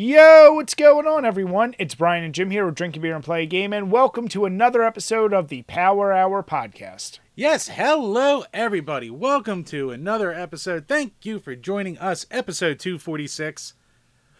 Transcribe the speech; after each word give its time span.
Yo, 0.00 0.52
what's 0.52 0.76
going 0.76 1.08
on, 1.08 1.24
everyone? 1.24 1.74
It's 1.76 1.96
Brian 1.96 2.22
and 2.22 2.32
Jim 2.32 2.52
here 2.52 2.64
with 2.64 2.76
Drinking 2.76 3.02
Beer 3.02 3.16
and 3.16 3.24
Play 3.24 3.42
a 3.42 3.46
Game, 3.46 3.72
and 3.72 3.90
welcome 3.90 4.28
to 4.28 4.44
another 4.44 4.84
episode 4.84 5.34
of 5.34 5.48
the 5.48 5.62
Power 5.62 6.12
Hour 6.12 6.44
podcast. 6.44 7.18
Yes, 7.34 7.66
hello 7.66 8.44
everybody. 8.54 9.10
Welcome 9.10 9.64
to 9.64 9.90
another 9.90 10.32
episode. 10.32 10.86
Thank 10.86 11.14
you 11.24 11.40
for 11.40 11.56
joining 11.56 11.98
us, 11.98 12.26
episode 12.30 12.78
246. 12.78 13.74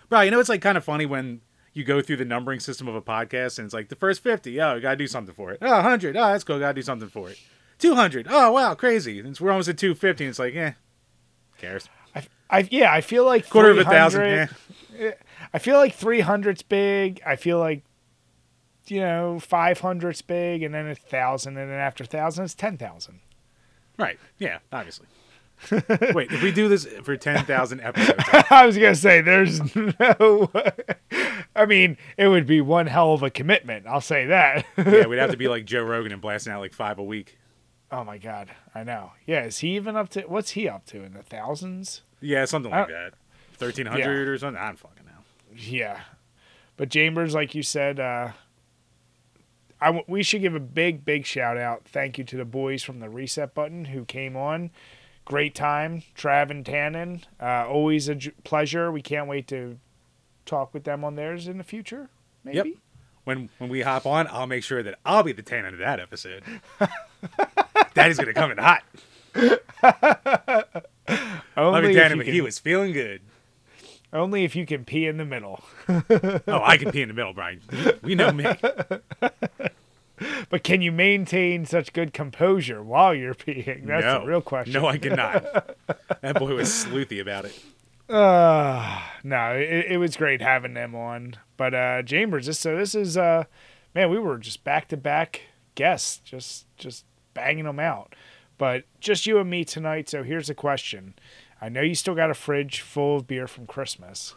Bro, 0.08 0.20
you 0.20 0.30
know 0.30 0.38
it's 0.38 0.48
like 0.48 0.62
kind 0.62 0.78
of 0.78 0.84
funny 0.84 1.06
when 1.06 1.40
you 1.72 1.82
go 1.82 2.00
through 2.02 2.18
the 2.18 2.24
numbering 2.24 2.60
system 2.60 2.86
of 2.86 2.94
a 2.94 3.02
podcast 3.02 3.58
and 3.58 3.64
it's 3.64 3.74
like 3.74 3.88
the 3.88 3.96
first 3.96 4.22
50, 4.22 4.60
oh, 4.60 4.76
you 4.76 4.80
got 4.80 4.90
to 4.90 4.96
do 4.96 5.08
something 5.08 5.34
for 5.34 5.50
it. 5.50 5.58
Oh, 5.60 5.72
100, 5.72 6.16
oh, 6.16 6.20
that's 6.20 6.44
cool, 6.44 6.60
got 6.60 6.68
to 6.68 6.74
do 6.74 6.82
something 6.82 7.08
for 7.08 7.30
it. 7.30 7.40
200, 7.80 8.28
oh, 8.30 8.52
wow, 8.52 8.76
crazy. 8.76 9.18
And 9.18 9.36
we're 9.40 9.50
almost 9.50 9.68
at 9.68 9.76
250 9.76 10.22
and 10.22 10.30
it's 10.30 10.38
like, 10.38 10.54
eh, 10.54 10.74
cares. 11.56 11.88
I, 12.14 12.22
I 12.48 12.68
yeah, 12.70 12.92
I 12.92 13.00
feel 13.00 13.24
like 13.24 13.50
Quarter 13.50 13.70
of 13.70 13.78
a 13.78 13.84
thousand, 13.84 14.20
300 14.20 14.56
yeah. 14.98 15.12
I 15.52 15.58
feel 15.58 15.76
like 15.78 15.98
300's 15.98 16.62
big. 16.62 17.20
I 17.24 17.36
feel 17.36 17.58
like 17.58 17.82
you 18.86 19.00
know 19.00 19.38
500's 19.40 20.22
big, 20.22 20.62
and 20.62 20.74
then 20.74 20.86
a 20.88 20.94
thousand, 20.94 21.56
and 21.56 21.70
then 21.70 21.78
after 21.78 22.04
thousand, 22.04 22.44
it's 22.44 22.54
ten 22.54 22.76
thousand. 22.76 23.20
Right, 23.98 24.18
yeah, 24.38 24.58
obviously. 24.72 25.06
Wait, 25.72 26.30
if 26.30 26.40
we 26.40 26.52
do 26.52 26.68
this 26.68 26.86
for 27.02 27.16
10,000 27.16 27.80
episodes, 27.80 28.22
I 28.48 28.64
was 28.64 28.76
gonna 28.76 28.94
say 28.94 29.20
there's 29.20 29.60
no. 29.74 30.48
I 31.56 31.66
mean, 31.66 31.98
it 32.16 32.28
would 32.28 32.46
be 32.46 32.60
one 32.60 32.86
hell 32.86 33.12
of 33.12 33.24
a 33.24 33.30
commitment. 33.30 33.84
I'll 33.88 34.00
say 34.00 34.26
that. 34.26 34.64
yeah, 34.76 35.06
we'd 35.06 35.18
have 35.18 35.32
to 35.32 35.36
be 35.36 35.48
like 35.48 35.64
Joe 35.64 35.82
Rogan 35.82 36.12
and 36.12 36.22
blasting 36.22 36.52
out 36.52 36.60
like 36.60 36.72
five 36.72 36.98
a 36.98 37.02
week. 37.02 37.38
oh 37.90 38.04
my 38.04 38.18
god, 38.18 38.50
I 38.72 38.84
know. 38.84 39.10
Yeah, 39.26 39.44
is 39.46 39.58
he 39.58 39.74
even 39.74 39.96
up 39.96 40.10
to? 40.10 40.22
What's 40.22 40.50
he 40.52 40.68
up 40.68 40.86
to 40.86 41.02
in 41.02 41.12
the 41.14 41.24
thousands? 41.24 42.02
Yeah, 42.20 42.44
something 42.44 42.70
like 42.70 42.88
that. 42.88 43.14
1300 43.58 44.28
or 44.28 44.38
something. 44.38 44.62
I 44.62 44.66
don't 44.66 44.78
fucking 44.78 44.96
know. 44.97 44.97
Yeah, 45.60 46.00
but 46.76 46.90
Chambers, 46.90 47.34
like 47.34 47.54
you 47.54 47.62
said, 47.64 47.98
uh, 47.98 48.30
I 49.80 49.86
w- 49.86 50.04
we 50.06 50.22
should 50.22 50.40
give 50.40 50.54
a 50.54 50.60
big, 50.60 51.04
big 51.04 51.26
shout 51.26 51.56
out. 51.56 51.82
Thank 51.84 52.16
you 52.18 52.24
to 52.24 52.36
the 52.36 52.44
boys 52.44 52.82
from 52.82 53.00
the 53.00 53.08
Reset 53.08 53.54
Button 53.54 53.86
who 53.86 54.04
came 54.04 54.36
on. 54.36 54.70
Great 55.24 55.54
time, 55.54 56.02
Trav 56.16 56.50
and 56.50 56.64
Tannen. 56.64 57.22
Uh, 57.40 57.66
always 57.68 58.08
a 58.08 58.14
j- 58.14 58.30
pleasure. 58.44 58.90
We 58.92 59.02
can't 59.02 59.28
wait 59.28 59.46
to 59.48 59.78
talk 60.46 60.72
with 60.72 60.84
them 60.84 61.04
on 61.04 61.16
theirs 61.16 61.48
in 61.48 61.58
the 61.58 61.64
future. 61.64 62.08
Maybe. 62.44 62.56
Yep. 62.56 62.66
when 63.24 63.48
when 63.58 63.68
we 63.68 63.82
hop 63.82 64.06
on, 64.06 64.26
I'll 64.28 64.46
make 64.46 64.62
sure 64.64 64.82
that 64.82 64.98
I'll 65.04 65.22
be 65.22 65.32
the 65.32 65.42
tan 65.42 65.64
of 65.66 65.76
that 65.78 66.00
episode. 66.00 66.42
Daddy's 67.94 68.16
gonna 68.18 68.32
come 68.32 68.52
in 68.52 68.58
hot. 68.58 68.84
Only 71.56 71.80
be 71.82 71.88
if, 71.90 71.96
tan 71.96 72.16
but 72.16 72.24
can, 72.24 72.32
he 72.32 72.40
was 72.40 72.58
feeling 72.58 72.92
good. 72.92 73.20
Only 74.12 74.44
if 74.44 74.56
you 74.56 74.66
can 74.66 74.84
pee 74.84 75.06
in 75.06 75.16
the 75.16 75.24
middle. 75.24 75.62
Oh, 76.46 76.62
I 76.62 76.76
can 76.76 76.90
pee 76.90 77.02
in 77.02 77.08
the 77.08 77.14
middle, 77.14 77.32
Brian. 77.32 77.60
We 78.02 78.14
know 78.14 78.32
me. 78.32 78.46
But 80.50 80.64
can 80.64 80.82
you 80.82 80.90
maintain 80.92 81.64
such 81.66 81.92
good 81.92 82.12
composure 82.12 82.82
while 82.82 83.14
you're 83.14 83.34
peeing? 83.34 83.86
That's 83.86 84.04
no. 84.04 84.20
the 84.20 84.26
real 84.26 84.40
question. 84.40 84.72
No, 84.72 84.88
I 84.88 84.98
cannot. 84.98 85.44
That 86.20 86.36
boy 86.36 86.56
was 86.56 86.68
sleuthy 86.68 87.20
about 87.20 87.44
it. 87.44 87.62
Uh, 88.08 89.00
no, 89.22 89.52
it, 89.52 89.92
it 89.92 89.98
was 89.98 90.16
great 90.16 90.42
having 90.42 90.74
them 90.74 90.96
on. 90.96 91.36
But 91.56 91.74
uh 91.74 92.02
Chambers, 92.02 92.46
this 92.46 92.58
so 92.58 92.76
this 92.76 92.96
is 92.96 93.16
uh 93.16 93.44
man, 93.94 94.10
we 94.10 94.18
were 94.18 94.38
just 94.38 94.64
back 94.64 94.88
to 94.88 94.96
back 94.96 95.42
guests, 95.76 96.18
just 96.24 96.66
just 96.76 97.04
banging 97.34 97.66
them 97.66 97.78
out. 97.78 98.16
But 98.56 98.84
just 98.98 99.26
you 99.28 99.38
and 99.38 99.48
me 99.48 99.64
tonight, 99.64 100.08
so 100.08 100.24
here's 100.24 100.50
a 100.50 100.54
question. 100.54 101.14
I 101.60 101.68
know 101.68 101.80
you 101.80 101.94
still 101.94 102.14
got 102.14 102.30
a 102.30 102.34
fridge 102.34 102.80
full 102.80 103.16
of 103.16 103.26
beer 103.26 103.46
from 103.46 103.66
Christmas. 103.66 104.34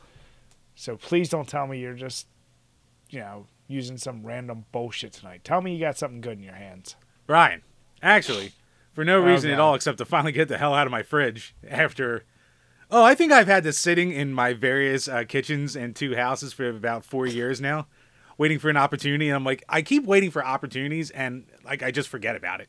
So 0.76 0.98
please 0.98 1.30
don't 1.30 1.48
tell 1.48 1.68
me 1.68 1.80
you're 1.80 1.94
just 1.94 2.28
you 3.12 3.20
know, 3.20 3.46
using 3.68 3.98
some 3.98 4.26
random 4.26 4.66
bullshit 4.72 5.14
tonight. 5.14 5.44
Tell 5.44 5.62
me 5.62 5.74
you 5.74 5.80
got 5.80 5.98
something 5.98 6.22
good 6.22 6.38
in 6.38 6.44
your 6.44 6.56
hands. 6.56 6.96
Brian, 7.28 7.62
actually, 8.02 8.54
for 8.94 9.06
no 9.06 9.20
reason 9.20 9.52
at 9.52 9.60
all 9.60 9.76
except 9.76 10.00
to 10.00 10.06
finally 10.06 10.32
get 10.32 10.48
the 10.48 10.58
hell 10.58 10.74
out 10.74 10.88
of 10.88 10.92
my 10.92 11.04
fridge 11.04 11.56
after. 11.70 12.26
Oh, 12.90 13.04
I 13.04 13.16
think 13.16 13.32
I've 13.32 13.48
had 13.48 13.64
this 13.64 13.78
sitting 13.78 14.12
in 14.12 14.34
my 14.34 14.54
various 14.54 15.08
uh, 15.08 15.24
kitchens 15.26 15.76
and 15.76 15.96
two 15.96 16.16
houses 16.16 16.52
for 16.52 16.68
about 16.68 17.06
four 17.06 17.26
years 17.26 17.62
now, 17.62 17.88
waiting 18.38 18.60
for 18.60 18.70
an 18.70 18.76
opportunity. 18.78 19.30
And 19.30 19.36
I'm 19.36 19.46
like, 19.46 19.64
I 19.70 19.82
keep 19.82 20.04
waiting 20.04 20.32
for 20.32 20.46
opportunities, 20.46 21.10
and 21.12 21.46
like 21.64 21.84
I 21.84 21.92
just 21.92 22.10
forget 22.10 22.36
about 22.36 22.60
it. 22.60 22.68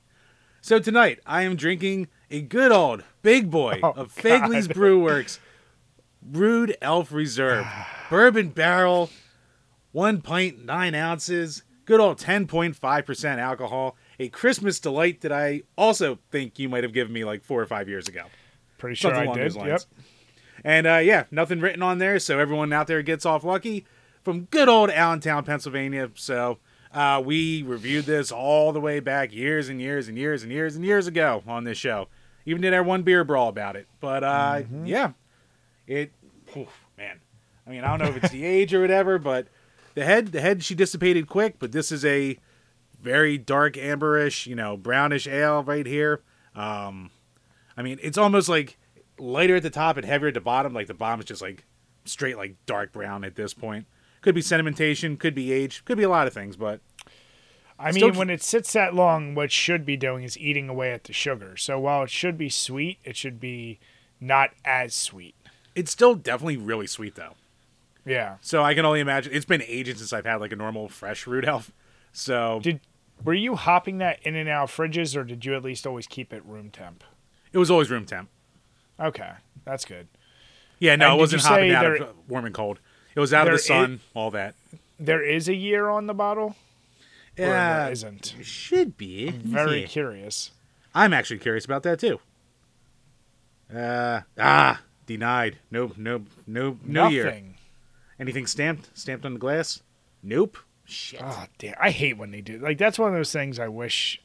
So 0.61 0.79
tonight, 0.79 1.19
I 1.27 1.43
am 1.43 1.57
drinking 1.57 2.07
a 2.33 2.41
good 2.41 2.73
old 2.73 3.05
big 3.23 3.51
boy 3.51 3.79
Oh, 3.83 3.91
of 3.93 4.13
Fegley's. 4.13 4.67
Brew 4.67 5.01
Works 5.01 5.39
Rude 6.31 6.77
Elf 6.83 7.13
Reserve 7.13 7.67
Bourbon 8.11 8.49
Barrel, 8.49 9.11
one 9.93 10.21
pint 10.21 10.65
nine 10.65 10.95
ounces, 10.95 11.63
good 11.85 12.01
old 12.01 12.19
ten 12.19 12.47
point 12.47 12.77
five 12.77 13.07
percent 13.07 13.41
alcohol. 13.41 13.97
A 14.19 14.29
Christmas 14.29 14.79
delight 14.79 15.21
that 15.23 15.33
I 15.33 15.63
also 15.77 16.19
think 16.31 16.59
you 16.59 16.69
might 16.69 16.85
have 16.85 16.93
given 16.93 17.13
me 17.13 17.25
like 17.25 17.45
four 17.45 17.61
or 17.61 17.67
five 17.67 17.89
years 17.89 18.09
ago. 18.09 18.25
Pretty 18.79 18.97
sure 18.97 19.15
Something 19.15 19.31
I 19.31 19.35
did. 19.49 19.55
Yep. 19.55 19.81
And 20.65 20.87
uh, 20.87 20.97
yeah, 20.99 21.25
nothing 21.31 21.61
written 21.61 21.83
on 21.83 21.99
there, 21.99 22.19
so 22.19 22.39
everyone 22.39 22.73
out 22.73 22.87
there 22.87 23.03
gets 23.03 23.27
off 23.27 23.43
lucky 23.43 23.85
from 24.23 24.43
good 24.45 24.69
old 24.69 24.91
Allentown, 24.91 25.45
Pennsylvania. 25.45 26.11
So 26.15 26.59
uh, 26.93 27.21
we 27.25 27.63
reviewed 27.63 28.05
this 28.05 28.31
all 28.31 28.73
the 28.73 28.81
way 28.81 29.01
back 29.01 29.33
years 29.33 29.69
and 29.69 29.81
years 29.81 30.07
and 30.09 30.17
years 30.17 30.43
and 30.45 30.53
years 30.53 30.77
and 30.77 30.85
years 30.85 31.07
ago 31.09 31.43
on 31.47 31.65
this 31.65 31.79
show. 31.79 32.09
Even 32.47 32.63
did 32.63 32.75
our 32.75 32.83
one 32.83 33.03
beer 33.03 33.25
brawl 33.25 33.49
about 33.49 33.77
it. 33.77 33.87
But 34.01 34.25
uh, 34.25 34.63
Mm-hmm. 34.63 34.87
yeah, 34.87 35.13
it, 35.87 36.13
man. 36.99 37.21
I 37.67 37.71
mean, 37.71 37.85
I 37.85 37.89
don't 37.89 37.99
know 38.01 38.15
if 38.17 38.23
it's 38.25 38.33
the 38.33 38.45
age 38.45 38.75
or 38.75 38.81
whatever, 38.81 39.19
but 39.19 39.47
the 39.95 40.05
head, 40.05 40.29
the 40.29 40.41
head, 40.41 40.65
she 40.65 40.75
dissipated 40.75 41.29
quick. 41.29 41.57
But 41.59 41.73
this 41.73 41.93
is 41.93 42.05
a 42.05 42.39
very 43.01 43.39
dark 43.39 43.75
amberish, 43.75 44.47
you 44.47 44.55
know, 44.57 44.77
brownish 44.77 45.27
ale 45.27 45.63
right 45.63 45.87
here. 45.87 46.23
Um, 46.55 47.11
I 47.77 47.83
mean, 47.83 47.99
it's 48.03 48.19
almost 48.19 48.49
like 48.49 48.79
lighter 49.19 49.57
at 49.57 49.63
the 49.63 49.71
top 49.71 49.97
and 49.97 50.05
heavier 50.07 50.29
at 50.29 50.35
the 50.35 50.41
bottom. 50.41 50.73
Like 50.75 50.87
the 50.89 50.95
bottom 50.95 51.21
is 51.21 51.27
just 51.27 51.43
like 51.43 51.65
straight 52.05 52.37
like 52.37 52.57
dark 52.67 52.93
brown 52.93 53.25
at 53.25 53.37
this 53.37 53.55
point. 53.55 53.87
Could 54.21 54.35
be 54.35 54.41
sedimentation, 54.41 55.19
could 55.19 55.35
be 55.35 55.53
age, 55.53 55.85
could 55.85 55.97
be 55.99 56.05
a 56.05 56.09
lot 56.09 56.27
of 56.29 56.33
things, 56.33 56.57
but 56.57 56.81
I 57.83 57.93
mean, 57.93 58.15
when 58.15 58.31
it 58.31 58.43
sits 58.43 58.73
that 58.75 58.95
long, 58.95 59.35
what 59.35 59.47
it 59.47 59.53
should 59.53 59.85
be 59.85 59.97
doing 59.97 60.23
is 60.25 60.39
eating 60.39 60.69
away 60.69 60.93
at 60.93 61.05
the 61.05 61.13
sugar. 61.13 61.57
So 61.57 61.79
while 61.81 62.03
it 62.05 62.11
should 62.11 62.39
be 62.39 62.49
sweet, 62.49 62.99
it 63.05 63.17
should 63.17 63.41
be 63.41 63.79
not 64.21 64.51
as 64.65 64.95
sweet. 64.95 65.35
it's 65.75 65.91
still 65.91 66.15
definitely 66.15 66.57
really 66.57 66.87
sweet 66.87 67.15
though. 67.17 67.35
Yeah. 68.05 68.37
So 68.41 68.63
I 68.63 68.75
can 68.75 68.85
only 68.85 69.01
imagine 69.01 69.33
it's 69.35 69.45
been 69.45 69.63
ages 69.67 69.99
since 69.99 70.13
I've 70.13 70.27
had 70.27 70.37
like 70.37 70.53
a 70.53 70.57
normal 70.57 70.89
fresh 70.89 71.27
Rude 71.27 71.45
Elf. 71.45 71.73
So 72.13 72.61
Did 72.63 72.81
were 73.25 73.35
you 73.35 73.55
hopping 73.57 73.99
that 73.99 74.19
in 74.23 74.35
and 74.37 74.49
out 74.49 74.65
of 74.65 74.71
fridges, 74.77 75.17
or 75.17 75.25
did 75.25 75.45
you 75.45 75.55
at 75.55 75.63
least 75.63 75.87
always 75.87 76.07
keep 76.07 76.33
it 76.33 76.45
room 76.45 76.71
temp? 76.71 77.05
it 77.53 77.59
was 77.59 77.71
always 77.71 77.91
room 77.91 78.05
temp. 78.07 78.29
Okay, 79.01 79.31
that's 79.65 79.85
good. 79.85 80.09
Yeah, 80.79 80.97
no, 80.97 81.11
And 81.13 81.15
it 81.17 81.21
wasn't 81.21 81.43
hopping 81.43 81.71
out 81.73 81.83
there- 81.83 81.95
of 82.03 82.15
warm 82.29 82.45
and 82.45 82.55
cold. 82.55 82.79
It 83.15 83.21
was 83.21 83.33
out 83.35 83.47
of 83.47 83.53
the 83.55 83.59
sun, 83.59 84.01
all 84.15 84.31
that. 84.33 84.55
There 84.99 85.23
is 85.23 85.49
a 85.49 85.55
year 85.55 85.89
on 85.89 86.07
the 86.07 86.15
bottle, 86.15 86.57
Yeah, 87.37 87.85
there 87.85 87.93
isn't. 87.93 88.35
it 88.39 88.47
should 88.47 88.97
be. 88.97 89.31
Very 89.31 89.83
Yeah. 89.83 89.87
curious. 89.87 90.51
I'm 90.95 91.13
actually 91.13 91.39
curious 91.39 91.65
about 91.65 91.83
that 91.85 91.99
too. 91.99 92.21
Uh 93.75 94.21
ah, 94.39 94.83
denied. 95.07 95.59
Nope, 95.71 95.95
nope, 95.97 96.27
nope, 96.47 96.79
no 96.85 97.09
year. 97.09 97.25
Nothing. 97.27 97.55
Anything 98.21 98.47
stamped? 98.47 98.91
Stamped 98.97 99.25
on 99.25 99.33
the 99.35 99.39
glass? 99.41 99.83
Nope. 100.23 100.59
Shit. 100.85 101.21
Oh 101.25 101.47
damn! 101.59 101.75
I 101.81 101.91
hate 101.91 102.19
when 102.19 102.31
they 102.33 102.43
do. 102.43 102.59
Like 102.59 102.77
that's 102.77 102.99
one 102.99 103.09
of 103.09 103.15
those 103.15 103.33
things 103.33 103.59
I 103.59 103.69
wish 103.69 104.21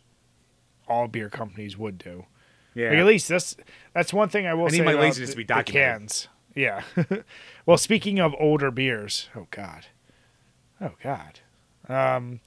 all 0.87 1.07
beer 1.07 1.29
companies 1.29 1.77
would 1.77 1.97
do. 1.97 2.25
yeah. 2.73 2.89
Like, 2.89 2.97
at 2.99 3.05
least 3.05 3.29
that's 3.29 3.55
that's 3.93 4.11
one 4.13 4.27
thing 4.29 4.45
I 4.47 4.53
will 4.53 4.65
I 4.65 4.69
need 4.69 4.77
say 4.79 4.83
my 4.83 4.93
laziness 4.93 5.29
the, 5.29 5.33
to 5.33 5.37
be 5.37 5.43
the 5.43 5.47
documented. 5.53 5.99
cans. 5.99 6.27
Yeah. 6.55 6.81
well, 7.65 7.77
speaking 7.77 8.19
of 8.19 8.35
older 8.39 8.71
beers, 8.71 9.29
oh 9.35 9.47
god, 9.51 9.85
oh 10.81 10.91
god, 11.01 11.39
um, 11.87 12.39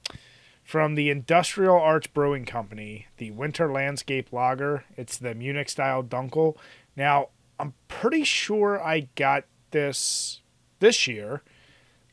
from 0.71 0.95
the 0.95 1.09
Industrial 1.09 1.77
Arts 1.77 2.07
Brewing 2.07 2.45
Company, 2.45 3.07
the 3.17 3.29
Winter 3.31 3.69
Landscape 3.69 4.31
Lager. 4.31 4.85
It's 4.95 5.17
the 5.17 5.35
Munich 5.35 5.67
style 5.67 6.01
Dunkel. 6.01 6.55
Now, 6.95 7.27
I'm 7.59 7.73
pretty 7.89 8.23
sure 8.23 8.81
I 8.81 9.09
got 9.15 9.43
this 9.71 10.39
this 10.79 11.07
year, 11.07 11.41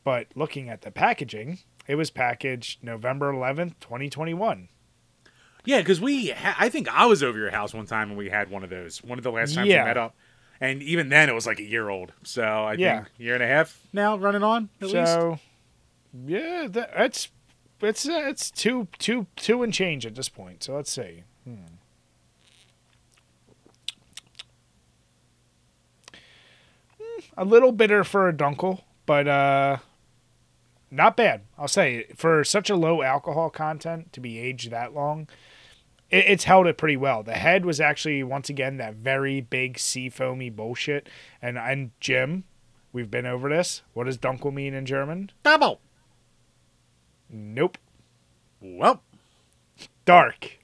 but 0.03 0.27
looking 0.35 0.67
at 0.67 0.81
the 0.81 0.91
packaging, 0.91 1.59
it 1.87 1.95
was 1.95 2.09
packaged 2.09 2.83
November 2.83 3.31
11th, 3.31 3.75
2021. 3.79 4.67
Yeah, 5.63 5.79
because 5.79 6.01
we, 6.01 6.31
ha- 6.31 6.57
I 6.59 6.67
think 6.67 6.89
I 6.89 7.05
was 7.05 7.23
over 7.23 7.37
your 7.37 7.51
house 7.51 7.73
one 7.73 7.85
time 7.85 8.09
and 8.09 8.17
we 8.17 8.29
had 8.29 8.51
one 8.51 8.65
of 8.65 8.69
those. 8.69 9.01
One 9.01 9.17
of 9.17 9.23
the 9.23 9.31
last 9.31 9.55
times 9.55 9.69
Yeah. 9.69 9.83
we 9.83 9.87
met 9.87 9.97
up, 9.97 10.15
and 10.59 10.83
even 10.83 11.07
then 11.07 11.29
it 11.29 11.33
was 11.33 11.47
like 11.47 11.59
a 11.59 11.63
year 11.63 11.87
old. 11.87 12.11
So 12.23 12.43
I 12.43 12.73
Yeah. 12.73 13.03
think 13.03 13.07
year 13.19 13.35
and 13.35 13.43
a 13.43 13.47
half 13.47 13.79
now 13.93 14.17
running 14.17 14.43
on 14.43 14.67
at 14.81 14.89
least. 14.89 15.13
so, 15.13 15.39
yeah, 16.27 16.67
that, 16.69 16.91
that's 16.97 17.29
it's 17.81 18.07
uh, 18.07 18.23
it's 18.27 18.51
two 18.51 18.87
two 18.97 19.27
two 19.35 19.63
and 19.63 19.73
change 19.73 20.05
at 20.05 20.15
this 20.15 20.29
point. 20.29 20.63
So 20.63 20.75
let's 20.75 20.91
see. 20.91 21.23
Hmm. 21.45 21.55
Hmm, 26.99 27.19
A 27.37 27.45
little 27.45 27.71
bitter 27.71 28.03
for 28.03 28.27
a 28.27 28.33
dunkel, 28.33 28.81
but 29.05 29.27
uh, 29.27 29.77
not 30.91 31.15
bad. 31.15 31.41
I'll 31.57 31.67
say 31.67 32.05
for 32.15 32.43
such 32.43 32.69
a 32.69 32.75
low 32.75 33.01
alcohol 33.01 33.49
content 33.49 34.11
to 34.13 34.19
be 34.19 34.39
aged 34.39 34.71
that 34.71 34.93
long, 34.93 35.27
it, 36.09 36.25
it's 36.27 36.43
held 36.45 36.67
it 36.67 36.77
pretty 36.77 36.97
well. 36.97 37.23
The 37.23 37.33
head 37.33 37.65
was 37.65 37.79
actually 37.79 38.23
once 38.23 38.49
again 38.49 38.77
that 38.77 38.95
very 38.95 39.41
big 39.41 39.79
sea 39.79 40.09
foamy 40.09 40.49
bullshit. 40.49 41.07
And 41.41 41.57
and 41.57 41.91
Jim, 41.99 42.43
we've 42.91 43.11
been 43.11 43.25
over 43.25 43.49
this. 43.49 43.83
What 43.93 44.05
does 44.05 44.17
Dunkel 44.17 44.53
mean 44.53 44.73
in 44.73 44.85
German? 44.85 45.31
Double. 45.43 45.79
Nope. 47.29 47.77
Well, 48.61 49.03
Dark. 50.05 50.57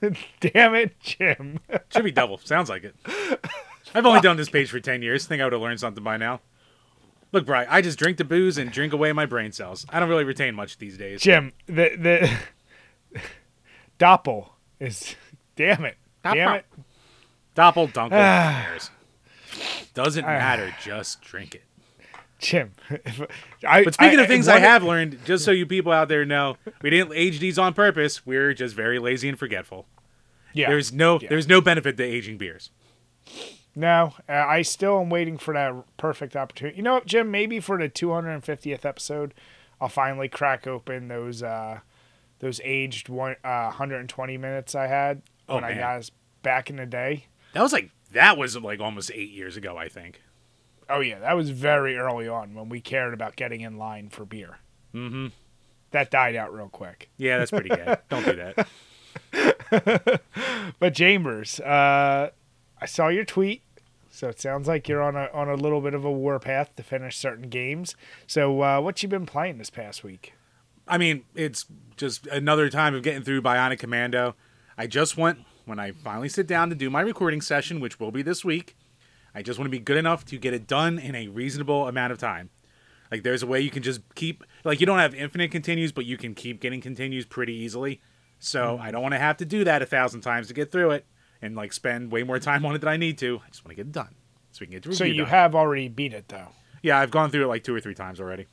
Damn 0.40 0.74
it, 0.74 0.98
Jim. 1.00 1.60
should 1.90 2.04
be 2.04 2.10
double. 2.12 2.38
Sounds 2.38 2.68
like 2.68 2.84
it. 2.84 2.94
I've 3.94 4.04
only 4.06 4.20
done 4.20 4.36
this 4.36 4.48
page 4.48 4.70
for 4.70 4.80
10 4.80 5.02
years. 5.02 5.26
Think 5.26 5.40
I 5.40 5.44
would 5.44 5.52
have 5.52 5.62
learned 5.62 5.80
something 5.80 6.02
by 6.04 6.16
now. 6.16 6.40
Look, 7.32 7.46
Bry, 7.46 7.66
I 7.68 7.80
just 7.82 7.98
drink 7.98 8.18
the 8.18 8.24
booze 8.24 8.56
and 8.58 8.70
drink 8.70 8.92
away 8.92 9.12
my 9.12 9.26
brain 9.26 9.52
cells. 9.52 9.84
I 9.90 10.00
don't 10.00 10.08
really 10.08 10.24
retain 10.24 10.54
much 10.54 10.78
these 10.78 10.96
days. 10.96 11.20
Jim, 11.20 11.52
the 11.66 11.96
the 13.12 13.20
Doppel 13.98 14.48
is 14.80 15.14
damn 15.56 15.84
it. 15.84 15.96
Damn 16.22 16.54
it. 16.56 16.66
Doppel 17.56 17.92
dunkel. 17.92 18.10
Ah. 18.12 18.62
who 18.64 18.70
cares? 18.70 18.90
Doesn't 19.94 20.24
Ah. 20.24 20.28
matter. 20.28 20.74
Just 20.82 21.20
drink 21.22 21.54
it. 21.54 21.62
Jim. 22.38 22.72
I, 23.66 23.84
But 23.84 23.94
speaking 23.94 24.18
I- 24.18 24.22
of 24.22 24.28
things 24.28 24.46
I 24.48 24.54
one- 24.54 24.62
have 24.62 24.82
learned, 24.84 25.18
just 25.24 25.44
so 25.44 25.50
you 25.50 25.66
people 25.66 25.92
out 25.92 26.08
there 26.08 26.24
know, 26.24 26.56
we 26.82 26.90
didn't 26.90 27.14
age 27.14 27.38
these 27.40 27.58
on 27.58 27.72
purpose. 27.74 28.26
We're 28.26 28.52
just 28.54 28.74
very 28.74 28.98
lazy 28.98 29.28
and 29.28 29.38
forgetful. 29.38 29.86
Yeah. 30.52 30.68
There's 30.68 30.92
no 30.92 31.18
Yeah. 31.20 31.28
there's 31.28 31.48
no 31.48 31.60
benefit 31.60 31.96
to 31.96 32.02
aging 32.04 32.38
beers. 32.38 32.70
No, 33.74 34.14
uh, 34.28 34.32
I 34.32 34.62
still 34.62 35.00
am 35.00 35.10
waiting 35.10 35.36
for 35.36 35.52
that 35.52 35.74
perfect 35.98 36.34
opportunity. 36.34 36.78
You 36.78 36.82
know 36.82 36.94
what, 36.94 37.06
Jim? 37.06 37.30
Maybe 37.30 37.60
for 37.60 37.76
the 37.76 37.90
250th 37.90 38.86
episode, 38.86 39.34
I'll 39.80 39.90
finally 39.90 40.28
crack 40.28 40.66
open 40.66 41.08
those 41.08 41.42
uh, 41.42 41.80
those 42.38 42.60
aged 42.64 43.08
one, 43.10 43.36
uh, 43.44 43.64
120 43.66 44.38
minutes 44.38 44.74
I 44.74 44.86
had 44.86 45.22
Oh, 45.48 45.56
when 45.56 45.64
I 45.64 45.70
man. 45.74 45.78
got 45.78 46.10
back 46.42 46.70
in 46.70 46.76
the 46.76 46.86
day. 46.86 47.26
That 47.52 47.62
was 47.62 47.72
like 47.72 47.90
that 48.12 48.38
was 48.38 48.56
like 48.56 48.80
almost 48.80 49.10
eight 49.14 49.30
years 49.30 49.56
ago, 49.58 49.76
I 49.76 49.88
think. 49.88 50.22
Oh 50.88 51.00
yeah, 51.00 51.18
that 51.18 51.36
was 51.36 51.50
very 51.50 51.96
early 51.96 52.28
on 52.28 52.54
when 52.54 52.68
we 52.68 52.80
cared 52.80 53.14
about 53.14 53.36
getting 53.36 53.60
in 53.60 53.76
line 53.76 54.08
for 54.08 54.24
beer. 54.24 54.58
Mm-hmm. 54.94 55.28
That 55.90 56.10
died 56.10 56.36
out 56.36 56.52
real 56.52 56.68
quick. 56.68 57.10
Yeah, 57.16 57.38
that's 57.38 57.50
pretty 57.50 57.70
good. 57.70 57.98
Don't 58.08 58.24
do 58.24 58.36
that. 58.36 58.68
But 60.78 60.94
Chambers, 60.94 61.60
uh, 61.60 62.30
I 62.80 62.86
saw 62.86 63.08
your 63.08 63.24
tweet. 63.24 63.62
So 64.10 64.28
it 64.28 64.40
sounds 64.40 64.66
like 64.66 64.88
you're 64.88 65.02
on 65.02 65.14
a 65.14 65.28
on 65.32 65.48
a 65.48 65.54
little 65.54 65.82
bit 65.82 65.92
of 65.92 66.04
a 66.04 66.10
warpath 66.10 66.74
to 66.76 66.82
finish 66.82 67.18
certain 67.18 67.50
games. 67.50 67.96
So 68.26 68.62
uh, 68.62 68.80
what 68.80 69.02
you 69.02 69.08
been 69.08 69.26
playing 69.26 69.58
this 69.58 69.68
past 69.68 70.02
week? 70.02 70.32
I 70.88 70.96
mean, 70.96 71.24
it's 71.34 71.66
just 71.96 72.26
another 72.28 72.70
time 72.70 72.94
of 72.94 73.02
getting 73.02 73.22
through 73.22 73.42
Bionic 73.42 73.78
Commando. 73.78 74.34
I 74.78 74.86
just 74.86 75.18
want 75.18 75.40
when 75.66 75.78
I 75.78 75.92
finally 75.92 76.30
sit 76.30 76.46
down 76.46 76.70
to 76.70 76.74
do 76.74 76.88
my 76.88 77.00
recording 77.02 77.42
session, 77.42 77.78
which 77.78 78.00
will 78.00 78.10
be 78.10 78.22
this 78.22 78.42
week. 78.44 78.74
I 79.36 79.42
just 79.42 79.58
want 79.58 79.66
to 79.66 79.70
be 79.70 79.78
good 79.78 79.98
enough 79.98 80.24
to 80.26 80.38
get 80.38 80.54
it 80.54 80.66
done 80.66 80.98
in 80.98 81.14
a 81.14 81.28
reasonable 81.28 81.86
amount 81.86 82.12
of 82.12 82.18
time. 82.18 82.50
Like 83.12 83.22
there's 83.22 83.42
a 83.42 83.46
way 83.46 83.60
you 83.60 83.70
can 83.70 83.82
just 83.82 84.00
keep 84.14 84.42
like 84.64 84.80
you 84.80 84.86
don't 84.86 84.98
have 84.98 85.14
infinite 85.14 85.50
continues, 85.50 85.92
but 85.92 86.04
you 86.06 86.16
can 86.16 86.34
keep 86.34 86.60
getting 86.60 86.80
continues 86.80 87.24
pretty 87.26 87.52
easily. 87.54 88.00
So 88.38 88.78
I 88.82 88.90
don't 88.90 89.02
want 89.02 89.12
to 89.14 89.18
have 89.18 89.36
to 89.38 89.44
do 89.44 89.62
that 89.64 89.82
a 89.82 89.86
thousand 89.86 90.22
times 90.22 90.48
to 90.48 90.54
get 90.54 90.72
through 90.72 90.90
it 90.92 91.06
and 91.42 91.54
like 91.54 91.72
spend 91.72 92.10
way 92.10 92.22
more 92.22 92.38
time 92.38 92.64
on 92.66 92.74
it 92.74 92.78
than 92.78 92.88
I 92.88 92.96
need 92.96 93.18
to. 93.18 93.40
I 93.44 93.48
just 93.50 93.64
want 93.64 93.70
to 93.70 93.76
get 93.76 93.86
it 93.86 93.92
done 93.92 94.14
so 94.52 94.58
we 94.60 94.66
can 94.66 94.72
get 94.74 94.82
the 94.84 94.94
So 94.94 95.04
you 95.04 95.18
done. 95.22 95.26
have 95.28 95.54
already 95.54 95.88
beat 95.88 96.12
it 96.14 96.28
though. 96.28 96.48
yeah, 96.82 96.98
I've 96.98 97.10
gone 97.10 97.30
through 97.30 97.44
it 97.44 97.48
like 97.48 97.62
two 97.62 97.74
or 97.74 97.80
three 97.80 97.94
times 97.94 98.20
already. 98.20 98.46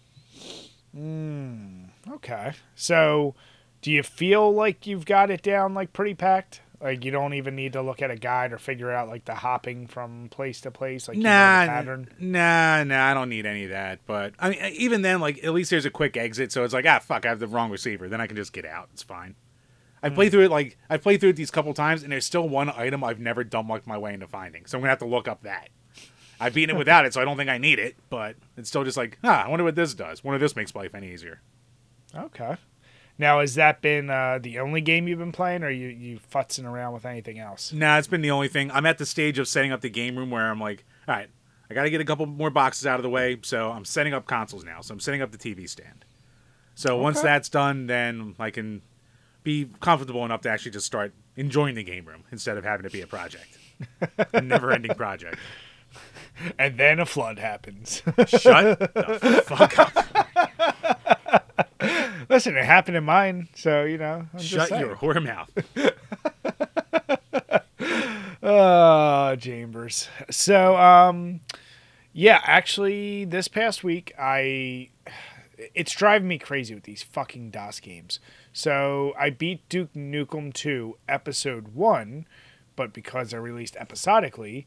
Mm, 0.96 1.90
Okay. 2.12 2.52
So 2.76 3.36
do 3.82 3.92
you 3.92 4.04
feel 4.04 4.54
like 4.54 4.86
you've 4.86 5.06
got 5.06 5.30
it 5.32 5.42
down 5.42 5.74
like 5.74 5.94
pretty 5.94 6.14
packed? 6.14 6.62
Like 6.84 7.06
you 7.06 7.12
don't 7.12 7.34
even 7.34 7.56
need 7.56 7.74
to 7.74 7.82
look 7.82 8.02
at 8.02 8.12
a 8.12 8.18
guide 8.18 8.52
or 8.52 8.58
figure 8.58 8.92
out 8.92 9.08
like 9.08 9.24
the 9.24 9.34
hopping 9.36 9.88
from 9.88 10.28
place 10.30 10.60
to 10.62 10.72
place 10.72 11.08
like 11.08 11.18
nah, 11.18 11.66
pattern. 11.66 12.10
nah, 12.20 12.84
nah. 12.84 13.06
I 13.10 13.14
don't 13.14 13.30
need 13.30 13.46
any 13.46 13.64
of 13.64 13.70
that. 13.70 14.00
But 14.06 14.34
I 14.38 14.50
mean, 14.50 14.60
even 14.76 15.02
then, 15.02 15.22
like 15.22 15.42
at 15.46 15.54
least 15.54 15.70
there's 15.70 15.86
a 15.86 15.90
quick 15.90 16.18
exit, 16.18 16.52
so 16.52 16.66
it's 16.66 16.74
like, 16.74 16.86
ah, 16.86 17.00
fuck, 17.00 17.26
I 17.26 17.30
have 17.30 17.40
the 17.40 17.48
wrong 17.48 17.72
receiver. 17.72 18.10
Then 18.10 18.20
I 18.20 18.28
can 18.28 18.36
just 18.36 18.52
get 18.52 18.66
out. 18.66 18.90
It's 18.92 19.02
fine. 19.04 19.36
I 20.02 20.10
Hmm. 20.10 20.16
played 20.16 20.32
through 20.32 20.44
it 20.44 20.52
like 20.52 20.78
I 20.90 20.98
played 20.98 21.22
through 21.22 21.30
it 21.30 21.36
these 21.38 21.52
couple 21.52 21.74
times, 21.74 22.04
and 22.04 22.12
there's 22.12 22.26
still 22.26 22.50
one 22.50 22.70
item 22.70 23.02
I've 23.02 23.20
never 23.22 23.46
dumb 23.46 23.70
lucked 23.70 23.88
my 23.88 23.98
way 23.98 24.14
into 24.14 24.28
finding. 24.28 24.66
So 24.66 24.78
I'm 24.78 24.82
gonna 24.82 24.90
have 24.90 25.00
to 25.00 25.06
look 25.06 25.30
up 25.30 25.44
that. 25.44 25.70
I've 26.40 26.54
beaten 26.54 26.76
it 26.76 26.78
without 26.80 27.06
it, 27.06 27.14
so 27.14 27.22
I 27.22 27.24
don't 27.24 27.38
think 27.38 27.50
I 27.50 27.58
need 27.60 27.80
it. 27.80 27.96
But 28.10 28.36
it's 28.58 28.68
still 28.68 28.84
just 28.84 28.98
like, 28.98 29.18
ah, 29.24 29.46
I 29.46 29.48
wonder 29.48 29.64
what 29.64 29.76
this 29.76 29.94
does. 29.94 30.22
Wonder 30.22 30.36
if 30.36 30.42
this 30.42 30.58
makes 30.58 30.76
life 30.76 30.94
any 30.94 31.14
easier. 31.14 31.40
Okay. 32.14 32.58
Now 33.18 33.40
has 33.40 33.56
that 33.56 33.82
been 33.82 34.10
uh, 34.10 34.40
the 34.42 34.60
only 34.60 34.82
game 34.82 35.08
you've 35.08 35.20
been 35.20 35.32
playing, 35.32 35.64
or 35.64 35.70
you 35.70 35.88
you 35.88 36.20
futzing 36.32 36.66
around 36.66 36.94
with 36.94 37.06
anything 37.06 37.40
else? 37.40 37.72
Nah, 37.72 37.98
it's 37.98 38.08
been 38.08 38.22
the 38.22 38.32
only 38.32 38.48
thing. 38.48 38.72
I'm 38.72 38.86
at 38.86 38.98
the 38.98 39.06
stage 39.06 39.38
of 39.40 39.48
setting 39.48 39.72
up 39.72 39.82
the 39.82 39.90
game 39.90 40.18
room 40.18 40.32
where 40.32 40.50
I'm 40.50 40.60
like, 40.60 40.84
all 41.08 41.16
right, 41.16 41.30
I 41.70 41.74
got 41.74 41.84
to 41.84 41.90
get 41.90 42.02
a 42.02 42.06
couple 42.06 42.26
more 42.26 42.50
boxes 42.50 42.86
out 42.86 43.00
of 43.00 43.04
the 43.04 43.10
way. 43.10 43.38
So 43.44 43.72
I'm 43.72 43.86
setting 43.86 44.14
up 44.14 44.26
consoles 44.26 44.64
now. 44.64 44.82
So 44.82 44.94
I'm 44.94 45.00
setting 45.00 45.22
up 45.22 45.32
the 45.32 45.38
TV 45.38 45.70
stand. 45.70 46.06
So 46.76 46.98
once 46.98 47.22
that's 47.22 47.50
done, 47.50 47.88
then 47.88 48.36
I 48.40 48.50
can 48.50 48.82
be 49.44 49.70
comfortable 49.80 50.26
enough 50.26 50.42
to 50.42 50.50
actually 50.50 50.72
just 50.72 50.86
start 50.86 51.14
enjoying 51.36 51.76
the 51.76 51.84
game 51.84 52.06
room 52.06 52.24
instead 52.32 52.58
of 52.58 52.64
having 52.64 52.84
to 52.84 52.90
be 52.90 53.02
a 53.02 53.08
project, 53.08 53.58
a 54.34 54.42
never-ending 54.42 54.96
project. 54.96 55.38
And 56.58 56.80
then 56.80 57.00
a 57.00 57.06
flood 57.06 57.38
happens. 57.38 58.02
Shut 58.26 58.80
the 58.80 59.44
fuck 59.46 59.78
up! 59.78 59.94
Listen, 62.30 62.58
it 62.58 62.66
happened 62.66 62.98
in 62.98 63.04
mine, 63.04 63.50
so 63.56 63.84
you 63.84 63.98
know. 63.98 64.28
I'm 64.34 64.40
Shut 64.40 64.70
your 64.72 64.96
whore 64.96 65.24
mouth. 65.24 65.50
Uh, 68.42 69.36
Chambers. 69.38 70.10
So, 70.30 70.76
um, 70.78 71.42
yeah, 72.12 72.42
actually, 72.44 73.26
this 73.26 73.48
past 73.48 73.84
week, 73.84 74.14
I 74.20 74.90
it's 75.76 75.94
driving 75.94 76.28
me 76.28 76.38
crazy 76.38 76.74
with 76.74 76.84
these 76.84 77.04
fucking 77.04 77.52
DOS 77.52 77.80
games. 77.80 78.20
So 78.52 79.14
I 79.18 79.30
beat 79.30 79.68
Duke 79.70 79.94
Nukem 79.94 80.54
2 80.54 80.98
Episode 81.08 81.70
One, 81.70 82.26
but 82.76 82.94
because 82.94 83.32
they're 83.32 83.42
released 83.42 83.76
episodically, 83.80 84.66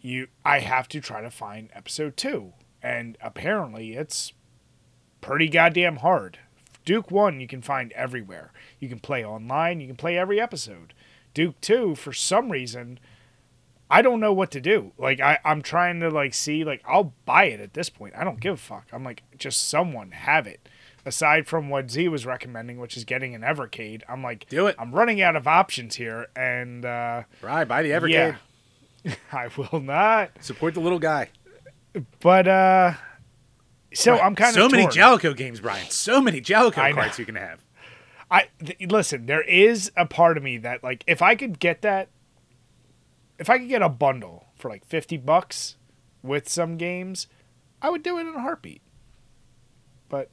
you 0.00 0.28
I 0.44 0.60
have 0.60 0.88
to 0.88 1.00
try 1.00 1.20
to 1.20 1.30
find 1.30 1.68
Episode 1.74 2.16
Two, 2.16 2.52
and 2.82 3.18
apparently 3.20 3.94
it's 3.94 4.32
pretty 5.20 5.48
goddamn 5.48 5.96
hard. 5.96 6.38
Duke 6.84 7.10
1 7.10 7.40
you 7.40 7.46
can 7.46 7.62
find 7.62 7.92
everywhere. 7.92 8.52
You 8.78 8.88
can 8.88 9.00
play 9.00 9.24
online, 9.24 9.80
you 9.80 9.86
can 9.86 9.96
play 9.96 10.16
every 10.18 10.40
episode. 10.40 10.94
Duke 11.34 11.60
2 11.60 11.94
for 11.94 12.12
some 12.12 12.50
reason 12.50 12.98
I 13.92 14.02
don't 14.02 14.20
know 14.20 14.32
what 14.32 14.52
to 14.52 14.60
do. 14.60 14.92
Like 14.98 15.20
I, 15.20 15.38
I'm 15.44 15.62
trying 15.62 15.98
to 16.00 16.10
like 16.10 16.32
see 16.32 16.62
like 16.64 16.82
I'll 16.86 17.12
buy 17.24 17.44
it 17.46 17.60
at 17.60 17.74
this 17.74 17.90
point. 17.90 18.14
I 18.16 18.22
don't 18.22 18.40
give 18.40 18.54
a 18.54 18.56
fuck. 18.56 18.86
I'm 18.92 19.02
like 19.04 19.24
just 19.36 19.68
someone 19.68 20.12
have 20.12 20.46
it. 20.46 20.68
Aside 21.04 21.46
from 21.48 21.70
what 21.70 21.90
Z 21.90 22.08
was 22.08 22.26
recommending, 22.26 22.78
which 22.78 22.96
is 22.96 23.04
getting 23.04 23.34
an 23.34 23.40
Evercade, 23.40 24.02
I'm 24.08 24.22
like 24.22 24.46
Do 24.48 24.66
it. 24.66 24.76
I'm 24.78 24.94
running 24.94 25.20
out 25.22 25.34
of 25.34 25.46
options 25.48 25.96
here, 25.96 26.28
and 26.36 26.84
uh, 26.84 27.22
Right, 27.42 27.64
buy 27.64 27.82
the 27.82 27.90
Evercade. 27.90 28.36
yeah, 29.04 29.14
I 29.32 29.48
will 29.56 29.80
not. 29.80 30.30
Support 30.40 30.74
the 30.74 30.80
little 30.80 30.98
guy. 30.98 31.30
But 32.20 32.46
uh, 32.46 32.92
so 33.94 34.18
I'm 34.18 34.34
kind 34.34 34.50
of 34.50 34.54
so 34.62 34.68
many 34.68 34.84
torn. 34.84 34.94
Jaleco 34.94 35.36
games, 35.36 35.60
Brian. 35.60 35.88
So 35.90 36.20
many 36.20 36.40
Jaleco 36.40 36.78
I 36.78 36.90
know. 36.90 36.96
cards 36.96 37.18
you 37.18 37.26
can 37.26 37.34
have. 37.36 37.64
I 38.30 38.48
th- 38.64 38.90
listen. 38.90 39.26
There 39.26 39.42
is 39.42 39.90
a 39.96 40.06
part 40.06 40.36
of 40.36 40.42
me 40.42 40.58
that 40.58 40.82
like 40.84 41.02
if 41.06 41.20
I 41.22 41.34
could 41.34 41.58
get 41.58 41.82
that, 41.82 42.08
if 43.38 43.50
I 43.50 43.58
could 43.58 43.68
get 43.68 43.82
a 43.82 43.88
bundle 43.88 44.46
for 44.56 44.68
like 44.70 44.84
fifty 44.86 45.16
bucks 45.16 45.76
with 46.22 46.48
some 46.48 46.76
games, 46.76 47.26
I 47.82 47.90
would 47.90 48.02
do 48.02 48.18
it 48.18 48.22
in 48.22 48.34
a 48.34 48.40
heartbeat. 48.40 48.82
But 50.08 50.30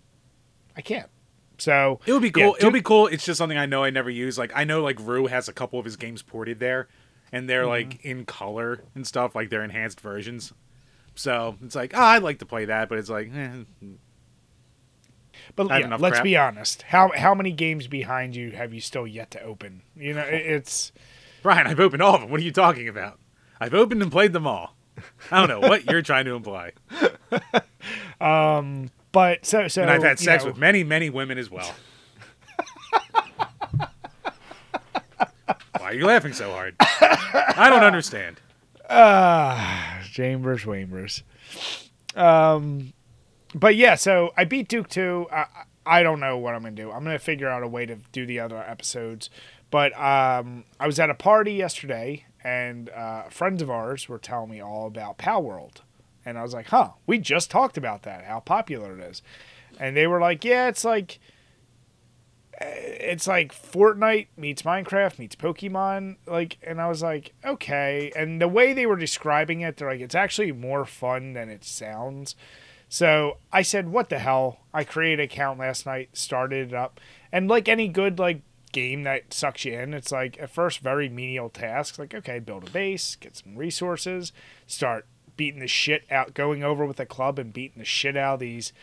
I 0.76 0.82
can't. 0.82 1.10
So 1.58 2.00
It 2.06 2.14
would 2.14 2.22
be 2.22 2.28
yeah, 2.28 2.46
cool. 2.46 2.56
it 2.56 2.64
would 2.64 2.74
be 2.74 2.82
cool. 2.84 3.08
It's 3.08 3.26
just 3.26 3.40
something 3.40 3.58
I 3.58 3.66
know 3.66 3.84
I 3.84 3.90
never 3.90 4.12
use. 4.12 4.38
Like 4.38 4.52
I 4.54 4.64
know 4.64 4.82
like 4.84 5.00
Rue 5.00 5.26
has 5.28 5.48
a 5.50 5.54
couple 5.54 5.80
of 5.80 5.86
his 5.86 5.96
games 5.96 6.22
ported 6.22 6.60
there, 6.60 6.88
and 7.32 7.50
they're 7.50 7.66
like 7.66 7.90
Mm-hmm. 7.98 8.08
in 8.08 8.26
color 8.26 8.84
and 8.94 9.08
stuff, 9.08 9.34
like 9.34 9.50
they're 9.50 9.64
enhanced 9.64 10.00
versions. 10.02 10.54
So 11.18 11.58
it's 11.64 11.76
like, 11.76 11.94
oh, 11.96 12.02
I'd 12.02 12.24
like 12.24 12.40
to 12.40 12.46
play 12.46 12.66
that, 12.66 12.90
but 12.90 13.00
it's 13.00 13.10
like, 13.10 13.32
eh. 13.34 13.64
But 15.56 15.70
yeah, 15.70 15.96
let's 15.98 16.16
crap. 16.16 16.24
be 16.24 16.38
honest. 16.38 16.84
How 16.84 17.12
how 17.16 17.34
many 17.34 17.52
games 17.52 17.88
behind 17.88 18.36
you 18.36 18.52
have 18.52 18.74
you 18.74 18.82
still 18.82 19.08
yet 19.08 19.32
to 19.32 19.42
open? 19.42 19.82
You 19.96 20.14
know, 20.14 20.26
it's 20.28 20.92
Brian, 21.42 21.66
I've 21.66 21.80
opened 21.80 22.02
all 22.02 22.16
of 22.16 22.22
them. 22.22 22.30
What 22.30 22.40
are 22.40 22.44
you 22.44 22.52
talking 22.52 22.88
about? 22.88 23.20
I've 23.60 23.74
opened 23.74 24.02
and 24.02 24.12
played 24.12 24.34
them 24.34 24.46
all. 24.46 24.76
I 25.32 25.46
don't 25.46 25.62
know 25.62 25.68
what 25.68 25.86
you're 25.86 26.02
trying 26.02 26.26
to 26.26 26.36
imply. 26.36 26.74
but 29.12 29.46
so 29.46 29.68
so. 29.68 29.82
And 29.82 29.90
I've 29.90 30.04
had 30.04 30.20
sex 30.20 30.44
know, 30.44 30.52
with 30.52 30.60
many, 30.60 30.84
many 30.84 31.10
women 31.10 31.38
as 31.38 31.50
well. 31.50 31.74
Why 35.80 35.82
are 35.82 35.94
you 35.94 36.06
laughing 36.06 36.34
so 36.34 36.52
hard? 36.52 36.76
I 36.80 37.70
don't 37.70 37.84
understand. 37.84 38.42
Ah, 38.90 40.02
Chambers, 40.12 40.64
Chambers. 40.64 41.24
Um, 42.16 42.94
but 43.54 43.76
yeah, 43.76 43.96
so 43.96 44.34
I 44.38 44.46
beat 44.46 44.68
Duke 44.68 44.90
too. 44.90 45.28
I, 45.32 45.46
I 45.86 46.04
don't 46.04 46.20
know 46.20 46.38
what 46.38 46.56
I'm 46.56 46.64
gonna 46.64 46.76
do. 46.76 46.92
I'm 46.92 47.04
gonna 47.04 47.20
figure 47.20 47.48
out 47.50 47.64
a 47.64 47.68
way 47.68 47.86
to 47.86 47.98
do 48.12 48.26
the 48.26 48.40
other 48.40 48.58
episodes. 48.58 49.30
But 49.70 49.94
um, 50.00 50.64
I 50.80 50.88
was 50.88 51.00
at 51.00 51.10
a 51.10 51.14
party 51.14 51.54
yesterday, 51.54 52.26
and 52.44 52.90
uh, 52.90 53.24
friends 53.24 53.62
of 53.62 53.70
ours 53.70 54.08
were 54.08 54.18
telling 54.20 54.50
me 54.50 54.62
all 54.62 54.88
about 54.88 55.18
Palworld, 55.18 55.78
and 56.26 56.38
I 56.38 56.44
was 56.44 56.54
like, 56.54 56.68
"Huh, 56.68 56.92
we 57.06 57.20
just 57.20 57.52
talked 57.52 57.78
about 57.78 58.04
that. 58.04 58.24
How 58.26 58.40
popular 58.40 58.98
it 58.98 59.04
is." 59.04 59.22
And 59.80 59.96
they 59.96 60.08
were 60.08 60.20
like, 60.22 60.44
"Yeah, 60.46 60.68
it's 60.68 60.86
like." 60.86 61.20
Uh, 62.60 62.66
it's 62.70 63.28
like 63.28 63.54
Fortnite 63.54 64.28
meets 64.36 64.64
Minecraft 64.64 65.20
meets 65.20 65.36
Pokemon, 65.36 66.18
like, 66.26 66.58
and 66.64 66.82
I 66.82 66.88
was 66.90 67.04
like, 67.04 67.34
okay. 67.46 68.12
And 68.16 68.42
the 68.42 68.48
way 68.48 68.74
they 68.74 68.86
were 68.86 68.96
describing 68.96 69.62
it, 69.62 69.78
they're 69.78 69.90
like, 69.90 70.02
it's 70.02 70.16
actually 70.16 70.52
more 70.52 70.86
fun 70.86 71.34
than 71.34 71.50
it 71.50 71.64
sounds. 71.64 72.36
So 72.90 73.38
I 73.52 73.62
said, 73.62 73.90
what 73.90 74.10
the 74.10 74.20
hell? 74.20 74.60
I 74.74 74.84
created 74.84 75.20
an 75.20 75.26
account 75.26 75.60
last 75.60 75.86
night, 75.86 76.10
started 76.14 76.70
it 76.70 76.74
up, 76.74 77.00
and 77.32 77.48
like 77.48 77.68
any 77.68 77.88
good 77.88 78.18
like 78.18 78.42
game 78.72 79.04
that 79.04 79.34
sucks 79.34 79.66
you 79.66 79.74
in, 79.74 79.94
it's 79.94 80.12
like 80.12 80.40
at 80.40 80.50
first 80.50 80.80
very 80.80 81.10
menial 81.10 81.50
tasks. 81.50 82.00
Like 82.00 82.14
okay, 82.14 82.40
build 82.40 82.68
a 82.68 82.72
base, 82.72 83.16
get 83.16 83.36
some 83.36 83.56
resources, 83.56 84.32
start 84.68 85.06
beating 85.36 85.60
the 85.60 85.68
shit 85.68 86.04
out, 86.10 86.34
going 86.34 86.64
over 86.64 86.86
with 86.86 87.00
a 87.00 87.06
club 87.06 87.40
and 87.40 87.54
beating 87.54 87.80
the 87.80 87.86
shit 87.86 88.18
out 88.18 88.36
of 88.36 88.40
these. 88.40 88.74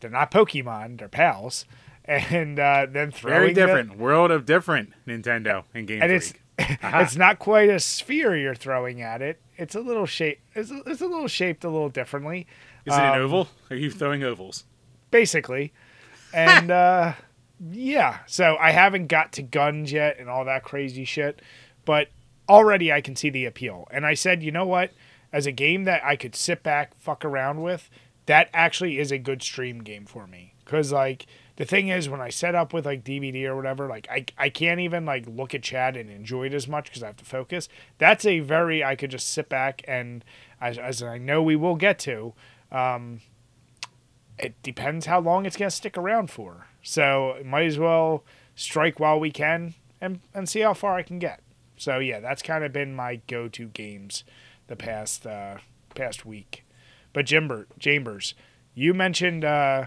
They're 0.00 0.10
not 0.10 0.30
Pokemon, 0.30 0.98
they're 0.98 1.08
pals, 1.08 1.64
and 2.04 2.58
uh, 2.58 2.86
then 2.90 3.10
throwing 3.10 3.40
Very 3.40 3.54
different. 3.54 3.98
World 3.98 4.30
of 4.30 4.46
different 4.46 4.92
Nintendo 5.06 5.64
and 5.74 5.86
Game 5.86 6.02
and 6.02 6.12
it's 6.12 6.32
Freak. 6.32 6.40
Aha. 6.84 7.00
it's 7.00 7.16
not 7.16 7.40
quite 7.40 7.68
a 7.68 7.80
sphere 7.80 8.36
you're 8.36 8.54
throwing 8.54 9.02
at 9.02 9.20
it. 9.20 9.40
It's 9.56 9.74
a 9.74 9.80
little 9.80 10.06
shape. 10.06 10.40
It's 10.54 10.70
a, 10.70 10.82
it's 10.86 11.00
a 11.00 11.06
little 11.06 11.26
shaped 11.26 11.64
a 11.64 11.68
little 11.68 11.88
differently. 11.88 12.46
Is 12.84 12.94
it 12.94 13.00
an 13.00 13.14
um, 13.14 13.20
oval? 13.22 13.48
Are 13.70 13.76
you 13.76 13.90
throwing 13.90 14.22
ovals? 14.22 14.64
basically. 15.14 15.72
And 16.32 16.70
uh, 16.72 17.12
yeah, 17.70 18.18
so 18.26 18.56
I 18.58 18.72
haven't 18.72 19.06
got 19.06 19.32
to 19.34 19.42
guns 19.42 19.92
yet 19.92 20.18
and 20.18 20.28
all 20.28 20.44
that 20.44 20.64
crazy 20.64 21.04
shit, 21.04 21.40
but 21.84 22.08
already 22.48 22.92
I 22.92 23.00
can 23.00 23.14
see 23.14 23.30
the 23.30 23.44
appeal. 23.44 23.86
And 23.92 24.04
I 24.04 24.14
said, 24.14 24.42
you 24.42 24.50
know 24.50 24.66
what? 24.66 24.90
As 25.32 25.46
a 25.46 25.52
game 25.52 25.84
that 25.84 26.04
I 26.04 26.16
could 26.16 26.34
sit 26.34 26.64
back, 26.64 26.98
fuck 26.98 27.24
around 27.24 27.62
with, 27.62 27.88
that 28.26 28.50
actually 28.52 28.98
is 28.98 29.12
a 29.12 29.18
good 29.18 29.40
stream 29.40 29.84
game 29.84 30.04
for 30.04 30.26
me. 30.26 30.54
Because, 30.64 30.90
like, 30.90 31.26
the 31.56 31.64
thing 31.64 31.88
is, 31.88 32.08
when 32.08 32.20
I 32.20 32.30
set 32.30 32.54
up 32.54 32.72
with, 32.72 32.86
like, 32.86 33.04
DVD 33.04 33.44
or 33.44 33.56
whatever, 33.56 33.88
like, 33.88 34.08
I, 34.10 34.26
I 34.36 34.48
can't 34.48 34.80
even, 34.80 35.04
like, 35.04 35.26
look 35.26 35.54
at 35.54 35.62
chat 35.62 35.96
and 35.96 36.10
enjoy 36.10 36.46
it 36.46 36.54
as 36.54 36.66
much 36.66 36.86
because 36.86 37.02
I 37.02 37.06
have 37.06 37.16
to 37.18 37.24
focus. 37.24 37.68
That's 37.98 38.24
a 38.24 38.40
very, 38.40 38.82
I 38.82 38.96
could 38.96 39.10
just 39.10 39.28
sit 39.28 39.48
back 39.48 39.82
and, 39.86 40.24
as, 40.60 40.78
as 40.78 41.02
I 41.02 41.18
know 41.18 41.42
we 41.42 41.56
will 41.56 41.76
get 41.76 41.98
to, 42.00 42.34
um, 42.72 43.20
it 44.38 44.60
depends 44.62 45.06
how 45.06 45.20
long 45.20 45.46
it's 45.46 45.56
going 45.56 45.70
to 45.70 45.76
stick 45.76 45.96
around 45.96 46.30
for. 46.30 46.66
So 46.82 47.40
might 47.44 47.66
as 47.66 47.78
well 47.78 48.24
strike 48.56 48.98
while 48.98 49.20
we 49.20 49.30
can 49.30 49.74
and, 50.00 50.20
and 50.34 50.48
see 50.48 50.60
how 50.60 50.74
far 50.74 50.96
I 50.96 51.02
can 51.02 51.18
get. 51.18 51.40
So 51.76 51.98
yeah, 51.98 52.20
that's 52.20 52.42
kind 52.42 52.64
of 52.64 52.72
been 52.72 52.94
my 52.94 53.20
go-to 53.26 53.66
games 53.66 54.24
the 54.66 54.76
past 54.76 55.26
uh, 55.26 55.56
past 55.94 56.24
week. 56.24 56.64
But 57.12 57.26
Jimber, 57.26 57.66
Chambers, 57.78 58.34
you 58.74 58.94
mentioned 58.94 59.44
uh, 59.44 59.86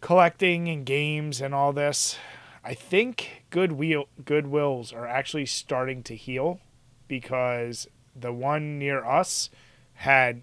collecting 0.00 0.68
and 0.68 0.84
games 0.84 1.40
and 1.40 1.54
all 1.54 1.72
this. 1.72 2.16
I 2.64 2.74
think 2.74 3.44
Goodwill 3.50 4.08
Goodwills 4.22 4.92
are 4.92 5.06
actually 5.06 5.46
starting 5.46 6.02
to 6.04 6.14
heal 6.14 6.60
because 7.06 7.88
the 8.14 8.32
one 8.32 8.78
near 8.78 9.04
us 9.04 9.50
had 9.94 10.42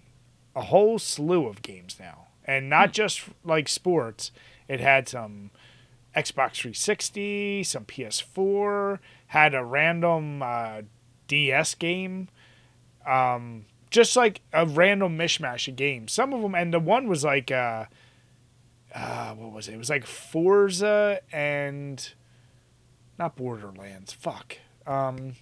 a 0.54 0.62
whole 0.62 0.98
slew 0.98 1.46
of 1.46 1.62
games 1.62 1.96
now, 2.00 2.28
and 2.44 2.68
not 2.68 2.92
just 2.92 3.22
like 3.44 3.68
sports. 3.68 4.32
It 4.68 4.80
had 4.80 5.08
some 5.08 5.50
Xbox 6.16 6.56
360, 6.56 7.62
some 7.62 7.84
PS4, 7.84 8.98
had 9.28 9.54
a 9.54 9.64
random 9.64 10.42
uh, 10.42 10.82
DS 11.28 11.74
game, 11.74 12.28
um, 13.06 13.66
just 13.90 14.16
like 14.16 14.40
a 14.52 14.66
random 14.66 15.16
mishmash 15.16 15.68
of 15.68 15.76
games. 15.76 16.12
Some 16.12 16.32
of 16.32 16.42
them, 16.42 16.54
and 16.54 16.72
the 16.72 16.80
one 16.80 17.06
was 17.06 17.22
like, 17.22 17.50
uh, 17.50 17.84
uh, 18.96 19.34
what 19.34 19.52
was 19.52 19.68
it? 19.68 19.74
It 19.74 19.78
was 19.78 19.90
like 19.90 20.06
Forza 20.06 21.20
and 21.30 22.12
not 23.18 23.36
Borderlands. 23.36 24.12
Fuck. 24.12 24.58
Um, 24.86 25.34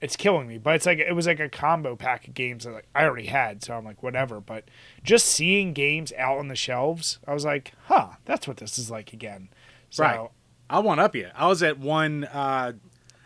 it's 0.00 0.16
killing 0.16 0.48
me, 0.48 0.58
but 0.58 0.74
it's 0.74 0.86
like 0.86 0.98
it 0.98 1.12
was 1.14 1.26
like 1.26 1.40
a 1.40 1.48
combo 1.48 1.94
pack 1.96 2.26
of 2.26 2.34
games 2.34 2.64
that 2.64 2.72
like 2.72 2.86
I 2.94 3.04
already 3.04 3.26
had, 3.26 3.62
so 3.62 3.74
I'm 3.76 3.84
like 3.84 4.02
whatever. 4.02 4.40
But 4.40 4.64
just 5.02 5.26
seeing 5.26 5.72
games 5.72 6.12
out 6.18 6.38
on 6.38 6.48
the 6.48 6.56
shelves, 6.56 7.18
I 7.26 7.34
was 7.34 7.44
like, 7.44 7.72
huh, 7.86 8.12
that's 8.24 8.48
what 8.48 8.56
this 8.58 8.78
is 8.78 8.90
like 8.90 9.12
again. 9.12 9.48
So, 9.90 10.02
Right. 10.02 10.28
I'll 10.70 10.82
one 10.82 10.98
up 10.98 11.14
you. 11.14 11.28
I 11.34 11.46
was 11.46 11.62
at 11.62 11.78
one 11.78 12.24
uh, 12.24 12.72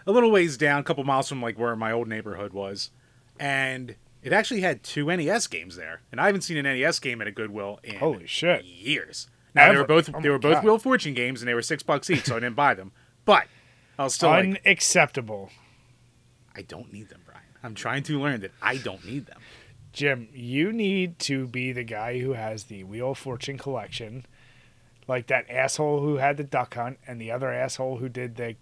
a 0.06 0.12
little 0.12 0.30
ways 0.30 0.56
down, 0.56 0.80
a 0.80 0.82
couple 0.82 1.04
miles 1.04 1.28
from 1.28 1.40
like 1.40 1.58
where 1.58 1.74
my 1.76 1.92
old 1.92 2.08
neighborhood 2.08 2.52
was, 2.52 2.90
and 3.38 3.94
it 4.22 4.32
actually 4.32 4.60
had 4.60 4.82
two 4.82 5.06
NES 5.06 5.46
games 5.46 5.76
there. 5.76 6.00
And 6.10 6.20
I 6.20 6.26
haven't 6.26 6.42
seen 6.42 6.56
an 6.56 6.64
NES 6.64 6.98
game 6.98 7.20
at 7.20 7.26
a 7.26 7.32
Goodwill 7.32 7.80
in 7.82 7.96
Holy 7.96 8.26
shit. 8.26 8.64
years. 8.64 9.28
Now 9.54 9.72
they 9.72 9.78
were 9.78 9.84
both 9.84 10.10
Oh 10.14 10.20
they 10.20 10.28
were 10.28 10.38
both 10.38 10.54
God. 10.54 10.64
Wheel 10.64 10.74
of 10.74 10.82
Fortune 10.82 11.14
games, 11.14 11.40
and 11.40 11.48
they 11.48 11.54
were 11.54 11.62
six 11.62 11.82
bucks 11.82 12.10
each, 12.10 12.26
so 12.26 12.36
I 12.36 12.40
didn't 12.40 12.56
buy 12.56 12.74
them. 12.74 12.92
But 13.24 13.46
I 13.98 14.04
was 14.04 14.14
still 14.14 14.30
like, 14.30 14.44
Unacceptable. 14.64 15.50
I 16.54 16.62
don't 16.62 16.92
need 16.92 17.08
them, 17.08 17.22
Brian. 17.24 17.42
I'm 17.62 17.74
trying 17.74 18.02
to 18.04 18.20
learn 18.20 18.40
that 18.40 18.52
I 18.62 18.76
don't 18.76 19.04
need 19.04 19.26
them. 19.26 19.40
Jim, 19.92 20.28
you 20.32 20.72
need 20.72 21.18
to 21.20 21.46
be 21.46 21.72
the 21.72 21.82
guy 21.82 22.20
who 22.20 22.34
has 22.34 22.64
the 22.64 22.84
Wheel 22.84 23.12
of 23.12 23.18
Fortune 23.18 23.58
collection, 23.58 24.26
like 25.08 25.26
that 25.28 25.48
asshole 25.50 26.00
who 26.00 26.16
had 26.16 26.36
the 26.36 26.44
Duck 26.44 26.74
Hunt 26.74 26.98
and 27.06 27.20
the 27.20 27.30
other 27.32 27.52
asshole 27.52 27.96
who 27.98 28.08
did 28.08 28.36
the 28.36 28.56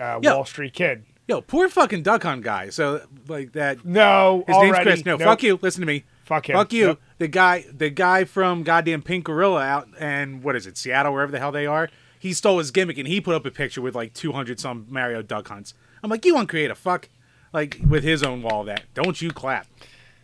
uh. 0.00 0.18
Wall 0.22 0.44
Street 0.44 0.72
Kid. 0.72 1.04
Yo, 1.28 1.40
poor 1.40 1.68
fucking 1.68 2.02
duck 2.02 2.22
hunt 2.24 2.42
guy. 2.42 2.68
So 2.70 3.02
like 3.28 3.52
that. 3.52 3.84
No, 3.84 4.44
His 4.46 4.56
already, 4.56 4.72
name's 4.72 4.82
Chris. 4.84 5.04
No, 5.06 5.12
nope, 5.16 5.20
fuck 5.22 5.42
you. 5.42 5.58
Listen 5.62 5.80
to 5.82 5.86
me. 5.86 6.04
Fuck 6.24 6.48
him. 6.48 6.56
Fuck 6.56 6.72
you. 6.72 6.86
Nope. 6.88 7.00
The 7.18 7.28
guy, 7.28 7.64
the 7.72 7.90
guy 7.90 8.24
from 8.24 8.62
goddamn 8.64 9.02
Pink 9.02 9.24
Gorilla 9.24 9.62
out 9.62 9.88
and 9.98 10.42
what 10.42 10.56
is 10.56 10.66
it, 10.66 10.76
Seattle, 10.76 11.12
wherever 11.12 11.30
the 11.32 11.38
hell 11.38 11.52
they 11.52 11.66
are. 11.66 11.88
He 12.18 12.32
stole 12.32 12.58
his 12.58 12.70
gimmick 12.70 12.98
and 12.98 13.06
he 13.08 13.20
put 13.20 13.34
up 13.34 13.44
a 13.46 13.50
picture 13.50 13.80
with 13.82 13.94
like 13.94 14.14
200 14.14 14.58
some 14.60 14.86
Mario 14.88 15.22
duck 15.22 15.48
hunts. 15.48 15.74
I'm 16.02 16.10
like, 16.10 16.24
you 16.24 16.36
uncreative 16.36 16.78
fuck. 16.78 17.08
Like 17.52 17.78
with 17.86 18.02
his 18.04 18.22
own 18.22 18.42
wall 18.42 18.64
that. 18.64 18.82
Don't 18.94 19.20
you 19.20 19.30
clap. 19.30 19.66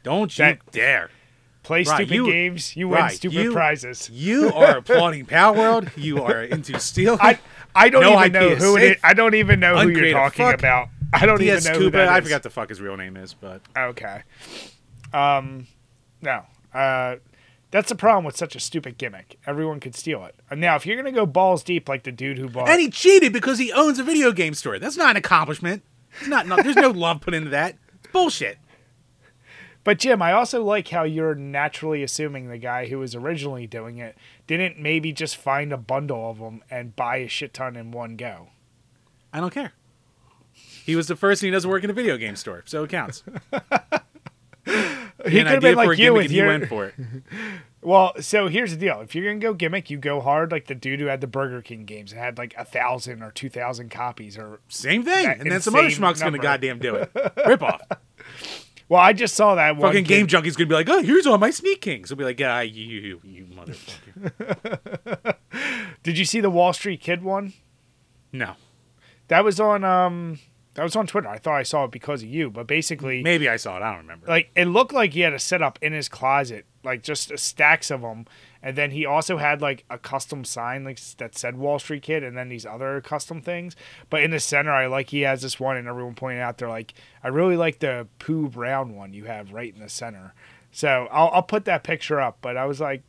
Don't 0.03 0.37
you 0.39 0.45
That- 0.45 0.73
dare. 0.73 1.11
Play 1.65 1.81
Right, 1.83 1.87
stupid 1.97 2.15
you- 2.15 2.27
games, 2.31 2.77
you 2.77 2.89
win 2.89 3.11
stupid 3.11 3.37
you- 3.37 3.53
prizes. 3.53 4.09
You 4.11 4.51
are 4.55 4.79
applauding 4.79 5.27
Power 5.27 5.55
World. 5.57 5.91
You 5.97 6.23
are 6.23 6.43
into 6.43 6.79
steel. 6.81 7.19
I 7.21 7.39
I 7.75 7.89
don't 7.89 8.03
No 8.03 8.19
even 8.19 8.33
know 8.33 8.55
who 8.55 8.77
it 8.77 8.83
is. 8.83 8.97
I 9.03 9.15
don't 9.15 9.35
even 9.35 9.61
know 9.61 9.77
who 9.79 9.89
you're 9.89 10.13
talking 10.13 10.45
fuck. 10.45 10.59
about. 10.59 10.89
I 11.13 11.25
don't 11.27 11.39
DS 11.39 11.65
even 11.65 11.73
know 11.73 11.85
who 11.85 11.91
that 11.91 12.09
I 12.09 12.21
forgot 12.21 12.43
the 12.43 12.51
fuck 12.51 12.69
his 12.69 12.81
real 12.81 12.97
name 12.97 13.17
is, 13.17 13.35
but 13.35 13.63
Okay. 13.77 14.23
Um, 15.13 15.67
no. 16.21 16.43
Uh, 16.75 17.17
that's 17.71 17.89
the 17.89 17.95
problem 17.95 18.25
with 18.25 18.37
such 18.37 18.57
a 18.57 18.61
stupid 18.61 18.99
gimmick. 18.99 19.39
Everyone 19.47 19.81
could 19.81 19.95
steal 19.95 20.25
it. 20.25 20.35
And 20.51 20.61
now, 20.61 20.77
if 20.77 20.87
you're 20.87 20.97
gonna 20.97 21.13
go 21.13 21.27
balls 21.27 21.63
deep 21.63 21.89
like 21.89 22.03
the 22.05 22.13
dude 22.13 22.39
who 22.39 22.49
bought, 22.49 22.69
and 22.69 22.81
he 22.81 22.91
cheated 22.91 23.33
because 23.33 23.59
he 23.59 23.73
owns 23.73 23.99
a 23.99 24.05
video 24.05 24.33
game 24.33 24.55
store. 24.55 24.79
That's 24.79 24.97
not 24.97 25.11
an 25.11 25.17
accomplishment. 25.17 25.83
It's 26.19 26.29
not. 26.29 26.47
no, 26.47 26.57
there's 26.57 26.77
no 26.77 26.91
love 26.95 27.21
put 27.21 27.35
into 27.35 27.51
that. 27.51 27.77
It's 28.03 28.13
bullshit. 28.13 28.59
But 29.85 29.99
Jim, 29.99 30.21
I 30.21 30.33
also 30.33 30.63
like 30.63 30.89
how 30.89 31.05
you're 31.05 31.35
naturally 31.35 32.03
assuming 32.03 32.49
the 32.49 32.59
guy 32.59 32.87
who 32.87 32.99
was 32.99 33.15
originally 33.15 33.67
doing 33.67 33.99
it 33.99 34.17
didn't 34.47 34.79
maybe 34.79 35.13
just 35.13 35.37
find 35.37 35.73
a 35.73 35.77
bundle 35.77 36.31
of 36.31 36.39
them 36.39 36.63
and 36.71 36.95
buy 36.97 37.17
a 37.17 37.29
shit 37.29 37.55
ton 37.55 37.77
in 37.77 37.91
one 37.91 38.17
go. 38.17 38.49
I 39.33 39.41
don't 39.41 39.53
care. 39.53 39.73
He 40.85 40.97
was 40.97 41.07
the 41.07 41.17
first, 41.17 41.43
and 41.43 41.49
he 41.49 41.51
doesn't 41.53 41.71
work 41.71 41.85
in 41.85 41.91
a 41.91 41.95
video 41.95 42.17
game 42.17 42.35
store, 42.35 42.63
so 42.67 42.85
it 42.85 42.91
counts. 42.91 43.23
He 45.25 45.31
could 45.31 45.47
have 45.47 45.63
been 45.63 45.75
like 45.75 45.99
you 45.99 46.17
and 46.19 46.31
he 46.31 46.43
went 46.43 46.69
for 46.69 46.87
it. 46.87 46.95
Well, 47.81 48.15
so 48.21 48.49
here's 48.49 48.73
the 48.73 48.77
deal: 48.77 49.01
if 49.03 49.15
you're 49.15 49.25
gonna 49.25 49.39
go 49.39 49.55
gimmick, 49.55 49.89
you 49.89 49.99
go 49.99 50.21
hard 50.21 50.51
like 50.51 50.67
the 50.67 50.75
dude 50.75 50.99
who 50.99 51.07
had 51.07 51.21
the 51.21 51.29
Burger 51.29 51.63
King 51.63 51.85
games 51.85 52.11
and 52.11 52.21
had 52.21 52.37
like 52.37 52.53
a 52.59 52.65
thousand 52.65 53.23
or 53.23 53.31
two 53.31 53.49
thousand 53.49 53.91
copies. 53.93 54.37
Or 54.37 54.59
Same 54.69 55.05
thing, 55.05 55.27
and 55.29 55.49
then 55.49 55.61
some 55.61 55.77
other 55.77 55.87
schmuck's 55.87 56.21
gonna 56.21 56.39
goddamn 56.39 56.81
do 56.81 56.97
it. 56.97 57.13
Rip 57.47 57.63
off. 57.63 57.81
Well, 58.89 59.01
I 59.01 59.13
just 59.13 59.35
saw 59.35 59.55
that 59.57 59.77
one 59.77 59.91
Fucking 59.91 60.05
kid- 60.05 60.09
game 60.09 60.27
junkie's 60.27 60.57
gonna 60.57 60.69
be 60.69 60.75
like, 60.75 60.89
oh, 60.89 61.03
here's 61.03 61.27
all 61.27 61.39
my 61.39 61.51
sneak 61.51 61.81
kings. 61.81 62.09
He'll 62.11 62.17
be 62.19 62.25
like, 62.25 62.41
yeah, 62.41 62.61
you, 62.63 62.85
you, 62.85 63.21
you 63.25 63.45
motherfucker. 63.47 65.35
Did 66.03 66.19
you 66.19 66.25
see 66.25 66.41
the 66.41 66.51
Wall 66.51 66.73
Street 66.73 67.01
Kid 67.01 67.23
one? 67.23 67.53
no, 68.33 68.55
That 69.29 69.45
was 69.45 69.59
on 69.61 69.85
um 69.85 70.39
that 70.75 70.83
was 70.85 70.95
on 70.95 71.07
Twitter. 71.07 71.29
I 71.29 71.39
thought 71.39 71.57
I 71.57 71.63
saw 71.65 71.85
it 71.85 71.91
because 71.91 72.23
of 72.23 72.29
you, 72.29 72.51
but 72.51 72.67
basically 72.67 73.23
maybe 73.23 73.49
I 73.49 73.57
saw 73.57 73.77
it. 73.77 73.83
I 73.83 73.91
don't 73.93 74.03
remember. 74.03 74.27
like 74.27 74.51
it 74.55 74.67
looked 74.67 74.93
like 74.93 75.13
he 75.13 75.21
had 75.21 75.33
a 75.33 75.39
setup 75.39 75.79
in 75.83 75.93
his 75.93 76.09
closet, 76.09 76.67
like 76.85 77.03
just 77.03 77.37
stacks 77.39 77.91
of 77.91 78.03
them, 78.03 78.27
and 78.63 78.77
then 78.77 78.91
he 78.91 79.07
also 79.07 79.37
had 79.37 79.63
like 79.63 79.85
a 79.89 79.99
custom 79.99 80.45
sign 80.45 80.85
like 80.85 81.01
that 81.19 81.37
said 81.39 81.57
Wall 81.57 81.79
Street 81.79 82.03
Kid, 82.03 82.25
and 82.25 82.37
then 82.37 82.49
these 82.49 82.67
other 82.67 83.01
custom 83.01 83.41
things. 83.41 83.77
But 84.11 84.23
in 84.23 84.31
the 84.31 84.41
center, 84.41 84.73
I 84.73 84.87
like 84.87 85.11
he 85.11 85.21
has 85.21 85.43
this 85.43 85.61
one, 85.61 85.77
and 85.77 85.87
everyone 85.87 86.15
pointed 86.15 86.41
out 86.41 86.59
they're 86.59 86.69
like, 86.69 86.95
I 87.23 87.29
really 87.29 87.57
like 87.57 87.79
the 87.79 88.09
Pooh 88.19 88.49
Brown 88.49 88.95
one 88.97 89.13
you 89.13 89.25
have 89.25 89.53
right 89.53 89.73
in 89.73 89.81
the 89.81 89.89
center. 89.89 90.35
So 90.73 91.09
I'll 91.11 91.29
I'll 91.29 91.43
put 91.43 91.65
that 91.67 91.85
picture 91.85 92.21
up. 92.21 92.39
But 92.41 92.57
I 92.57 92.67
was 92.67 92.81
like, 92.81 93.03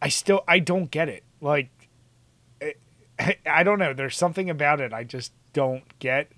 I 0.00 0.08
still 0.08 0.42
I 0.48 0.58
don't 0.58 0.90
get 0.90 1.08
it. 1.08 1.22
Like 1.40 1.70
I, 2.60 2.74
eh, 3.18 3.34
I 3.46 3.62
don't 3.62 3.78
know. 3.78 3.92
There's 3.92 4.16
something 4.16 4.50
about 4.50 4.80
it 4.80 4.92
I 4.92 5.04
just 5.04 5.32
don't 5.52 5.84
get. 5.98 6.32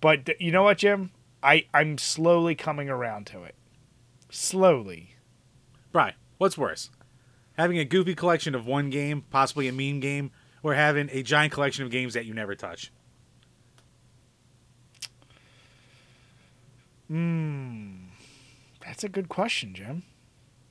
But 0.00 0.40
you 0.40 0.50
know 0.50 0.64
what, 0.64 0.78
Jim? 0.78 1.12
I 1.42 1.66
I'm 1.72 1.98
slowly 1.98 2.54
coming 2.54 2.88
around 2.88 3.26
to 3.28 3.44
it. 3.44 3.54
Slowly. 4.30 5.14
Brian, 5.92 6.14
what's 6.38 6.58
worse? 6.58 6.90
Having 7.56 7.78
a 7.78 7.84
goofy 7.84 8.14
collection 8.14 8.54
of 8.54 8.66
one 8.66 8.90
game, 8.90 9.24
possibly 9.30 9.68
a 9.68 9.72
meme 9.72 10.00
game, 10.00 10.32
or 10.62 10.74
having 10.74 11.08
a 11.12 11.22
giant 11.22 11.52
collection 11.52 11.84
of 11.84 11.90
games 11.90 12.14
that 12.14 12.24
you 12.24 12.34
never 12.34 12.54
touch? 12.54 12.90
Hmm. 17.08 18.06
That's 18.84 19.04
a 19.04 19.08
good 19.08 19.28
question, 19.28 19.74
Jim. 19.74 20.02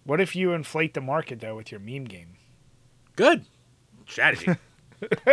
What 0.04 0.20
if 0.20 0.36
you 0.36 0.52
inflate 0.52 0.94
the 0.94 1.02
market 1.02 1.40
though 1.40 1.56
with 1.56 1.72
your 1.72 1.80
meme 1.80 2.06
game? 2.06 2.36
Good 3.16 3.46
strategy. 4.08 4.56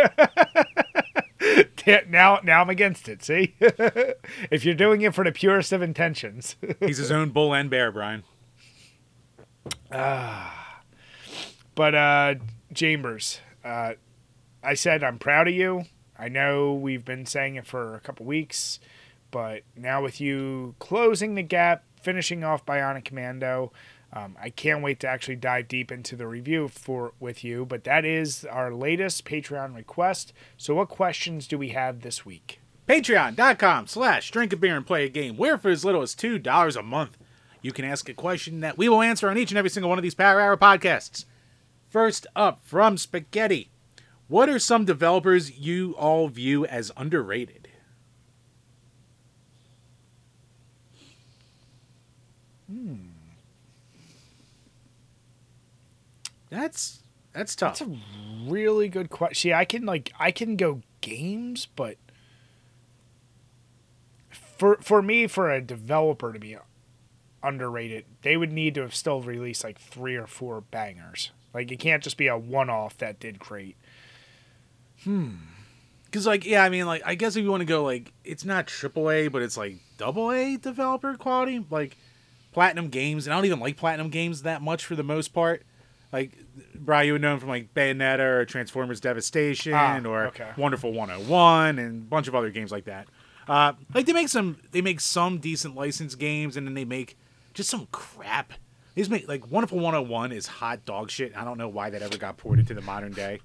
now, 2.07 2.39
now 2.43 2.61
I'm 2.61 2.69
against 2.69 3.09
it. 3.09 3.23
See, 3.23 3.55
if 3.59 4.63
you're 4.63 4.75
doing 4.75 5.01
it 5.01 5.13
for 5.13 5.23
the 5.23 5.31
purest 5.31 5.73
of 5.73 5.81
intentions, 5.81 6.55
he's 6.79 6.97
his 6.97 7.11
own 7.11 7.29
bull 7.29 7.53
and 7.53 7.69
bear, 7.69 7.91
Brian. 7.91 8.23
Ah, 9.91 10.60
but 11.81 11.95
uh, 11.95 12.35
Chambers, 12.75 13.39
uh, 13.65 13.93
I 14.63 14.75
said 14.75 15.03
I'm 15.03 15.17
proud 15.17 15.47
of 15.47 15.55
you. 15.55 15.85
I 16.15 16.29
know 16.29 16.75
we've 16.75 17.03
been 17.03 17.25
saying 17.25 17.55
it 17.55 17.65
for 17.65 17.95
a 17.95 17.99
couple 17.99 18.23
weeks, 18.23 18.79
but 19.31 19.63
now 19.75 20.03
with 20.03 20.21
you 20.21 20.75
closing 20.77 21.33
the 21.33 21.41
gap, 21.41 21.83
finishing 21.99 22.43
off 22.43 22.67
Bionic 22.67 23.05
Commando, 23.05 23.71
um, 24.13 24.37
I 24.39 24.51
can't 24.51 24.83
wait 24.83 24.99
to 24.99 25.07
actually 25.07 25.37
dive 25.37 25.69
deep 25.69 25.91
into 25.91 26.15
the 26.15 26.27
review 26.27 26.67
for 26.67 27.13
with 27.19 27.43
you. 27.43 27.65
But 27.65 27.83
that 27.85 28.05
is 28.05 28.45
our 28.45 28.71
latest 28.71 29.25
Patreon 29.25 29.75
request. 29.75 30.33
So, 30.57 30.75
what 30.75 30.87
questions 30.87 31.47
do 31.47 31.57
we 31.57 31.69
have 31.69 32.01
this 32.01 32.27
week? 32.27 32.59
Patreon.com 32.87 33.87
slash 33.87 34.29
drink 34.29 34.53
a 34.53 34.55
beer 34.55 34.77
and 34.77 34.85
play 34.85 35.05
a 35.05 35.09
game, 35.09 35.35
where 35.35 35.57
for 35.57 35.71
as 35.71 35.83
little 35.83 36.03
as 36.03 36.13
$2 36.13 36.77
a 36.77 36.83
month, 36.83 37.17
you 37.63 37.71
can 37.71 37.85
ask 37.85 38.07
a 38.07 38.13
question 38.13 38.59
that 38.59 38.77
we 38.77 38.87
will 38.87 39.01
answer 39.01 39.31
on 39.31 39.37
each 39.39 39.49
and 39.49 39.57
every 39.57 39.71
single 39.71 39.89
one 39.89 39.97
of 39.97 40.03
these 40.03 40.13
Power 40.13 40.39
Hour 40.39 40.57
podcasts. 40.57 41.25
First 41.91 42.25
up 42.37 42.63
from 42.63 42.97
Spaghetti. 42.97 43.69
What 44.29 44.47
are 44.47 44.59
some 44.59 44.85
developers 44.85 45.59
you 45.59 45.93
all 45.97 46.29
view 46.29 46.65
as 46.65 46.89
underrated? 46.95 47.67
Hmm. 52.71 52.95
That's 56.49 57.03
that's 57.33 57.57
tough. 57.57 57.79
That's 57.79 57.91
a 57.91 57.97
really 58.47 58.87
good 58.87 59.09
question. 59.09 59.49
See, 59.49 59.53
I 59.53 59.65
can 59.65 59.85
like 59.85 60.13
I 60.17 60.31
can 60.31 60.55
go 60.55 60.83
games, 61.01 61.67
but 61.75 61.97
for 64.29 64.77
for 64.79 65.01
me, 65.01 65.27
for 65.27 65.51
a 65.51 65.59
developer 65.59 66.31
to 66.31 66.39
be 66.39 66.55
underrated, 67.43 68.05
they 68.21 68.37
would 68.37 68.53
need 68.53 68.75
to 68.75 68.81
have 68.81 68.95
still 68.95 69.21
released 69.21 69.65
like 69.65 69.77
three 69.77 70.15
or 70.15 70.27
four 70.27 70.61
bangers. 70.61 71.31
Like 71.53 71.71
it 71.71 71.79
can't 71.79 72.03
just 72.03 72.17
be 72.17 72.27
a 72.27 72.37
one 72.37 72.69
off 72.69 72.97
that 72.97 73.19
did 73.19 73.39
great. 73.39 73.75
Hmm. 75.03 75.35
Because 76.05 76.27
like 76.27 76.45
yeah, 76.45 76.63
I 76.63 76.69
mean 76.69 76.85
like 76.85 77.01
I 77.05 77.15
guess 77.15 77.35
if 77.35 77.43
you 77.43 77.49
want 77.49 77.61
to 77.61 77.65
go 77.65 77.83
like 77.83 78.11
it's 78.23 78.45
not 78.45 78.67
AAA, 78.67 79.31
but 79.31 79.41
it's 79.41 79.57
like 79.57 79.77
double 79.97 80.31
A 80.31 80.57
developer 80.57 81.15
quality, 81.15 81.65
like 81.69 81.97
Platinum 82.51 82.89
Games, 82.89 83.27
and 83.27 83.33
I 83.33 83.37
don't 83.37 83.45
even 83.45 83.59
like 83.59 83.77
Platinum 83.77 84.09
Games 84.09 84.43
that 84.43 84.61
much 84.61 84.85
for 84.85 84.95
the 84.95 85.03
most 85.03 85.29
part. 85.29 85.63
Like 86.11 86.31
Brian, 86.75 87.07
you 87.07 87.13
would 87.13 87.21
know 87.21 87.33
him 87.33 87.39
from 87.39 87.49
like 87.49 87.73
Bayonetta 87.73 88.19
or 88.19 88.45
Transformers 88.45 88.99
Devastation 88.99 89.73
Ah, 89.73 89.99
or 90.03 90.27
okay. 90.27 90.49
Wonderful 90.57 90.91
101 90.91 91.79
and 91.79 92.01
a 92.01 92.05
bunch 92.05 92.27
of 92.27 92.35
other 92.35 92.49
games 92.49 92.71
like 92.71 92.85
that. 92.85 93.07
Uh, 93.47 93.73
like 93.93 94.05
they 94.05 94.13
make 94.13 94.29
some 94.29 94.57
they 94.71 94.81
make 94.81 94.99
some 94.99 95.37
decent 95.37 95.75
licensed 95.75 96.19
games 96.19 96.57
and 96.57 96.67
then 96.67 96.73
they 96.73 96.85
make 96.85 97.17
just 97.53 97.69
some 97.69 97.87
crap. 97.91 98.53
Make 98.95 99.27
like 99.27 99.49
Wonderful 99.49 99.79
101 99.79 100.31
is 100.31 100.47
hot 100.47 100.85
dog 100.85 101.09
shit. 101.09 101.35
I 101.35 101.43
don't 101.43 101.57
know 101.57 101.69
why 101.69 101.89
that 101.89 102.01
ever 102.01 102.17
got 102.17 102.37
ported 102.37 102.67
to 102.67 102.73
the 102.73 102.81
modern 102.81 103.13
day. 103.13 103.39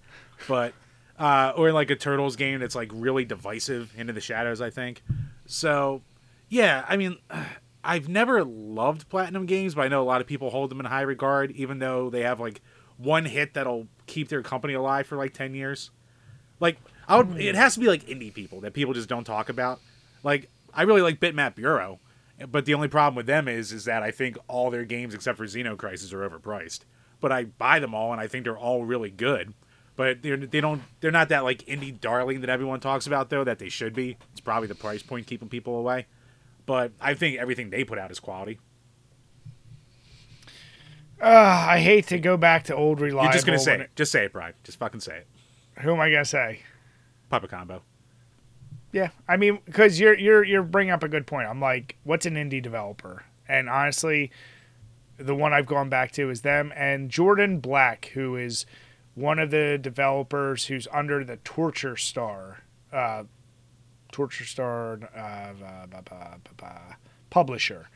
But 0.48 0.74
uh, 1.18 1.52
or 1.56 1.72
like 1.72 1.90
a 1.90 1.96
Turtles 1.96 2.36
game 2.36 2.60
that's 2.60 2.74
like 2.74 2.90
really 2.92 3.24
divisive 3.24 3.92
into 3.96 4.12
the 4.12 4.20
shadows, 4.20 4.60
I 4.60 4.70
think. 4.70 5.02
So 5.46 6.02
yeah, 6.48 6.84
I 6.88 6.96
mean 6.96 7.18
I've 7.84 8.08
never 8.08 8.42
loved 8.42 9.08
platinum 9.08 9.46
games, 9.46 9.76
but 9.76 9.82
I 9.82 9.88
know 9.88 10.02
a 10.02 10.04
lot 10.04 10.20
of 10.20 10.26
people 10.26 10.50
hold 10.50 10.70
them 10.70 10.80
in 10.80 10.86
high 10.86 11.02
regard, 11.02 11.52
even 11.52 11.78
though 11.78 12.10
they 12.10 12.22
have 12.22 12.40
like 12.40 12.60
one 12.96 13.24
hit 13.24 13.54
that'll 13.54 13.86
keep 14.06 14.28
their 14.28 14.42
company 14.42 14.74
alive 14.74 15.06
for 15.06 15.16
like 15.16 15.32
ten 15.32 15.54
years. 15.54 15.90
Like 16.58 16.78
I 17.06 17.18
would, 17.18 17.40
it 17.40 17.54
has 17.54 17.74
to 17.74 17.80
be 17.80 17.86
like 17.86 18.04
indie 18.06 18.34
people 18.34 18.60
that 18.62 18.72
people 18.72 18.94
just 18.94 19.08
don't 19.08 19.24
talk 19.24 19.48
about. 19.48 19.80
Like 20.24 20.50
I 20.74 20.82
really 20.82 21.02
like 21.02 21.20
Bitmap 21.20 21.54
Bureau, 21.54 22.00
but 22.50 22.66
the 22.66 22.74
only 22.74 22.88
problem 22.88 23.14
with 23.14 23.26
them 23.26 23.48
is 23.48 23.72
is 23.72 23.84
that 23.86 24.02
I 24.02 24.10
think 24.10 24.36
all 24.48 24.70
their 24.70 24.84
games 24.84 25.14
except 25.14 25.38
for 25.38 25.44
Xenocrisis 25.44 26.12
are 26.12 26.28
overpriced. 26.28 26.80
But 27.20 27.32
I 27.32 27.44
buy 27.44 27.78
them 27.78 27.94
all 27.94 28.12
and 28.12 28.20
I 28.20 28.26
think 28.26 28.44
they're 28.44 28.58
all 28.58 28.84
really 28.84 29.10
good. 29.10 29.54
But 29.96 30.22
they're 30.22 30.36
they 30.36 30.60
don't 30.60 30.82
they're 31.00 31.10
not 31.10 31.30
that 31.30 31.44
like 31.44 31.64
indie 31.64 31.98
darling 31.98 32.42
that 32.42 32.50
everyone 32.50 32.80
talks 32.80 33.06
about 33.06 33.30
though 33.30 33.44
that 33.44 33.58
they 33.58 33.70
should 33.70 33.94
be. 33.94 34.18
It's 34.32 34.40
probably 34.40 34.68
the 34.68 34.74
price 34.74 35.02
point 35.02 35.26
keeping 35.26 35.48
people 35.48 35.78
away. 35.78 36.06
But 36.66 36.92
I 37.00 37.14
think 37.14 37.38
everything 37.38 37.70
they 37.70 37.84
put 37.84 37.98
out 37.98 38.10
is 38.10 38.20
quality. 38.20 38.58
Uh, 41.20 41.66
I 41.68 41.78
hate 41.78 42.08
to 42.08 42.18
go 42.18 42.36
back 42.36 42.64
to 42.64 42.74
old 42.74 43.00
reliable. 43.00 43.24
You're 43.24 43.32
just 43.32 43.46
gonna 43.46 43.58
say 43.58 43.80
it. 43.80 43.90
Just 43.96 44.12
say 44.12 44.26
it, 44.26 44.32
Brian. 44.34 44.52
Just 44.64 44.78
fucking 44.78 45.00
say 45.00 45.18
it. 45.18 45.26
Who 45.80 45.94
am 45.94 46.00
I 46.00 46.10
gonna 46.10 46.26
say? 46.26 46.60
Puppet 47.30 47.50
combo. 47.50 47.82
Yeah, 48.96 49.10
I 49.28 49.36
mean, 49.36 49.58
because 49.66 50.00
you're 50.00 50.18
you're 50.18 50.42
you're 50.42 50.62
bringing 50.62 50.90
up 50.90 51.02
a 51.02 51.08
good 51.08 51.26
point. 51.26 51.46
I'm 51.46 51.60
like, 51.60 51.96
what's 52.04 52.24
an 52.24 52.32
indie 52.34 52.62
developer? 52.62 53.24
And 53.46 53.68
honestly, 53.68 54.30
the 55.18 55.34
one 55.34 55.52
I've 55.52 55.66
gone 55.66 55.90
back 55.90 56.12
to 56.12 56.30
is 56.30 56.40
them 56.40 56.72
and 56.74 57.10
Jordan 57.10 57.60
Black, 57.60 58.06
who 58.14 58.36
is 58.36 58.64
one 59.14 59.38
of 59.38 59.50
the 59.50 59.76
developers 59.78 60.64
who's 60.64 60.88
under 60.90 61.24
the 61.24 61.36
Torture 61.36 61.98
Star, 61.98 62.62
uh, 62.90 63.24
Torture 64.12 64.46
Star 64.46 64.94
uh, 65.14 65.52
ba- 65.52 65.88
ba- 65.90 66.02
ba- 66.02 66.38
ba- 66.42 66.50
ba- 66.56 66.96
publisher, 67.28 67.90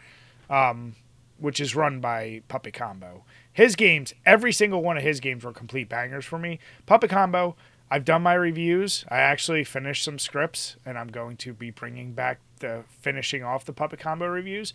um, 0.50 0.96
which 1.38 1.60
is 1.60 1.74
run 1.74 2.00
by 2.00 2.42
Puppet 2.48 2.74
Combo. 2.74 3.24
His 3.54 3.74
games, 3.74 4.12
every 4.26 4.52
single 4.52 4.82
one 4.82 4.98
of 4.98 5.02
his 5.02 5.18
games 5.18 5.44
were 5.44 5.52
complete 5.54 5.88
bangers 5.88 6.26
for 6.26 6.38
me. 6.38 6.58
Puppet 6.84 7.08
Combo, 7.08 7.56
I've 7.90 8.04
done 8.04 8.22
my 8.22 8.34
reviews. 8.34 9.04
I 9.08 9.18
actually 9.18 9.64
finished 9.64 10.04
some 10.04 10.18
scripts, 10.18 10.76
and 10.86 10.96
I'm 10.96 11.08
going 11.08 11.36
to 11.38 11.52
be 11.52 11.70
bringing 11.70 12.12
back 12.12 12.40
the 12.60 12.84
finishing 13.00 13.42
off 13.42 13.64
the 13.64 13.72
Puppet 13.72 13.98
Combo 13.98 14.26
reviews. 14.26 14.72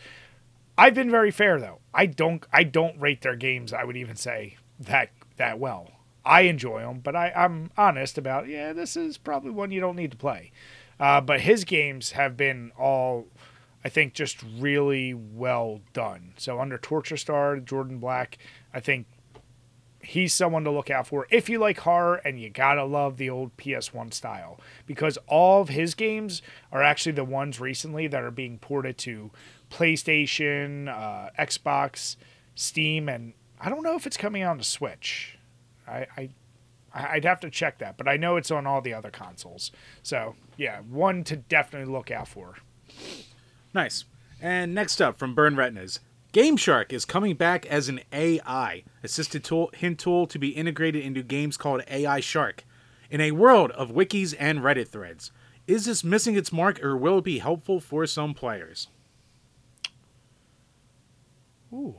I've 0.77 0.93
been 0.93 1.09
very 1.09 1.31
fair 1.31 1.59
though. 1.59 1.79
I 1.93 2.05
don't 2.05 2.45
I 2.51 2.63
don't 2.63 2.99
rate 2.99 3.21
their 3.21 3.35
games. 3.35 3.71
I 3.71 3.83
would 3.85 3.95
even 3.95 4.15
say 4.15 4.57
that 4.79 5.11
that 5.37 5.59
well. 5.59 5.91
I 6.25 6.41
enjoy 6.41 6.81
them, 6.81 6.99
but 6.99 7.15
I, 7.15 7.31
I'm 7.35 7.69
honest 7.77 8.17
about 8.17 8.47
yeah. 8.47 8.73
This 8.73 8.97
is 8.97 9.17
probably 9.17 9.51
one 9.51 9.71
you 9.71 9.79
don't 9.79 9.95
need 9.95 10.11
to 10.11 10.17
play. 10.17 10.51
Uh, 10.99 11.21
but 11.21 11.41
his 11.41 11.65
games 11.65 12.11
have 12.11 12.37
been 12.37 12.71
all, 12.77 13.27
I 13.83 13.89
think, 13.89 14.13
just 14.13 14.43
really 14.57 15.13
well 15.13 15.81
done. 15.93 16.33
So 16.37 16.59
under 16.59 16.77
Torture 16.77 17.17
Star, 17.17 17.57
Jordan 17.57 17.99
Black, 17.99 18.37
I 18.73 18.79
think 18.79 19.07
he's 20.05 20.33
someone 20.33 20.63
to 20.63 20.71
look 20.71 20.89
out 20.89 21.07
for 21.07 21.27
if 21.29 21.49
you 21.49 21.59
like 21.59 21.79
horror 21.79 22.15
and 22.23 22.39
you 22.39 22.49
gotta 22.49 22.83
love 22.83 23.17
the 23.17 23.29
old 23.29 23.55
PS1 23.57 24.13
style 24.13 24.59
because 24.85 25.17
all 25.27 25.61
of 25.61 25.69
his 25.69 25.95
games 25.95 26.41
are 26.71 26.83
actually 26.83 27.11
the 27.11 27.25
ones 27.25 27.59
recently 27.59 28.07
that 28.07 28.23
are 28.23 28.31
being 28.31 28.57
ported 28.57 28.97
to 28.97 29.31
PlayStation, 29.69 30.87
uh, 30.87 31.29
Xbox, 31.39 32.15
Steam, 32.53 33.09
and 33.09 33.33
I 33.59 33.69
don't 33.69 33.83
know 33.83 33.95
if 33.95 34.05
it's 34.05 34.17
coming 34.17 34.43
on 34.43 34.57
the 34.57 34.63
Switch. 34.63 35.37
I, 35.87 36.07
I 36.17 36.29
I'd 36.93 37.25
have 37.25 37.41
to 37.41 37.49
check 37.49 37.79
that, 37.79 37.97
but 37.97 38.07
I 38.07 38.15
know 38.15 38.37
it's 38.37 38.51
on 38.51 38.65
all 38.65 38.81
the 38.81 38.93
other 38.93 39.11
consoles. 39.11 39.71
So 40.01 40.35
yeah, 40.55 40.79
one 40.81 41.23
to 41.25 41.35
definitely 41.35 41.91
look 41.91 42.09
out 42.09 42.27
for. 42.27 42.55
Nice. 43.73 44.05
And 44.41 44.73
next 44.73 45.01
up 45.01 45.17
from 45.17 45.35
Burn 45.35 45.55
Retinas, 45.55 45.99
Game 46.35 46.57
Shark 46.57 46.91
is 46.91 47.05
coming 47.05 47.35
back 47.37 47.65
as 47.67 47.87
an 47.87 48.01
AI 48.11 48.83
assisted 49.01 49.41
tool, 49.41 49.69
hint 49.73 49.97
tool 49.97 50.27
to 50.27 50.37
be 50.37 50.49
integrated 50.49 51.01
into 51.01 51.23
games 51.23 51.55
called 51.55 51.81
AI 51.89 52.19
Shark. 52.19 52.65
In 53.09 53.21
a 53.21 53.31
world 53.31 53.71
of 53.71 53.91
wikis 53.91 54.35
and 54.37 54.59
Reddit 54.59 54.89
threads, 54.89 55.31
is 55.65 55.85
this 55.85 56.03
missing 56.03 56.35
its 56.35 56.51
mark 56.51 56.83
or 56.83 56.97
will 56.97 57.19
it 57.19 57.23
be 57.23 57.39
helpful 57.39 57.79
for 57.79 58.05
some 58.05 58.33
players? 58.33 58.89
Ooh. 61.71 61.95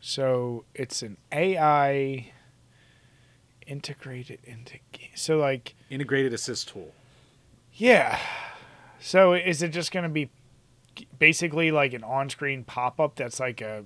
So 0.00 0.64
it's 0.74 1.02
an 1.02 1.16
AI 1.30 2.32
integrated 3.68 4.40
into 4.42 4.78
game. 4.90 5.10
So 5.14 5.38
like 5.38 5.76
Integrated 5.90 6.34
assist 6.34 6.70
tool. 6.70 6.92
yeah. 7.72 8.18
So 8.98 9.32
is 9.32 9.62
it 9.62 9.68
just 9.68 9.92
going 9.92 10.02
to 10.02 10.08
be 10.08 10.28
basically 11.18 11.70
like 11.70 11.92
an 11.92 12.04
on-screen 12.04 12.64
pop-up 12.64 13.16
that's 13.16 13.40
like 13.40 13.60
a 13.60 13.84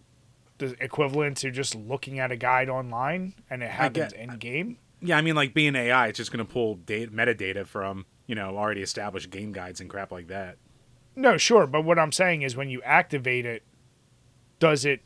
the 0.58 0.76
equivalent 0.80 1.36
to 1.38 1.50
just 1.50 1.74
looking 1.74 2.18
at 2.18 2.32
a 2.32 2.36
guide 2.36 2.68
online 2.68 3.34
and 3.48 3.62
it 3.62 3.70
happens 3.70 4.12
uh, 4.12 4.16
in 4.16 4.38
game. 4.38 4.78
Yeah, 5.00 5.16
I 5.16 5.22
mean, 5.22 5.36
like 5.36 5.54
being 5.54 5.76
AI, 5.76 6.08
it's 6.08 6.16
just 6.16 6.32
going 6.32 6.44
to 6.44 6.52
pull 6.52 6.74
data, 6.74 7.10
metadata 7.12 7.66
from 7.66 8.06
you 8.26 8.34
know 8.34 8.56
already 8.56 8.82
established 8.82 9.30
game 9.30 9.52
guides 9.52 9.80
and 9.80 9.88
crap 9.88 10.10
like 10.10 10.26
that. 10.28 10.56
No, 11.14 11.36
sure, 11.36 11.66
but 11.66 11.84
what 11.84 11.98
I'm 11.98 12.12
saying 12.12 12.42
is 12.42 12.56
when 12.56 12.70
you 12.70 12.82
activate 12.82 13.46
it, 13.46 13.62
does 14.58 14.84
it 14.84 15.00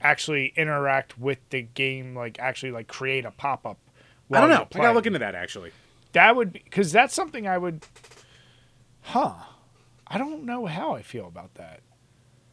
actually 0.00 0.52
interact 0.56 1.18
with 1.18 1.38
the 1.50 1.62
game? 1.62 2.14
Like 2.14 2.38
actually, 2.38 2.72
like 2.72 2.88
create 2.88 3.24
a 3.24 3.30
pop 3.30 3.66
up? 3.66 3.78
I 4.32 4.40
don't 4.40 4.50
know. 4.50 4.66
I 4.74 4.78
gotta 4.78 4.92
look 4.92 5.06
into 5.06 5.18
that 5.18 5.34
actually. 5.34 5.72
that 6.12 6.36
would 6.36 6.52
because 6.52 6.92
that's 6.92 7.14
something 7.14 7.48
I 7.48 7.58
would. 7.58 7.84
Huh. 9.02 9.34
I 10.10 10.18
don't 10.18 10.44
know 10.44 10.66
how 10.66 10.94
I 10.94 11.02
feel 11.02 11.26
about 11.26 11.54
that. 11.54 11.80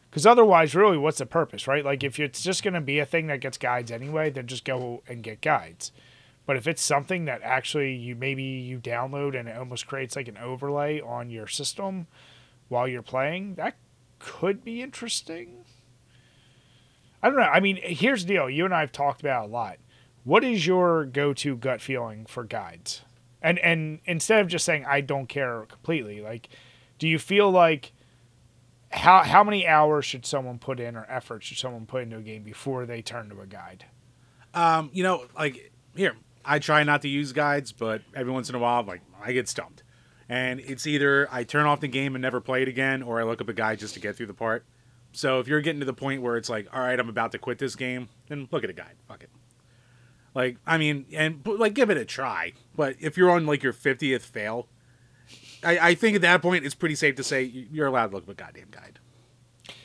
Because 0.08 0.24
otherwise, 0.24 0.74
really, 0.74 0.96
what's 0.96 1.18
the 1.18 1.26
purpose, 1.26 1.66
right? 1.66 1.84
Like, 1.84 2.02
if 2.02 2.18
it's 2.18 2.42
just 2.42 2.62
going 2.62 2.74
to 2.74 2.80
be 2.80 2.98
a 2.98 3.04
thing 3.04 3.26
that 3.26 3.40
gets 3.40 3.58
guides 3.58 3.90
anyway, 3.90 4.30
then 4.30 4.46
just 4.46 4.64
go 4.64 5.02
and 5.06 5.22
get 5.22 5.42
guides. 5.42 5.92
But 6.46 6.56
if 6.56 6.66
it's 6.66 6.80
something 6.80 7.26
that 7.26 7.42
actually 7.42 7.92
you 7.92 8.16
maybe 8.16 8.42
you 8.42 8.78
download 8.78 9.38
and 9.38 9.50
it 9.50 9.56
almost 9.58 9.86
creates 9.86 10.16
like 10.16 10.28
an 10.28 10.38
overlay 10.38 10.98
on 10.98 11.28
your 11.28 11.46
system 11.46 12.06
while 12.68 12.88
you're 12.88 13.02
playing, 13.02 13.56
that 13.56 13.76
could 14.18 14.64
be 14.64 14.80
interesting. 14.80 15.66
I 17.22 17.28
don't 17.28 17.38
know. 17.38 17.42
I 17.42 17.60
mean, 17.60 17.78
here's 17.82 18.24
the 18.24 18.34
deal. 18.34 18.48
You 18.48 18.64
and 18.64 18.74
I 18.74 18.80
have 18.80 18.92
talked 18.92 19.20
about 19.20 19.44
a 19.44 19.52
lot. 19.52 19.76
What 20.24 20.42
is 20.42 20.66
your 20.66 21.04
go-to 21.04 21.54
gut 21.56 21.82
feeling 21.82 22.24
for 22.24 22.44
guides? 22.44 23.02
And 23.42 23.58
and 23.58 24.00
instead 24.06 24.40
of 24.40 24.48
just 24.48 24.64
saying 24.64 24.86
I 24.86 25.02
don't 25.02 25.28
care 25.28 25.66
completely, 25.68 26.22
like, 26.22 26.48
do 26.98 27.08
you 27.08 27.18
feel 27.18 27.50
like 27.50 27.92
how 28.90 29.22
how 29.22 29.44
many 29.44 29.66
hours 29.66 30.04
should 30.04 30.24
someone 30.24 30.58
put 30.58 30.80
in 30.80 30.96
or 30.96 31.06
effort 31.08 31.42
should 31.42 31.58
someone 31.58 31.86
put 31.86 32.02
into 32.02 32.16
a 32.16 32.22
game 32.22 32.42
before 32.42 32.86
they 32.86 33.02
turn 33.02 33.28
to 33.30 33.40
a 33.40 33.46
guide? 33.46 33.84
Um, 34.54 34.90
you 34.92 35.02
know, 35.02 35.26
like 35.36 35.72
here, 35.94 36.16
I 36.44 36.58
try 36.58 36.82
not 36.82 37.02
to 37.02 37.08
use 37.08 37.32
guides, 37.32 37.72
but 37.72 38.02
every 38.14 38.32
once 38.32 38.48
in 38.48 38.54
a 38.54 38.58
while, 38.58 38.82
like 38.82 39.02
I 39.22 39.32
get 39.32 39.48
stumped, 39.48 39.82
and 40.28 40.60
it's 40.60 40.86
either 40.86 41.28
I 41.30 41.44
turn 41.44 41.66
off 41.66 41.80
the 41.80 41.88
game 41.88 42.14
and 42.14 42.22
never 42.22 42.40
play 42.40 42.62
it 42.62 42.68
again, 42.68 43.02
or 43.02 43.20
I 43.20 43.24
look 43.24 43.40
up 43.40 43.48
a 43.48 43.52
guide 43.52 43.78
just 43.78 43.94
to 43.94 44.00
get 44.00 44.16
through 44.16 44.26
the 44.26 44.34
part. 44.34 44.64
So 45.12 45.40
if 45.40 45.48
you're 45.48 45.60
getting 45.60 45.80
to 45.80 45.86
the 45.86 45.94
point 45.94 46.22
where 46.22 46.36
it's 46.36 46.48
like, 46.48 46.68
all 46.72 46.80
right, 46.80 46.98
I'm 46.98 47.08
about 47.08 47.32
to 47.32 47.38
quit 47.38 47.58
this 47.58 47.76
game, 47.76 48.08
then 48.28 48.48
look 48.50 48.64
at 48.64 48.70
a 48.70 48.74
guide. 48.74 48.94
Fuck 49.06 49.22
it. 49.22 49.30
Like, 50.34 50.58
I 50.66 50.78
mean, 50.78 51.06
and 51.12 51.44
like 51.46 51.74
give 51.74 51.90
it 51.90 51.96
a 51.96 52.04
try. 52.04 52.52
But 52.76 52.96
if 53.00 53.16
you're 53.16 53.30
on 53.30 53.46
like 53.46 53.62
your 53.62 53.72
50th 53.72 54.22
fail, 54.22 54.68
I, 55.62 55.78
I 55.90 55.94
think 55.94 56.16
at 56.16 56.22
that 56.22 56.42
point 56.42 56.64
it's 56.64 56.74
pretty 56.74 56.94
safe 56.94 57.16
to 57.16 57.24
say 57.24 57.42
you're 57.42 57.86
allowed 57.86 58.08
to 58.08 58.14
look 58.16 58.24
up 58.24 58.30
a 58.30 58.34
goddamn 58.34 58.68
guide. 58.70 58.98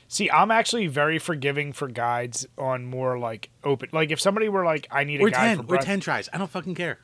See, 0.07 0.29
I'm 0.29 0.51
actually 0.51 0.87
very 0.87 1.17
forgiving 1.17 1.73
for 1.73 1.87
guides 1.87 2.45
on 2.57 2.85
more 2.85 3.17
like 3.17 3.49
open. 3.63 3.89
Like 3.91 4.11
if 4.11 4.21
somebody 4.21 4.47
were 4.47 4.63
like, 4.63 4.87
I 4.91 5.03
need 5.05 5.19
a 5.21 5.23
Or 5.23 5.29
guide 5.31 5.57
10, 5.57 5.65
for 5.67 5.75
or 5.75 5.79
10 5.79 5.99
tries. 6.01 6.29
I 6.31 6.37
don't 6.37 6.51
fucking 6.51 6.75
care. 6.75 6.99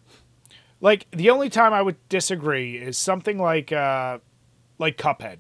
Like 0.80 1.08
the 1.12 1.32
only 1.32 1.50
time 1.50 1.74
I 1.74 1.82
would 1.82 1.98
disagree 2.08 2.78
is 2.78 2.98
something 2.98 3.40
like 3.40 3.72
uh 3.72 4.20
like 4.78 4.98
Cuphead. 4.98 5.38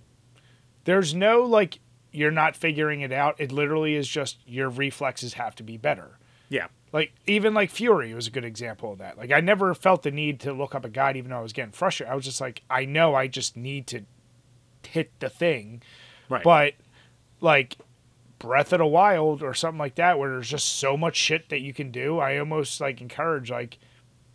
There's 0.85 1.13
no 1.13 1.41
like 1.41 1.79
you're 2.11 2.31
not 2.31 2.55
figuring 2.55 3.01
it 3.01 3.11
out. 3.11 3.35
It 3.39 3.51
literally 3.51 3.95
is 3.95 4.07
just 4.07 4.39
your 4.47 4.69
reflexes 4.69 5.35
have 5.35 5.53
to 5.55 5.63
be 5.63 5.77
better. 5.77 6.17
Yeah. 6.49 6.67
Like 6.91 7.13
even 7.27 7.53
like 7.53 7.71
Furi 7.71 8.15
was 8.15 8.27
a 8.27 8.31
good 8.31 8.45
example 8.45 8.91
of 8.93 8.99
that. 8.99 9.17
Like 9.17 9.31
I 9.31 9.41
never 9.41 9.73
felt 9.73 10.03
the 10.03 10.11
need 10.11 10.39
to 10.41 10.53
look 10.53 10.73
up 10.73 10.85
a 10.85 10.89
guide 10.89 11.17
even 11.17 11.31
though 11.31 11.37
I 11.37 11.41
was 11.41 11.53
getting 11.53 11.71
frustrated. 11.71 12.11
I 12.11 12.15
was 12.15 12.25
just 12.25 12.41
like 12.41 12.63
I 12.69 12.85
know 12.85 13.15
I 13.15 13.27
just 13.27 13.55
need 13.55 13.87
to 13.87 14.05
hit 14.87 15.11
the 15.19 15.29
thing. 15.29 15.83
Right. 16.29 16.43
But 16.43 16.73
like 17.41 17.77
Breath 18.39 18.73
of 18.73 18.79
the 18.79 18.85
Wild 18.85 19.43
or 19.43 19.53
something 19.53 19.79
like 19.79 19.95
that 19.95 20.17
where 20.17 20.29
there's 20.29 20.49
just 20.49 20.79
so 20.79 20.97
much 20.97 21.15
shit 21.15 21.49
that 21.49 21.61
you 21.61 21.73
can 21.73 21.91
do, 21.91 22.19
I 22.19 22.37
almost 22.37 22.81
like 22.81 23.01
encourage 23.01 23.51
like 23.51 23.77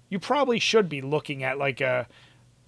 you 0.09 0.19
probably 0.19 0.59
should 0.59 0.89
be 0.89 1.01
looking 1.01 1.43
at 1.43 1.59
like 1.59 1.81
a 1.81 2.07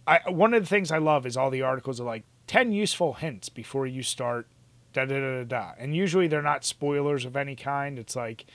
I 0.07 0.21
one 0.29 0.55
of 0.55 0.63
the 0.63 0.69
things 0.69 0.91
I 0.91 0.99
love 0.99 1.27
is 1.27 1.37
all 1.37 1.51
the 1.51 1.63
articles 1.63 2.01
are 2.01 2.05
like 2.05 2.25
10 2.49 2.73
useful 2.73 3.15
hints 3.15 3.49
before 3.49 3.87
you 3.87 4.03
start 4.03 4.49
da 4.93 5.05
da 5.05 5.21
da 5.21 5.39
da 5.39 5.45
da. 5.45 5.73
And 5.79 5.95
usually 5.95 6.27
they're 6.27 6.43
not 6.43 6.65
spoilers 6.65 7.25
of 7.25 7.37
any 7.37 7.55
kind. 7.55 7.99
It's 7.99 8.17
like 8.17 8.47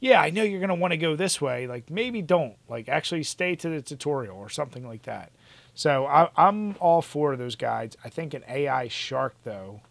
yeah, 0.00 0.20
I 0.20 0.30
know 0.30 0.42
you're 0.42 0.60
going 0.60 0.70
to 0.70 0.74
want 0.74 0.92
to 0.92 0.96
go 0.96 1.14
this 1.14 1.40
way. 1.40 1.66
Like 1.66 1.90
maybe 1.90 2.22
don't. 2.22 2.56
Like 2.68 2.88
actually 2.88 3.22
stay 3.22 3.54
to 3.56 3.68
the 3.68 3.82
tutorial 3.82 4.36
or 4.36 4.48
something 4.48 4.86
like 4.86 5.02
that. 5.02 5.30
So 5.74 6.06
I, 6.06 6.30
I'm 6.36 6.74
all 6.80 7.02
for 7.02 7.36
those 7.36 7.54
guides. 7.54 7.96
I 8.04 8.08
think 8.08 8.34
an 8.34 8.42
AI 8.48 8.88
shark 8.88 9.34
though. 9.44 9.82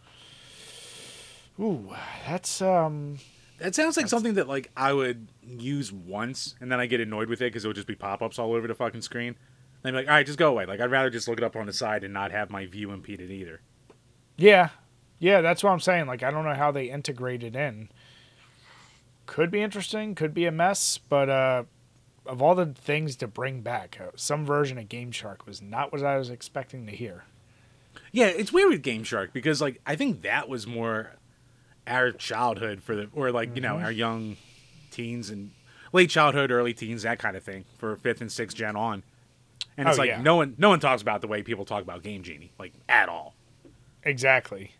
Ooh, 1.60 1.94
that's 2.28 2.62
um. 2.62 3.20
That 3.60 3.76
sounds 3.76 3.98
like 3.98 4.08
something 4.08 4.36
that 4.36 4.48
like 4.48 4.72
I 4.78 4.94
would 4.94 5.28
use 5.46 5.92
once, 5.92 6.56
and 6.62 6.72
then 6.72 6.80
I 6.80 6.86
get 6.86 7.02
annoyed 7.02 7.28
with 7.28 7.42
it 7.42 7.46
because 7.46 7.66
it 7.66 7.68
would 7.68 7.76
just 7.76 7.88
be 7.88 7.96
pop-ups 7.96 8.40
all 8.40 8.54
over 8.54 8.68
the 8.68 8.76
fucking 8.76 9.02
screen. 9.02 9.36
And 9.84 9.90
I'm 9.90 9.94
like, 9.94 10.08
all 10.08 10.14
right, 10.14 10.26
just 10.26 10.40
go 10.40 10.50
away. 10.50 10.66
Like 10.66 10.80
I'd 10.80 10.92
rather 10.92 11.10
just 11.10 11.28
look 11.28 11.38
it 11.38 11.44
up 11.44 11.58
on 11.58 11.66
the 11.66 11.74
side 11.74 12.06
and 12.06 12.14
not 12.14 12.32
have 12.32 12.50
my 12.50 12.66
view 12.66 12.92
impeded 12.92 13.30
either. 13.30 13.60
Yeah, 14.38 14.70
yeah, 15.20 15.42
that's 15.42 15.62
what 15.62 15.72
I'm 15.72 15.82
saying. 15.82 16.08
Like 16.08 16.24
I 16.24 16.32
don't 16.32 16.46
know 16.46 16.54
how 16.54 16.72
they 16.72 16.90
integrate 16.90 17.44
it 17.44 17.56
in. 17.56 17.90
Could 19.30 19.52
be 19.52 19.62
interesting. 19.62 20.16
Could 20.16 20.34
be 20.34 20.46
a 20.48 20.52
mess, 20.52 20.98
but 20.98 21.30
uh, 21.30 21.64
of 22.26 22.42
all 22.42 22.56
the 22.56 22.66
things 22.66 23.16
to 23.18 23.28
bring 23.28 23.62
back, 23.62 24.00
uh, 24.02 24.08
some 24.16 24.44
version 24.44 24.80
of 24.80 24.90
Game 24.90 25.12
Shark 25.12 25.46
was 25.46 25.62
not 25.62 25.92
what 25.92 26.04
I 26.04 26.18
was 26.18 26.32
expecting 26.32 26.88
to 26.88 26.92
hear. 26.92 27.26
Yeah, 28.12 28.26
it's 28.26 28.52
weird 28.52 28.70
with 28.72 28.82
Game 28.82 29.04
Shark 29.04 29.32
because 29.32 29.62
like 29.62 29.80
I 29.86 29.96
think 29.96 30.24
that 30.24 30.50
was 30.50 30.66
more 30.66 31.12
our 31.86 32.12
childhood 32.12 32.82
for 32.82 32.96
the 32.96 33.10
or 33.14 33.32
like 33.32 33.56
you 33.56 33.62
know 33.62 33.76
Mm-hmm. 33.76 33.86
our 33.86 33.92
young 33.92 34.38
teens 34.90 35.30
and 35.30 35.52
late 35.94 36.10
childhood, 36.10 36.50
early 36.50 36.74
teens, 36.74 37.04
that 37.04 37.20
kind 37.20 37.38
of 37.38 37.44
thing 37.44 37.66
for 37.78 37.96
fifth 37.98 38.22
and 38.22 38.32
sixth 38.32 38.58
gen 38.58 38.76
on. 38.76 39.04
And 39.78 39.88
it's 39.88 39.98
Oh, 39.98 40.02
like 40.02 40.10
yeah. 40.10 40.22
no 40.22 40.38
one 40.38 40.56
no 40.58 40.70
one 40.70 40.80
talks 40.80 41.04
about 41.04 41.22
the 41.22 41.28
way 41.28 41.44
people 41.44 41.66
talk 41.66 41.84
about 41.84 42.02
Game 42.02 42.24
Genie 42.24 42.52
like 42.58 42.74
at 42.90 43.10
all. 43.10 43.36
Exactly. 44.04 44.72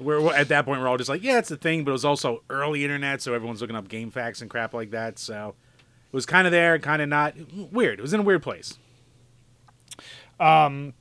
We're, 0.00 0.34
at 0.34 0.48
that 0.48 0.64
point 0.64 0.80
we're 0.80 0.88
all 0.88 0.96
just 0.96 1.10
like, 1.10 1.22
yeah, 1.22 1.38
it's 1.38 1.50
a 1.50 1.56
thing, 1.56 1.84
but 1.84 1.90
it 1.90 1.92
was 1.92 2.04
also 2.04 2.42
early 2.48 2.84
internet, 2.84 3.20
so 3.22 3.34
everyone's 3.34 3.60
looking 3.60 3.76
up 3.76 3.88
game 3.88 4.10
facts 4.10 4.40
and 4.40 4.50
crap 4.50 4.72
like 4.72 4.90
that. 4.90 5.18
So 5.18 5.54
it 5.78 6.16
was 6.16 6.26
kind 6.26 6.46
of 6.46 6.52
there, 6.52 6.78
kind 6.78 7.02
of 7.02 7.08
not. 7.08 7.34
Weird. 7.70 7.98
It 7.98 8.02
was 8.02 8.14
in 8.14 8.20
a 8.20 8.22
weird 8.22 8.42
place. 8.42 8.78
Um, 10.40 10.94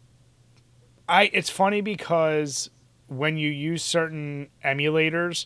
I 1.08 1.30
it's 1.34 1.50
funny 1.50 1.82
because 1.82 2.70
when 3.08 3.38
you 3.38 3.50
use 3.50 3.84
certain 3.84 4.50
emulators, 4.64 5.46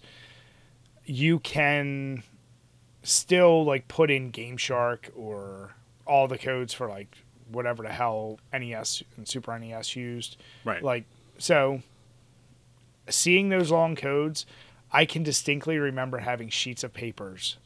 you 1.06 1.40
can 1.40 2.24
still 3.04 3.64
like 3.64 3.88
put 3.88 4.10
in 4.10 4.32
Game 4.32 4.58
Shark 4.58 5.12
or 5.16 5.76
all 6.06 6.28
the 6.28 6.38
codes 6.38 6.74
for 6.74 6.90
like 6.90 7.16
whatever 7.50 7.84
the 7.84 7.90
hell 7.90 8.40
NES 8.52 9.04
and 9.16 9.28
Super 9.28 9.58
NES 9.58 9.96
used. 9.96 10.38
Right. 10.66 10.84
Like 10.84 11.06
so 11.38 11.82
seeing 13.10 13.50
those 13.50 13.72
long 13.72 13.96
codes, 13.96 14.46
I 14.92 15.06
can 15.06 15.24
distinctly 15.24 15.78
remember 15.78 16.20
having 16.20 16.50
sheets 16.50 16.84
of 16.84 16.94
papers 16.94 17.58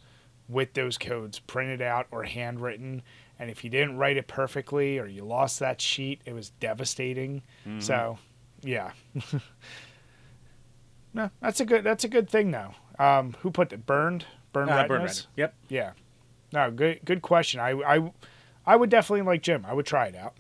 with 0.50 0.74
those 0.74 0.98
codes 0.98 1.40
printed 1.40 1.82
out 1.82 2.08
or 2.12 2.24
handwritten. 2.24 3.02
And 3.38 3.50
if 3.50 3.64
you 3.64 3.70
didn't 3.70 3.98
write 3.98 4.18
it 4.18 4.28
perfectly 4.28 4.98
or 4.98 5.06
you 5.06 5.24
lost 5.24 5.60
that 5.60 5.82
sheet, 5.82 6.22
it 6.26 6.34
was 6.34 6.52
devastating. 6.60 7.44
So, 7.80 8.18
yeah. 8.62 8.92
no, 11.14 11.30
that's 11.42 11.60
a 11.60 11.66
good 11.66 11.84
that's 11.84 12.04
a 12.04 12.08
good 12.08 12.30
thing 12.30 12.52
though. 12.52 12.74
Um, 12.98 13.36
who 13.42 13.52
put 13.52 13.72
it? 13.74 13.86
Burned, 13.86 14.26
burned 14.54 14.70
Uh. 15.28 15.28
Yep. 15.36 15.54
Yeah. 15.70 15.92
No, 16.54 16.72
good 16.72 17.02
good 17.06 17.22
question. 17.22 17.60
I 17.60 17.72
I 17.72 18.12
I 18.66 18.76
would 18.76 18.90
definitely 18.90 19.24
like 19.24 19.42
Jim. 19.42 19.66
I 19.68 19.74
would 19.74 19.86
try 19.86 20.08
it 20.08 20.16
out. 20.16 20.34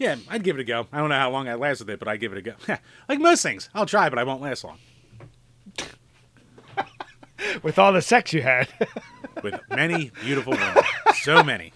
Yeah, 0.00 0.16
I'd 0.30 0.42
give 0.42 0.56
it 0.56 0.62
a 0.62 0.64
go. 0.64 0.86
I 0.90 0.98
don't 0.98 1.10
know 1.10 1.18
how 1.18 1.30
long 1.30 1.46
I 1.46 1.54
last 1.56 1.80
with 1.80 1.90
it, 1.90 1.98
but 1.98 2.08
I'd 2.08 2.20
give 2.20 2.32
it 2.32 2.38
a 2.38 2.42
go. 2.42 2.54
like 3.08 3.20
most 3.20 3.42
things, 3.42 3.68
I'll 3.74 3.84
try, 3.84 4.08
but 4.08 4.18
I 4.18 4.24
won't 4.24 4.40
last 4.40 4.64
long. 4.64 4.78
With 7.62 7.78
all 7.78 7.92
the 7.92 8.00
sex 8.00 8.32
you 8.32 8.40
had. 8.40 8.68
With 9.42 9.60
many 9.68 10.10
beautiful 10.22 10.54
women, 10.54 10.82
so 11.22 11.42
many. 11.42 11.74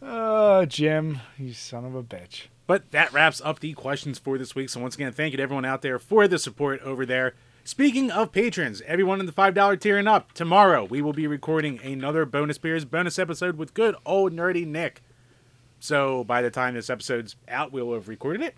oh, 0.00 0.64
Jim, 0.64 1.18
you 1.36 1.54
son 1.54 1.84
of 1.84 1.96
a 1.96 2.04
bitch. 2.04 2.46
But 2.68 2.92
that 2.92 3.12
wraps 3.12 3.40
up 3.44 3.58
the 3.58 3.72
questions 3.72 4.20
for 4.20 4.38
this 4.38 4.54
week. 4.54 4.68
So 4.70 4.80
once 4.80 4.94
again, 4.94 5.12
thank 5.12 5.32
you 5.32 5.38
to 5.38 5.42
everyone 5.42 5.64
out 5.64 5.82
there 5.82 5.98
for 5.98 6.28
the 6.28 6.38
support 6.38 6.80
over 6.82 7.04
there. 7.04 7.34
Speaking 7.64 8.12
of 8.12 8.30
patrons, 8.30 8.80
everyone 8.86 9.18
in 9.18 9.26
the 9.26 9.32
five 9.32 9.54
dollar 9.54 9.76
tier 9.76 9.98
and 9.98 10.08
up, 10.08 10.32
tomorrow 10.32 10.84
we 10.84 11.02
will 11.02 11.12
be 11.12 11.26
recording 11.26 11.80
another 11.82 12.24
bonus 12.24 12.58
beers 12.58 12.84
bonus 12.84 13.18
episode 13.18 13.56
with 13.56 13.74
good 13.74 13.96
old 14.06 14.32
nerdy 14.32 14.64
Nick. 14.64 15.02
So 15.80 16.22
by 16.24 16.42
the 16.42 16.50
time 16.50 16.74
this 16.74 16.90
episode's 16.90 17.34
out, 17.48 17.72
we'll 17.72 17.92
have 17.94 18.08
recorded 18.08 18.42
it. 18.42 18.56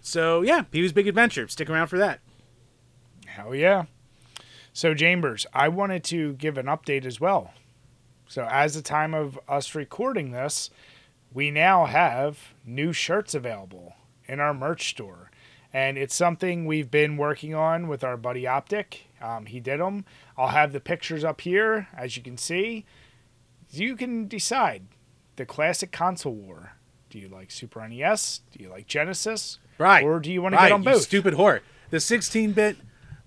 So 0.00 0.42
yeah, 0.42 0.62
Pee 0.62 0.80
Wee's 0.80 0.92
Big 0.92 1.06
Adventure. 1.06 1.46
Stick 1.48 1.70
around 1.70 1.86
for 1.88 1.98
that. 1.98 2.20
Hell 3.26 3.54
yeah. 3.54 3.84
So, 4.72 4.92
Chambers, 4.92 5.46
I 5.54 5.68
wanted 5.68 6.04
to 6.04 6.34
give 6.34 6.58
an 6.58 6.66
update 6.66 7.06
as 7.06 7.18
well. 7.18 7.54
So, 8.28 8.46
as 8.50 8.74
the 8.74 8.82
time 8.82 9.14
of 9.14 9.38
us 9.48 9.74
recording 9.74 10.32
this, 10.32 10.68
we 11.32 11.50
now 11.50 11.86
have 11.86 12.52
new 12.64 12.92
shirts 12.92 13.34
available 13.34 13.94
in 14.26 14.38
our 14.38 14.52
merch 14.52 14.90
store. 14.90 15.30
and 15.72 15.98
it's 15.98 16.14
something 16.14 16.64
we've 16.64 16.90
been 16.90 17.16
working 17.16 17.54
on 17.54 17.88
with 17.88 18.02
our 18.02 18.16
buddy 18.16 18.46
Optic. 18.46 19.08
Um, 19.20 19.46
he 19.46 19.60
did 19.60 19.80
them. 19.80 20.04
I'll 20.36 20.48
have 20.48 20.72
the 20.72 20.80
pictures 20.80 21.24
up 21.24 21.42
here, 21.42 21.88
as 21.94 22.16
you 22.16 22.22
can 22.22 22.38
see. 22.38 22.84
You 23.70 23.96
can 23.96 24.28
decide 24.28 24.86
the 25.36 25.46
classic 25.46 25.92
console 25.92 26.34
war. 26.34 26.72
Do 27.10 27.18
you 27.18 27.28
like 27.28 27.50
Super 27.50 27.86
NES? 27.86 28.40
Do 28.52 28.62
you 28.62 28.68
like 28.70 28.86
Genesis? 28.86 29.58
Right. 29.78 30.04
Or 30.04 30.18
do 30.20 30.30
you 30.32 30.42
want 30.42 30.54
to 30.54 30.56
right, 30.56 30.68
get 30.68 30.74
on 30.74 30.82
both? 30.82 30.94
you 30.94 31.00
stupid 31.00 31.34
whore. 31.34 31.60
The 31.90 31.98
16-bit, 31.98 32.76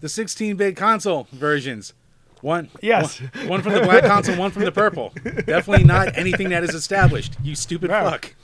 the 0.01 0.07
16-bit 0.07 0.75
console 0.75 1.27
versions. 1.31 1.93
One, 2.41 2.69
Yes. 2.81 3.19
one, 3.19 3.47
one 3.47 3.61
from 3.61 3.73
the 3.73 3.81
black 3.81 4.03
console, 4.05 4.37
one 4.37 4.51
from 4.51 4.63
the 4.63 4.71
purple. 4.71 5.13
Definitely 5.23 5.83
not 5.83 6.17
anything 6.17 6.49
that 6.49 6.63
is 6.63 6.73
established. 6.73 7.35
You 7.43 7.55
stupid 7.55 7.89
No. 7.91 8.09
fuck. 8.09 8.35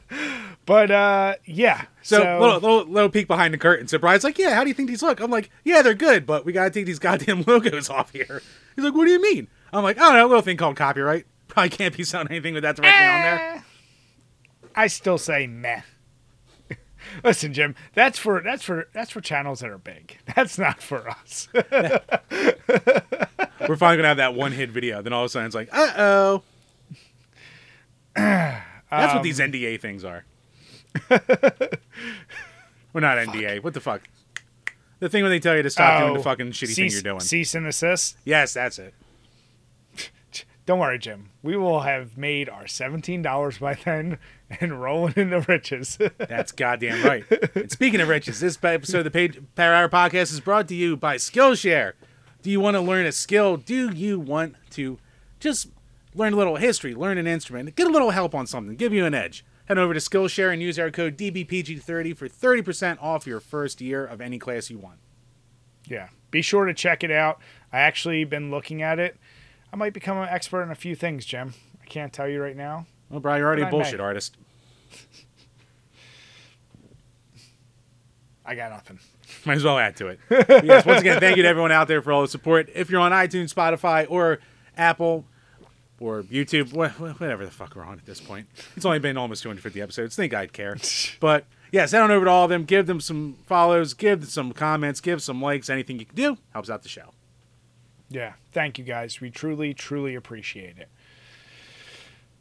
But 0.66 0.90
uh, 0.90 1.34
yeah. 1.44 1.84
So, 2.02 2.18
little, 2.40 2.58
little 2.58 2.84
little 2.92 3.08
peek 3.08 3.28
behind 3.28 3.54
the 3.54 3.58
curtain. 3.58 3.86
So 3.86 3.98
Brian's 3.98 4.24
like, 4.24 4.36
"Yeah, 4.36 4.52
how 4.56 4.62
do 4.64 4.68
you 4.68 4.74
think 4.74 4.88
these 4.88 5.00
look?" 5.00 5.20
I'm 5.20 5.30
like, 5.30 5.48
"Yeah, 5.62 5.80
they're 5.82 5.94
good, 5.94 6.26
but 6.26 6.44
we 6.44 6.52
gotta 6.52 6.70
take 6.70 6.86
these 6.86 6.98
goddamn 7.08 7.42
logos 7.46 7.88
off 7.88 8.10
here." 8.12 8.42
He's 8.74 8.84
like, 8.84 8.92
"What 8.94 9.04
do 9.04 9.12
you 9.12 9.22
mean?" 9.22 9.46
I'm 9.72 9.84
like, 9.84 9.96
"I 9.96 10.00
don't 10.00 10.14
know, 10.14 10.26
a 10.26 10.28
little 10.28 10.42
thing 10.42 10.56
called 10.56 10.74
copyright. 10.74 11.24
Probably 11.56 11.70
can't 11.70 11.96
be 11.96 12.04
selling 12.04 12.28
anything 12.28 12.52
with 12.54 12.62
that 12.64 12.76
directly 12.76 13.06
on 13.06 13.22
there." 13.22 13.54
Eh, 13.56 13.60
I 14.74 14.86
still 14.88 15.16
say 15.16 15.46
meh. 15.46 15.80
Listen, 17.24 17.54
Jim, 17.54 17.74
that's 17.94 18.18
for 18.18 18.42
that's 18.42 18.62
for 18.62 18.88
that's 18.92 19.10
for 19.10 19.22
channels 19.22 19.60
that 19.60 19.70
are 19.70 19.78
big. 19.78 20.18
That's 20.36 20.58
not 20.58 20.82
for 20.82 21.08
us. 21.08 21.48
We're 21.54 21.62
finally 23.76 23.96
gonna 23.96 24.08
have 24.08 24.18
that 24.18 24.34
one 24.34 24.52
hit 24.52 24.70
video. 24.70 25.00
Then 25.02 25.12
all 25.14 25.22
of 25.22 25.26
a 25.26 25.28
sudden, 25.30 25.46
it's 25.46 25.54
like, 25.54 25.70
"Uh 25.72 25.92
oh." 25.96 26.42
That's 28.16 29.14
what 29.14 29.22
these 29.22 29.38
NDA 29.40 29.80
things 29.80 30.04
are. 30.04 30.24
We're 32.92 33.00
not 33.00 33.18
NDA. 33.18 33.62
What 33.62 33.74
the 33.74 33.80
fuck? 33.80 34.02
The 35.00 35.08
thing 35.08 35.22
when 35.22 35.30
they 35.30 35.40
tell 35.40 35.56
you 35.56 35.62
to 35.62 35.70
stop 35.70 36.00
doing 36.00 36.14
the 36.14 36.20
Oh, 36.20 36.22
fucking 36.22 36.52
shitty 36.52 36.74
thing 36.74 36.90
you're 36.90 37.02
doing. 37.02 37.20
Cease 37.20 37.54
and 37.54 37.66
assist. 37.66 38.16
Yes, 38.24 38.54
that's 38.54 38.78
it. 38.78 38.94
Don't 40.66 40.80
worry, 40.80 40.98
Jim. 40.98 41.30
We 41.44 41.56
will 41.56 41.80
have 41.82 42.18
made 42.18 42.48
our 42.48 42.66
seventeen 42.66 43.22
dollars 43.22 43.58
by 43.58 43.74
then 43.74 44.18
and 44.60 44.82
rolling 44.82 45.14
in 45.16 45.30
the 45.30 45.40
riches. 45.42 45.96
That's 46.18 46.50
goddamn 46.52 47.04
right. 47.04 47.24
and 47.54 47.70
speaking 47.70 48.00
of 48.00 48.08
riches, 48.08 48.40
this 48.40 48.58
episode 48.62 48.98
of 48.98 49.04
the 49.04 49.10
Page 49.12 49.40
Power 49.54 49.74
Hour 49.74 49.88
podcast 49.88 50.32
is 50.32 50.40
brought 50.40 50.66
to 50.68 50.74
you 50.74 50.96
by 50.96 51.16
Skillshare. 51.16 51.92
Do 52.42 52.50
you 52.50 52.60
want 52.60 52.74
to 52.74 52.80
learn 52.80 53.06
a 53.06 53.12
skill? 53.12 53.56
Do 53.56 53.90
you 53.92 54.18
want 54.18 54.56
to 54.70 54.98
just 55.38 55.68
learn 56.14 56.32
a 56.32 56.36
little 56.36 56.56
history, 56.56 56.94
learn 56.94 57.18
an 57.18 57.26
instrument, 57.28 57.74
get 57.76 57.86
a 57.86 57.90
little 57.90 58.10
help 58.10 58.34
on 58.34 58.46
something, 58.46 58.74
give 58.76 58.92
you 58.92 59.04
an 59.06 59.14
edge? 59.14 59.44
Head 59.66 59.78
over 59.78 59.94
to 59.94 60.00
Skillshare 60.00 60.52
and 60.52 60.62
use 60.62 60.78
our 60.78 60.90
code 60.90 61.16
DBPG30 61.16 62.16
for 62.16 62.28
30% 62.28 63.02
off 63.02 63.26
your 63.26 63.40
first 63.40 63.80
year 63.80 64.04
of 64.06 64.20
any 64.20 64.38
class 64.38 64.70
you 64.70 64.78
want. 64.78 64.98
yeah, 65.88 66.08
be 66.30 66.42
sure 66.42 66.64
to 66.66 66.74
check 66.74 67.02
it 67.04 67.10
out. 67.10 67.40
I 67.72 67.78
actually 67.80 68.24
been 68.24 68.50
looking 68.50 68.80
at 68.82 68.98
it. 68.98 69.16
I 69.72 69.76
might 69.76 69.92
become 69.92 70.18
an 70.18 70.28
expert 70.28 70.62
in 70.62 70.70
a 70.70 70.74
few 70.74 70.94
things, 70.94 71.24
Jim. 71.26 71.54
I 71.82 71.86
can't 71.86 72.12
tell 72.12 72.28
you 72.28 72.40
right 72.42 72.56
now. 72.56 72.86
Well, 73.10 73.20
Brian, 73.20 73.38
you're 73.40 73.46
already 73.46 73.62
a 73.62 73.66
I 73.66 73.70
may. 73.70 73.76
bullshit 73.76 74.00
artist. 74.00 74.36
I 78.44 78.54
got 78.54 78.70
nothing. 78.70 78.98
Might 79.44 79.56
as 79.56 79.64
well 79.64 79.78
add 79.78 79.96
to 79.96 80.06
it. 80.08 80.20
Yes, 80.64 80.86
once 80.86 81.00
again, 81.00 81.18
thank 81.20 81.36
you 81.36 81.42
to 81.42 81.48
everyone 81.48 81.72
out 81.72 81.88
there 81.88 82.00
for 82.00 82.12
all 82.12 82.22
the 82.22 82.28
support. 82.28 82.68
If 82.74 82.90
you're 82.90 83.00
on 83.00 83.10
iTunes, 83.12 83.52
Spotify, 83.52 84.06
or 84.08 84.38
Apple, 84.76 85.24
or 85.98 86.22
YouTube, 86.24 86.72
wha- 86.72 86.92
wha- 86.98 87.14
whatever 87.14 87.44
the 87.44 87.50
fuck 87.50 87.74
we're 87.74 87.84
on 87.84 87.98
at 87.98 88.06
this 88.06 88.20
point. 88.20 88.46
It's 88.76 88.84
only 88.86 88.98
been 89.00 89.16
almost 89.16 89.42
250 89.42 89.80
episodes. 89.82 90.14
Think 90.14 90.32
I'd 90.34 90.52
care. 90.52 90.76
But 91.20 91.46
yes, 91.72 91.90
head 91.90 92.02
on 92.02 92.10
over 92.12 92.24
to 92.26 92.30
all 92.30 92.44
of 92.44 92.50
them. 92.50 92.64
Give 92.64 92.86
them 92.86 93.00
some 93.00 93.36
follows, 93.46 93.94
give 93.94 94.28
some 94.28 94.52
comments, 94.52 95.00
give 95.00 95.22
some 95.22 95.42
likes. 95.42 95.68
Anything 95.68 95.98
you 95.98 96.06
can 96.06 96.14
do 96.16 96.38
helps 96.52 96.70
out 96.70 96.82
the 96.84 96.88
show. 96.88 97.10
Yeah, 98.08 98.34
thank 98.52 98.78
you 98.78 98.84
guys. 98.84 99.20
We 99.20 99.30
truly, 99.30 99.74
truly 99.74 100.14
appreciate 100.14 100.78
it. 100.78 100.88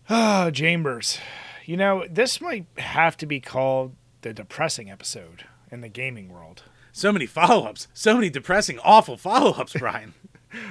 Ah, 0.09 0.51
Chambers. 0.51 1.19
You 1.65 1.77
know, 1.77 2.05
this 2.09 2.39
might 2.39 2.67
have 2.77 3.17
to 3.17 3.25
be 3.25 3.39
called 3.39 3.95
the 4.21 4.33
depressing 4.33 4.91
episode 4.91 5.45
in 5.71 5.81
the 5.81 5.89
gaming 5.89 6.29
world. 6.29 6.63
So 6.91 7.11
many 7.11 7.25
follow 7.25 7.65
ups. 7.65 7.87
So 7.93 8.15
many 8.15 8.29
depressing, 8.29 8.79
awful 8.79 9.17
follow 9.17 9.51
ups, 9.51 9.73
Brian. 9.79 10.13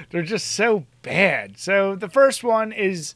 They're 0.09 0.23
just 0.23 0.47
so 0.47 0.85
bad. 1.01 1.57
So 1.59 1.95
the 1.95 2.09
first 2.09 2.43
one 2.43 2.71
is 2.71 3.13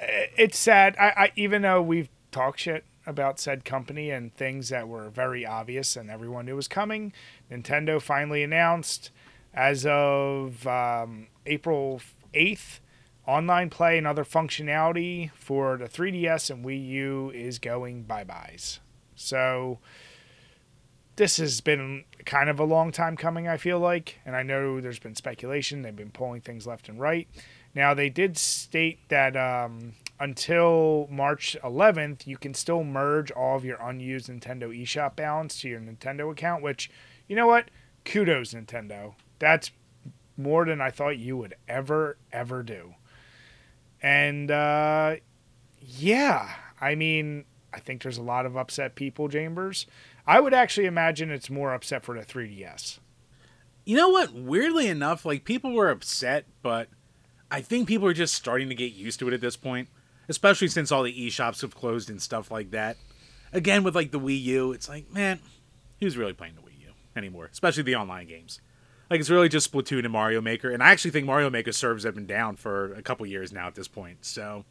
eh, 0.00 0.26
it's 0.36 0.58
sad. 0.58 0.96
I, 0.98 1.06
I 1.16 1.32
even 1.36 1.62
though 1.62 1.80
we've 1.80 2.08
talked 2.30 2.60
shit 2.60 2.84
about 3.06 3.40
said 3.40 3.64
company 3.64 4.10
and 4.10 4.34
things 4.34 4.68
that 4.68 4.86
were 4.88 5.08
very 5.08 5.46
obvious 5.46 5.96
and 5.96 6.10
everyone 6.10 6.46
knew 6.46 6.56
was 6.56 6.68
coming, 6.68 7.12
Nintendo 7.50 8.00
finally 8.02 8.42
announced 8.42 9.10
as 9.54 9.86
of 9.86 10.66
um, 10.66 11.28
April 11.46 12.00
8th, 12.34 12.80
online 13.26 13.70
play 13.70 13.98
and 13.98 14.06
other 14.06 14.24
functionality 14.24 15.30
for 15.34 15.76
the 15.76 15.84
3DS 15.84 16.50
and 16.50 16.64
Wii 16.64 16.88
U 16.88 17.30
is 17.30 17.58
going 17.58 18.02
bye 18.02 18.24
byes. 18.24 18.80
So 19.14 19.78
this 21.16 21.36
has 21.36 21.60
been 21.60 22.04
kind 22.24 22.48
of 22.48 22.58
a 22.58 22.64
long 22.64 22.90
time 22.90 23.16
coming, 23.16 23.46
I 23.46 23.56
feel 23.56 23.78
like. 23.78 24.18
And 24.24 24.34
I 24.34 24.42
know 24.42 24.80
there's 24.80 24.98
been 24.98 25.14
speculation. 25.14 25.82
They've 25.82 25.94
been 25.94 26.10
pulling 26.10 26.40
things 26.40 26.66
left 26.66 26.88
and 26.88 26.98
right. 26.98 27.28
Now, 27.74 27.94
they 27.94 28.10
did 28.10 28.36
state 28.36 29.08
that 29.08 29.36
um, 29.36 29.92
until 30.20 31.06
March 31.10 31.56
11th, 31.62 32.26
you 32.26 32.36
can 32.36 32.54
still 32.54 32.84
merge 32.84 33.30
all 33.30 33.56
of 33.56 33.64
your 33.64 33.78
unused 33.80 34.28
Nintendo 34.28 34.68
eShop 34.68 35.16
balance 35.16 35.60
to 35.60 35.68
your 35.68 35.80
Nintendo 35.80 36.30
account, 36.30 36.62
which, 36.62 36.90
you 37.28 37.36
know 37.36 37.46
what? 37.46 37.70
Kudos, 38.04 38.52
Nintendo. 38.52 39.14
That's 39.42 39.72
more 40.36 40.64
than 40.64 40.80
I 40.80 40.90
thought 40.90 41.18
you 41.18 41.36
would 41.36 41.56
ever, 41.66 42.16
ever 42.32 42.62
do. 42.62 42.94
And 44.00 44.52
uh, 44.52 45.16
yeah, 45.80 46.48
I 46.80 46.94
mean, 46.94 47.46
I 47.74 47.80
think 47.80 48.04
there's 48.04 48.18
a 48.18 48.22
lot 48.22 48.46
of 48.46 48.56
upset 48.56 48.94
people, 48.94 49.28
Chambers. 49.28 49.86
I 50.28 50.38
would 50.38 50.54
actually 50.54 50.86
imagine 50.86 51.32
it's 51.32 51.50
more 51.50 51.74
upset 51.74 52.04
for 52.04 52.16
the 52.16 52.24
3DS. 52.24 53.00
You 53.84 53.96
know 53.96 54.10
what? 54.10 54.32
Weirdly 54.32 54.86
enough, 54.86 55.24
like 55.24 55.44
people 55.44 55.72
were 55.72 55.90
upset, 55.90 56.46
but 56.62 56.86
I 57.50 57.62
think 57.62 57.88
people 57.88 58.06
are 58.06 58.14
just 58.14 58.34
starting 58.34 58.68
to 58.68 58.76
get 58.76 58.92
used 58.92 59.18
to 59.18 59.28
it 59.28 59.34
at 59.34 59.40
this 59.40 59.56
point, 59.56 59.88
especially 60.28 60.68
since 60.68 60.92
all 60.92 61.02
the 61.02 61.28
eShops 61.28 61.62
have 61.62 61.74
closed 61.74 62.10
and 62.10 62.22
stuff 62.22 62.52
like 62.52 62.70
that. 62.70 62.96
Again, 63.52 63.82
with 63.82 63.96
like 63.96 64.12
the 64.12 64.20
Wii 64.20 64.40
U, 64.40 64.70
it's 64.70 64.88
like, 64.88 65.12
man, 65.12 65.40
who's 65.98 66.16
really 66.16 66.32
playing 66.32 66.54
the 66.54 66.62
Wii 66.62 66.80
U 66.80 66.92
anymore? 67.16 67.48
Especially 67.50 67.82
the 67.82 67.96
online 67.96 68.28
games. 68.28 68.60
Like 69.12 69.20
it's 69.20 69.28
really 69.28 69.50
just 69.50 69.70
Splatoon 69.70 70.04
and 70.04 70.10
Mario 70.10 70.40
Maker, 70.40 70.70
and 70.70 70.82
I 70.82 70.90
actually 70.90 71.10
think 71.10 71.26
Mario 71.26 71.50
Maker 71.50 71.70
servers 71.70 72.04
have 72.04 72.14
been 72.14 72.24
down 72.24 72.56
for 72.56 72.94
a 72.94 73.02
couple 73.02 73.26
years 73.26 73.52
now 73.52 73.66
at 73.66 73.74
this 73.74 73.86
point. 73.86 74.24
So 74.24 74.64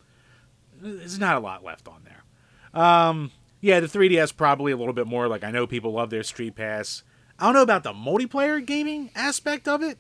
there's 0.82 1.20
not 1.20 1.38
a 1.38 1.40
lot 1.40 1.64
left 1.64 1.88
on 1.88 2.04
there. 2.06 2.82
Um, 2.84 3.30
yeah, 3.60 3.80
the 3.82 3.86
3DS 3.86 4.36
probably 4.36 4.72
a 4.72 4.78
little 4.78 4.96
bit 4.96 5.06
more. 5.06 5.28
Like 5.28 5.44
I 5.44 5.52
know 5.52 5.68
people 5.68 5.92
love 5.92 6.10
their 6.10 6.24
Street 6.24 6.56
Pass. 6.56 7.04
I 7.38 7.46
don't 7.46 7.54
know 7.54 7.62
about 7.62 7.84
the 7.84 7.94
multiplayer 7.94 8.66
gaming 8.66 9.12
aspect 9.14 9.68
of 9.68 9.84
it 9.84 10.00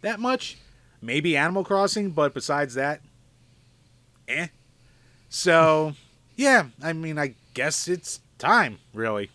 that 0.00 0.18
much. 0.18 0.56
Maybe 1.02 1.36
Animal 1.36 1.62
Crossing, 1.62 2.12
but 2.12 2.32
besides 2.32 2.72
that, 2.76 3.02
eh. 4.26 4.46
So, 5.28 5.92
yeah, 6.36 6.68
I 6.82 6.94
mean, 6.94 7.18
I 7.18 7.34
guess 7.52 7.86
it's 7.86 8.20
time, 8.38 8.78
really. 8.94 9.28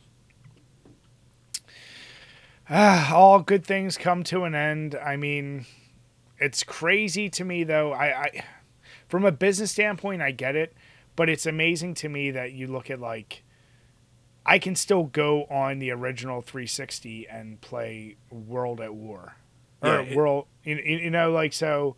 Ah, 2.69 3.13
all 3.15 3.39
good 3.41 3.65
things 3.65 3.97
come 3.97 4.23
to 4.25 4.43
an 4.43 4.53
end. 4.55 4.95
I 4.95 5.15
mean, 5.15 5.65
it's 6.37 6.63
crazy 6.63 7.29
to 7.29 7.43
me 7.43 7.63
though. 7.63 7.91
I, 7.93 8.21
I 8.23 8.43
from 9.07 9.25
a 9.25 9.31
business 9.31 9.71
standpoint, 9.71 10.21
I 10.21 10.31
get 10.31 10.55
it, 10.55 10.73
but 11.15 11.29
it's 11.29 11.45
amazing 11.45 11.95
to 11.95 12.09
me 12.09 12.31
that 12.31 12.51
you 12.51 12.67
look 12.67 12.89
at 12.91 12.99
like 12.99 13.43
I 14.45 14.59
can 14.59 14.75
still 14.75 15.03
go 15.03 15.43
on 15.45 15.79
the 15.79 15.91
original 15.91 16.41
360 16.41 17.27
and 17.27 17.59
play 17.61 18.17
World 18.31 18.81
at 18.81 18.93
War. 18.93 19.35
Or 19.81 19.89
Yeah, 19.89 20.01
it- 20.01 20.15
World, 20.17 20.45
you, 20.63 20.75
you 20.75 21.09
know, 21.09 21.31
like 21.31 21.53
so. 21.53 21.95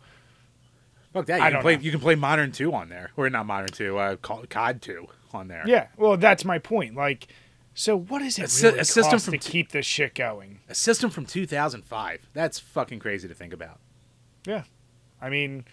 Fuck 1.12 1.26
that! 1.26 1.38
You 1.38 1.42
I 1.44 1.50
can 1.50 1.60
play. 1.60 1.76
know. 1.76 1.82
You 1.82 1.90
can 1.90 2.00
play 2.00 2.14
Modern 2.14 2.52
Two 2.52 2.72
on 2.72 2.88
there, 2.88 3.10
or 3.18 3.28
not 3.28 3.44
Modern 3.44 3.68
Two, 3.68 3.98
uh, 3.98 4.16
COD 4.16 4.80
Two 4.80 5.06
on 5.34 5.48
there. 5.48 5.62
Yeah, 5.66 5.88
well, 5.98 6.16
that's 6.16 6.42
my 6.42 6.58
point. 6.58 6.94
Like, 6.94 7.26
so 7.74 7.96
what 7.96 8.22
is 8.22 8.38
it 8.38 8.42
A 8.42 8.66
really 8.66 8.78
a 8.80 8.84
system 8.84 9.18
from 9.18 9.32
to 9.32 9.38
keep 9.38 9.70
this 9.70 9.86
shit 9.86 10.14
going? 10.14 10.60
A 10.68 10.74
system 10.74 11.10
from 11.10 11.26
2005. 11.26 12.28
That's 12.32 12.58
fucking 12.58 12.98
crazy 12.98 13.28
to 13.28 13.34
think 13.34 13.52
about. 13.52 13.78
Yeah. 14.46 14.64
I 15.20 15.30
mean, 15.30 15.64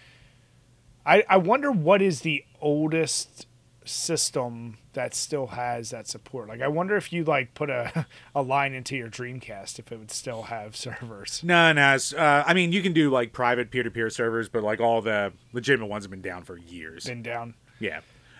I 1.05 1.23
I 1.27 1.37
wonder 1.37 1.71
what 1.71 2.01
is 2.01 2.21
the 2.21 2.45
oldest 2.61 3.47
system 3.85 4.77
that 4.93 5.15
still 5.15 5.47
has 5.47 5.89
that 5.89 6.07
support. 6.07 6.47
Like 6.47 6.61
I 6.61 6.67
wonder 6.67 6.95
if 6.95 7.11
you 7.11 7.23
like 7.23 7.53
put 7.53 7.69
a 7.69 8.05
a 8.35 8.41
line 8.41 8.73
into 8.73 8.95
your 8.95 9.09
Dreamcast 9.09 9.79
if 9.79 9.91
it 9.91 9.97
would 9.97 10.11
still 10.11 10.43
have 10.43 10.75
servers. 10.75 11.41
No, 11.43 11.73
no. 11.73 11.97
Uh, 12.15 12.43
I 12.45 12.53
mean, 12.53 12.71
you 12.71 12.81
can 12.81 12.93
do 12.93 13.09
like 13.09 13.33
private 13.33 13.71
peer-to-peer 13.71 14.09
servers, 14.09 14.49
but 14.49 14.63
like 14.63 14.79
all 14.79 15.01
the 15.01 15.33
legitimate 15.53 15.87
ones 15.87 16.03
have 16.03 16.11
been 16.11 16.21
down 16.21 16.43
for 16.43 16.57
years. 16.57 17.05
Been 17.05 17.23
down. 17.23 17.55
Yeah. 17.79 17.97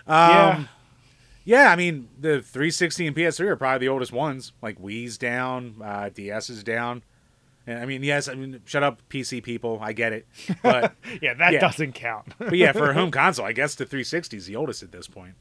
Um, 0.07 0.29
Yeah. 0.31 0.63
Yeah, 1.49 1.71
I 1.71 1.75
mean 1.75 2.09
the 2.19 2.43
360 2.43 3.07
and 3.07 3.15
PS3 3.15 3.39
are 3.47 3.55
probably 3.55 3.79
the 3.88 3.89
oldest 3.91 4.12
ones. 4.12 4.51
Like 4.62 4.79
Wii's 4.79 5.17
down, 5.17 5.77
uh, 5.83 6.09
DS 6.13 6.51
is 6.51 6.63
down. 6.63 7.01
And 7.65 7.79
I 7.79 7.85
mean, 7.88 8.03
yes, 8.03 8.27
I 8.29 8.35
mean, 8.35 8.62
shut 8.65 8.83
up, 8.83 9.01
PC 9.09 9.41
people. 9.41 9.79
I 9.81 9.93
get 9.93 10.13
it, 10.13 10.27
but 10.62 10.93
yeah, 11.23 11.33
that 11.33 11.53
Yeah. 11.53 11.59
doesn't 11.59 11.93
count. 11.93 12.35
but 12.38 12.53
yeah, 12.53 12.71
for 12.71 12.91
a 12.91 12.93
home 12.93 13.09
console, 13.21 13.47
I 13.47 13.53
guess 13.53 13.73
the 13.73 13.85
360 13.88 14.38
is 14.38 14.45
the 14.45 14.55
oldest 14.55 14.83
at 14.83 14.91
this 14.91 15.07
point. 15.07 15.33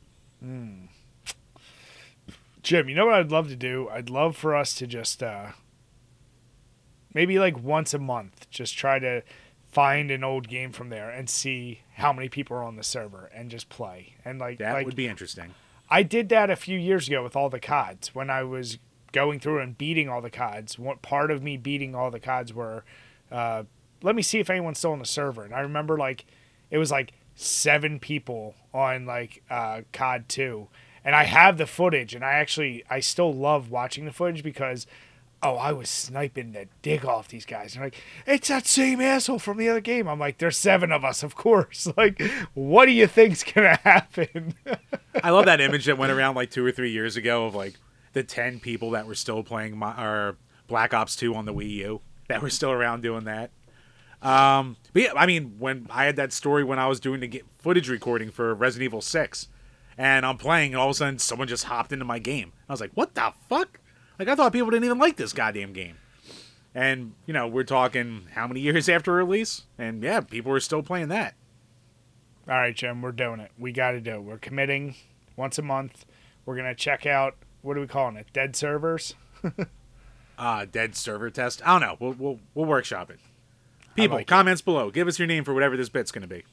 Jim, 2.62 2.88
you 2.88 2.94
know 2.94 3.04
what 3.04 3.14
I'd 3.16 3.30
love 3.30 3.48
to 3.48 3.56
do? 3.56 3.90
I'd 3.92 4.08
love 4.08 4.34
for 4.34 4.56
us 4.56 4.74
to 4.76 4.86
just 4.86 5.22
uh 5.22 5.48
maybe 7.12 7.38
like 7.38 7.62
once 7.62 7.92
a 7.92 7.98
month 7.98 8.48
just 8.48 8.78
try 8.78 8.98
to 8.98 9.22
find 9.70 10.10
an 10.10 10.24
old 10.24 10.48
game 10.48 10.72
from 10.72 10.88
there 10.88 11.10
and 11.10 11.28
see 11.28 11.82
how 11.96 12.14
many 12.14 12.30
people 12.30 12.56
are 12.56 12.62
on 12.64 12.76
the 12.76 12.82
server 12.82 13.30
and 13.34 13.50
just 13.50 13.68
play. 13.68 14.14
And 14.24 14.38
like 14.38 14.56
That 14.58 14.72
like 14.72 14.86
would 14.86 14.96
be 14.96 15.06
interesting. 15.06 15.52
I 15.90 16.02
did 16.02 16.28
that 16.28 16.50
a 16.50 16.56
few 16.56 16.78
years 16.78 17.08
ago 17.08 17.22
with 17.22 17.36
all 17.36 17.48
the 17.48 17.60
CODs 17.60 18.14
when 18.14 18.30
I 18.30 18.42
was 18.42 18.78
going 19.12 19.40
through 19.40 19.60
and 19.60 19.76
beating 19.76 20.08
all 20.08 20.20
the 20.20 20.30
CODs. 20.30 20.78
What 20.78 21.02
part 21.02 21.30
of 21.30 21.42
me 21.42 21.56
beating 21.56 21.94
all 21.94 22.10
the 22.10 22.20
CODs 22.20 22.52
were 22.52 22.84
uh 23.30 23.64
let 24.02 24.14
me 24.14 24.22
see 24.22 24.38
if 24.38 24.48
anyone's 24.48 24.78
still 24.78 24.92
on 24.92 25.00
the 25.00 25.04
server. 25.04 25.44
And 25.44 25.54
I 25.54 25.60
remember 25.60 25.96
like 25.96 26.24
it 26.70 26.78
was 26.78 26.90
like 26.90 27.12
seven 27.34 27.98
people 27.98 28.54
on 28.74 29.06
like 29.06 29.42
uh 29.50 29.82
COD 29.92 30.28
2 30.28 30.68
and 31.04 31.16
I 31.16 31.24
have 31.24 31.56
the 31.56 31.66
footage 31.66 32.14
and 32.14 32.24
I 32.24 32.32
actually 32.32 32.84
I 32.90 33.00
still 33.00 33.32
love 33.32 33.70
watching 33.70 34.04
the 34.04 34.12
footage 34.12 34.42
because 34.42 34.86
oh 35.42 35.54
I 35.56 35.72
was 35.72 35.88
sniping 35.88 36.52
the 36.52 36.66
dig 36.82 37.04
off 37.04 37.28
these 37.28 37.46
guys 37.46 37.74
and 37.74 37.84
like 37.84 37.96
it's 38.26 38.48
that 38.48 38.66
same 38.66 39.00
asshole 39.00 39.38
from 39.38 39.56
the 39.56 39.68
other 39.68 39.80
game 39.80 40.08
I'm 40.08 40.18
like 40.18 40.38
there's 40.38 40.56
seven 40.56 40.90
of 40.92 41.04
us 41.04 41.22
of 41.22 41.34
course 41.34 41.88
like 41.96 42.20
what 42.54 42.86
do 42.86 42.92
you 42.92 43.06
think's 43.06 43.44
gonna 43.44 43.76
happen 43.84 44.54
I 45.22 45.30
love 45.30 45.46
that 45.46 45.60
image 45.60 45.86
that 45.86 45.98
went 45.98 46.12
around 46.12 46.34
like 46.34 46.50
two 46.50 46.64
or 46.64 46.72
three 46.72 46.90
years 46.90 47.16
ago 47.16 47.46
of 47.46 47.54
like 47.54 47.74
the 48.12 48.22
10 48.22 48.60
people 48.60 48.90
that 48.92 49.06
were 49.06 49.14
still 49.14 49.42
playing 49.42 49.76
my, 49.76 49.92
or 50.02 50.36
Black 50.66 50.94
Ops 50.94 51.16
2 51.16 51.34
on 51.34 51.44
the 51.44 51.54
Wii 51.54 51.70
U 51.70 52.00
that 52.28 52.42
were 52.42 52.50
still 52.50 52.70
around 52.70 53.02
doing 53.02 53.24
that. 53.24 53.50
Um, 54.20 54.76
but 54.92 55.02
yeah, 55.02 55.12
I 55.16 55.26
mean, 55.26 55.56
when 55.58 55.86
I 55.90 56.04
had 56.04 56.16
that 56.16 56.32
story 56.32 56.64
when 56.64 56.78
I 56.78 56.86
was 56.88 57.00
doing 57.00 57.20
the 57.20 57.42
footage 57.58 57.88
recording 57.88 58.30
for 58.30 58.54
Resident 58.54 58.84
Evil 58.86 59.00
6, 59.00 59.48
and 59.96 60.26
I'm 60.26 60.38
playing, 60.38 60.72
and 60.72 60.80
all 60.80 60.88
of 60.88 60.92
a 60.92 60.94
sudden 60.94 61.18
someone 61.18 61.48
just 61.48 61.64
hopped 61.64 61.92
into 61.92 62.04
my 62.04 62.18
game. 62.18 62.52
I 62.68 62.72
was 62.72 62.80
like, 62.80 62.92
what 62.94 63.14
the 63.14 63.32
fuck? 63.48 63.80
Like, 64.18 64.28
I 64.28 64.34
thought 64.34 64.52
people 64.52 64.70
didn't 64.70 64.84
even 64.84 64.98
like 64.98 65.16
this 65.16 65.32
goddamn 65.32 65.72
game. 65.72 65.96
And, 66.74 67.14
you 67.26 67.32
know, 67.32 67.46
we're 67.46 67.64
talking 67.64 68.26
how 68.34 68.46
many 68.46 68.60
years 68.60 68.88
after 68.88 69.12
release? 69.12 69.64
And 69.78 70.02
yeah, 70.02 70.20
people 70.20 70.52
are 70.52 70.60
still 70.60 70.82
playing 70.82 71.08
that. 71.08 71.34
All 72.48 72.54
right, 72.56 72.74
Jim, 72.74 73.02
we're 73.02 73.12
doing 73.12 73.40
it. 73.40 73.50
We 73.58 73.72
got 73.72 73.92
to 73.92 74.00
do 74.00 74.14
it. 74.14 74.22
We're 74.22 74.38
committing 74.38 74.94
once 75.36 75.58
a 75.58 75.62
month. 75.62 76.06
We're 76.46 76.54
going 76.56 76.66
to 76.66 76.74
check 76.74 77.04
out, 77.04 77.36
what 77.62 77.76
are 77.76 77.80
we 77.80 77.86
calling 77.86 78.16
it? 78.16 78.26
Dead 78.32 78.56
servers? 78.56 79.14
uh, 80.38 80.64
dead 80.70 80.96
server 80.96 81.30
test. 81.30 81.60
I 81.66 81.78
don't 81.78 81.80
know. 81.82 81.96
We'll 82.00 82.14
we'll, 82.18 82.40
we'll 82.54 82.66
workshop 82.66 83.10
it. 83.10 83.20
People, 83.94 84.16
like 84.16 84.22
it. 84.22 84.28
comments 84.28 84.62
below. 84.62 84.90
Give 84.90 85.08
us 85.08 85.18
your 85.18 85.28
name 85.28 85.44
for 85.44 85.52
whatever 85.52 85.76
this 85.76 85.88
bit's 85.90 86.10
going 86.10 86.22
to 86.22 86.28
be. 86.28 86.44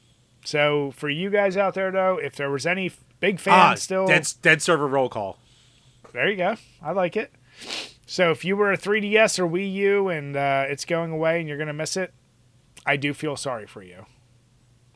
So, 0.43 0.91
for 0.91 1.09
you 1.09 1.29
guys 1.29 1.55
out 1.57 1.75
there, 1.75 1.91
though, 1.91 2.17
if 2.21 2.35
there 2.35 2.51
was 2.51 2.65
any 2.65 2.91
big 3.19 3.39
fans 3.39 3.81
still, 3.81 4.03
Ah, 4.03 4.07
dead 4.07 4.27
dead 4.41 4.61
server 4.61 4.87
roll 4.87 5.09
call. 5.09 5.37
there 6.13 6.29
you 6.29 6.35
go. 6.35 6.55
I 6.81 6.91
like 6.91 7.15
it. 7.15 7.31
So, 8.05 8.29
if 8.31 8.45
you 8.45 8.55
were 8.55 8.71
a 8.71 8.77
3DS 8.77 9.39
or 9.39 9.47
Wii 9.47 9.73
U 9.73 10.09
and 10.09 10.35
uh, 10.37 10.65
it's 10.67 10.85
going 10.85 11.11
away 11.11 11.39
and 11.39 11.47
you're 11.47 11.57
going 11.57 11.67
to 11.67 11.73
miss 11.73 11.97
it, 11.97 12.13
I 12.85 12.97
do 12.97 13.13
feel 13.13 13.35
sorry 13.35 13.65
for 13.65 13.81
you. 13.81 14.05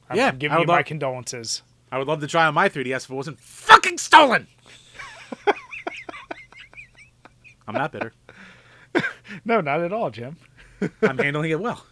I'm 0.09 0.17
Yeah, 0.17 0.31
giving 0.31 0.53
you 0.55 0.59
would 0.59 0.67
my 0.67 0.83
condolences. 0.83 1.63
I 1.91 1.97
would 1.97 2.07
love 2.07 2.19
to 2.21 2.27
try 2.27 2.45
on 2.45 2.53
my 2.53 2.69
3DS 2.69 3.05
if 3.05 3.09
it 3.09 3.15
wasn't 3.15 3.39
fucking 3.39 3.97
stolen. 3.97 4.47
I'm 7.67 7.73
not 7.75 7.91
bitter. 7.91 8.13
No, 9.45 9.61
not 9.61 9.81
at 9.81 9.93
all, 9.93 10.09
Jim. 10.09 10.37
I'm 11.01 11.17
handling 11.17 11.51
it 11.51 11.59
well. 11.59 11.85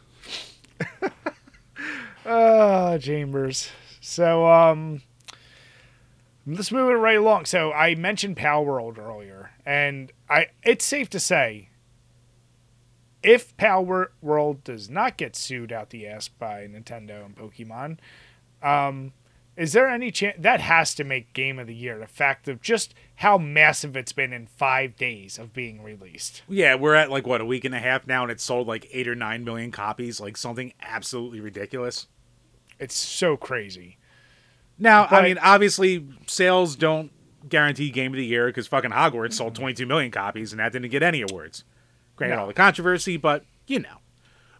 Uh, 2.25 2.97
Chambers. 2.99 3.69
So, 4.01 4.47
um, 4.47 5.01
let's 6.45 6.71
move 6.71 6.89
it 6.89 6.93
right 6.95 7.17
along. 7.17 7.45
So, 7.45 7.71
I 7.71 7.95
mentioned 7.95 8.37
Palworld 8.37 8.97
earlier, 8.97 9.51
and 9.67 10.13
I 10.29 10.47
it's 10.63 10.85
safe 10.85 11.09
to 11.09 11.19
say, 11.19 11.69
if 13.21 13.55
Palworld 13.57 14.63
does 14.63 14.89
not 14.89 15.17
get 15.17 15.35
sued 15.35 15.73
out 15.73 15.89
the 15.89 16.07
ass 16.07 16.29
by 16.29 16.65
Nintendo 16.67 17.25
and 17.25 17.35
Pokemon, 17.35 17.97
um, 18.63 19.11
is 19.57 19.73
there 19.73 19.89
any 19.89 20.09
chance 20.09 20.37
that 20.39 20.61
has 20.61 20.95
to 20.95 21.03
make 21.03 21.33
Game 21.33 21.59
of 21.59 21.67
the 21.67 21.75
Year? 21.75 21.99
The 21.99 22.07
fact 22.07 22.47
of 22.47 22.61
just 22.61 22.93
how 23.15 23.37
massive 23.37 23.97
it's 23.97 24.13
been 24.13 24.31
in 24.31 24.47
five 24.47 24.95
days 24.95 25.37
of 25.37 25.51
being 25.51 25.83
released. 25.83 26.43
Yeah, 26.47 26.75
we're 26.75 26.95
at 26.95 27.11
like 27.11 27.27
what 27.27 27.41
a 27.41 27.45
week 27.45 27.65
and 27.65 27.75
a 27.75 27.79
half 27.79 28.07
now, 28.07 28.23
and 28.23 28.31
it's 28.31 28.43
sold 28.43 28.67
like 28.67 28.87
eight 28.93 29.07
or 29.07 29.15
nine 29.15 29.43
million 29.43 29.71
copies, 29.71 30.21
like 30.21 30.37
something 30.37 30.71
absolutely 30.81 31.41
ridiculous. 31.41 32.07
It's 32.79 32.95
so 32.95 33.35
crazy. 33.35 33.97
Now, 34.79 35.07
I 35.09 35.23
mean, 35.23 35.39
obviously, 35.39 36.07
sales 36.27 36.75
don't 36.75 37.11
guarantee 37.49 37.89
Game 37.89 38.11
of 38.13 38.17
the 38.17 38.25
Year 38.25 38.47
because 38.47 38.67
fucking 38.67 38.91
Hogwarts 38.91 39.33
sold 39.33 39.55
22 39.55 39.85
million 39.85 40.11
copies 40.11 40.51
and 40.51 40.59
that 40.59 40.71
didn't 40.71 40.89
get 40.91 41.03
any 41.03 41.21
awards. 41.21 41.63
Granted, 42.15 42.35
No. 42.35 42.41
all 42.41 42.47
the 42.47 42.53
controversy, 42.53 43.17
but 43.17 43.43
you 43.67 43.79
know. 43.79 43.97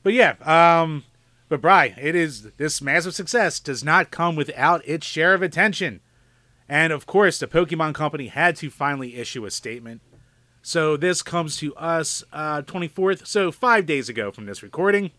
But 0.03 0.13
yeah, 0.13 0.35
um, 0.43 1.03
but 1.49 1.61
Bry, 1.61 1.95
it 1.99 2.15
is 2.15 2.51
this 2.57 2.81
massive 2.81 3.13
success 3.15 3.59
does 3.59 3.83
not 3.83 4.11
come 4.11 4.35
without 4.35 4.87
its 4.87 5.05
share 5.05 5.33
of 5.33 5.41
attention, 5.41 6.01
and 6.69 6.93
of 6.93 7.05
course, 7.05 7.39
the 7.39 7.47
Pokemon 7.47 7.93
Company 7.93 8.27
had 8.27 8.55
to 8.57 8.69
finally 8.69 9.15
issue 9.15 9.45
a 9.45 9.51
statement. 9.51 10.01
So 10.61 10.97
this 10.97 11.21
comes 11.21 11.57
to 11.57 11.73
us 11.75 12.23
uh, 12.33 12.61
24th, 12.63 13.25
so 13.25 13.51
five 13.51 13.85
days 13.85 14.09
ago 14.09 14.31
from 14.31 14.45
this 14.45 14.61
recording. 14.61 15.11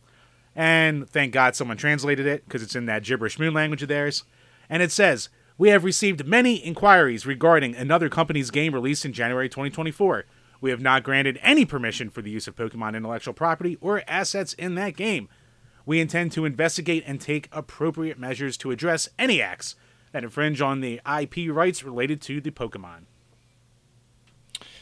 And 0.55 1.09
thank 1.09 1.33
God 1.33 1.55
someone 1.57 1.77
translated 1.77 2.27
it 2.27 2.45
because 2.45 2.63
it's 2.63 2.77
in 2.77 2.87
that 2.87 3.05
gibberish 3.05 3.39
moon 3.39 3.55
language 3.55 3.83
of 3.83 3.89
theirs. 3.89 4.25
And 4.69 4.83
it 4.83 4.91
says, 4.93 5.29
We 5.59 5.71
have 5.71 5.83
received 5.83 6.25
many 6.25 6.55
inquiries 6.55 7.27
regarding 7.27 7.75
another 7.75 8.09
company's 8.09 8.53
game 8.53 8.73
released 8.73 9.05
in 9.05 9.13
January 9.13 9.49
2024. 9.49 10.25
We 10.61 10.71
have 10.71 10.81
not 10.81 11.03
granted 11.03 11.37
any 11.43 11.65
permission 11.65 12.11
for 12.11 12.23
the 12.23 12.31
use 12.31 12.47
of 12.47 12.55
Pokemon 12.55 12.97
intellectual 12.97 13.35
property 13.35 13.77
or 13.81 14.05
assets 14.07 14.53
in 14.53 14.77
that 14.77 14.97
game. 14.97 15.29
We 15.85 16.01
intend 16.01 16.31
to 16.33 16.45
investigate 16.45 17.03
and 17.07 17.21
take 17.21 17.49
appropriate 17.51 18.21
measures 18.21 18.57
to 18.59 18.71
address 18.71 19.09
any 19.19 19.43
acts 19.43 19.75
that 20.13 20.23
infringe 20.23 20.61
on 20.61 20.81
the 20.81 21.01
IP 21.21 21.51
rights 21.51 21.83
related 21.83 22.23
to 22.23 22.41
the 22.41 22.53
Pokemon. 22.53 23.07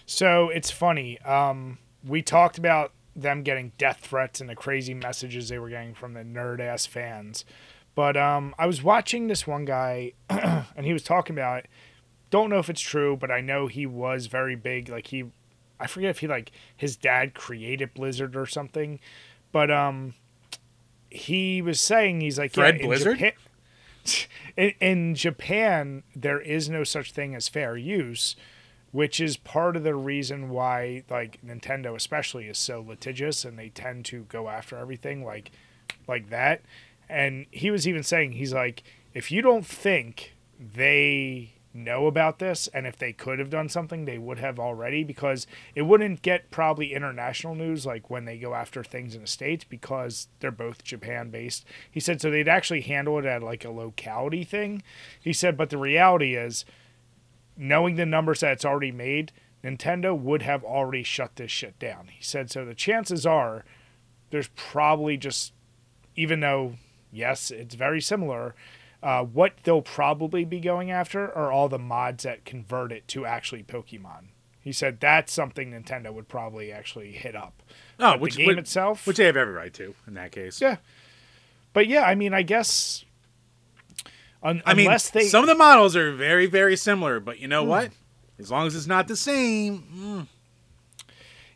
So 0.05 0.51
it's 0.51 0.71
funny. 0.71 1.19
Um, 1.23 1.79
we 2.05 2.21
talked 2.21 2.59
about 2.59 2.93
them 3.15 3.43
getting 3.43 3.73
death 3.79 4.01
threats 4.03 4.43
and 4.43 4.51
the 4.51 4.55
crazy 4.55 4.93
messages 4.93 5.49
they 5.49 5.59
were 5.59 5.71
getting 5.71 5.95
from 5.95 6.13
the 6.13 6.21
nerd 6.21 6.61
ass 6.61 6.85
fans. 6.85 7.47
But 7.97 8.17
um, 8.17 8.55
I 8.59 8.67
was 8.67 8.83
watching 8.83 9.27
this 9.27 9.47
one 9.47 9.65
guy, 9.65 10.13
and 10.31 10.85
he 10.85 10.93
was 10.93 11.03
talking 11.03 11.35
about 11.35 11.61
it. 11.61 11.67
Don't 12.31 12.51
know 12.51 12.59
if 12.59 12.69
it's 12.69 12.81
true, 12.81 13.17
but 13.17 13.31
I 13.31 13.41
know 13.41 13.67
he 13.67 13.87
was 13.87 14.27
very 14.27 14.55
big. 14.55 14.91
Like 14.91 15.09
he, 15.09 15.25
I 15.81 15.87
forget 15.87 16.11
if 16.11 16.19
he 16.21 16.29
like 16.29 16.53
his 16.77 16.95
dad 16.95 17.35
created 17.35 17.95
Blizzard 17.95 18.37
or 18.37 18.45
something, 18.45 19.01
but 19.51 19.71
um, 19.71 20.15
he 21.09 21.63
was 21.63 21.81
saying 21.81 22.21
he's 22.21 22.39
like 22.39 22.53
Fred 22.53 22.77
yeah, 22.77 22.83
in 22.83 22.87
Blizzard? 22.87 23.19
Japan- 23.19 23.33
in, 24.59 24.75
in 24.81 25.15
Japan, 25.15 26.03
there 26.15 26.41
is 26.41 26.69
no 26.69 26.85
such 26.85 27.13
thing 27.13 27.35
as 27.35 27.49
fair 27.49 27.79
use, 27.79 28.37
which 28.93 29.21
is 29.21 29.39
part 29.39 29.75
of 29.75 29.85
the 29.85 29.95
reason 29.95 30.51
why 30.51 31.03
like 31.09 31.39
Nintendo 31.43 31.97
especially 31.97 32.47
is 32.47 32.59
so 32.59 32.85
litigious 32.87 33.43
and 33.43 33.59
they 33.59 33.71
tend 33.71 34.05
to 34.07 34.25
go 34.25 34.51
after 34.51 34.77
everything 34.77 35.25
like 35.25 35.51
like 36.07 36.29
that. 36.29 36.61
And 37.09 37.47
he 37.51 37.71
was 37.71 37.87
even 37.87 38.03
saying 38.03 38.33
he's 38.33 38.53
like 38.53 38.83
if 39.15 39.31
you 39.31 39.41
don't 39.41 39.65
think 39.65 40.35
they 40.59 41.55
know 41.73 42.07
about 42.07 42.39
this 42.39 42.69
and 42.69 42.87
if 42.87 42.97
they 42.97 43.13
could 43.13 43.39
have 43.39 43.51
done 43.51 43.69
something 43.69 44.05
they 44.05 44.19
would 44.19 44.39
have 44.39 44.59
already 44.59 45.05
because 45.05 45.47
it 45.75 45.83
wouldn't 45.83 46.23
get 46.23 46.51
probably 46.51 46.95
international 46.95 47.55
news 47.55 47.85
like 47.85 48.09
when 48.09 48.25
they 48.25 48.39
go 48.39 48.55
after 48.55 48.83
things 48.83 49.15
in 49.15 49.21
the 49.21 49.27
states 49.27 49.65
because 49.65 50.29
they're 50.41 50.51
both 50.51 50.83
Japan 50.83 51.31
based. 51.31 51.65
He 51.91 52.01
said 52.01 52.21
so 52.21 52.31
they'd 52.31 52.49
actually 52.49 52.81
handle 52.83 53.19
it 53.19 53.25
at 53.25 53.43
like 53.43 53.65
a 53.65 53.71
locality 53.71 54.45
thing. 54.45 54.83
He 55.21 55.33
said 55.33 55.57
but 55.57 55.71
the 55.71 55.79
reality 55.79 56.35
is 56.35 56.65
knowing 57.57 57.97
the 57.97 58.07
numbers 58.07 58.41
that 58.41 58.53
it's 58.53 58.65
already 58.65 58.93
made, 58.93 59.33
Nintendo 59.63 60.19
would 60.19 60.43
have 60.43 60.65
already 60.65 61.03
shut 61.03 61.37
this 61.37 61.51
shit 61.51 61.79
down. 61.79 62.09
He 62.09 62.23
said 62.23 62.51
so 62.51 62.65
the 62.65 62.75
chances 62.75 63.27
are 63.27 63.65
there's 64.31 64.49
probably 64.49 65.17
just 65.17 65.53
even 66.17 66.41
though 66.41 66.77
yes, 67.17 67.51
it's 67.51 67.75
very 67.75 68.01
similar, 68.01 68.55
uh, 69.03 69.23
what 69.25 69.55
they'll 69.65 69.83
probably 69.83 70.45
be 70.45 70.61
going 70.61 70.91
after 70.91 71.33
are 71.37 71.51
all 71.51 71.69
the 71.69 71.79
mods 71.79 72.25
that 72.25 72.45
convert 72.45 72.93
it 72.93 73.09
to 73.09 73.27
actually 73.27 73.63
Pokemon. 73.63 74.27
He 74.61 74.73
said 74.73 74.99
that's 75.01 75.33
something 75.33 75.71
Nintendo 75.71 76.13
would 76.13 76.29
probably 76.29 76.73
actually 76.73 77.13
hit 77.13 77.37
up. 77.37 77.63
Oh, 78.01 78.13
But 78.13 78.21
which 78.21 78.35
the 78.37 78.43
game 78.43 78.49
which, 78.49 78.59
itself, 78.59 79.07
which 79.07 79.17
they 79.17 79.25
have 79.27 79.37
every 79.37 79.55
right 79.55 79.73
to 79.75 79.95
in 80.07 80.15
that 80.15 80.33
case. 80.33 80.61
yeah. 80.61 80.77
But 81.73 81.87
yeah, 81.89 82.03
I 82.03 82.15
mean, 82.15 82.35
I 82.35 82.43
guess 82.43 83.05
Un- 84.43 84.63
I 84.67 84.75
mean, 84.75 84.91
they 85.13 85.25
some 85.25 85.43
of 85.43 85.49
the 85.49 85.55
models 85.55 85.97
are 85.97 86.13
very, 86.13 86.47
very 86.47 86.77
similar, 86.77 87.21
but 87.21 87.39
you 87.39 87.49
know 87.49 87.65
what? 87.65 87.91
As 88.39 88.51
long 88.51 88.67
as 88.67 88.75
it's 88.77 88.87
not 88.87 89.09
the 89.09 89.17
same. 89.17 89.83
mm, 89.95 90.27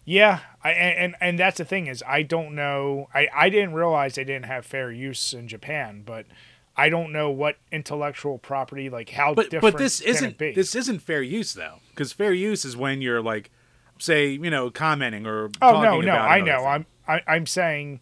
Yeah, 0.04 0.40
I, 0.62 0.70
and 0.72 1.14
and 1.20 1.38
that's 1.38 1.58
the 1.58 1.64
thing 1.64 1.86
is 1.86 2.02
I 2.06 2.22
don't 2.22 2.54
know. 2.54 3.08
I 3.14 3.28
I 3.34 3.48
didn't 3.48 3.72
realize 3.72 4.14
they 4.16 4.24
didn't 4.24 4.46
have 4.46 4.66
fair 4.66 4.92
use 4.92 5.32
in 5.32 5.48
Japan, 5.48 6.02
but 6.04 6.26
I 6.76 6.88
don't 6.88 7.12
know 7.12 7.30
what 7.30 7.56
intellectual 7.72 8.38
property 8.38 8.90
like 8.90 9.10
how 9.10 9.34
But 9.34 9.50
different 9.50 9.74
but 9.74 9.78
this 9.78 10.00
isn't 10.00 10.38
be? 10.38 10.52
this 10.52 10.74
isn't 10.74 11.00
fair 11.00 11.22
use 11.22 11.54
though, 11.54 11.76
because 11.90 12.12
fair 12.12 12.32
use 12.32 12.64
is 12.64 12.76
when 12.76 13.00
you're 13.00 13.22
like, 13.22 13.50
say, 13.98 14.30
you 14.30 14.50
know, 14.50 14.70
commenting 14.70 15.26
or 15.26 15.46
oh 15.62 15.72
talking 15.72 15.82
no 15.82 16.00
no 16.00 16.12
about 16.12 16.30
I 16.30 16.40
know 16.40 16.58
thing. 16.58 16.66
I'm 16.66 16.86
I, 17.08 17.22
I'm 17.26 17.46
saying 17.46 18.00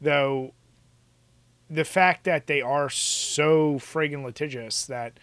though 0.00 0.54
the 1.68 1.84
fact 1.84 2.24
that 2.24 2.46
they 2.46 2.60
are 2.60 2.88
so 2.88 3.74
friggin' 3.74 4.24
litigious 4.24 4.86
that 4.86 5.18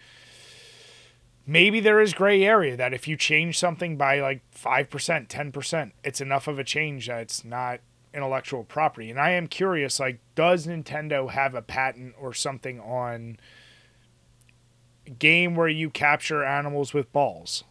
maybe 1.48 1.80
there 1.80 1.98
is 1.98 2.12
gray 2.12 2.44
area 2.44 2.76
that 2.76 2.92
if 2.92 3.08
you 3.08 3.16
change 3.16 3.58
something 3.58 3.96
by 3.96 4.20
like 4.20 4.42
5% 4.54 4.88
10% 5.28 5.92
it's 6.04 6.20
enough 6.20 6.46
of 6.46 6.58
a 6.58 6.64
change 6.64 7.08
that 7.08 7.22
it's 7.22 7.44
not 7.44 7.80
intellectual 8.14 8.64
property. 8.64 9.10
And 9.10 9.18
i 9.18 9.30
am 9.30 9.48
curious 9.48 9.98
like 9.98 10.20
does 10.34 10.66
nintendo 10.66 11.30
have 11.30 11.54
a 11.54 11.62
patent 11.62 12.14
or 12.20 12.32
something 12.34 12.78
on 12.80 13.38
game 15.18 15.56
where 15.56 15.68
you 15.68 15.88
capture 15.90 16.44
animals 16.44 16.92
with 16.92 17.12
balls? 17.12 17.64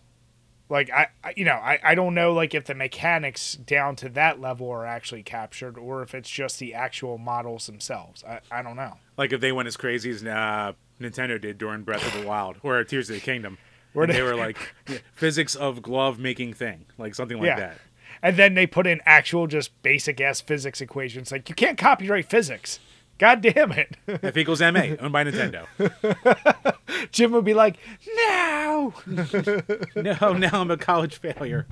Like 0.69 0.89
I, 0.91 1.07
I 1.23 1.34
you 1.38 1.45
know 1.45 1.53
I, 1.53 1.80
I 1.84 1.95
don't 1.95 2.13
know 2.13 2.34
like 2.34 2.53
if 2.55 2.65
the 2.65 2.75
mechanics 2.75 3.55
down 3.55 3.95
to 3.97 4.09
that 4.09 4.41
level 4.41 4.69
are 4.69 4.86
actually 4.86 5.23
captured 5.23 5.78
or 5.78 6.01
if 6.01 6.13
it's 6.13 6.30
just 6.30 6.59
the 6.59 6.73
actual 6.73 7.17
models 7.17 7.67
themselves. 7.67 8.23
I, 8.23 8.39
I 8.51 8.61
don't 8.63 8.75
know. 8.75 8.95
Like 9.17 9.32
if 9.32 9.39
they 9.39 9.51
went 9.51 9.67
as 9.67 9.78
crazy 9.78 10.09
as 10.09 10.23
uh, 10.23 10.73
Nintendo 10.99 11.39
did 11.39 11.57
during 11.57 11.84
Breath 11.84 12.05
of 12.05 12.21
the 12.21 12.28
Wild 12.28 12.57
or 12.63 12.84
Tears 12.84 13.09
of 13.09 13.15
the 13.15 13.21
Kingdom, 13.21 13.57
and 14.03 14.13
they- 14.13 14.21
were 14.21 14.35
like 14.35 14.57
physics 15.13 15.55
of 15.55 15.81
glove 15.81 16.19
making 16.19 16.53
thing, 16.53 16.85
like 16.97 17.15
something 17.15 17.37
like 17.37 17.47
Yeah. 17.47 17.59
that. 17.59 17.77
and 18.21 18.35
then 18.37 18.53
they 18.55 18.65
put 18.67 18.87
in 18.87 18.99
actual 19.05 19.47
just 19.47 19.79
basic 19.83 20.19
ass 20.21 20.41
physics 20.41 20.81
equations 20.81 21.31
like 21.31 21.47
you 21.49 21.55
can't 21.55 21.77
copyright 21.77 22.29
physics 22.29 22.79
god 23.19 23.41
damn 23.41 23.71
it 23.71 23.95
F 24.07 24.35
equals 24.37 24.59
ma, 24.61 24.67
owned 24.99 25.11
by 25.13 25.23
Nintendo. 25.23 25.65
jim 27.11 27.31
would 27.31 27.45
be 27.45 27.53
like 27.53 27.77
no 28.15 28.93
no, 29.95 30.33
now 30.33 30.49
I'm 30.61 30.71
a 30.71 30.77
college 30.77 31.17
failure. 31.17 31.67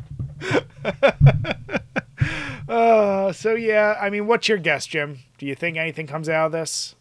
uh, 2.68 3.32
so 3.32 3.56
yeah 3.56 3.98
i 4.02 4.10
mean 4.10 4.28
what's 4.28 4.48
your 4.50 4.58
guess 4.58 4.86
jim 4.86 5.20
do 5.38 5.46
you 5.46 5.56
think 5.56 5.78
anything 5.78 6.08
comes 6.08 6.30
out 6.30 6.48
of 6.48 6.52
this 6.52 6.96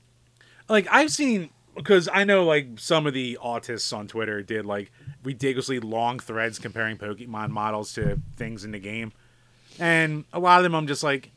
Like 0.69 0.87
I've 0.91 1.11
seen 1.11 1.51
because 1.77 2.09
I 2.13 2.25
know 2.25 2.45
like 2.45 2.69
some 2.79 3.07
of 3.07 3.15
the 3.15 3.37
autists 3.45 3.95
on 3.97 4.07
Twitter 4.07 4.43
did 4.43 4.65
like 4.65 4.93
ridiculously 5.25 5.81
long 5.81 6.21
threads 6.21 6.59
comparing 6.59 6.97
Pokemon 6.99 7.51
models 7.51 7.93
to 7.95 8.21
things 8.37 8.65
in 8.65 8.71
the 8.71 8.79
game, 8.79 9.13
and 9.79 10.25
a 10.33 10.39
lot 10.39 10.59
of 10.59 10.63
them 10.63 10.75
I'm 10.75 10.87
just 10.87 11.03
like, 11.03 11.31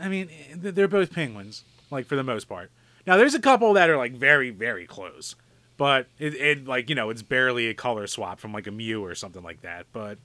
I 0.00 0.08
mean, 0.08 0.28
they're 0.56 0.88
both 0.88 1.12
penguins, 1.12 1.62
like 1.90 2.06
for 2.06 2.16
the 2.16 2.24
most 2.24 2.48
part. 2.48 2.70
Now 3.06 3.16
there's 3.16 3.34
a 3.34 3.40
couple 3.40 3.74
that 3.74 3.90
are 3.90 3.96
like 3.96 4.12
very 4.12 4.50
very 4.50 4.86
close, 4.86 5.36
but 5.76 6.06
it, 6.18 6.34
it 6.34 6.66
like 6.66 6.88
you 6.88 6.94
know 6.94 7.10
it's 7.10 7.22
barely 7.22 7.68
a 7.68 7.74
color 7.74 8.06
swap 8.06 8.40
from 8.40 8.52
like 8.52 8.66
a 8.66 8.70
Mew 8.70 9.04
or 9.04 9.14
something 9.14 9.42
like 9.42 9.62
that. 9.62 9.86
But 9.92 10.18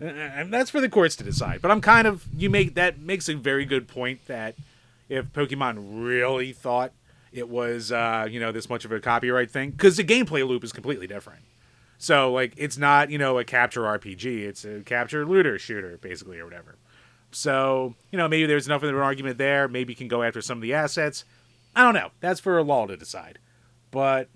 uh, 0.00 0.04
and 0.04 0.52
that's 0.52 0.70
for 0.70 0.80
the 0.80 0.88
courts 0.88 1.16
to 1.16 1.24
decide. 1.24 1.62
But 1.62 1.70
I'm 1.70 1.80
kind 1.80 2.06
of 2.06 2.26
you 2.36 2.50
make 2.50 2.74
that 2.74 3.00
makes 3.00 3.28
a 3.28 3.34
very 3.34 3.64
good 3.64 3.88
point 3.88 4.26
that 4.26 4.54
if 5.08 5.26
Pokemon 5.32 6.04
really 6.04 6.52
thought 6.52 6.92
it 7.32 7.48
was 7.48 7.92
uh, 7.92 8.26
you 8.30 8.40
know 8.40 8.52
this 8.52 8.68
much 8.68 8.84
of 8.84 8.92
a 8.92 9.00
copyright 9.00 9.50
thing 9.50 9.70
because 9.70 9.96
the 9.96 10.04
gameplay 10.04 10.46
loop 10.46 10.64
is 10.64 10.72
completely 10.72 11.06
different. 11.06 11.42
So 12.00 12.32
like 12.32 12.54
it's 12.56 12.78
not 12.78 13.10
you 13.10 13.18
know 13.18 13.38
a 13.38 13.44
capture 13.44 13.82
RPG, 13.82 14.24
it's 14.24 14.64
a 14.64 14.80
capture 14.80 15.26
looter 15.26 15.58
shooter 15.58 15.98
basically 15.98 16.38
or 16.40 16.46
whatever. 16.46 16.76
So 17.30 17.94
you 18.10 18.16
know 18.16 18.26
maybe 18.26 18.46
there's 18.46 18.66
enough 18.66 18.82
of 18.82 18.88
an 18.88 18.94
argument 18.96 19.36
there. 19.36 19.68
Maybe 19.68 19.92
you 19.92 19.96
can 19.96 20.08
go 20.08 20.22
after 20.22 20.40
some 20.40 20.56
of 20.56 20.62
the 20.62 20.72
assets. 20.72 21.26
I 21.76 21.84
don't 21.84 21.92
know. 21.92 22.10
That's 22.20 22.40
for 22.40 22.56
a 22.56 22.62
law 22.62 22.86
to 22.86 22.96
decide. 22.96 23.38
But 23.90 24.30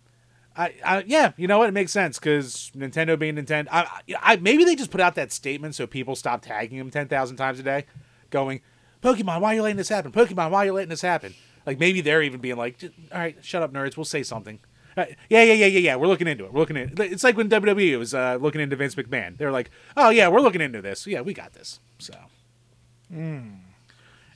I, 0.54 0.74
I 0.84 1.04
yeah, 1.06 1.32
you 1.38 1.48
know 1.48 1.58
what? 1.58 1.70
It 1.70 1.72
makes 1.72 1.90
sense 1.90 2.18
because 2.18 2.70
Nintendo 2.76 3.18
being 3.18 3.36
Nintendo. 3.36 3.68
I, 3.72 4.02
I 4.20 4.36
maybe 4.36 4.64
they 4.64 4.76
just 4.76 4.90
put 4.90 5.00
out 5.00 5.14
that 5.14 5.32
statement 5.32 5.74
so 5.74 5.86
people 5.86 6.16
stop 6.16 6.42
tagging 6.42 6.76
them 6.76 6.90
ten 6.90 7.08
thousand 7.08 7.38
times 7.38 7.58
a 7.58 7.62
day, 7.62 7.86
going, 8.28 8.60
"Pokemon, 9.02 9.40
why 9.40 9.52
are 9.52 9.54
you 9.54 9.62
letting 9.62 9.78
this 9.78 9.88
happen? 9.88 10.12
Pokemon, 10.12 10.50
why 10.50 10.58
are 10.58 10.66
you 10.66 10.72
letting 10.74 10.90
this 10.90 11.00
happen?" 11.00 11.34
Like 11.64 11.80
maybe 11.80 12.02
they're 12.02 12.22
even 12.22 12.40
being 12.40 12.58
like, 12.58 12.78
"All 13.10 13.18
right, 13.18 13.42
shut 13.42 13.62
up, 13.62 13.72
nerds. 13.72 13.96
We'll 13.96 14.04
say 14.04 14.22
something." 14.22 14.60
Uh, 14.96 15.06
yeah, 15.28 15.42
yeah, 15.42 15.54
yeah, 15.54 15.66
yeah, 15.66 15.80
yeah. 15.80 15.96
We're 15.96 16.06
looking 16.06 16.26
into 16.28 16.44
it. 16.44 16.52
We're 16.52 16.60
looking 16.60 16.76
at. 16.76 16.98
It's 17.00 17.24
like 17.24 17.36
when 17.36 17.48
WWE 17.48 17.98
was 17.98 18.14
uh, 18.14 18.38
looking 18.40 18.60
into 18.60 18.76
Vince 18.76 18.94
McMahon. 18.94 19.36
They're 19.36 19.52
like, 19.52 19.70
"Oh 19.96 20.10
yeah, 20.10 20.28
we're 20.28 20.40
looking 20.40 20.60
into 20.60 20.80
this. 20.80 21.06
Yeah, 21.06 21.20
we 21.22 21.34
got 21.34 21.52
this." 21.52 21.80
So. 21.98 22.14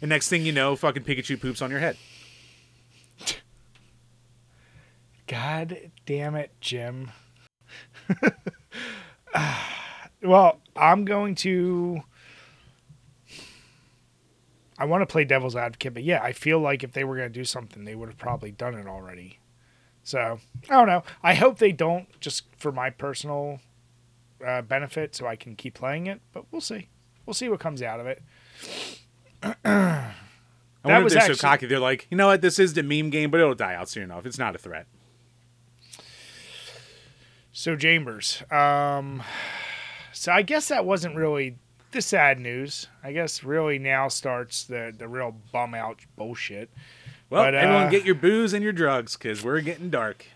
And 0.00 0.08
next 0.08 0.28
thing 0.28 0.44
you 0.44 0.52
know, 0.52 0.76
fucking 0.76 1.04
Pikachu 1.04 1.40
poops 1.40 1.62
on 1.62 1.70
your 1.70 1.80
head. 1.80 1.96
God 5.26 5.90
damn 6.06 6.34
it, 6.36 6.52
Jim. 6.60 7.10
well, 10.22 10.60
I'm 10.74 11.04
going 11.04 11.34
to. 11.36 12.02
I 14.78 14.84
want 14.84 15.02
to 15.02 15.06
play 15.06 15.24
devil's 15.24 15.56
advocate, 15.56 15.94
but 15.94 16.04
yeah, 16.04 16.22
I 16.22 16.32
feel 16.32 16.60
like 16.60 16.84
if 16.84 16.92
they 16.92 17.02
were 17.02 17.16
going 17.16 17.28
to 17.28 17.34
do 17.34 17.44
something, 17.44 17.84
they 17.84 17.96
would 17.96 18.08
have 18.08 18.18
probably 18.18 18.52
done 18.52 18.74
it 18.74 18.86
already. 18.86 19.37
So 20.08 20.38
I 20.70 20.74
don't 20.74 20.86
know. 20.86 21.02
I 21.22 21.34
hope 21.34 21.58
they 21.58 21.70
don't, 21.70 22.08
just 22.18 22.44
for 22.56 22.72
my 22.72 22.88
personal 22.88 23.60
uh, 24.42 24.62
benefit, 24.62 25.14
so 25.14 25.26
I 25.26 25.36
can 25.36 25.54
keep 25.54 25.74
playing 25.74 26.06
it. 26.06 26.22
But 26.32 26.46
we'll 26.50 26.62
see. 26.62 26.88
We'll 27.26 27.34
see 27.34 27.50
what 27.50 27.60
comes 27.60 27.82
out 27.82 28.00
of 28.00 28.06
it. 28.06 28.22
I 29.42 30.14
wonder 30.82 31.06
if 31.08 31.12
they're 31.12 31.18
actually- 31.20 31.34
so 31.34 31.46
cocky. 31.46 31.66
They're 31.66 31.78
like, 31.78 32.06
you 32.10 32.16
know 32.16 32.28
what? 32.28 32.40
This 32.40 32.58
is 32.58 32.72
the 32.72 32.82
meme 32.82 33.10
game, 33.10 33.30
but 33.30 33.38
it'll 33.38 33.54
die 33.54 33.74
out 33.74 33.90
soon 33.90 34.04
enough. 34.04 34.24
It's 34.24 34.38
not 34.38 34.54
a 34.54 34.58
threat. 34.58 34.86
So 37.52 37.76
Chambers, 37.76 38.42
um, 38.50 39.22
so 40.14 40.32
I 40.32 40.40
guess 40.40 40.68
that 40.68 40.86
wasn't 40.86 41.16
really 41.16 41.56
the 41.90 42.00
sad 42.00 42.40
news. 42.40 42.86
I 43.04 43.12
guess 43.12 43.44
really 43.44 43.78
now 43.78 44.08
starts 44.08 44.64
the 44.64 44.94
the 44.96 45.06
real 45.06 45.34
bum 45.52 45.74
out 45.74 45.98
bullshit. 46.16 46.70
Well, 47.30 47.44
But, 47.44 47.54
uh, 47.54 47.58
everyone 47.58 47.90
get 47.90 48.04
your 48.04 48.14
booze 48.14 48.52
and 48.52 48.62
your 48.62 48.72
drugs 48.72 49.16
because 49.16 49.44
we're 49.44 49.60
getting 49.60 49.90
dark. 49.90 50.26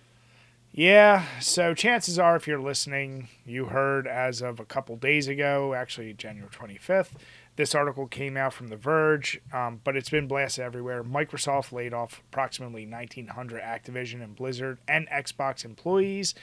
Yeah, 0.75 1.27
so 1.39 1.75
chances 1.75 2.19
are, 2.19 2.35
if 2.35 2.47
you're 2.47 2.61
listening, 2.61 3.29
you 3.45 3.67
heard 3.67 4.07
as 4.07 4.41
of 4.41 4.59
a 4.59 4.65
couple 4.65 4.97
days 4.97 5.29
ago, 5.29 5.75
actually 5.75 6.15
January 6.15 6.49
25th, 6.51 7.11
this 7.57 7.75
article 7.75 8.07
came 8.07 8.39
out 8.39 8.55
from 8.55 8.69
The 8.69 8.77
Verge, 8.77 9.39
um, 9.53 9.83
but 9.85 9.97
it's 9.97 10.09
been 10.09 10.27
blasted 10.27 10.65
everywhere. 10.65 11.05
Microsoft 11.05 11.73
laid 11.73 11.93
off 11.93 12.23
approximately 12.31 12.87
1,900 12.87 13.61
Activision 13.61 14.23
and 14.25 14.35
Blizzard 14.35 14.79
and 14.89 15.07
Xbox 15.09 15.67
employees, 15.67 16.35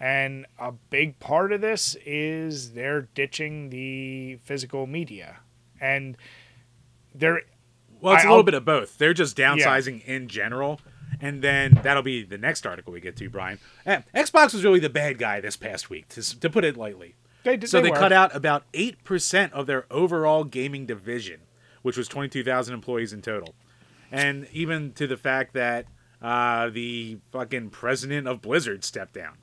and 0.00 0.46
a 0.58 0.72
big 0.72 1.20
part 1.20 1.52
of 1.52 1.60
this 1.60 1.96
is 2.04 2.72
they're 2.72 3.02
ditching 3.14 3.70
the 3.70 4.36
physical 4.42 4.88
media, 4.88 5.38
and 5.80 6.16
they're 7.14 7.42
Well, 8.06 8.14
it's 8.14 8.24
I- 8.24 8.28
a 8.28 8.30
little 8.30 8.38
I'll- 8.38 8.42
bit 8.44 8.54
of 8.54 8.64
both. 8.64 8.98
They're 8.98 9.14
just 9.14 9.36
downsizing 9.36 10.04
in 10.06 10.28
general. 10.28 10.80
And 11.20 11.40
then 11.40 11.80
that'll 11.82 12.02
be 12.02 12.24
the 12.24 12.36
next 12.36 12.66
article 12.66 12.92
we 12.92 13.00
get 13.00 13.16
to, 13.16 13.30
Brian. 13.30 13.58
Eh, 13.86 14.02
Xbox 14.14 14.52
was 14.52 14.62
really 14.64 14.80
the 14.80 14.90
bad 14.90 15.16
guy 15.18 15.40
this 15.40 15.56
past 15.56 15.88
week, 15.88 16.08
to, 16.10 16.40
to 16.40 16.50
put 16.50 16.62
it 16.62 16.76
lightly. 16.76 17.14
they 17.42 17.56
did 17.56 17.70
So 17.70 17.80
they, 17.80 17.88
were. 17.90 17.96
cut 17.96 18.12
out 18.12 18.34
about 18.36 18.70
8% 18.72 19.50
of 19.52 19.66
their 19.66 19.86
overall 19.90 20.44
gaming 20.44 20.84
division, 20.84 21.40
which 21.80 21.96
was 21.96 22.06
22,000 22.06 22.74
employees 22.74 23.14
in 23.14 23.22
total. 23.22 23.54
And 24.12 24.46
even 24.52 24.92
to 24.92 25.06
the 25.06 25.16
fact 25.16 25.54
that 25.54 25.86
uh, 26.20 26.68
the 26.68 27.16
fucking 27.32 27.70
president 27.70 28.28
of 28.28 28.42
Blizzard 28.42 28.84
stepped 28.84 29.14
down. 29.14 29.38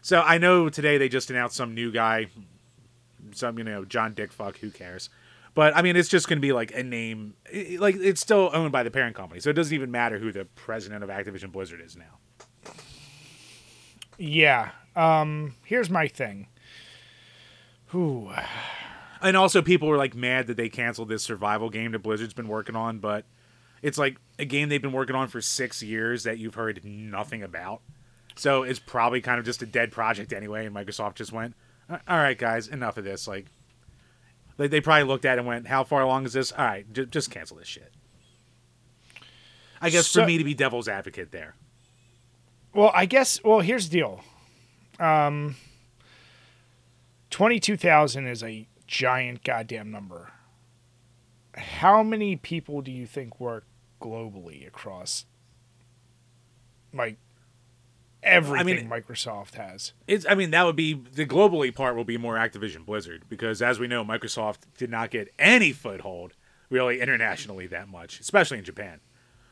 So 0.00 0.22
I 0.22 0.38
know 0.38 0.70
today 0.70 0.96
they 0.96 1.10
just 1.10 1.30
announced 1.30 1.56
some 1.56 1.74
new 1.74 1.92
guy, 1.92 2.28
some, 3.32 3.58
you 3.58 3.64
know, 3.64 3.84
John 3.84 4.14
Dickfuck, 4.14 4.56
who 4.58 4.70
cares? 4.70 5.10
But 5.54 5.76
I 5.76 5.82
mean, 5.82 5.96
it's 5.96 6.08
just 6.08 6.28
going 6.28 6.38
to 6.38 6.40
be 6.40 6.52
like 6.52 6.72
a 6.74 6.82
name. 6.82 7.34
i- 7.52 7.74
i- 7.74 7.76
Like, 7.78 7.96
it's 7.96 8.20
still 8.20 8.50
owned 8.52 8.72
by 8.72 8.82
the 8.82 8.90
parent 8.90 9.16
company. 9.16 9.40
So 9.40 9.50
it 9.50 9.54
doesn't 9.54 9.74
even 9.74 9.90
matter 9.90 10.18
who 10.18 10.30
the 10.32 10.44
president 10.44 11.02
of 11.02 11.10
Activision 11.10 11.50
Blizzard 11.52 11.80
is 11.80 11.96
now. 11.96 12.18
Yeah. 14.18 14.70
Um, 14.96 15.54
here's 15.64 15.90
my 15.90 16.08
thing. 16.08 16.48
Ooh. 17.94 18.30
And 19.20 19.36
also, 19.36 19.62
people 19.62 19.88
were 19.88 19.96
like 19.96 20.14
mad 20.14 20.46
that 20.48 20.56
they 20.56 20.68
canceled 20.68 21.08
this 21.08 21.22
survival 21.22 21.70
game 21.70 21.92
that 21.92 22.00
Blizzard's 22.00 22.34
been 22.34 22.48
working 22.48 22.76
on, 22.76 22.98
but 22.98 23.24
it's 23.82 23.98
like 23.98 24.16
a 24.38 24.44
game 24.44 24.68
they've 24.68 24.82
been 24.82 24.92
working 24.92 25.16
on 25.16 25.28
for 25.28 25.40
six 25.40 25.82
years 25.82 26.24
that 26.24 26.38
you've 26.38 26.54
heard 26.54 26.84
nothing 26.84 27.42
about. 27.42 27.80
So 28.36 28.62
it's 28.62 28.78
probably 28.78 29.20
kind 29.20 29.38
of 29.40 29.44
just 29.44 29.62
a 29.62 29.66
dead 29.66 29.90
project 29.90 30.32
anyway. 30.32 30.66
And 30.66 30.74
Microsoft 30.74 31.14
just 31.16 31.32
went, 31.32 31.54
"All 31.90 31.98
right, 32.08 32.38
guys, 32.38 32.68
enough 32.68 32.96
of 32.96 33.04
this." 33.04 33.26
Like, 33.26 33.46
they, 34.58 34.66
they 34.68 34.80
probably 34.82 35.04
looked 35.04 35.24
at 35.24 35.36
it 35.36 35.38
and 35.38 35.48
went, 35.48 35.66
"How 35.68 35.82
far 35.84 36.02
along 36.02 36.26
is 36.26 36.34
this? 36.34 36.52
All 36.52 36.64
right, 36.64 36.92
j- 36.92 37.06
just 37.06 37.30
cancel 37.30 37.56
this 37.56 37.66
shit." 37.68 37.92
I 39.80 39.88
guess 39.90 40.06
So- 40.08 40.20
for 40.22 40.26
me 40.26 40.36
to 40.38 40.44
be 40.44 40.52
devil's 40.54 40.88
advocate 40.88 41.30
there. 41.32 41.54
Well, 42.74 42.90
I 42.94 43.06
guess. 43.06 43.42
Well, 43.42 43.60
here's 43.60 43.88
the 43.88 43.98
deal. 43.98 44.20
Um, 45.00 45.56
twenty-two 47.30 47.76
thousand 47.76 48.26
is 48.26 48.42
a 48.42 48.66
giant 48.86 49.44
goddamn 49.44 49.90
number. 49.90 50.32
How 51.56 52.02
many 52.02 52.36
people 52.36 52.82
do 52.82 52.90
you 52.92 53.06
think 53.06 53.40
work 53.40 53.64
globally 54.00 54.66
across, 54.66 55.24
like, 56.92 57.16
everything 58.28 58.88
Microsoft 58.88 59.54
has? 59.54 59.92
It's. 60.06 60.24
I 60.28 60.34
mean, 60.34 60.50
that 60.52 60.64
would 60.64 60.76
be 60.76 60.94
the 60.94 61.26
globally 61.26 61.74
part 61.74 61.96
will 61.96 62.04
be 62.04 62.16
more 62.18 62.36
Activision 62.36 62.84
Blizzard 62.86 63.24
because, 63.28 63.60
as 63.62 63.78
we 63.78 63.86
know, 63.86 64.04
Microsoft 64.04 64.58
did 64.76 64.90
not 64.90 65.10
get 65.10 65.32
any 65.38 65.72
foothold 65.72 66.34
really 66.70 67.00
internationally 67.00 67.66
that 67.68 67.88
much, 67.88 68.20
especially 68.20 68.58
in 68.58 68.64
Japan. 68.64 69.00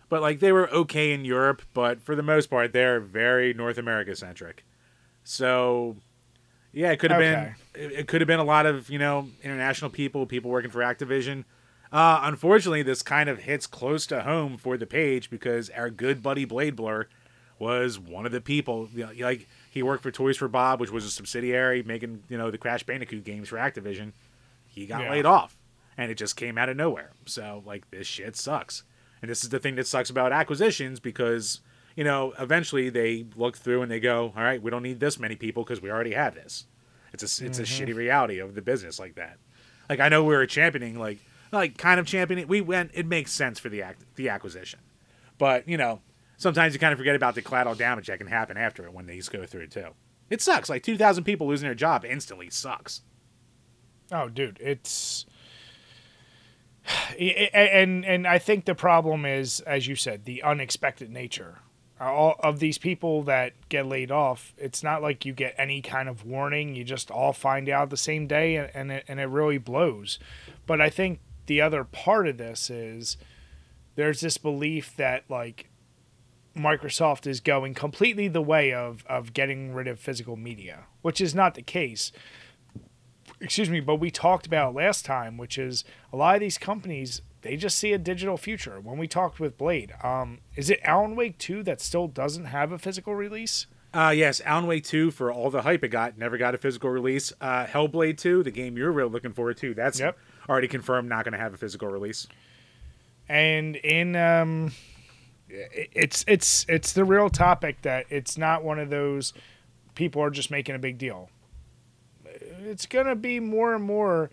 But 0.09 0.23
like 0.23 0.39
they 0.41 0.53
were 0.53 0.71
okay 0.71 1.13
in 1.13 1.25
Europe, 1.25 1.63
but 1.75 2.01
for 2.01 2.15
the 2.15 2.23
most 2.23 2.49
part, 2.49 2.73
they're 2.73 3.01
very 3.01 3.53
North 3.53 3.79
America 3.79 4.15
centric. 4.15 4.65
So, 5.25 5.97
yeah, 6.73 6.91
it 6.93 6.99
could 6.99 7.11
have 7.11 7.21
Okay. 7.21 7.55
been. 7.75 7.83
It, 7.83 7.93
it 8.01 8.09
could 8.09 8.21
have 8.21 8.29
been 8.29 8.39
a 8.39 8.45
lot 8.45 8.67
of 8.67 8.89
you 8.91 8.99
know 8.99 9.29
international 9.43 9.91
people, 9.91 10.27
people 10.27 10.51
working 10.51 10.71
for 10.71 10.81
Activision. 10.81 11.45
Uh, 11.93 12.21
unfortunately, 12.23 12.83
this 12.83 13.03
kind 13.03 13.29
of 13.29 13.41
hits 13.41 13.67
close 13.67 14.07
to 14.07 14.23
home 14.23 14.57
for 14.57 14.77
the 14.77 14.87
page 14.87 15.31
because 15.31 15.71
our 15.71 15.89
good 15.89 16.23
buddy 16.23 16.45
Blade 16.45 16.77
Blur 16.77 17.09
was 17.59 17.99
one 17.99 18.27
of 18.27 18.33
the 18.33 18.41
people. 18.41 18.89
You 18.93 19.07
know, 19.07 19.13
like 19.27 19.49
he 19.71 19.83
worked 19.83 20.03
for 20.03 20.11
Toys 20.11 20.37
for 20.37 20.49
Bob, 20.49 20.81
which 20.81 20.91
was 20.91 21.05
a 21.05 21.11
subsidiary 21.11 21.83
making 21.83 22.23
you 22.29 22.39
know 22.39 22.51
the 22.51 22.59
Crash 22.59 22.83
Bandicoot 22.85 23.25
games 23.25 23.49
for 23.49 23.57
Activision. 23.57 24.13
He 24.67 24.87
got 24.87 25.03
Yeah. 25.03 25.11
laid 25.11 25.27
off, 25.27 25.57
and 25.97 26.11
it 26.11 26.17
just 26.17 26.37
came 26.37 26.59
out 26.59 26.69
of 26.69 26.77
nowhere. 26.77 27.13
So 27.25 27.63
like 27.67 27.91
this 27.91 28.07
shit 28.07 28.37
sucks. 28.37 28.83
And 29.23 29.31
this 29.31 29.43
is 29.43 29.49
the 29.49 29.59
thing 29.59 29.77
that 29.77 29.87
sucks 29.87 30.11
about 30.11 30.33
acquisitions 30.33 31.01
because 31.01 31.61
you 31.97 32.05
know 32.05 32.35
eventually 32.39 32.91
they 32.91 33.27
look 33.35 33.57
through 33.57 33.83
and 33.83 33.91
they 33.91 34.01
go, 34.01 34.33
all 34.37 34.43
right, 34.43 34.63
we 34.63 34.71
don't 34.71 34.83
need 34.83 35.01
this 35.01 35.19
many 35.19 35.37
people 35.37 35.65
because 35.65 35.81
we 35.81 35.91
already 35.91 36.13
have 36.13 36.35
this. 36.35 36.67
It's 37.13 37.23
a 37.23 37.47
it's 37.47 37.59
a 37.59 37.63
mm-hmm. 37.63 37.85
shitty 37.85 37.95
reality 37.95 38.39
of 38.39 38.55
the 38.55 38.63
business 38.63 38.99
like 38.99 39.15
that. 39.15 39.39
Like 39.89 40.01
I 40.01 40.09
know 40.09 40.25
we 40.25 40.35
were 40.35 40.47
championing 40.47 40.99
like 40.99 41.19
like 41.53 41.79
kind 41.79 41.99
of 41.99 42.07
championing. 42.07 42.47
We 42.49 42.61
went. 42.61 42.91
It 42.93 43.07
makes 43.07 43.33
sense 43.33 43.59
for 43.59 43.69
the 43.69 43.83
act 43.83 44.05
the 44.17 44.29
acquisition, 44.29 44.81
but 45.39 45.67
you 45.69 45.77
know 45.79 46.01
sometimes 46.37 46.75
you 46.75 46.81
kind 46.81 46.93
of 46.93 46.99
forget 46.99 47.17
about 47.17 47.35
the 47.35 47.43
collateral 47.43 47.75
damage 47.75 48.07
that 48.07 48.19
can 48.19 48.27
happen 48.27 48.57
after 48.57 48.85
it 48.85 48.93
when 48.93 49.07
these 49.07 49.29
go 49.29 49.47
through 49.47 49.63
it, 49.63 49.71
too. 49.71 49.89
It 50.31 50.43
sucks. 50.43 50.69
Like 50.69 50.83
two 50.83 50.97
thousand 50.97 51.25
people 51.25 51.47
losing 51.47 51.67
their 51.67 51.75
job 51.75 52.05
instantly 52.05 52.51
sucks. 52.51 53.03
Oh, 54.11 54.29
dude, 54.29 54.59
it's 54.61 55.27
and 57.19 58.05
and 58.05 58.27
I 58.27 58.39
think 58.39 58.65
the 58.65 58.75
problem 58.75 59.25
is, 59.25 59.61
as 59.61 59.87
you 59.87 59.97
said, 59.97 60.25
the 60.25 60.43
unexpected 60.43 61.11
nature. 61.11 61.59
All 61.99 62.37
of 62.41 62.59
these 62.59 62.77
people 62.77 63.23
that 63.23 63.55
get 63.71 63.87
laid 63.87 64.11
off, 64.11 64.53
it's 64.59 64.83
not 64.83 65.01
like 65.01 65.25
you 65.25 65.33
get 65.33 65.55
any 65.57 65.81
kind 65.81 66.11
of 66.11 66.27
warning. 66.27 66.75
You 66.75 66.85
just 66.85 67.11
all 67.11 67.33
find 67.33 67.71
out 67.71 67.89
the 67.89 67.97
same 67.97 68.27
day, 68.27 68.57
and, 68.57 68.71
and 68.75 68.93
it 68.93 69.05
and 69.09 69.19
it 69.21 69.27
really 69.27 69.59
blows. 69.59 70.19
But 70.67 70.81
I 70.81 70.91
think 70.91 71.21
the 71.47 71.63
other 71.63 71.85
part 71.85 72.29
of 72.29 72.37
this 72.37 72.69
is 72.69 73.17
there's 73.95 74.21
this 74.21 74.37
belief 74.37 74.95
that 74.97 75.25
like 75.31 75.71
Microsoft 76.57 77.27
is 77.27 77.41
going 77.41 77.75
completely 77.75 78.29
the 78.29 78.43
way 78.43 78.73
of 78.73 79.05
of 79.07 79.33
getting 79.33 79.75
rid 79.75 79.87
of 79.87 79.99
physical 80.01 80.37
media, 80.37 80.85
which 81.03 81.21
is 81.21 81.35
not 81.35 81.55
the 81.55 81.63
case 81.63 82.13
excuse 83.41 83.69
me, 83.69 83.81
but 83.81 83.97
we 83.97 84.11
talked 84.11 84.47
about 84.47 84.75
last 84.75 85.05
time, 85.05 85.37
which 85.37 85.59
is 85.59 85.85
a 86.13 86.17
lot 86.17 86.35
of 86.35 86.41
these 86.41 86.59
companies 86.59 87.23
they 87.43 87.57
just 87.57 87.79
see 87.79 87.93
a 87.93 87.99
digital 87.99 88.37
future. 88.37 88.81
When 88.81 88.99
we 88.99 89.07
talked 89.07 89.39
with 89.39 89.57
Blade, 89.57 89.95
um, 90.03 90.39
is 90.57 90.69
it 90.69 90.81
Alan 90.83 91.15
Wake 91.15 91.39
two 91.39 91.63
that 91.63 91.81
still 91.81 92.09
doesn't 92.09 92.47
have 92.47 92.73
a 92.73 92.79
physical 92.79 93.15
release? 93.15 93.67
Uh, 93.95 94.11
yes, 94.11 94.43
Alan 94.45 94.67
Wake 94.67 94.85
2, 94.85 95.11
for 95.11 95.33
all 95.33 95.49
the 95.49 95.63
hype 95.63 95.83
it 95.83 95.89
got, 95.89 96.19
never 96.19 96.37
got 96.37 96.55
a 96.55 96.59
physical 96.59 96.91
release. 96.91 97.33
Uh, 97.41 97.65
Hellblade 97.65 98.19
2, 98.19 98.43
the 98.43 98.51
game 98.51 98.77
you're 98.77 98.93
really 98.93 99.09
looking 99.09 99.33
forward 99.33 99.57
to, 99.59 99.73
that's 99.73 100.01
Yep. 100.01 100.19
already 100.51 100.69
confirmed 100.69 101.09
not 101.09 101.25
going 101.25 101.33
to 101.33 101.39
have 101.39 101.55
a 101.55 101.57
physical 101.57 101.89
release. 101.89 102.27
And 103.27 103.77
in 103.77 104.15
um, 104.15 104.73
it's 105.73 106.25
it's 106.27 106.67
it's 106.69 106.93
the 106.93 107.05
real 107.05 107.31
topic 107.31 107.83
that 107.83 108.07
it's 108.11 108.37
not 108.37 108.65
one 108.65 108.79
of 108.79 108.91
those 108.91 109.33
people 109.95 110.23
are 110.23 110.31
just 110.31 110.51
making 110.51 110.75
a 110.75 110.79
big 110.79 110.99
deal. 110.99 111.31
It's 112.65 112.87
gonna 112.87 113.17
be 113.17 113.41
more 113.41 113.75
and 113.75 113.85
more. 113.85 114.31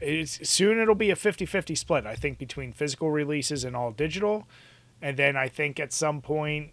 It's 0.00 0.46
soon 0.48 0.78
it'll 0.78 0.94
be 0.94 1.10
a 1.10 1.16
50-50 1.16 1.78
split. 1.78 2.04
I 2.04 2.14
think 2.16 2.38
between 2.38 2.72
physical 2.72 3.10
releases 3.10 3.64
and 3.64 3.74
all 3.74 3.92
digital, 3.92 4.46
and 5.00 5.16
then 5.16 5.36
I 5.36 5.48
think 5.48 5.80
at 5.80 5.92
some 5.92 6.20
point 6.20 6.72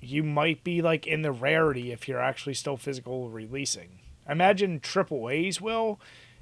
you 0.00 0.22
might 0.22 0.64
be 0.64 0.82
like 0.82 1.06
in 1.06 1.22
the 1.22 1.32
rarity 1.32 1.92
if 1.92 2.08
you're 2.08 2.20
actually 2.20 2.54
still 2.54 2.76
physical 2.76 3.30
releasing. 3.30 4.00
Imagine 4.28 4.80
triple 4.80 5.28
A's 5.30 5.60
will, 5.60 6.00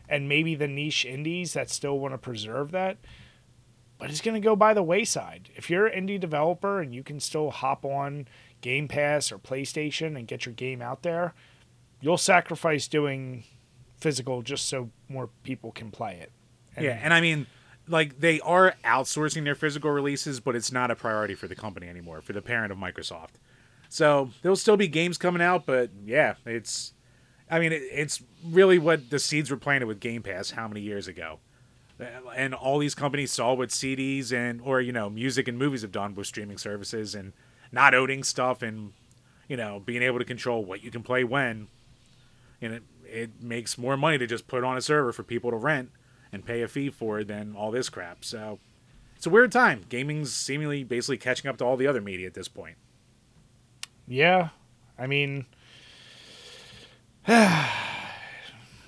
and 0.08 0.28
maybe 0.28 0.54
the 0.54 0.68
niche 0.68 1.04
indies 1.04 1.52
that 1.52 1.70
still 1.70 1.98
want 1.98 2.14
to 2.14 2.18
preserve 2.18 2.70
that 2.70 2.96
but 4.02 4.10
it's 4.10 4.20
going 4.20 4.34
to 4.34 4.44
go 4.44 4.56
by 4.56 4.74
the 4.74 4.82
wayside. 4.82 5.48
If 5.54 5.70
you're 5.70 5.86
an 5.86 6.08
indie 6.08 6.18
developer 6.18 6.80
and 6.80 6.92
you 6.92 7.04
can 7.04 7.20
still 7.20 7.52
hop 7.52 7.84
on 7.84 8.26
Game 8.60 8.88
Pass 8.88 9.30
or 9.30 9.38
PlayStation 9.38 10.18
and 10.18 10.26
get 10.26 10.44
your 10.44 10.54
game 10.54 10.82
out 10.82 11.04
there, 11.04 11.34
you'll 12.00 12.18
sacrifice 12.18 12.88
doing 12.88 13.44
physical 14.00 14.42
just 14.42 14.66
so 14.66 14.90
more 15.08 15.30
people 15.44 15.70
can 15.70 15.92
play 15.92 16.18
it. 16.20 16.32
And 16.74 16.84
yeah, 16.84 16.98
and 17.00 17.14
I 17.14 17.20
mean, 17.20 17.46
like, 17.86 18.18
they 18.18 18.40
are 18.40 18.74
outsourcing 18.84 19.44
their 19.44 19.54
physical 19.54 19.92
releases, 19.92 20.40
but 20.40 20.56
it's 20.56 20.72
not 20.72 20.90
a 20.90 20.96
priority 20.96 21.36
for 21.36 21.46
the 21.46 21.54
company 21.54 21.86
anymore, 21.86 22.20
for 22.22 22.32
the 22.32 22.42
parent 22.42 22.72
of 22.72 22.78
Microsoft. 22.78 23.34
So 23.88 24.30
there'll 24.42 24.56
still 24.56 24.76
be 24.76 24.88
games 24.88 25.16
coming 25.16 25.40
out, 25.40 25.64
but 25.64 25.90
yeah, 26.04 26.34
it's. 26.44 26.92
I 27.48 27.60
mean, 27.60 27.70
it, 27.70 27.82
it's 27.92 28.20
really 28.44 28.80
what 28.80 29.10
the 29.10 29.20
seeds 29.20 29.48
were 29.48 29.56
planted 29.56 29.86
with 29.86 30.00
Game 30.00 30.24
Pass 30.24 30.50
how 30.50 30.66
many 30.66 30.80
years 30.80 31.06
ago? 31.06 31.38
And 32.36 32.54
all 32.54 32.78
these 32.78 32.94
companies 32.94 33.32
saw 33.32 33.54
what 33.54 33.70
CDs 33.70 34.32
and 34.32 34.60
or 34.62 34.80
you 34.80 34.92
know 34.92 35.08
music 35.10 35.48
and 35.48 35.58
movies 35.58 35.82
have 35.82 35.92
done 35.92 36.14
with 36.14 36.26
streaming 36.26 36.58
services 36.58 37.14
and 37.14 37.32
not 37.70 37.94
owning 37.94 38.22
stuff 38.22 38.62
and 38.62 38.92
you 39.48 39.56
know 39.56 39.80
being 39.84 40.02
able 40.02 40.18
to 40.18 40.24
control 40.24 40.64
what 40.64 40.82
you 40.82 40.90
can 40.90 41.02
play 41.02 41.24
when 41.24 41.68
and 42.60 42.74
it 42.74 42.82
it 43.04 43.42
makes 43.42 43.76
more 43.76 43.96
money 43.96 44.16
to 44.16 44.26
just 44.26 44.48
put 44.48 44.64
on 44.64 44.76
a 44.76 44.80
server 44.80 45.12
for 45.12 45.22
people 45.22 45.50
to 45.50 45.56
rent 45.56 45.90
and 46.32 46.46
pay 46.46 46.62
a 46.62 46.68
fee 46.68 46.88
for 46.88 47.22
than 47.22 47.54
all 47.54 47.70
this 47.70 47.90
crap. 47.90 48.24
So 48.24 48.58
it's 49.16 49.26
a 49.26 49.30
weird 49.30 49.52
time. 49.52 49.84
Gaming's 49.88 50.32
seemingly 50.32 50.82
basically 50.82 51.18
catching 51.18 51.48
up 51.48 51.58
to 51.58 51.64
all 51.64 51.76
the 51.76 51.86
other 51.86 52.00
media 52.00 52.26
at 52.26 52.34
this 52.34 52.48
point. 52.48 52.76
Yeah, 54.08 54.48
I 54.98 55.06
mean, 55.06 55.44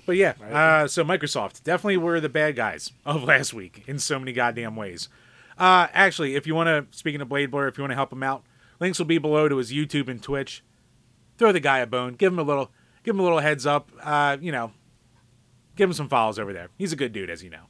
But 0.05 0.17
yeah, 0.17 0.33
uh, 0.51 0.87
so 0.87 1.03
Microsoft 1.03 1.63
definitely 1.63 1.97
were 1.97 2.19
the 2.19 2.29
bad 2.29 2.55
guys 2.55 2.91
of 3.05 3.23
last 3.25 3.53
week 3.53 3.83
in 3.87 3.97
so 3.99 4.19
many 4.19 4.33
goddamn 4.33 4.75
ways. 4.75 5.09
Uh, 5.57 5.87
actually, 5.93 6.35
if 6.35 6.45
you 6.45 6.53
want 6.53 6.67
to, 6.67 6.97
speaking 6.97 7.21
of 7.21 7.29
Blade 7.29 7.49
Blur, 7.49 7.67
if 7.67 7.77
you 7.77 7.81
want 7.81 7.91
to 7.91 7.95
help 7.95 8.11
him 8.13 8.21
out, 8.23 8.43
links 8.79 8.99
will 8.99 9.05
be 9.05 9.17
below 9.17 9.47
to 9.49 9.57
his 9.57 9.71
YouTube 9.71 10.07
and 10.07 10.21
Twitch. 10.21 10.63
Throw 11.37 11.51
the 11.51 11.59
guy 11.59 11.79
a 11.79 11.87
bone, 11.87 12.13
give 12.13 12.31
him 12.31 12.39
a 12.39 12.43
little, 12.43 12.71
give 13.03 13.15
him 13.15 13.19
a 13.19 13.23
little 13.23 13.39
heads 13.39 13.65
up. 13.65 13.89
Uh, 14.01 14.37
you 14.39 14.51
know, 14.51 14.71
give 15.75 15.89
him 15.89 15.93
some 15.93 16.09
follows 16.09 16.37
over 16.37 16.53
there. 16.53 16.69
He's 16.77 16.93
a 16.93 16.97
good 16.97 17.11
dude, 17.11 17.29
as 17.29 17.43
you 17.43 17.49
know. 17.49 17.63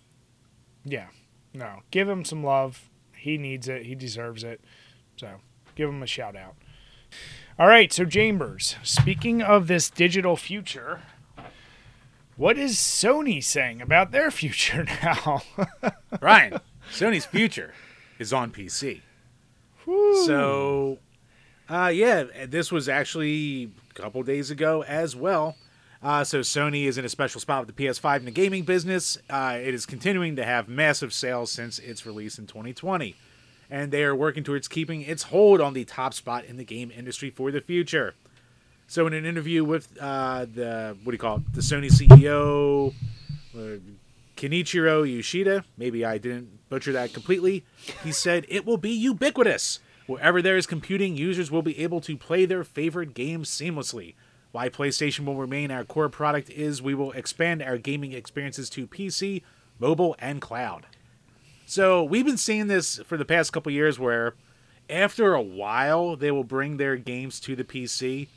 yeah, 0.83 1.07
no, 1.53 1.81
give 1.91 2.09
him 2.09 2.25
some 2.25 2.43
love. 2.43 2.89
He 3.15 3.37
needs 3.37 3.67
it. 3.67 3.85
He 3.85 3.95
deserves 3.95 4.43
it. 4.43 4.61
So 5.17 5.35
give 5.75 5.89
him 5.89 6.03
a 6.03 6.07
shout 6.07 6.35
out. 6.35 6.55
All 7.57 7.67
right, 7.67 7.93
so 7.93 8.03
Chambers, 8.03 8.75
speaking 8.83 9.41
of 9.41 9.67
this 9.67 9.89
digital 9.89 10.35
future, 10.35 11.01
what 12.37 12.57
is 12.57 12.75
Sony 12.75 13.43
saying 13.43 13.81
about 13.81 14.11
their 14.11 14.31
future 14.31 14.83
now? 15.03 15.41
Ryan, 16.21 16.59
Sony's 16.91 17.25
future 17.25 17.73
is 18.19 18.33
on 18.33 18.51
PC. 18.51 19.01
So, 20.25 20.97
uh, 21.69 21.91
yeah, 21.93 22.23
this 22.47 22.71
was 22.71 22.89
actually 22.89 23.71
a 23.91 23.93
couple 23.93 24.23
days 24.23 24.49
ago 24.51 24.83
as 24.83 25.15
well. 25.15 25.55
Uh, 26.01 26.23
so 26.23 26.41
Sony 26.41 26.85
is 26.85 26.97
in 26.97 27.05
a 27.05 27.09
special 27.09 27.41
spot 27.41 27.65
with 27.65 27.75
the 27.75 27.83
PS5 27.83 28.19
in 28.19 28.25
the 28.25 28.31
gaming 28.31 28.63
business. 28.63 29.17
Uh, 29.29 29.57
it 29.59 29.73
is 29.73 29.85
continuing 29.85 30.35
to 30.35 30.45
have 30.45 30.67
massive 30.67 31.13
sales 31.13 31.51
since 31.51 31.79
its 31.79 32.05
release 32.05 32.37
in 32.37 32.45
2020, 32.45 33.15
and 33.69 33.91
they 33.91 34.03
are 34.03 34.15
working 34.15 34.43
towards 34.43 34.67
keeping 34.67 35.01
its 35.01 35.23
hold 35.23 35.61
on 35.61 35.73
the 35.73 35.85
top 35.85 36.13
spot 36.13 36.45
in 36.45 36.57
the 36.57 36.63
game 36.63 36.91
industry 36.91 37.29
for 37.29 37.51
the 37.51 37.61
future. 37.61 38.13
So, 38.87 39.07
in 39.07 39.13
an 39.13 39.25
interview 39.25 39.63
with 39.63 39.97
uh, 39.99 40.45
the 40.45 40.95
what 41.03 41.11
do 41.11 41.15
you 41.15 41.19
call 41.19 41.37
it, 41.37 41.53
the 41.53 41.61
Sony 41.61 41.91
CEO, 41.91 42.93
uh, 43.55 43.79
Kenichiro 44.37 45.11
Yoshida, 45.11 45.65
maybe 45.77 46.05
I 46.05 46.17
didn't 46.17 46.69
butcher 46.69 46.91
that 46.93 47.13
completely, 47.13 47.63
he 48.03 48.11
said 48.11 48.45
it 48.47 48.65
will 48.65 48.77
be 48.77 48.91
ubiquitous. 48.91 49.79
Wherever 50.07 50.39
there 50.41 50.55
is 50.55 50.67
computing, 50.67 51.17
users 51.17 51.49
will 51.49 51.63
be 51.63 51.79
able 51.79 51.99
to 52.01 52.15
play 52.15 52.45
their 52.45 52.63
favorite 52.63 53.15
games 53.15 53.49
seamlessly. 53.49 54.13
Why 54.51 54.69
PlayStation 54.69 55.25
will 55.25 55.35
remain 55.35 55.71
our 55.71 55.83
core 55.83 56.09
product 56.09 56.49
is 56.49 56.81
we 56.81 56.93
will 56.93 57.11
expand 57.13 57.63
our 57.63 57.77
gaming 57.77 58.13
experiences 58.13 58.69
to 58.71 58.87
PC, 58.87 59.41
mobile, 59.79 60.15
and 60.19 60.39
cloud. 60.39 60.85
So 61.65 62.03
we've 62.03 62.25
been 62.25 62.37
seeing 62.37 62.67
this 62.67 62.99
for 62.99 63.17
the 63.17 63.25
past 63.25 63.51
couple 63.51 63.71
years 63.71 63.97
where 63.97 64.35
after 64.89 65.33
a 65.33 65.41
while 65.41 66.15
they 66.15 66.29
will 66.29 66.43
bring 66.43 66.77
their 66.77 66.95
games 66.95 67.39
to 67.41 67.55
the 67.55 67.63
PC. 67.63 68.27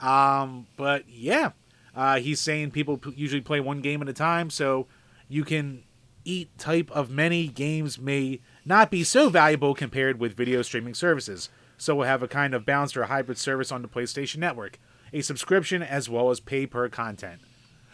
Um, 0.00 0.66
but 0.76 1.08
yeah, 1.08 1.52
uh, 1.94 2.18
he's 2.18 2.40
saying 2.40 2.72
people 2.72 2.98
p- 2.98 3.14
usually 3.16 3.40
play 3.40 3.60
one 3.60 3.80
game 3.80 4.02
at 4.02 4.08
a 4.08 4.12
time, 4.12 4.50
so 4.50 4.86
you 5.28 5.44
can 5.44 5.84
eat 6.24 6.56
type 6.58 6.90
of 6.90 7.10
many 7.10 7.48
games 7.48 7.98
may 7.98 8.40
not 8.64 8.90
be 8.90 9.04
so 9.04 9.28
valuable 9.28 9.74
compared 9.74 10.18
with 10.18 10.36
video 10.36 10.62
streaming 10.62 10.94
services. 10.94 11.48
So 11.76 11.94
we'll 11.94 12.06
have 12.06 12.22
a 12.22 12.28
kind 12.28 12.54
of 12.54 12.64
balanced 12.64 12.96
or 12.96 13.04
hybrid 13.04 13.38
service 13.38 13.70
on 13.70 13.82
the 13.82 13.88
PlayStation 13.88 14.36
Network, 14.38 14.78
a 15.12 15.20
subscription 15.20 15.82
as 15.82 16.08
well 16.08 16.30
as 16.30 16.40
pay 16.40 16.66
per 16.66 16.88
content. 16.88 17.40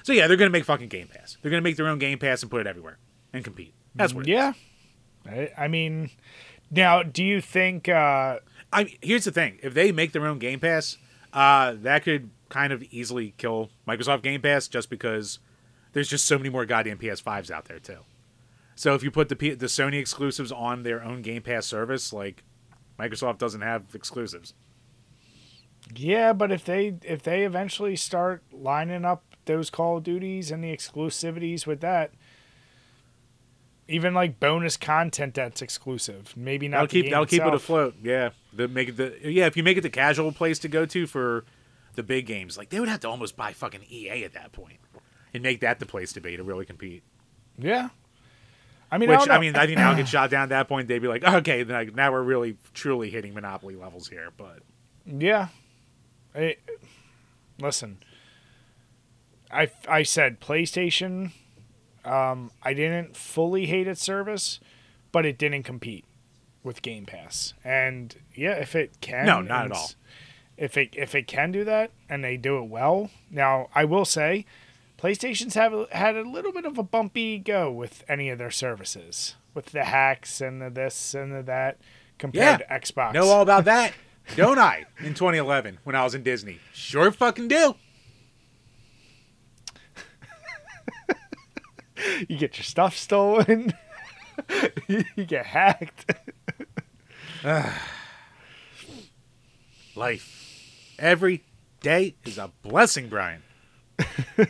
So 0.02 0.12
yeah, 0.12 0.26
they're 0.26 0.36
gonna 0.36 0.50
make 0.50 0.64
fucking 0.64 0.88
Game 0.88 1.08
Pass. 1.08 1.36
They're 1.42 1.50
gonna 1.50 1.62
make 1.62 1.76
their 1.76 1.88
own 1.88 1.98
Game 1.98 2.18
Pass 2.18 2.42
and 2.42 2.50
put 2.50 2.60
it 2.60 2.66
everywhere 2.66 2.98
and 3.32 3.44
compete. 3.44 3.74
That's 3.94 4.14
what. 4.14 4.26
Yeah. 4.26 4.52
I, 5.26 5.50
I 5.56 5.68
mean, 5.68 6.10
now, 6.70 7.02
do 7.02 7.22
you 7.24 7.40
think? 7.40 7.88
Uh, 7.88 8.38
I 8.72 8.96
here's 9.02 9.24
the 9.24 9.32
thing: 9.32 9.58
if 9.62 9.74
they 9.74 9.92
make 9.92 10.12
their 10.12 10.26
own 10.26 10.38
Game 10.38 10.60
Pass, 10.60 10.96
uh, 11.32 11.74
that 11.82 12.04
could 12.04 12.30
kind 12.48 12.72
of 12.72 12.82
easily 12.84 13.34
kill 13.38 13.70
Microsoft 13.86 14.22
Game 14.22 14.42
Pass, 14.42 14.68
just 14.68 14.90
because 14.90 15.38
there's 15.92 16.08
just 16.08 16.24
so 16.24 16.36
many 16.38 16.50
more 16.50 16.66
goddamn 16.66 16.98
PS5s 16.98 17.50
out 17.50 17.66
there 17.66 17.78
too. 17.78 17.98
So 18.74 18.94
if 18.94 19.02
you 19.02 19.10
put 19.10 19.28
the 19.28 19.36
P- 19.36 19.54
the 19.54 19.66
Sony 19.66 20.00
exclusives 20.00 20.50
on 20.50 20.82
their 20.82 21.02
own 21.02 21.22
Game 21.22 21.42
Pass 21.42 21.66
service, 21.66 22.12
like 22.12 22.42
Microsoft 22.98 23.38
doesn't 23.38 23.60
have 23.60 23.94
exclusives. 23.94 24.54
yeah, 25.94 26.32
but 26.32 26.50
if 26.52 26.64
they 26.64 26.96
if 27.02 27.22
they 27.22 27.44
eventually 27.44 27.96
start 27.96 28.42
lining 28.52 29.04
up 29.04 29.24
those 29.46 29.70
Call 29.70 29.98
of 29.98 30.02
Duties 30.04 30.50
and 30.50 30.62
the 30.62 30.74
exclusivities 30.74 31.66
with 31.66 31.80
that, 31.80 32.12
even 33.90 34.14
like 34.14 34.40
bonus 34.40 34.76
content 34.76 35.34
that's 35.34 35.60
exclusive, 35.62 36.34
maybe 36.36 36.68
not. 36.68 36.88
The 36.88 37.02
keep 37.02 37.10
that'll 37.10 37.26
keep 37.26 37.42
it 37.42 37.54
afloat. 37.54 37.96
Yeah, 38.02 38.30
the 38.52 38.68
make 38.68 38.90
it 38.90 38.96
the 38.96 39.14
yeah 39.22 39.46
if 39.46 39.56
you 39.56 39.62
make 39.62 39.76
it 39.76 39.82
the 39.82 39.90
casual 39.90 40.32
place 40.32 40.58
to 40.60 40.68
go 40.68 40.86
to 40.86 41.06
for 41.06 41.44
the 41.94 42.02
big 42.02 42.26
games, 42.26 42.56
like 42.56 42.70
they 42.70 42.80
would 42.80 42.88
have 42.88 43.00
to 43.00 43.08
almost 43.08 43.36
buy 43.36 43.52
fucking 43.52 43.82
EA 43.90 44.24
at 44.24 44.32
that 44.34 44.52
point 44.52 44.78
and 45.34 45.42
make 45.42 45.60
that 45.60 45.78
the 45.80 45.86
place 45.86 46.12
to 46.14 46.20
be 46.20 46.36
to 46.36 46.42
really 46.42 46.64
compete. 46.64 47.02
Yeah. 47.58 47.90
I 48.92 48.98
mean, 48.98 49.08
I, 49.10 49.18
Which 49.18 49.28
I, 49.28 49.34
know. 49.34 49.40
mean, 49.40 49.54
I 49.56 49.66
think 49.66 49.78
now 49.78 49.94
get 49.94 50.08
shot 50.08 50.30
down 50.30 50.44
at 50.44 50.48
that 50.48 50.68
point. 50.68 50.88
They'd 50.88 50.98
be 50.98 51.06
like, 51.08 51.22
okay, 51.22 51.62
then 51.62 51.92
now 51.94 52.10
we're 52.10 52.22
really 52.22 52.56
truly 52.74 53.08
hitting 53.10 53.34
monopoly 53.34 53.76
levels 53.76 54.08
here. 54.08 54.30
But 54.36 54.60
Yeah. 55.06 55.48
I, 56.34 56.56
listen, 57.60 57.98
I, 59.50 59.70
I 59.88 60.02
said 60.02 60.40
PlayStation. 60.40 61.32
Um, 62.04 62.50
I 62.62 62.74
didn't 62.74 63.16
fully 63.16 63.66
hate 63.66 63.86
its 63.88 64.02
service, 64.02 64.60
but 65.12 65.26
it 65.26 65.38
didn't 65.38 65.62
compete 65.64 66.04
with 66.62 66.82
Game 66.82 67.06
Pass. 67.06 67.54
And 67.64 68.14
yeah, 68.34 68.52
if 68.52 68.74
it 68.74 69.00
can, 69.00 69.26
No, 69.26 69.40
not 69.40 69.66
at 69.66 69.72
all. 69.72 69.90
If 70.56 70.76
it 70.76 70.90
if 70.96 71.14
it 71.14 71.26
can 71.26 71.52
do 71.52 71.64
that 71.64 71.90
and 72.08 72.22
they 72.22 72.36
do 72.36 72.58
it 72.58 72.68
well, 72.68 73.10
now 73.30 73.68
I 73.74 73.84
will 73.86 74.04
say, 74.04 74.44
PlayStation's 74.98 75.54
have 75.54 75.72
had 75.92 76.16
a 76.16 76.22
little 76.28 76.52
bit 76.52 76.66
of 76.66 76.76
a 76.76 76.82
bumpy 76.82 77.38
go 77.38 77.70
with 77.72 78.04
any 78.08 78.28
of 78.28 78.36
their 78.38 78.50
services, 78.50 79.36
with 79.54 79.66
the 79.66 79.84
hacks 79.84 80.40
and 80.42 80.60
the 80.60 80.68
this 80.68 81.14
and 81.14 81.34
the 81.34 81.42
that, 81.44 81.78
compared 82.18 82.60
Yeah. 82.60 82.78
to 82.78 82.86
Xbox. 82.86 83.14
know 83.14 83.28
all 83.28 83.40
about 83.40 83.64
that, 83.66 83.94
don't 84.36 84.58
I? 84.58 84.84
In 84.98 85.14
2011, 85.14 85.78
when 85.84 85.96
I 85.96 86.04
was 86.04 86.14
in 86.14 86.22
Disney, 86.22 86.58
sure 86.74 87.10
fucking 87.10 87.48
do. 87.48 87.76
You 92.28 92.36
get 92.36 92.56
your 92.58 92.64
stuff 92.64 92.96
stolen. 92.96 93.72
you 94.88 95.24
get 95.26 95.46
hacked. 95.46 96.12
Life, 99.94 100.94
every 100.98 101.44
day 101.80 102.14
is 102.24 102.38
a 102.38 102.50
blessing, 102.62 103.08
Brian. 103.08 103.42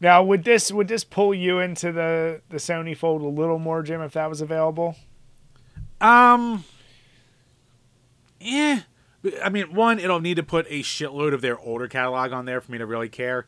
Now, 0.00 0.22
would 0.22 0.44
this 0.44 0.70
would 0.70 0.88
this 0.88 1.04
pull 1.04 1.34
you 1.34 1.58
into 1.58 1.90
the 1.90 2.42
the 2.50 2.58
Sony 2.58 2.96
fold 2.96 3.22
a 3.22 3.28
little 3.28 3.58
more, 3.58 3.82
Jim, 3.82 4.02
if 4.02 4.12
that 4.12 4.28
was 4.28 4.40
available? 4.40 4.96
Um, 6.00 6.64
yeah. 8.40 8.82
I 9.42 9.48
mean, 9.48 9.74
one, 9.74 9.98
it'll 9.98 10.20
need 10.20 10.36
to 10.36 10.42
put 10.42 10.66
a 10.68 10.82
shitload 10.82 11.32
of 11.32 11.40
their 11.40 11.58
older 11.58 11.88
catalog 11.88 12.32
on 12.32 12.44
there 12.44 12.60
for 12.60 12.70
me 12.70 12.78
to 12.78 12.86
really 12.86 13.08
care, 13.08 13.46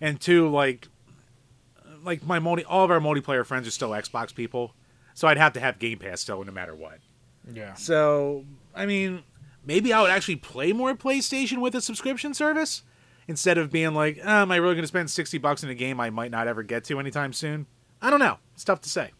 and 0.00 0.20
two, 0.20 0.48
like, 0.48 0.88
like 2.04 2.24
my 2.24 2.38
multi, 2.38 2.64
all 2.64 2.84
of 2.84 2.90
our 2.90 3.00
multiplayer 3.00 3.44
friends 3.44 3.66
are 3.66 3.70
still 3.70 3.90
Xbox 3.90 4.34
people, 4.34 4.74
so 5.14 5.28
I'd 5.28 5.38
have 5.38 5.52
to 5.54 5.60
have 5.60 5.78
Game 5.78 5.98
Pass 5.98 6.20
still, 6.20 6.42
no 6.44 6.52
matter 6.52 6.74
what. 6.74 6.98
Yeah. 7.52 7.74
So, 7.74 8.44
I 8.74 8.86
mean, 8.86 9.22
maybe 9.64 9.92
I 9.92 10.02
would 10.02 10.10
actually 10.10 10.36
play 10.36 10.72
more 10.72 10.94
PlayStation 10.94 11.58
with 11.58 11.74
a 11.74 11.80
subscription 11.80 12.34
service 12.34 12.82
instead 13.28 13.58
of 13.58 13.70
being 13.70 13.94
like, 13.94 14.18
oh, 14.22 14.28
am 14.28 14.50
I 14.52 14.56
really 14.56 14.74
going 14.74 14.82
to 14.82 14.88
spend 14.88 15.10
60 15.10 15.38
bucks 15.38 15.62
in 15.62 15.68
a 15.70 15.74
game 15.74 16.00
I 16.00 16.10
might 16.10 16.30
not 16.30 16.48
ever 16.48 16.62
get 16.62 16.84
to 16.84 16.98
anytime 16.98 17.32
soon? 17.32 17.66
I 18.02 18.10
don't 18.10 18.20
know. 18.20 18.38
It's 18.54 18.64
tough 18.64 18.80
to 18.82 18.88
say. 18.88 19.10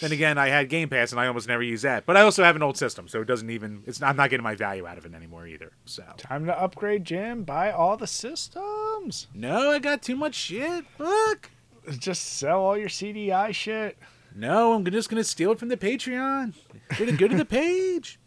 Then 0.00 0.12
again, 0.12 0.36
I 0.36 0.48
had 0.48 0.68
Game 0.68 0.90
Pass 0.90 1.12
and 1.12 1.20
I 1.20 1.26
almost 1.26 1.48
never 1.48 1.62
use 1.62 1.80
that. 1.82 2.04
But 2.04 2.16
I 2.16 2.20
also 2.20 2.44
have 2.44 2.56
an 2.56 2.62
old 2.62 2.76
system, 2.76 3.08
so 3.08 3.22
it 3.22 3.24
doesn't 3.26 3.48
even 3.48 3.82
it's 3.86 4.00
not, 4.00 4.10
I'm 4.10 4.16
not 4.16 4.28
getting 4.28 4.44
my 4.44 4.54
value 4.54 4.86
out 4.86 4.98
of 4.98 5.06
it 5.06 5.14
anymore 5.14 5.46
either. 5.46 5.72
So, 5.86 6.04
Time 6.18 6.44
to 6.46 6.60
upgrade, 6.60 7.04
Jim. 7.06 7.44
Buy 7.44 7.70
all 7.70 7.96
the 7.96 8.06
systems. 8.06 9.28
no, 9.34 9.70
I 9.70 9.78
got 9.78 10.02
too 10.02 10.16
much 10.16 10.34
shit. 10.34 10.84
Fuck. 10.98 11.50
Just 11.98 12.22
sell 12.38 12.60
all 12.60 12.76
your 12.76 12.88
CDI 12.88 13.52
shit. 13.54 13.98
No, 14.34 14.72
I'm 14.74 14.84
just 14.84 15.10
going 15.10 15.20
to 15.22 15.28
steal 15.28 15.52
it 15.52 15.58
from 15.58 15.68
the 15.68 15.76
Patreon. 15.76 16.54
Go 16.98 17.06
to, 17.06 17.12
go 17.12 17.28
to 17.28 17.36
the 17.36 17.44
page. 17.44 18.18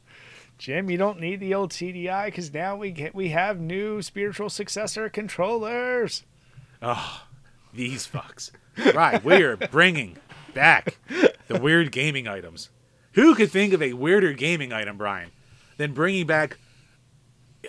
Jim, 0.58 0.90
you 0.90 0.98
don't 0.98 1.20
need 1.20 1.40
the 1.40 1.54
old 1.54 1.72
CDI 1.72 2.26
because 2.26 2.54
now 2.54 2.76
we 2.76 2.92
get 2.92 3.14
we 3.14 3.30
have 3.30 3.60
new 3.60 4.02
spiritual 4.02 4.50
successor 4.50 5.10
controllers. 5.10 6.24
Oh, 6.82 7.24
these 7.74 8.08
fucks. 8.08 8.52
Right, 8.94 9.24
we 9.24 9.44
are 9.44 9.58
bringing 9.58 10.18
back 10.54 10.98
the 11.48 11.60
weird 11.60 11.92
gaming 11.92 12.28
items. 12.28 12.70
Who 13.14 13.36
could 13.36 13.52
think 13.52 13.74
of 13.74 13.82
a 13.82 13.94
weirder 13.94 14.34
gaming 14.34 14.72
item, 14.74 14.98
Brian, 14.98 15.32
than 15.78 15.94
bringing 15.94 16.26
back. 16.28 16.58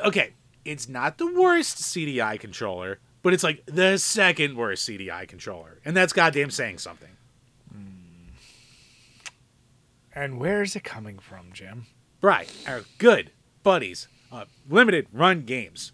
Okay, 0.04 0.34
it's 0.64 0.88
not 0.88 1.18
the 1.18 1.32
worst 1.32 1.78
CDI 1.78 2.38
controller, 2.38 2.98
but 3.26 3.34
it's 3.34 3.42
like 3.42 3.66
the 3.66 3.98
second 3.98 4.56
worst 4.56 4.88
CDI 4.88 5.26
controller. 5.26 5.80
And 5.84 5.96
that's 5.96 6.12
goddamn 6.12 6.52
saying 6.52 6.78
something. 6.78 7.08
And 10.14 10.38
where 10.38 10.62
is 10.62 10.76
it 10.76 10.84
coming 10.84 11.18
from, 11.18 11.50
Jim? 11.52 11.86
Right, 12.22 12.48
our 12.68 12.82
good 12.98 13.32
buddies, 13.64 14.06
uh, 14.30 14.44
limited 14.70 15.08
run 15.12 15.42
games. 15.42 15.90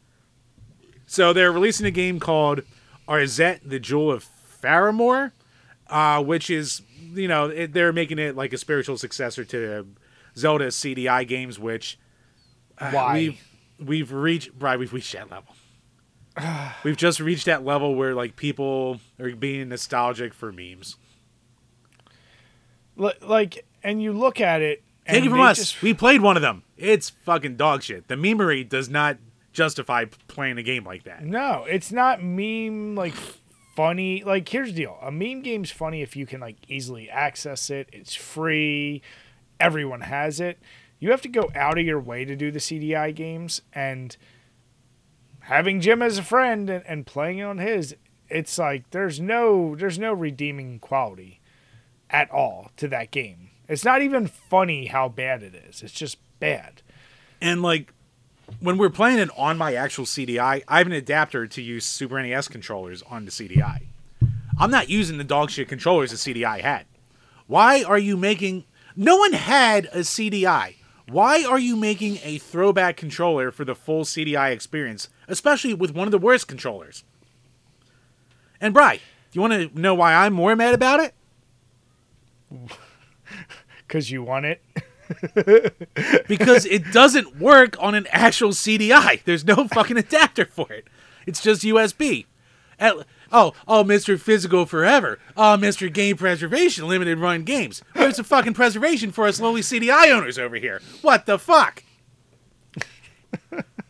So 1.07 1.33
they're 1.33 1.51
releasing 1.51 1.87
a 1.87 1.91
game 1.91 2.20
called 2.20 2.64
Arzette, 3.09 3.61
the 3.64 3.80
Jewel 3.80 4.12
of 4.12 4.28
Faramore, 4.62 5.33
uh, 5.87 6.22
which 6.22 6.51
is, 6.51 6.83
you 7.14 7.28
know, 7.28 7.47
it, 7.47 7.72
they're 7.72 7.95
making 7.95 8.18
it 8.18 8.37
like 8.37 8.53
a 8.53 8.59
spiritual 8.59 8.99
successor 8.99 9.43
to 9.47 9.87
Zelda 10.37 10.66
CDI 10.66 11.26
games, 11.26 11.59
which 11.59 11.99
uh, 12.76 12.91
Why? 12.91 13.14
we've, 13.14 13.89
we've 13.89 14.12
reached, 14.12 14.51
right, 14.59 14.78
we've 14.78 14.93
reached 14.93 15.14
that 15.14 15.30
level. 15.30 15.55
we've 16.85 16.97
just 16.97 17.20
reached 17.20 17.47
that 17.47 17.64
level 17.64 17.95
where 17.95 18.14
like 18.14 18.37
people 18.37 19.01
are 19.20 19.30
being 19.30 19.68
nostalgic 19.68 20.33
for 20.35 20.53
memes. 20.53 20.97
L- 23.01 23.12
like, 23.22 23.64
and 23.83 24.03
you 24.03 24.12
look 24.12 24.41
at 24.41 24.61
it. 24.62 24.83
And 25.07 25.16
Take 25.16 25.24
it 25.26 25.30
from 25.30 25.41
us. 25.41 25.57
just- 25.59 25.83
We 25.83 25.95
played 25.95 26.20
one 26.20 26.37
of 26.37 26.43
them. 26.43 26.62
It's 26.76 27.11
fucking 27.11 27.57
dog 27.57 27.83
shit. 27.83 28.09
The 28.09 28.14
memery 28.14 28.68
does 28.68 28.89
not 28.89 29.18
justify 29.53 30.05
playing 30.28 30.59
a 30.59 30.62
game 30.62 30.85
like 30.85 31.05
that. 31.05 31.24
No, 31.24 31.64
it's 31.68 31.91
not 31.93 32.22
meme 32.22 32.95
like 32.95 33.14
funny. 33.74 34.22
Like 34.24 34.49
here's 34.49 34.68
the 34.68 34.74
deal: 34.76 34.99
a 35.03 35.11
meme 35.11 35.43
game's 35.43 35.70
funny 35.70 36.03
if 36.03 36.16
you 36.16 36.26
can 36.26 36.41
like 36.41 36.57
easily 36.68 37.11
access 37.11 37.68
it. 37.70 37.89
It's 37.93 38.14
free. 38.14 39.03
Everyone 39.61 40.01
has 40.03 40.41
it. 40.41 40.59
You 40.99 41.11
have 41.11 41.22
to 41.22 41.28
go 41.28 41.51
out 41.55 41.78
of 41.78 41.85
your 41.85 42.01
way 42.01 42.24
to 42.24 42.37
do 42.37 42.51
the 42.53 42.59
CDI 42.61 43.14
games, 43.14 43.61
and 43.72 44.16
having 45.53 45.80
Jim 45.80 46.03
as 46.03 46.18
a 46.18 46.22
friend 46.22 46.70
and, 46.70 46.84
and 46.86 47.07
playing 47.07 47.42
on 47.42 47.59
his, 47.59 47.94
it's 48.28 48.59
like 48.59 48.90
there's 48.90 49.20
no 49.20 49.76
there's 49.76 49.98
no 49.98 50.12
redeeming 50.12 50.78
quality 50.78 51.40
at 52.11 52.30
all 52.30 52.70
to 52.76 52.88
that 52.88 53.11
game. 53.11 53.50
It's 53.68 53.84
not 53.84 54.03
even 54.03 54.26
funny 54.26 54.86
how 54.86 55.09
bad 55.09 55.42
it 55.42 55.55
is. 55.55 55.82
It's 55.82 55.92
just 55.92 56.18
bad. 56.40 56.82
And 57.40 57.62
like 57.62 57.92
when 58.61 58.78
we're 58.78 58.90
playing 58.90 59.18
it 59.18 59.30
on 59.36 59.59
my 59.59 59.74
actual 59.74 60.05
CDI, 60.05 60.62
I 60.66 60.78
have 60.78 60.86
an 60.86 60.92
adapter 60.92 61.46
to 61.46 61.62
use 61.62 61.84
Super 61.84 62.22
NES 62.22 62.48
controllers 62.48 63.03
on 63.03 63.24
the 63.24 63.30
CDI. 63.30 63.82
I'm 64.59 64.70
not 64.70 64.88
using 64.88 65.18
the 65.18 65.24
dog 65.24 65.50
shit 65.50 65.68
controllers 65.68 66.11
the 66.11 66.16
CDI 66.16 66.61
had. 66.61 66.86
Why 67.46 67.82
are 67.82 67.98
you 67.98 68.16
making 68.16 68.64
no 68.96 69.16
one 69.16 69.32
had 69.32 69.86
a 69.86 70.00
CDI. 70.00 70.76
Why 71.09 71.44
are 71.44 71.59
you 71.59 71.76
making 71.76 72.18
a 72.22 72.38
throwback 72.38 72.96
controller 72.96 73.50
for 73.50 73.64
the 73.64 73.74
full 73.74 74.05
CDI 74.05 74.53
experience, 74.53 75.09
especially 75.33 75.72
with 75.74 75.95
one 75.95 76.07
of 76.07 76.12
the 76.12 76.18
worst 76.18 76.47
controllers? 76.47 77.03
And 78.61 78.72
Bry, 78.72 78.97
do 78.97 79.01
you 79.33 79.41
want 79.41 79.55
to 79.55 79.80
know 79.80 79.95
why 79.95 80.14
I'm 80.14 80.35
more 80.35 80.55
mad 80.55 80.74
about 80.74 81.01
it? 81.01 81.14
Cause 83.89 84.11
you 84.11 84.22
want 84.22 84.47
it. 84.47 84.62
because 86.28 86.64
it 86.66 86.93
doesn't 86.93 87.39
work 87.41 87.76
on 87.80 87.95
an 87.95 88.07
actual 88.11 88.51
CDI. 88.51 89.22
There's 89.24 89.45
no 89.45 89.66
fucking 89.68 89.97
adapter 89.97 90.47
for 90.47 90.70
it. 90.72 90.87
It's 91.26 91.43
just 91.43 91.62
USB. 91.62 92.26
At, 92.78 92.95
oh, 93.30 93.53
oh, 93.68 93.85
Mr. 93.85 94.18
Physical 94.18 94.66
Forever. 94.66 95.18
Oh, 95.37 95.57
Mr. 95.59 95.93
Game 95.93 96.16
Preservation, 96.16 96.89
limited 96.89 97.18
run 97.18 97.45
games. 97.45 97.83
Where's 97.95 98.16
the 98.16 98.24
fucking 98.24 98.55
preservation 98.55 99.12
for 99.12 99.26
us 99.26 99.41
lowly 99.41 99.61
CDI 99.61 100.11
owners 100.12 100.39
over 100.39 100.57
here? 100.57 100.80
What 101.01 101.26
the 101.26 101.39
fuck? 101.39 101.85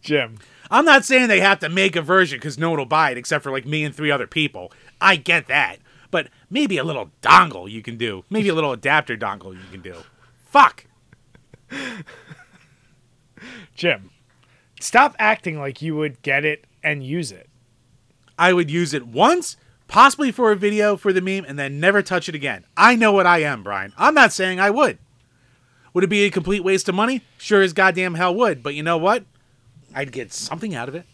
Jim. 0.00 0.38
I'm 0.70 0.84
not 0.84 1.04
saying 1.04 1.28
they 1.28 1.40
have 1.40 1.60
to 1.60 1.68
make 1.68 1.96
a 1.96 2.02
version 2.02 2.38
because 2.38 2.58
no 2.58 2.70
one 2.70 2.78
will 2.78 2.86
buy 2.86 3.10
it 3.10 3.18
except 3.18 3.42
for 3.44 3.52
like 3.52 3.66
me 3.66 3.84
and 3.84 3.94
three 3.94 4.10
other 4.10 4.26
people. 4.26 4.72
I 5.00 5.16
get 5.16 5.46
that. 5.48 5.78
But 6.10 6.28
maybe 6.50 6.78
a 6.78 6.84
little 6.84 7.10
dongle 7.22 7.70
you 7.70 7.82
can 7.82 7.96
do. 7.96 8.24
Maybe 8.30 8.48
a 8.48 8.54
little 8.54 8.72
adapter 8.72 9.16
dongle 9.16 9.54
you 9.54 9.60
can 9.70 9.82
do. 9.82 9.96
Fuck. 10.44 10.86
Jim. 13.74 14.10
Stop 14.80 15.16
acting 15.18 15.58
like 15.58 15.82
you 15.82 15.96
would 15.96 16.22
get 16.22 16.44
it 16.44 16.66
and 16.82 17.04
use 17.04 17.32
it. 17.32 17.48
I 18.38 18.52
would 18.52 18.70
use 18.70 18.92
it 18.92 19.06
once, 19.06 19.56
possibly 19.88 20.30
for 20.30 20.52
a 20.52 20.56
video 20.56 20.96
for 20.96 21.12
the 21.12 21.20
meme, 21.20 21.44
and 21.46 21.58
then 21.58 21.80
never 21.80 22.02
touch 22.02 22.28
it 22.28 22.34
again. 22.34 22.64
I 22.76 22.94
know 22.96 23.12
what 23.12 23.26
I 23.26 23.38
am, 23.38 23.62
Brian. 23.62 23.92
I'm 23.96 24.14
not 24.14 24.32
saying 24.32 24.60
I 24.60 24.70
would. 24.70 24.98
Would 25.94 26.04
it 26.04 26.08
be 26.08 26.24
a 26.24 26.30
complete 26.30 26.62
waste 26.62 26.88
of 26.88 26.94
money? 26.94 27.22
Sure 27.38 27.62
as 27.62 27.72
goddamn 27.72 28.14
hell 28.14 28.34
would. 28.34 28.62
But 28.62 28.74
you 28.74 28.82
know 28.82 28.98
what? 28.98 29.24
I'd 29.96 30.12
get 30.12 30.32
something 30.32 30.74
out 30.74 30.90
of 30.90 30.94
it. 30.94 31.06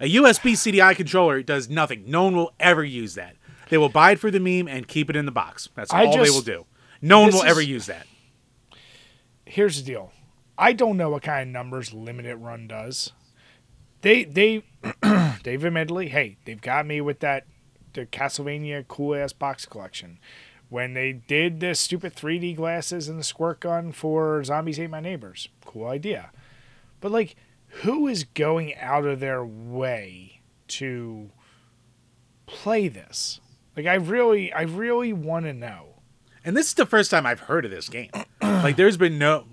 A 0.00 0.12
USB 0.16 0.52
CDI 0.52 0.94
controller 0.96 1.40
does 1.42 1.70
nothing. 1.70 2.04
No 2.06 2.24
one 2.24 2.36
will 2.36 2.52
ever 2.58 2.84
use 2.84 3.14
that. 3.14 3.36
They 3.70 3.78
will 3.78 3.88
buy 3.88 4.10
it 4.10 4.18
for 4.18 4.30
the 4.30 4.40
meme 4.40 4.68
and 4.68 4.86
keep 4.86 5.08
it 5.08 5.16
in 5.16 5.24
the 5.24 5.32
box. 5.32 5.68
That's 5.74 5.94
I 5.94 6.04
all 6.04 6.12
they 6.12 6.30
will 6.30 6.42
do. 6.42 6.66
No 7.00 7.20
one 7.20 7.32
will 7.32 7.44
ever 7.44 7.62
use 7.62 7.86
that. 7.86 8.06
Here's 9.44 9.78
the 9.78 9.86
deal. 9.86 10.12
I 10.58 10.72
don't 10.72 10.96
know 10.96 11.10
what 11.10 11.22
kind 11.22 11.48
of 11.48 11.52
numbers 11.52 11.94
limited 11.94 12.36
run 12.36 12.66
does. 12.66 13.12
They 14.02 14.24
they 14.24 14.64
they've 15.44 15.64
admittedly, 15.64 16.08
hey, 16.08 16.36
they've 16.44 16.60
got 16.60 16.86
me 16.86 17.00
with 17.00 17.20
that 17.20 17.46
the 17.92 18.04
Castlevania 18.06 18.86
cool 18.88 19.14
ass 19.14 19.32
box 19.32 19.64
collection. 19.64 20.18
When 20.68 20.94
they 20.94 21.12
did 21.12 21.60
the 21.60 21.74
stupid 21.76 22.16
3D 22.16 22.56
glasses 22.56 23.08
and 23.08 23.18
the 23.18 23.24
squirt 23.24 23.60
gun 23.60 23.92
for 23.92 24.42
Zombies 24.42 24.80
Ate 24.80 24.90
My 24.90 25.00
Neighbors, 25.00 25.48
cool 25.64 25.86
idea. 25.86 26.30
But 27.06 27.12
like, 27.12 27.36
who 27.68 28.08
is 28.08 28.24
going 28.24 28.74
out 28.74 29.04
of 29.04 29.20
their 29.20 29.46
way 29.46 30.40
to 30.66 31.30
play 32.46 32.88
this? 32.88 33.40
Like, 33.76 33.86
I 33.86 33.94
really, 33.94 34.52
I 34.52 34.62
really 34.62 35.12
want 35.12 35.46
to 35.46 35.52
know. 35.52 36.00
And 36.44 36.56
this 36.56 36.66
is 36.66 36.74
the 36.74 36.84
first 36.84 37.12
time 37.12 37.24
I've 37.24 37.38
heard 37.38 37.64
of 37.64 37.70
this 37.70 37.88
game. 37.88 38.10
like, 38.42 38.74
there's 38.74 38.96
been 38.96 39.18
no. 39.18 39.46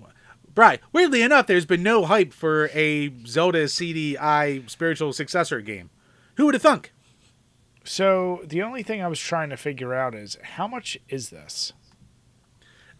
Brian, 0.52 0.80
weirdly 0.92 1.22
enough, 1.22 1.46
there's 1.46 1.64
been 1.64 1.84
no 1.84 2.06
hype 2.06 2.32
for 2.32 2.70
a 2.74 3.12
Zelda 3.24 3.66
CDI 3.66 4.68
spiritual 4.68 5.12
successor 5.12 5.60
game. 5.60 5.90
Who 6.34 6.46
would 6.46 6.54
have 6.54 6.62
thunk? 6.62 6.92
So 7.84 8.40
the 8.44 8.62
only 8.62 8.82
thing 8.82 9.00
I 9.00 9.06
was 9.06 9.20
trying 9.20 9.50
to 9.50 9.56
figure 9.56 9.94
out 9.94 10.12
is 10.16 10.38
how 10.42 10.66
much 10.66 10.98
is 11.08 11.30
this? 11.30 11.72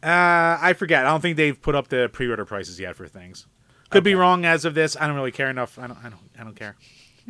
Uh, 0.00 0.58
I 0.60 0.74
forget. 0.78 1.04
I 1.04 1.10
don't 1.10 1.22
think 1.22 1.36
they've 1.36 1.60
put 1.60 1.74
up 1.74 1.88
the 1.88 2.08
pre-order 2.12 2.44
prices 2.44 2.78
yet 2.78 2.94
for 2.94 3.08
things. 3.08 3.48
Could 3.94 4.04
be 4.04 4.14
wrong 4.14 4.44
as 4.44 4.64
of 4.64 4.74
this. 4.74 4.96
I 4.98 5.06
don't 5.06 5.16
really 5.16 5.32
care 5.32 5.48
enough. 5.48 5.78
I 5.78 5.86
don't. 5.86 5.98
I 5.98 6.08
don't. 6.10 6.30
I 6.38 6.44
don't 6.44 6.56
care. 6.56 6.76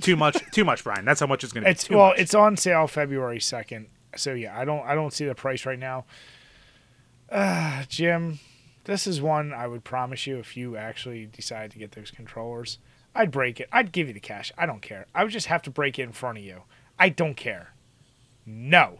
Too 0.01 0.17
much. 0.17 0.39
too 0.51 0.65
much, 0.65 0.83
Brian. 0.83 1.05
That's 1.05 1.21
how 1.21 1.27
much 1.27 1.45
it's 1.45 1.53
going 1.53 1.63
to 1.63 1.69
be. 1.69 1.71
It's 1.71 1.89
well, 1.89 2.09
much. 2.09 2.19
it's 2.19 2.35
on 2.35 2.57
sale 2.57 2.87
February 2.87 3.41
second. 3.41 3.87
So 4.17 4.33
yeah, 4.33 4.59
I 4.59 4.65
don't 4.65 4.85
I 4.85 4.95
don't 4.95 5.13
see 5.13 5.25
the 5.25 5.35
price 5.35 5.67
right 5.67 5.79
now. 5.79 6.05
Uh, 7.31 7.85
Jim, 7.89 8.39
this 8.85 9.07
is 9.07 9.21
one 9.21 9.53
I 9.53 9.67
would 9.67 9.85
promise 9.85 10.27
you 10.27 10.39
if 10.39 10.57
you 10.57 10.77
actually 10.77 11.27
decide 11.27 11.71
to 11.73 11.79
get 11.79 11.93
those 11.93 12.11
controllers, 12.11 12.79
I'd 13.15 13.31
break 13.31 13.61
it. 13.61 13.69
I'd 13.73 13.93
give 13.93 14.09
you 14.09 14.15
the 14.15 14.21
cash. 14.21 14.53
I 14.59 14.67
don't 14.67 14.83
care. 14.83 15.07
I 15.15 15.23
would 15.23 15.33
just 15.33 15.47
have 15.47 15.63
to 15.63 15.71
break 15.71 15.99
it 15.99 16.03
in 16.03 16.13
front 16.13 16.39
of 16.39 16.45
you. 16.45 16.63
I 16.99 17.09
don't 17.09 17.35
care. 17.35 17.75
No. 18.47 18.99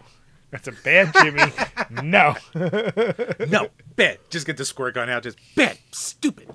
That's 0.51 0.69
a 0.69 0.73
bad 0.73 1.13
Jimmy. 1.21 1.43
no. 2.03 2.37
no 2.55 3.69
bet. 3.97 4.31
Just 4.31 4.47
get 4.47 4.57
the 4.57 4.65
squirt 4.65 4.95
gun 4.95 5.11
out. 5.11 5.25
Just 5.25 5.39
bet. 5.57 5.79
Stupid. 5.91 6.49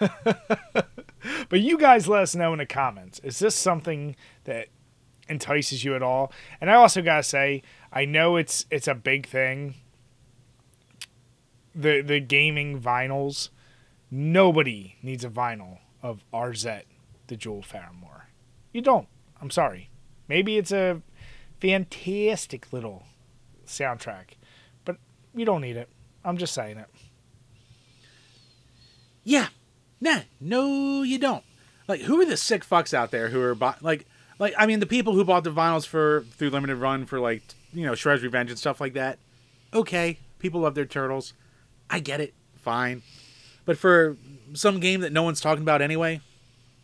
But 1.48 1.60
you 1.60 1.78
guys 1.78 2.08
let 2.08 2.22
us 2.22 2.34
know 2.34 2.52
in 2.52 2.58
the 2.58 2.66
comments. 2.66 3.20
Is 3.20 3.38
this 3.38 3.54
something 3.54 4.16
that 4.44 4.68
entices 5.28 5.84
you 5.84 5.94
at 5.94 6.02
all? 6.02 6.32
And 6.60 6.70
I 6.70 6.74
also 6.74 7.02
gotta 7.02 7.22
say, 7.22 7.62
I 7.92 8.04
know 8.04 8.36
it's 8.36 8.66
it's 8.70 8.88
a 8.88 8.94
big 8.94 9.26
thing. 9.26 9.74
The 11.74 12.00
the 12.00 12.20
gaming 12.20 12.80
vinyls. 12.80 13.50
Nobody 14.10 14.96
needs 15.02 15.24
a 15.24 15.28
vinyl 15.28 15.78
of 16.00 16.24
Arzette, 16.32 16.84
the 17.26 17.36
Jewel 17.36 17.62
Faramore. 17.62 18.26
You 18.72 18.80
don't. 18.80 19.08
I'm 19.40 19.50
sorry. 19.50 19.90
Maybe 20.28 20.58
it's 20.58 20.70
a 20.72 21.02
fantastic 21.60 22.72
little 22.72 23.04
soundtrack, 23.66 24.36
but 24.84 24.98
you 25.34 25.44
don't 25.44 25.60
need 25.60 25.76
it. 25.76 25.88
I'm 26.24 26.38
just 26.38 26.54
saying 26.54 26.78
it. 26.78 26.88
Yeah. 29.24 29.48
Nah. 30.06 30.20
No, 30.40 31.02
you 31.02 31.18
don't. 31.18 31.42
Like, 31.88 32.02
who 32.02 32.20
are 32.20 32.24
the 32.24 32.36
sick 32.36 32.64
fucks 32.64 32.94
out 32.94 33.10
there 33.10 33.28
who 33.28 33.40
are 33.42 33.56
like, 33.80 34.06
like 34.38 34.54
I 34.56 34.66
mean, 34.66 34.78
the 34.78 34.86
people 34.86 35.14
who 35.14 35.24
bought 35.24 35.42
the 35.42 35.50
vinyls 35.50 35.84
for 35.84 36.24
through 36.32 36.50
limited 36.50 36.76
run 36.76 37.06
for 37.06 37.18
like 37.18 37.42
you 37.72 37.84
know 37.84 37.92
Shred's 37.92 38.22
Revenge 38.22 38.50
and 38.50 38.58
stuff 38.58 38.80
like 38.80 38.92
that. 38.92 39.18
Okay, 39.74 40.18
people 40.38 40.60
love 40.60 40.76
their 40.76 40.86
turtles. 40.86 41.32
I 41.90 41.98
get 41.98 42.20
it. 42.20 42.34
Fine. 42.56 43.02
But 43.64 43.78
for 43.78 44.16
some 44.54 44.78
game 44.78 45.00
that 45.00 45.12
no 45.12 45.24
one's 45.24 45.40
talking 45.40 45.62
about 45.62 45.82
anyway, 45.82 46.20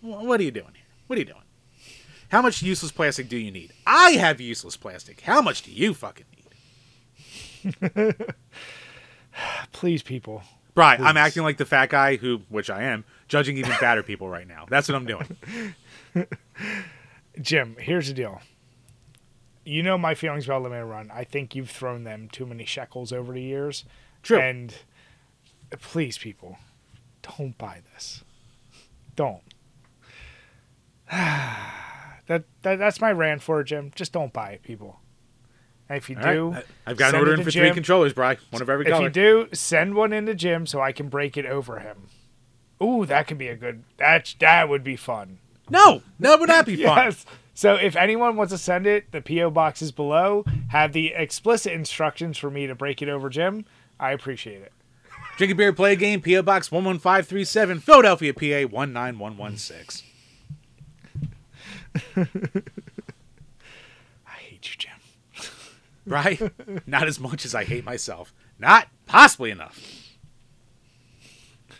what 0.00 0.40
are 0.40 0.42
you 0.42 0.50
doing 0.50 0.74
here? 0.74 0.84
What 1.06 1.16
are 1.16 1.20
you 1.20 1.26
doing? 1.26 1.38
How 2.28 2.42
much 2.42 2.60
useless 2.60 2.90
plastic 2.90 3.28
do 3.28 3.36
you 3.36 3.52
need? 3.52 3.72
I 3.86 4.12
have 4.12 4.40
useless 4.40 4.76
plastic. 4.76 5.20
How 5.20 5.42
much 5.42 5.62
do 5.62 5.70
you 5.70 5.94
fucking 5.94 6.26
need? 7.62 8.14
Please, 9.72 10.02
people. 10.02 10.42
Brian, 10.74 11.04
I'm 11.04 11.16
acting 11.16 11.42
like 11.42 11.58
the 11.58 11.66
fat 11.66 11.90
guy 11.90 12.16
who, 12.16 12.42
which 12.48 12.70
I 12.70 12.84
am, 12.84 13.04
judging 13.28 13.58
even 13.58 13.72
fatter 13.72 14.02
people 14.02 14.28
right 14.28 14.46
now. 14.46 14.64
That's 14.68 14.88
what 14.88 14.96
I'm 14.96 15.06
doing. 15.06 15.36
Jim, 17.40 17.76
here's 17.78 18.08
the 18.08 18.14
deal. 18.14 18.40
You 19.64 19.82
know 19.82 19.98
my 19.98 20.14
feelings 20.14 20.46
about 20.46 20.62
limited 20.62 20.86
run. 20.86 21.10
I 21.12 21.24
think 21.24 21.54
you've 21.54 21.70
thrown 21.70 22.04
them 22.04 22.28
too 22.32 22.46
many 22.46 22.64
shekels 22.64 23.12
over 23.12 23.32
the 23.34 23.42
years. 23.42 23.84
True. 24.22 24.40
And 24.40 24.74
please, 25.80 26.18
people, 26.18 26.58
don't 27.38 27.56
buy 27.58 27.82
this. 27.92 28.24
Don't. 29.14 29.42
that, 31.10 32.44
that 32.62 32.78
that's 32.78 33.00
my 33.00 33.12
rant 33.12 33.42
for 33.42 33.60
it, 33.60 33.64
Jim. 33.64 33.92
Just 33.94 34.12
don't 34.12 34.32
buy 34.32 34.52
it, 34.52 34.62
people. 34.62 35.01
And 35.92 35.98
if 35.98 36.08
you 36.08 36.16
All 36.16 36.22
right. 36.22 36.32
do, 36.34 36.52
I- 36.54 36.90
I've 36.90 36.96
got 36.96 37.12
an 37.12 37.20
order 37.20 37.34
in 37.34 37.44
for 37.44 37.50
three 37.50 37.70
controllers, 37.72 38.14
Bry. 38.14 38.38
One 38.50 38.62
of 38.62 38.70
every 38.70 38.86
if 38.86 38.92
color. 38.92 39.08
If 39.08 39.16
you 39.16 39.22
do, 39.22 39.48
send 39.52 39.94
one 39.94 40.12
in 40.14 40.24
the 40.24 40.34
gym 40.34 40.66
so 40.66 40.80
I 40.80 40.90
can 40.92 41.08
break 41.08 41.36
it 41.36 41.44
over 41.44 41.80
him. 41.80 42.06
Ooh, 42.82 43.04
that 43.06 43.26
could 43.26 43.36
be 43.38 43.48
a 43.48 43.56
good. 43.56 43.84
That 43.98 44.34
that 44.40 44.68
would 44.70 44.82
be 44.82 44.96
fun. 44.96 45.38
no, 45.68 46.02
that 46.18 46.40
would 46.40 46.48
not 46.48 46.64
be 46.66 46.76
fun. 46.82 47.04
Yes. 47.06 47.26
So 47.54 47.74
if 47.74 47.94
anyone 47.94 48.36
wants 48.36 48.52
to 48.54 48.58
send 48.58 48.86
it, 48.86 49.12
the 49.12 49.20
PO 49.20 49.50
box 49.50 49.82
is 49.82 49.92
below. 49.92 50.44
Have 50.68 50.94
the 50.94 51.08
explicit 51.08 51.72
instructions 51.74 52.38
for 52.38 52.50
me 52.50 52.66
to 52.66 52.74
break 52.74 53.02
it 53.02 53.10
over, 53.10 53.28
Jim. 53.28 53.66
I 54.00 54.12
appreciate 54.12 54.62
it. 54.62 54.72
Drink 55.36 55.52
a 55.52 55.54
beer, 55.54 55.72
play 55.74 55.92
a 55.92 55.96
game. 55.96 56.22
PO 56.22 56.40
Box 56.42 56.72
one 56.72 56.84
one 56.84 56.98
five 56.98 57.26
three 57.28 57.44
seven, 57.44 57.78
Philadelphia, 57.80 58.32
PA 58.32 58.62
one 58.74 58.92
nine 58.94 59.18
one 59.18 59.36
one 59.36 59.58
six. 59.58 60.02
I 62.16 62.24
hate 64.38 64.68
you, 64.70 64.76
Jim. 64.78 64.92
Bry, 66.06 66.38
not 66.86 67.06
as 67.06 67.20
much 67.20 67.44
as 67.44 67.54
I 67.54 67.64
hate 67.64 67.84
myself. 67.84 68.34
Not 68.58 68.88
possibly 69.06 69.50
enough. 69.50 69.80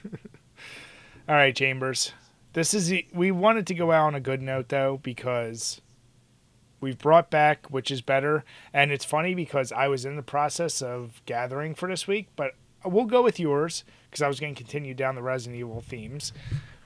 All 1.29 1.35
right, 1.35 1.55
Chambers. 1.55 2.12
This 2.53 2.75
is 2.75 2.93
we 3.12 3.31
wanted 3.31 3.66
to 3.68 3.75
go 3.75 3.93
out 3.93 4.07
on 4.09 4.14
a 4.14 4.20
good 4.20 4.43
note 4.43 4.68
though 4.68 5.01
because 5.03 5.81
we've 6.81 6.99
brought 6.99 7.31
back 7.31 7.66
which 7.70 7.91
is 7.91 8.03
better, 8.03 8.45
and 8.73 8.93
it's 8.93 9.05
funny 9.05 9.35
because 9.35 9.73
I 9.73 9.89
was 9.89 10.05
in 10.05 10.16
the 10.16 10.23
process 10.23 10.83
of 10.83 11.23
gathering 11.25 11.75
for 11.75 11.89
this 11.89 12.07
week, 12.07 12.29
but 12.37 12.55
we'll 12.85 13.07
go 13.07 13.23
with 13.23 13.41
yours 13.41 13.85
because 14.11 14.23
I 14.23 14.29
was 14.29 14.39
going 14.39 14.55
to 14.55 14.62
continue 14.62 14.93
down 14.93 15.14
the 15.14 15.23
Resident 15.23 15.59
Evil 15.59 15.81
themes. 15.81 16.33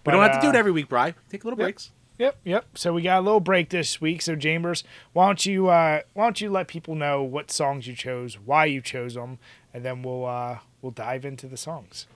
We 0.05 0.12
don't 0.12 0.20
But, 0.20 0.30
have 0.32 0.41
to 0.41 0.47
do 0.47 0.51
it 0.51 0.57
uh, 0.57 0.59
every 0.61 0.70
week, 0.72 0.89
Bry. 0.89 1.14
Take 1.28 1.43
a 1.43 1.47
little 1.49 1.57
breaks. 1.57 1.91
Yep, 2.18 2.38
yep. 2.44 2.66
So 2.74 2.92
we 2.92 3.02
got 3.02 3.18
a 3.18 3.22
little 3.22 3.40
break 3.40 3.68
this 3.70 4.00
week. 4.00 4.22
So 4.22 4.36
Chambers, 4.36 4.84
why 5.12 5.26
don't 5.26 5.44
you 5.44 5.68
uh, 5.68 6.00
why 6.14 6.24
don't 6.24 6.40
you 6.40 6.50
let 6.50 6.68
people 6.68 6.94
know 6.94 7.22
what 7.22 7.50
songs 7.50 7.86
you 7.86 7.94
chose, 7.94 8.38
why 8.38 8.64
you 8.64 8.80
chose 8.80 9.14
them, 9.14 9.38
and 9.74 9.84
then 9.84 10.02
we'll 10.02 10.24
uh, 10.24 10.58
we'll 10.80 10.92
dive 10.92 11.24
into 11.24 11.46
the 11.46 11.56
songs. 11.56 12.06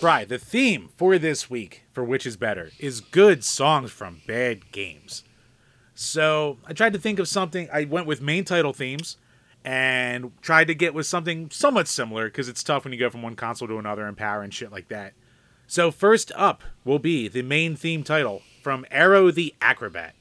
Bry, 0.00 0.24
the 0.26 0.38
theme 0.38 0.90
for 0.96 1.16
this 1.16 1.48
week, 1.48 1.84
for 1.92 2.04
which 2.04 2.26
is 2.26 2.36
better, 2.36 2.70
is 2.78 3.00
good 3.00 3.42
songs 3.42 3.90
from 3.90 4.20
bad 4.26 4.70
games. 4.72 5.24
So 5.94 6.58
I 6.66 6.74
tried 6.74 6.92
to 6.92 6.98
think 6.98 7.18
of 7.18 7.26
something. 7.26 7.68
I 7.72 7.84
went 7.84 8.06
with 8.06 8.20
main 8.20 8.44
title 8.44 8.74
themes, 8.74 9.16
and 9.66 10.30
tried 10.40 10.68
to 10.68 10.74
get 10.74 10.94
with 10.94 11.06
something 11.06 11.50
somewhat 11.50 11.88
similar 11.88 12.26
because 12.26 12.48
it's 12.48 12.62
tough 12.62 12.84
when 12.84 12.92
you 12.92 12.98
go 12.98 13.10
from 13.10 13.22
one 13.22 13.34
console 13.34 13.66
to 13.68 13.78
another 13.78 14.06
and 14.06 14.16
power 14.16 14.42
and 14.42 14.54
shit 14.54 14.70
like 14.70 14.88
that. 14.88 15.14
So 15.66 15.90
first 15.90 16.30
up 16.36 16.62
will 16.84 17.00
be 17.00 17.26
the 17.26 17.42
main 17.42 17.74
theme 17.74 18.04
title 18.04 18.42
from 18.66 18.84
Aero 18.90 19.30
the 19.30 19.54
Acrobat. 19.60 20.16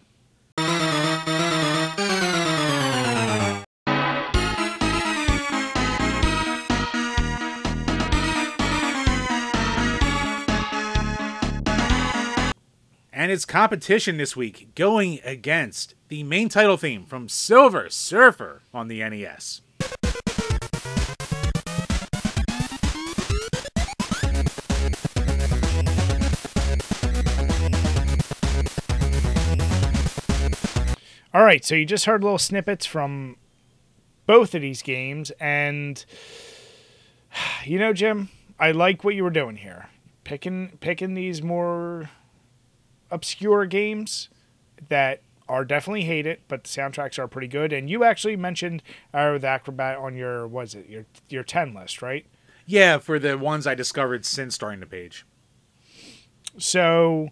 And 13.12 13.32
its 13.32 13.46
competition 13.46 14.18
this 14.18 14.36
week 14.36 14.76
going 14.76 15.20
against 15.24 15.96
the 16.10 16.22
main 16.22 16.48
title 16.48 16.78
theme 16.78 17.08
from 17.08 17.28
Silver 17.28 17.90
Surfer 17.90 18.62
on 18.72 18.90
the 18.90 19.00
NES. 19.00 19.62
All 31.36 31.44
right, 31.44 31.66
so 31.66 31.76
you 31.76 31.84
just 31.84 32.06
heard 32.06 32.24
little 32.24 32.38
snippets 32.38 32.86
from 32.86 33.36
both 34.26 34.56
of 34.56 34.62
these 34.62 34.82
games, 34.82 35.32
and 35.32 36.06
you 37.66 37.78
know, 37.78 37.92
Jim, 37.92 38.30
I 38.58 38.72
like 38.72 39.04
what 39.04 39.16
you 39.16 39.26
were 39.26 39.30
doing 39.30 39.58
here, 39.58 39.90
picking 40.24 40.78
picking 40.80 41.14
these 41.14 41.44
more 41.44 42.10
obscure 43.12 43.66
games 43.66 44.30
that 44.88 45.24
are 45.50 45.66
definitely 45.66 46.06
hated, 46.06 46.40
but 46.48 46.64
the 46.64 46.70
soundtracks 46.70 47.20
are 47.20 47.28
pretty 47.28 47.50
good. 47.50 47.74
And 47.74 47.90
you 47.90 48.06
actually 48.06 48.38
mentioned 48.38 48.82
uh, 49.14 49.38
the 49.38 49.48
Acrobat 49.48 49.98
on 49.98 50.16
your 50.16 50.48
was 50.48 50.74
it 50.74 50.88
your 50.88 51.06
your 51.28 51.44
ten 51.44 51.74
list, 51.74 52.02
right? 52.02 52.26
Yeah, 52.66 52.98
for 52.98 53.20
the 53.20 53.38
ones 53.38 53.68
I 53.68 53.76
discovered 53.76 54.26
since 54.26 54.56
starting 54.56 54.80
the 54.80 54.86
page. 54.86 55.26
So, 56.58 57.32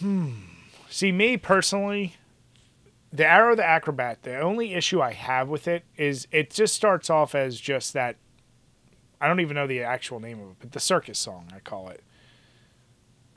hmm. 0.00 0.32
See, 0.90 1.12
me 1.12 1.38
personally, 1.38 2.17
the 3.12 3.26
Aero 3.26 3.54
the 3.54 3.64
Acrobat, 3.64 4.22
the 4.22 4.38
only 4.38 4.74
issue 4.74 5.00
I 5.00 5.12
have 5.12 5.48
with 5.48 5.66
it 5.66 5.84
is 5.96 6.28
it 6.30 6.50
just 6.50 6.74
starts 6.74 7.10
off 7.10 7.34
as 7.34 7.60
just 7.60 7.92
that. 7.94 8.16
I 9.20 9.26
don't 9.26 9.40
even 9.40 9.54
know 9.56 9.66
the 9.66 9.82
actual 9.82 10.20
name 10.20 10.40
of 10.40 10.50
it, 10.50 10.56
but 10.60 10.72
the 10.72 10.80
circus 10.80 11.18
song, 11.18 11.48
I 11.54 11.58
call 11.58 11.88
it. 11.88 12.02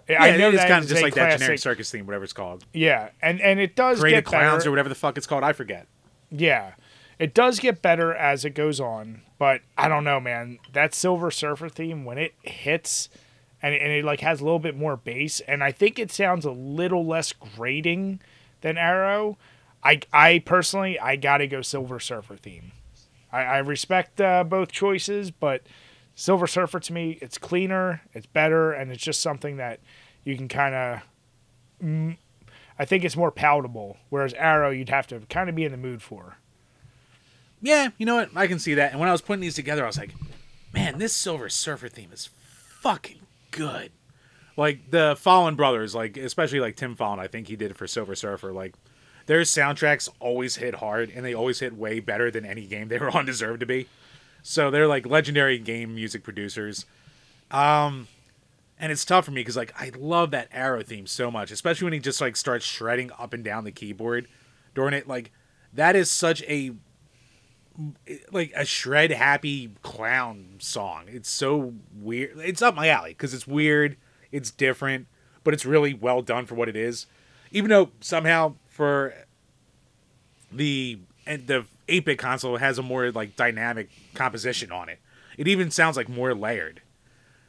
Yeah, 0.09 0.21
I 0.21 0.37
know 0.37 0.49
it's 0.49 0.63
kind 0.65 0.83
of 0.83 0.89
just 0.89 1.01
like 1.01 1.13
classic, 1.13 1.31
that 1.31 1.39
generic 1.39 1.59
circus 1.59 1.89
theme, 1.89 2.05
whatever 2.05 2.23
it's 2.23 2.33
called. 2.33 2.65
Yeah, 2.73 3.09
and 3.21 3.39
and 3.39 3.59
it 3.59 3.75
does 3.75 3.99
Parade 3.99 4.13
get 4.13 4.25
clowns 4.25 4.59
better. 4.59 4.69
or 4.69 4.71
whatever 4.71 4.89
the 4.89 4.95
fuck 4.95 5.17
it's 5.17 5.27
called. 5.27 5.43
I 5.43 5.53
forget. 5.53 5.87
Yeah, 6.29 6.73
it 7.17 7.33
does 7.33 7.59
get 7.59 7.81
better 7.81 8.13
as 8.13 8.43
it 8.43 8.51
goes 8.51 8.79
on, 8.79 9.21
but 9.37 9.61
I 9.77 9.87
don't 9.87 10.03
know, 10.03 10.19
man. 10.19 10.59
That 10.73 10.93
Silver 10.93 11.31
Surfer 11.31 11.69
theme 11.69 12.03
when 12.03 12.17
it 12.17 12.33
hits, 12.41 13.09
and 13.61 13.73
and 13.73 13.91
it 13.91 14.03
like 14.03 14.19
has 14.19 14.41
a 14.41 14.43
little 14.43 14.59
bit 14.59 14.75
more 14.75 14.97
bass, 14.97 15.39
and 15.41 15.63
I 15.63 15.71
think 15.71 15.97
it 15.97 16.11
sounds 16.11 16.45
a 16.45 16.51
little 16.51 17.05
less 17.05 17.31
grating 17.31 18.19
than 18.61 18.77
Aero. 18.77 19.37
I 19.83 20.01
I 20.13 20.39
personally 20.39 20.99
I 20.99 21.15
gotta 21.15 21.47
go 21.47 21.61
Silver 21.61 21.99
Surfer 21.99 22.35
theme. 22.35 22.71
I, 23.31 23.43
I 23.43 23.57
respect 23.59 24.19
uh, 24.19 24.43
both 24.43 24.71
choices, 24.71 25.31
but 25.31 25.63
Silver 26.15 26.47
Surfer 26.47 26.79
to 26.79 26.93
me 26.93 27.17
it's 27.21 27.37
cleaner, 27.37 28.01
it's 28.13 28.25
better, 28.25 28.71
and 28.71 28.91
it's 28.91 29.03
just 29.03 29.21
something 29.21 29.57
that 29.57 29.79
you 30.23 30.35
can 30.35 30.47
kind 30.47 30.75
of. 30.75 31.01
Mm, 31.83 32.17
I 32.77 32.85
think 32.85 33.03
it's 33.03 33.17
more 33.17 33.31
palatable, 33.31 33.97
whereas 34.09 34.33
Aero 34.35 34.69
you'd 34.69 34.89
have 34.89 35.07
to 35.07 35.19
kind 35.29 35.49
of 35.49 35.55
be 35.55 35.65
in 35.65 35.71
the 35.71 35.77
mood 35.77 36.01
for. 36.01 36.37
Yeah, 37.61 37.89
you 37.97 38.05
know 38.05 38.15
what? 38.15 38.31
I 38.35 38.47
can 38.47 38.59
see 38.59 38.73
that. 38.75 38.91
And 38.91 38.99
when 38.99 39.09
I 39.09 39.11
was 39.11 39.21
putting 39.21 39.41
these 39.41 39.55
together, 39.55 39.83
I 39.83 39.87
was 39.87 39.97
like, 39.97 40.13
man, 40.73 40.97
this 40.97 41.15
Silver 41.15 41.49
Surfer 41.49 41.89
theme 41.89 42.11
is 42.11 42.29
fucking 42.79 43.19
good. 43.51 43.91
Like 44.57 44.91
the 44.91 45.15
Follin 45.15 45.55
brothers, 45.55 45.95
like 45.95 46.17
especially 46.17 46.59
like 46.59 46.75
Tim 46.75 46.95
Follin, 46.95 47.19
I 47.19 47.27
think 47.27 47.47
he 47.47 47.55
did 47.55 47.71
it 47.71 47.77
for 47.77 47.87
Silver 47.87 48.15
Surfer. 48.15 48.51
Like 48.51 48.75
their 49.25 49.41
soundtracks 49.41 50.09
always 50.19 50.55
hit 50.57 50.75
hard 50.75 51.09
and 51.09 51.25
they 51.25 51.33
always 51.33 51.59
hit 51.59 51.75
way 51.75 51.99
better 51.99 52.31
than 52.31 52.45
any 52.45 52.65
game 52.65 52.87
they 52.87 52.97
were 52.99 53.15
on 53.15 53.25
deserved 53.25 53.59
to 53.61 53.65
be. 53.65 53.87
So 54.43 54.71
they're 54.71 54.87
like 54.87 55.05
legendary 55.05 55.59
game 55.59 55.95
music 55.95 56.23
producers. 56.23 56.85
Um 57.49 58.07
and 58.79 58.91
it's 58.91 59.05
tough 59.05 59.25
for 59.25 59.31
me 59.31 59.41
because 59.41 59.55
like 59.57 59.73
I 59.79 59.91
love 59.97 60.31
that 60.31 60.49
Aero 60.51 60.81
theme 60.81 61.05
so 61.05 61.29
much, 61.29 61.51
especially 61.51 61.85
when 61.85 61.93
he 61.93 61.99
just 61.99 62.19
like 62.19 62.35
starts 62.35 62.65
shredding 62.65 63.11
up 63.19 63.33
and 63.33 63.43
down 63.43 63.63
the 63.63 63.71
keyboard 63.71 64.27
during 64.73 64.93
it. 64.93 65.07
Like 65.07 65.31
that 65.73 65.95
is 65.95 66.09
such 66.09 66.41
a 66.43 66.73
like 68.31 68.51
a 68.55 68.65
shred 68.65 69.11
happy 69.11 69.71
clown 69.81 70.55
song. 70.59 71.05
It's 71.07 71.29
so 71.29 71.73
weird. 71.93 72.37
It's 72.39 72.61
up 72.61 72.75
my 72.75 72.87
alley 72.87 73.11
because 73.11 73.33
it's 73.33 73.47
weird, 73.47 73.97
it's 74.31 74.51
different, 74.51 75.07
but 75.43 75.53
it's 75.53 75.65
really 75.65 75.93
well 75.93 76.21
done 76.21 76.45
for 76.45 76.55
what 76.55 76.69
it 76.69 76.75
is. 76.75 77.05
Even 77.51 77.69
though 77.69 77.91
somehow 77.99 78.55
for 78.71 79.13
the 80.51 80.97
and 81.27 81.45
the 81.45 81.65
8-bit 81.87 82.17
console 82.17 82.57
has 82.57 82.79
a 82.79 82.81
more 82.81 83.11
like 83.11 83.35
dynamic 83.35 83.89
composition 84.15 84.71
on 84.71 84.89
it. 84.89 84.97
It 85.37 85.47
even 85.47 85.69
sounds 85.69 85.95
like 85.95 86.09
more 86.09 86.33
layered. 86.33 86.81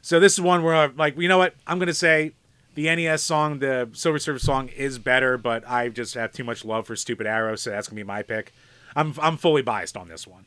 So 0.01 0.19
this 0.19 0.33
is 0.33 0.41
one 0.41 0.63
where 0.63 0.75
I'm 0.75 0.95
like, 0.95 1.17
you 1.17 1.27
know 1.27 1.39
what? 1.39 1.55
I'm 1.65 1.79
gonna 1.79 1.93
say 1.93 2.33
the 2.75 2.93
NES 2.93 3.23
song, 3.23 3.59
the 3.59 3.89
Silver 3.93 4.19
Surfer 4.19 4.39
song, 4.39 4.67
is 4.67 4.99
better, 4.99 5.37
but 5.37 5.67
I 5.67 5.89
just 5.89 6.13
have 6.13 6.33
too 6.33 6.43
much 6.43 6.63
love 6.65 6.85
for 6.85 6.95
Stupid 6.95 7.25
Aero, 7.25 7.55
so 7.55 7.71
that's 7.71 7.87
gonna 7.87 7.95
be 7.95 8.03
my 8.03 8.21
pick. 8.21 8.53
I'm 8.95 9.15
I'm 9.19 9.37
fully 9.37 9.61
biased 9.61 9.97
on 9.97 10.09
this 10.09 10.27
one. 10.27 10.45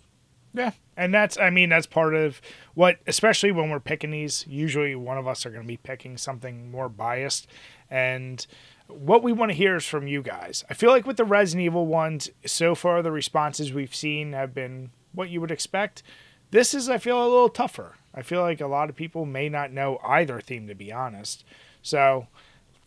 Yeah, 0.55 0.72
and 0.97 1.12
that's 1.12 1.39
I 1.39 1.51
mean 1.51 1.68
that's 1.68 1.87
part 1.87 2.14
of 2.14 2.41
what, 2.74 2.99
especially 3.07 3.51
when 3.53 3.70
we're 3.70 3.81
picking 3.81 4.11
these. 4.11 4.47
Usually, 4.49 4.95
one 4.95 5.18
of 5.18 5.27
us 5.27 5.45
are 5.45 5.51
to 5.51 5.62
be 5.62 5.77
picking 5.77 6.16
something 6.16 6.70
more 6.70 6.89
biased, 6.89 7.47
and 7.91 8.47
what 8.89 9.22
we 9.22 9.32
want 9.32 9.51
to 9.51 9.57
hear 9.57 9.76
is 9.76 9.84
from 9.84 10.07
you 10.07 10.22
guys. 10.22 10.64
I 10.70 10.74
feel 10.74 10.91
like 10.91 11.07
with 11.07 11.16
the 11.16 11.24
Resident 11.24 11.64
Evil 11.64 11.87
ones, 11.87 12.30
so 12.45 12.74
far 12.74 13.03
the 13.03 13.12
responses 13.12 13.72
we've 13.72 13.95
seen 13.95 14.32
have 14.32 14.55
been 14.55 14.91
what 15.12 15.30
you 15.30 15.41
would 15.41 15.51
expect. 15.51 16.03
This 16.51 16.74
is, 16.74 16.89
I 16.89 16.99
feel, 16.99 17.20
a 17.20 17.24
little 17.24 17.49
tougher. 17.49 17.97
I 18.14 18.22
feel 18.22 18.41
like 18.41 18.61
a 18.61 18.66
lot 18.66 18.89
of 18.89 18.97
people 18.97 19.26
may 19.26 19.49
not 19.49 19.72
know 19.72 19.99
either 20.05 20.41
theme, 20.41 20.68
to 20.68 20.74
be 20.74 20.93
honest. 20.93 21.45
So 21.82 22.28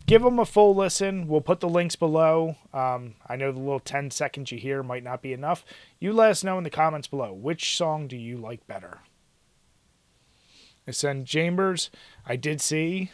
give 0.06 0.22
them 0.22 0.38
a 0.38 0.46
full 0.46 0.74
listen. 0.74 1.28
We'll 1.28 1.40
put 1.40 1.60
the 1.60 1.68
links 1.68 1.96
below. 1.96 2.56
Um, 2.72 3.14
I 3.28 3.36
know 3.36 3.52
the 3.52 3.58
little 3.58 3.80
10 3.80 4.10
seconds 4.10 4.50
you 4.50 4.58
hear 4.58 4.82
might 4.82 5.04
not 5.04 5.22
be 5.22 5.32
enough. 5.32 5.64
You 5.98 6.12
let 6.12 6.30
us 6.30 6.42
know 6.42 6.58
in 6.58 6.64
the 6.64 6.70
comments 6.70 7.08
below 7.08 7.32
which 7.32 7.76
song 7.76 8.08
do 8.08 8.16
you 8.16 8.38
like 8.38 8.66
better. 8.66 9.00
And 10.86 10.96
send 10.96 11.26
Chambers. 11.26 11.90
I 12.26 12.36
did 12.36 12.60
see 12.60 13.10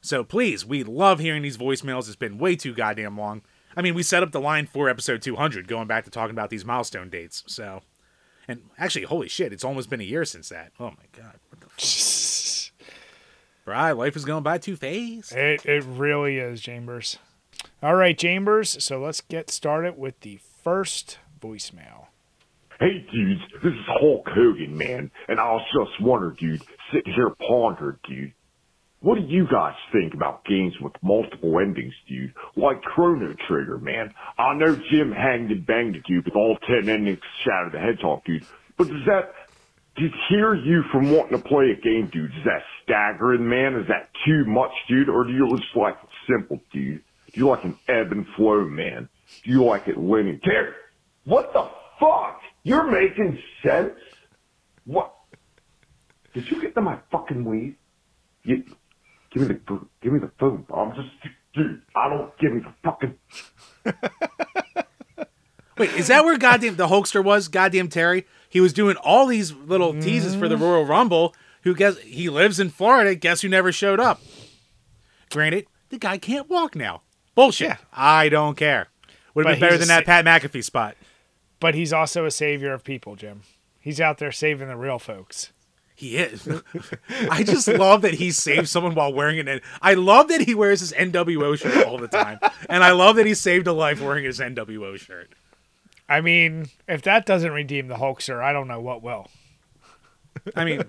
So 0.00 0.24
please, 0.24 0.64
we 0.64 0.84
love 0.84 1.18
hearing 1.18 1.42
these 1.42 1.58
voicemails. 1.58 2.06
It's 2.06 2.16
been 2.16 2.38
way 2.38 2.56
too 2.56 2.72
goddamn 2.72 3.18
long. 3.18 3.42
I 3.76 3.82
mean, 3.82 3.94
we 3.94 4.02
set 4.02 4.22
up 4.22 4.32
the 4.32 4.40
line 4.40 4.66
for 4.66 4.88
episode 4.88 5.22
200, 5.22 5.66
going 5.66 5.88
back 5.88 6.04
to 6.04 6.10
talking 6.10 6.32
about 6.32 6.50
these 6.50 6.64
milestone 6.64 7.08
dates. 7.08 7.42
So, 7.46 7.82
and 8.48 8.62
actually, 8.78 9.04
holy 9.04 9.28
shit, 9.28 9.52
it's 9.52 9.64
almost 9.64 9.90
been 9.90 10.00
a 10.00 10.04
year 10.04 10.24
since 10.24 10.48
that. 10.48 10.72
Oh 10.80 10.90
my 10.90 11.06
god, 11.16 11.34
what 11.50 11.60
the 11.60 11.66
fuck? 11.68 12.86
Bri, 13.64 13.92
life 13.92 14.16
is 14.16 14.24
going 14.24 14.42
by 14.42 14.58
too 14.58 14.76
fast. 14.76 15.32
It 15.32 15.64
it 15.64 15.84
really 15.84 16.38
is, 16.38 16.60
Chambers. 16.60 17.18
All 17.82 17.94
right, 17.94 18.16
Chambers. 18.18 18.82
So 18.82 19.00
let's 19.00 19.20
get 19.20 19.50
started 19.50 19.96
with 19.96 20.18
the 20.20 20.40
first 20.62 21.18
voicemail. 21.40 22.06
Hey, 22.80 23.06
dudes, 23.12 23.40
this 23.62 23.72
is 23.72 23.78
Hulk 23.86 24.28
Hogan, 24.28 24.76
man, 24.76 25.10
and 25.28 25.38
I 25.38 25.52
was 25.52 25.62
just 25.72 26.00
wondering, 26.02 26.34
dude, 26.36 26.62
sitting 26.92 27.12
here 27.14 27.30
pondering, 27.48 27.98
dude. 28.08 28.32
What 29.02 29.16
do 29.16 29.22
you 29.22 29.48
guys 29.50 29.74
think 29.90 30.14
about 30.14 30.44
games 30.44 30.74
with 30.80 30.92
multiple 31.02 31.58
endings, 31.58 31.92
dude? 32.08 32.32
Like 32.54 32.82
Chrono 32.82 33.34
Trigger, 33.48 33.78
man. 33.78 34.14
I 34.38 34.54
know 34.54 34.76
Jim 34.76 35.10
hanged 35.10 35.50
and 35.50 35.66
banged 35.66 35.96
it, 35.96 36.04
dude, 36.04 36.24
with 36.24 36.36
all 36.36 36.56
ten 36.68 36.88
endings 36.88 37.18
Shadow 37.44 37.70
the 37.72 37.80
Hedgehog, 37.80 38.24
dude. 38.24 38.46
But 38.76 38.86
does 38.86 39.04
that, 39.06 39.34
hear 40.28 40.54
you 40.54 40.84
from 40.92 41.10
wanting 41.10 41.36
to 41.36 41.42
play 41.42 41.72
a 41.72 41.80
game, 41.80 42.10
dude, 42.12 42.30
is 42.30 42.44
that 42.44 42.62
staggering, 42.84 43.48
man? 43.48 43.74
Is 43.74 43.88
that 43.88 44.10
too 44.24 44.44
much, 44.46 44.70
dude? 44.88 45.08
Or 45.08 45.24
do 45.24 45.32
you 45.32 45.48
just 45.56 45.74
like 45.74 45.96
it 46.00 46.08
simple, 46.30 46.60
dude? 46.72 47.02
Do 47.32 47.40
you 47.40 47.48
like 47.48 47.64
an 47.64 47.76
ebb 47.88 48.12
and 48.12 48.24
flow, 48.36 48.64
man? 48.64 49.08
Do 49.42 49.50
you 49.50 49.64
like 49.64 49.88
it 49.88 49.98
linear? 49.98 50.38
Terry, 50.44 50.74
what 51.24 51.52
the 51.52 51.68
fuck? 51.98 52.40
You're 52.62 52.88
making 52.88 53.42
sense? 53.64 53.98
What? 54.84 55.12
Did 56.34 56.48
you 56.48 56.60
get 56.60 56.76
to 56.76 56.80
my 56.80 56.98
fucking 57.10 57.44
weed? 57.44 57.76
You, 58.44 58.64
give 59.32 59.48
me 59.48 59.48
the 59.48 59.80
give 60.02 60.12
me 60.12 60.18
the 60.18 60.30
phone. 60.38 60.62
bro. 60.62 60.78
I'm 60.78 60.94
just 60.94 61.08
dude. 61.54 61.82
I 61.96 62.08
don't 62.08 62.36
give 62.38 62.52
me 62.52 62.60
the 62.60 62.72
fucking. 62.82 63.14
Wait, 65.78 65.90
is 65.94 66.08
that 66.08 66.24
where 66.24 66.36
goddamn 66.38 66.76
the 66.76 66.88
Hulkster 66.88 67.24
was? 67.24 67.48
Goddamn 67.48 67.88
Terry. 67.88 68.26
He 68.48 68.60
was 68.60 68.72
doing 68.72 68.96
all 68.96 69.26
these 69.26 69.52
little 69.52 69.94
teases 69.94 70.34
for 70.34 70.48
the 70.48 70.56
mm-hmm. 70.56 70.64
Royal 70.64 70.84
Rumble. 70.84 71.34
Who 71.62 71.74
guess 71.74 71.98
he 71.98 72.28
lives 72.28 72.60
in 72.60 72.70
Florida? 72.70 73.14
Guess 73.14 73.40
who 73.40 73.48
never 73.48 73.72
showed 73.72 73.98
up? 73.98 74.20
Granted, 75.30 75.66
the 75.88 75.98
guy 75.98 76.18
can't 76.18 76.50
walk 76.50 76.76
now. 76.76 77.02
Bullshit. 77.34 77.68
Yeah. 77.68 77.76
I 77.92 78.28
don't 78.28 78.56
care. 78.56 78.88
Would 79.34 79.46
have 79.46 79.54
been 79.54 79.60
better 79.60 79.78
than 79.78 79.88
a 79.88 80.04
that 80.04 80.04
Pat 80.04 80.24
McAfee 80.24 80.64
spot. 80.64 80.96
But 81.58 81.74
he's 81.74 81.92
also 81.92 82.26
a 82.26 82.30
savior 82.30 82.74
of 82.74 82.84
people, 82.84 83.16
Jim. 83.16 83.42
He's 83.80 84.00
out 84.00 84.18
there 84.18 84.32
saving 84.32 84.68
the 84.68 84.76
real 84.76 84.98
folks. 84.98 85.52
He 86.02 86.16
is. 86.16 86.48
I 87.30 87.44
just 87.44 87.68
love 87.68 88.02
that 88.02 88.14
he 88.14 88.32
saved 88.32 88.68
someone 88.68 88.96
while 88.96 89.12
wearing 89.12 89.38
an. 89.38 89.60
I 89.80 89.94
love 89.94 90.26
that 90.28 90.40
he 90.40 90.52
wears 90.52 90.80
his 90.80 90.92
NWO 90.92 91.56
shirt 91.56 91.86
all 91.86 91.96
the 91.96 92.08
time, 92.08 92.40
and 92.68 92.82
I 92.82 92.90
love 92.90 93.14
that 93.16 93.24
he 93.26 93.34
saved 93.34 93.68
a 93.68 93.72
life 93.72 94.00
wearing 94.00 94.24
his 94.24 94.40
NWO 94.40 94.98
shirt. 94.98 95.30
I 96.08 96.20
mean, 96.20 96.66
if 96.88 97.02
that 97.02 97.24
doesn't 97.24 97.52
redeem 97.52 97.86
the 97.86 97.94
Hulkster, 97.94 98.42
I 98.42 98.52
don't 98.52 98.66
know 98.66 98.80
what 98.80 99.00
will. 99.00 99.28
I 100.56 100.64
mean, 100.64 100.82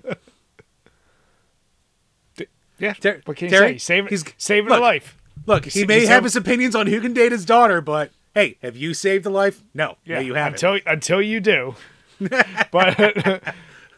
Yeah. 2.78 2.94
Ter- 2.94 3.20
what 3.24 3.36
can 3.36 3.46
you 3.46 3.50
Terry, 3.56 3.78
say? 3.78 4.00
Save, 4.00 4.08
he's- 4.08 4.24
saving 4.36 4.68
look, 4.70 4.78
a 4.78 4.82
life. 4.82 5.16
look, 5.46 5.64
he 5.66 5.70
He's- 5.70 5.86
may 5.88 6.06
have 6.06 6.24
his 6.24 6.34
opinions 6.34 6.74
on 6.74 6.88
who 6.88 7.00
can 7.00 7.12
date 7.12 7.30
his 7.30 7.44
daughter, 7.44 7.80
but 7.80 8.10
hey, 8.34 8.56
have 8.62 8.76
you 8.76 8.94
saved 8.94 9.24
a 9.26 9.30
life? 9.30 9.62
No, 9.72 9.96
Yeah, 10.04 10.16
no, 10.16 10.20
you 10.22 10.34
haven't. 10.34 10.54
until 10.62 10.80
until 10.92 11.22
you 11.22 11.38
do. 11.38 11.76
but 12.72 13.42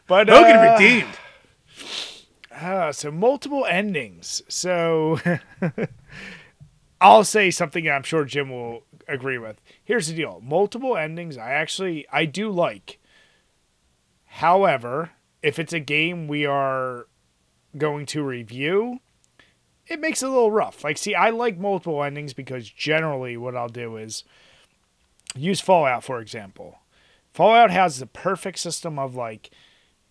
but 0.06 0.28
Hogan 0.28 0.56
uh, 0.56 0.72
redeemed. 0.72 1.18
Uh, 2.50 2.92
so 2.92 3.10
multiple 3.10 3.66
endings. 3.66 4.42
So 4.48 5.20
I'll 7.00 7.24
say 7.24 7.50
something 7.50 7.88
I'm 7.88 8.02
sure 8.02 8.24
Jim 8.24 8.50
will 8.50 8.84
agree 9.06 9.38
with. 9.38 9.60
Here's 9.84 10.08
the 10.08 10.14
deal: 10.14 10.40
multiple 10.42 10.96
endings. 10.96 11.36
I 11.36 11.50
actually 11.52 12.06
I 12.12 12.24
do 12.24 12.50
like. 12.50 12.98
However, 14.26 15.10
if 15.42 15.58
it's 15.58 15.72
a 15.72 15.80
game 15.80 16.28
we 16.28 16.44
are 16.44 17.06
going 17.76 18.06
to 18.06 18.22
review, 18.22 19.00
it 19.86 20.00
makes 20.00 20.22
it 20.22 20.26
a 20.26 20.30
little 20.30 20.50
rough. 20.50 20.82
Like, 20.84 20.98
see, 20.98 21.14
I 21.14 21.30
like 21.30 21.58
multiple 21.58 22.02
endings 22.02 22.32
because 22.32 22.68
generally 22.68 23.36
what 23.36 23.56
I'll 23.56 23.68
do 23.68 23.96
is 23.96 24.24
use 25.34 25.60
Fallout 25.60 26.04
for 26.04 26.20
example. 26.20 26.78
Fallout 27.32 27.70
has 27.70 27.98
the 27.98 28.06
perfect 28.06 28.58
system 28.58 28.98
of 28.98 29.14
like 29.14 29.50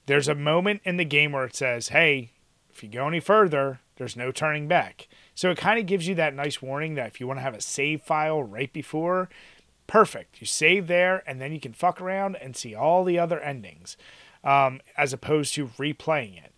there's 0.05 0.27
a 0.27 0.35
moment 0.35 0.81
in 0.83 0.97
the 0.97 1.05
game 1.05 1.31
where 1.31 1.45
it 1.45 1.55
says, 1.55 1.89
"Hey, 1.89 2.31
if 2.71 2.83
you 2.83 2.89
go 2.89 3.07
any 3.07 3.19
further, 3.19 3.79
there's 3.95 4.15
no 4.15 4.31
turning 4.31 4.67
back." 4.67 5.07
So 5.33 5.51
it 5.51 5.57
kind 5.57 5.79
of 5.79 5.85
gives 5.85 6.07
you 6.07 6.15
that 6.15 6.33
nice 6.33 6.61
warning 6.61 6.95
that 6.95 7.07
if 7.07 7.19
you 7.19 7.27
want 7.27 7.39
to 7.39 7.43
have 7.43 7.55
a 7.55 7.61
save 7.61 8.01
file 8.01 8.41
right 8.41 8.71
before, 8.71 9.29
perfect. 9.87 10.39
You 10.41 10.47
save 10.47 10.87
there, 10.87 11.23
and 11.27 11.41
then 11.41 11.51
you 11.51 11.59
can 11.59 11.73
fuck 11.73 12.01
around 12.01 12.35
and 12.37 12.55
see 12.55 12.73
all 12.73 13.03
the 13.03 13.19
other 13.19 13.39
endings, 13.39 13.97
um, 14.43 14.81
as 14.97 15.13
opposed 15.13 15.53
to 15.55 15.67
replaying 15.67 16.43
it. 16.43 16.53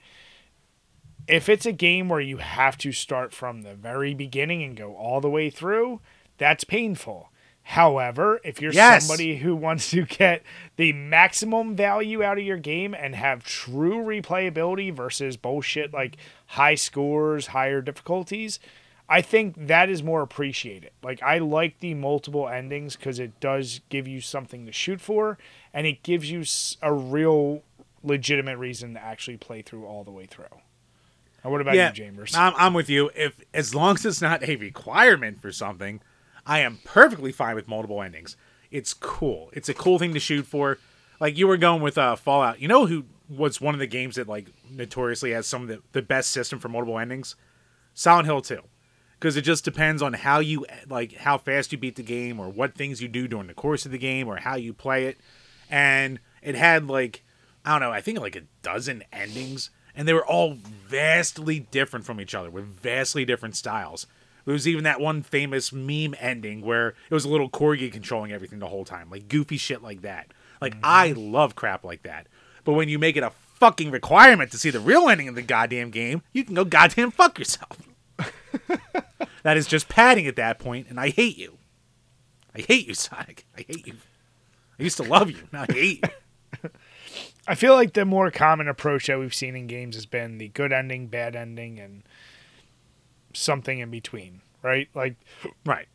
If 1.28 1.50
it's 1.50 1.66
a 1.66 1.74
game 1.74 2.08
where 2.08 2.22
you 2.22 2.38
have 2.38 2.78
to 2.80 2.92
start 2.92 3.34
from 3.34 3.62
the 3.62 3.74
very 3.74 4.14
beginning 4.14 4.64
and 4.64 4.78
go 4.78 4.96
all 4.96 5.20
the 5.20 5.30
way 5.30 5.50
through, 5.50 6.00
that's 6.38 6.64
painful. 6.64 7.32
However, 7.72 8.40
if 8.46 8.62
you're 8.62 8.72
Yes. 8.72 9.06
somebody 9.06 9.38
who 9.38 9.54
wants 9.54 9.92
to 9.92 10.06
get 10.06 10.42
the 10.78 10.94
maximum 10.94 11.76
value 11.76 12.24
out 12.24 12.38
of 12.38 12.46
your 12.46 12.58
game 12.58 12.94
and 12.94 13.14
have 13.14 13.44
true 13.44 13.98
replayability 13.98 14.94
versus 14.94 15.36
bullshit 15.36 15.94
like 15.94 16.16
high 16.46 16.76
scores, 16.76 17.48
higher 17.48 17.82
difficulties, 17.82 18.62
I 19.10 19.22
think 19.22 19.68
that 19.68 19.90
is 19.90 20.02
more 20.02 20.22
appreciated. 20.22 20.92
Like 21.04 21.22
I 21.22 21.40
like 21.40 21.82
the 21.82 21.94
multiple 21.94 22.48
endings 22.48 22.96
because 22.96 23.20
it 23.20 23.38
does 23.42 23.82
give 23.90 24.08
you 24.08 24.22
something 24.22 24.66
to 24.66 24.72
shoot 24.72 25.02
for, 25.02 25.38
and 25.74 25.86
it 25.86 26.04
gives 26.04 26.32
you 26.32 26.46
a 26.82 26.94
real 26.94 27.64
legitimate 28.02 28.58
reason 28.58 28.94
to 28.94 29.04
actually 29.04 29.38
play 29.38 29.62
through 29.62 29.86
all 29.86 30.06
the 30.06 30.12
way 30.12 30.26
through. 30.26 30.46
Now, 31.44 31.52
what 31.52 31.60
about 31.60 31.76
yeah, 31.76 31.90
you, 31.90 31.96
Chambers? 31.96 32.34
I'm, 32.34 32.54
I'm 32.56 32.74
with 32.74 32.90
you. 32.90 33.12
If 33.14 33.42
as 33.54 33.76
long 33.76 33.96
as 33.96 34.06
it's 34.06 34.22
not 34.22 34.48
a 34.48 34.56
requirement 34.56 35.42
for 35.42 35.52
something, 35.52 36.00
I 36.48 36.60
am 36.60 36.80
perfectly 36.86 37.34
fine 37.34 37.56
with 37.56 37.68
multiple 37.68 38.02
endings. 38.02 38.38
It's 38.72 38.94
cool. 38.94 39.50
It's 39.52 39.70
a 39.70 39.74
cool 39.74 40.00
thing 40.00 40.14
to 40.14 40.20
shoot 40.20 40.48
for. 40.48 40.80
Like 41.20 41.38
you 41.38 41.46
were 41.48 41.58
going 41.58 41.82
with 41.82 41.98
uh, 41.98 42.16
Fallout. 42.16 42.62
You 42.62 42.70
know 42.70 42.86
who 42.86 43.06
was 43.30 43.60
one 43.60 43.76
of 43.76 43.80
the 43.80 43.88
games 43.88 44.16
that 44.16 44.30
like 44.30 44.48
notoriously 44.70 45.32
has 45.32 45.46
some 45.46 45.64
of 45.64 45.68
the, 45.68 45.82
the 45.92 46.02
best 46.02 46.32
system 46.32 46.60
for 46.60 46.70
multiple 46.70 46.98
endings? 46.98 47.36
Silent 47.94 48.28
Hill 48.28 48.42
2. 48.42 48.62
Because 49.20 49.36
it 49.36 49.42
just 49.42 49.66
depends 49.66 50.02
on 50.02 50.14
how 50.14 50.40
you 50.40 50.66
like 50.88 51.16
how 51.16 51.38
fast 51.38 51.72
you 51.72 51.78
beat 51.78 51.96
the 51.96 52.04
game 52.04 52.40
or 52.40 52.50
what 52.50 52.76
things 52.76 53.02
you 53.02 53.08
do 53.08 53.28
during 53.28 53.48
the 53.48 53.54
course 53.54 53.86
of 53.86 53.92
the 53.92 53.98
game 53.98 54.28
or 54.28 54.38
how 54.38 54.56
you 54.56 54.74
play 54.74 55.06
it. 55.06 55.18
And 55.70 56.20
it 56.42 56.56
had 56.56 56.88
like 56.88 57.24
I 57.66 57.72
don't 57.72 57.82
know, 57.82 57.92
I 57.92 58.00
think 58.00 58.20
like 58.20 58.36
a 58.36 58.44
dozen 58.62 59.04
endings 59.12 59.70
and 59.96 60.08
they 60.08 60.14
were 60.14 60.26
all 60.26 60.54
vastly 60.54 61.60
different 61.60 62.06
from 62.06 62.22
each 62.22 62.36
other 62.36 62.52
with 62.52 62.66
vastly 62.66 63.26
different 63.26 63.56
styles. 63.56 64.06
There 64.48 64.54
was 64.54 64.66
even 64.66 64.86
that 64.86 65.02
one 65.02 65.24
famous 65.24 65.74
meme 65.74 66.16
ending 66.22 66.62
where 66.62 66.96
it 67.10 67.14
was 67.14 67.26
a 67.26 67.30
little 67.30 67.50
corgi 67.50 67.92
controlling 67.92 68.32
everything 68.32 68.60
the 68.60 68.68
whole 68.68 68.86
time, 68.86 69.10
like 69.10 69.28
goofy 69.28 69.58
shit 69.58 69.84
like 69.84 70.04
that. 70.04 70.32
Like 70.62 70.76
mm-hmm. 70.76 70.86
I 70.86 71.12
love 71.12 71.56
crap 71.56 71.84
like 71.84 72.04
that. 72.04 72.28
But 72.64 72.72
when 72.72 72.88
you 72.88 72.98
make 72.98 73.18
it 73.18 73.24
a 73.24 73.32
fucking 73.56 73.92
requirement 73.92 74.52
to 74.52 74.58
see 74.58 74.70
the 74.70 74.80
real 74.80 75.10
ending 75.10 75.28
of 75.28 75.36
the 75.36 75.42
goddamn 75.42 75.90
game, 75.90 76.22
you 76.32 76.46
can 76.46 76.56
go 76.56 76.64
goddamn 76.64 77.12
fuck 77.12 77.38
yourself. 77.38 77.78
that 79.44 79.58
is 79.58 79.68
just 79.68 79.90
padding 79.90 80.28
at 80.28 80.38
that 80.38 80.60
point, 80.60 80.88
and 80.90 80.98
I 80.98 81.10
hate 81.10 81.38
you. 81.38 81.58
I 82.56 82.62
hate 82.62 82.88
you, 82.88 82.94
Sonic. 82.94 83.46
I 83.54 83.66
hate 83.68 83.86
you. 83.86 83.96
I 84.80 84.84
used 84.84 84.96
to 84.96 85.04
love 85.04 85.30
you. 85.30 85.44
Now 85.52 85.66
I 85.68 85.74
hate 85.74 86.06
you. 86.64 86.70
I 87.50 87.56
feel 87.56 87.74
like 87.74 87.92
the 87.92 88.06
more 88.06 88.32
common 88.32 88.70
approach 88.70 89.08
that 89.08 89.20
we've 89.20 89.36
seen 89.36 89.58
in 89.58 89.68
games 89.68 89.96
has 89.96 90.06
been 90.06 90.38
the 90.38 90.48
good 90.48 90.72
ending, 90.72 91.08
bad 91.08 91.36
ending, 91.36 91.80
and 91.80 92.04
something 93.38 93.80
in 93.80 93.90
between, 93.92 94.42
right? 94.62 94.90
Like, 94.94 95.16
Right. 95.66 95.88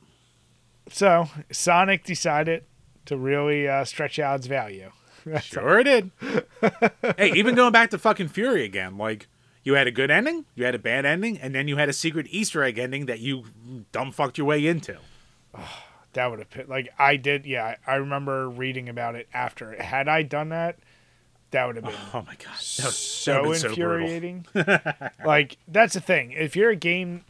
so 0.88 1.28
Sonic 1.50 2.04
decided 2.04 2.64
to 3.06 3.16
really 3.16 3.68
uh, 3.68 3.84
stretch 3.84 4.18
out 4.18 4.36
its 4.36 4.46
value. 4.46 4.90
Sure 5.40 5.78
it 5.78 5.84
did. 5.84 6.10
hey, 7.16 7.30
even 7.32 7.54
going 7.54 7.70
back 7.72 7.90
to 7.90 7.98
fucking 7.98 8.28
Furi 8.28 8.64
again, 8.64 8.98
like 8.98 9.28
you 9.62 9.74
had 9.74 9.86
a 9.86 9.92
good 9.92 10.10
ending, 10.10 10.46
you 10.56 10.64
had 10.64 10.74
a 10.74 10.80
bad 10.80 11.06
ending, 11.06 11.38
and 11.38 11.54
then 11.54 11.68
you 11.68 11.76
had 11.76 11.88
a 11.88 11.92
secret 11.92 12.26
Easter 12.30 12.64
egg 12.64 12.76
ending 12.76 13.06
that 13.06 13.20
you 13.20 13.44
dumb 13.92 14.10
fucked 14.10 14.36
your 14.36 14.48
way 14.48 14.66
into. 14.66 14.98
Oh, 15.54 15.82
That 16.14 16.28
would 16.30 16.40
have 16.40 16.68
like 16.68 16.88
I 16.98 17.16
did. 17.16 17.46
Yeah, 17.46 17.76
I 17.86 17.94
remember 17.94 18.46
reading 18.50 18.88
about 18.90 19.14
it 19.14 19.28
after. 19.32 19.80
Had 19.80 20.08
I 20.08 20.22
done 20.22 20.48
that, 20.50 20.76
that 21.52 21.66
would 21.66 21.76
have 21.76 21.84
been 21.86 21.94
Oh 22.12 22.22
my 22.26 22.34
god, 22.34 22.56
that 22.56 22.84
was- 22.86 22.96
so 22.98 23.42
brutal. 23.44 23.70
infuriating. 23.70 24.46
like 25.24 25.56
that's 25.68 25.94
the 25.94 26.00
thing. 26.00 26.32
If 26.32 26.54
you're 26.56 26.70
a 26.70 26.76
game 26.76 27.24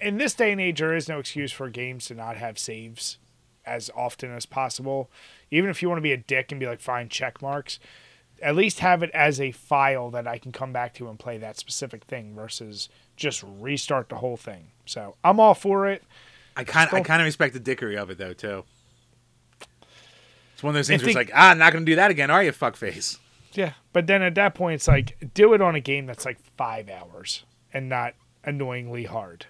in 0.00 0.18
this 0.18 0.34
day 0.34 0.52
and 0.52 0.60
age, 0.60 0.80
there 0.80 0.94
is 0.94 1.08
no 1.08 1.18
excuse 1.18 1.52
for 1.52 1.68
games 1.68 2.06
to 2.06 2.14
not 2.14 2.36
have 2.36 2.58
saves 2.58 3.18
as 3.64 3.90
often 3.96 4.30
as 4.32 4.46
possible. 4.46 5.10
Even 5.50 5.70
if 5.70 5.82
you 5.82 5.88
want 5.88 5.98
to 5.98 6.02
be 6.02 6.12
a 6.12 6.16
dick 6.16 6.52
and 6.52 6.60
be 6.60 6.66
like, 6.66 6.80
fine, 6.80 7.08
check 7.08 7.42
marks. 7.42 7.78
At 8.42 8.54
least 8.54 8.80
have 8.80 9.02
it 9.02 9.10
as 9.12 9.40
a 9.40 9.50
file 9.52 10.10
that 10.10 10.26
I 10.26 10.38
can 10.38 10.52
come 10.52 10.72
back 10.72 10.94
to 10.94 11.08
and 11.08 11.18
play 11.18 11.38
that 11.38 11.56
specific 11.58 12.04
thing 12.04 12.34
versus 12.34 12.88
just 13.16 13.42
restart 13.58 14.08
the 14.08 14.16
whole 14.16 14.36
thing. 14.36 14.68
So 14.84 15.16
I'm 15.24 15.40
all 15.40 15.54
for 15.54 15.88
it. 15.88 16.02
I 16.56 16.64
kind 16.64 16.88
I 16.92 17.00
kind 17.00 17.20
of 17.20 17.26
respect 17.26 17.54
the 17.54 17.60
dickery 17.60 17.96
of 17.96 18.10
it 18.10 18.18
though 18.18 18.32
too. 18.32 18.64
It's 20.54 20.62
one 20.62 20.70
of 20.70 20.74
those 20.74 20.88
things 20.88 21.02
where 21.02 21.10
it's 21.10 21.16
like, 21.16 21.30
ah, 21.34 21.50
I'm 21.50 21.58
not 21.58 21.72
gonna 21.72 21.84
do 21.84 21.96
that 21.96 22.10
again, 22.10 22.30
are 22.30 22.42
you, 22.42 22.52
fuckface? 22.52 23.18
Yeah, 23.52 23.72
but 23.92 24.06
then 24.06 24.22
at 24.22 24.34
that 24.34 24.54
point, 24.54 24.76
it's 24.76 24.88
like 24.88 25.32
do 25.34 25.54
it 25.54 25.60
on 25.62 25.74
a 25.74 25.80
game 25.80 26.06
that's 26.06 26.24
like 26.24 26.38
five 26.56 26.88
hours 26.90 27.44
and 27.72 27.88
not 27.88 28.14
annoyingly 28.44 29.04
hard. 29.04 29.46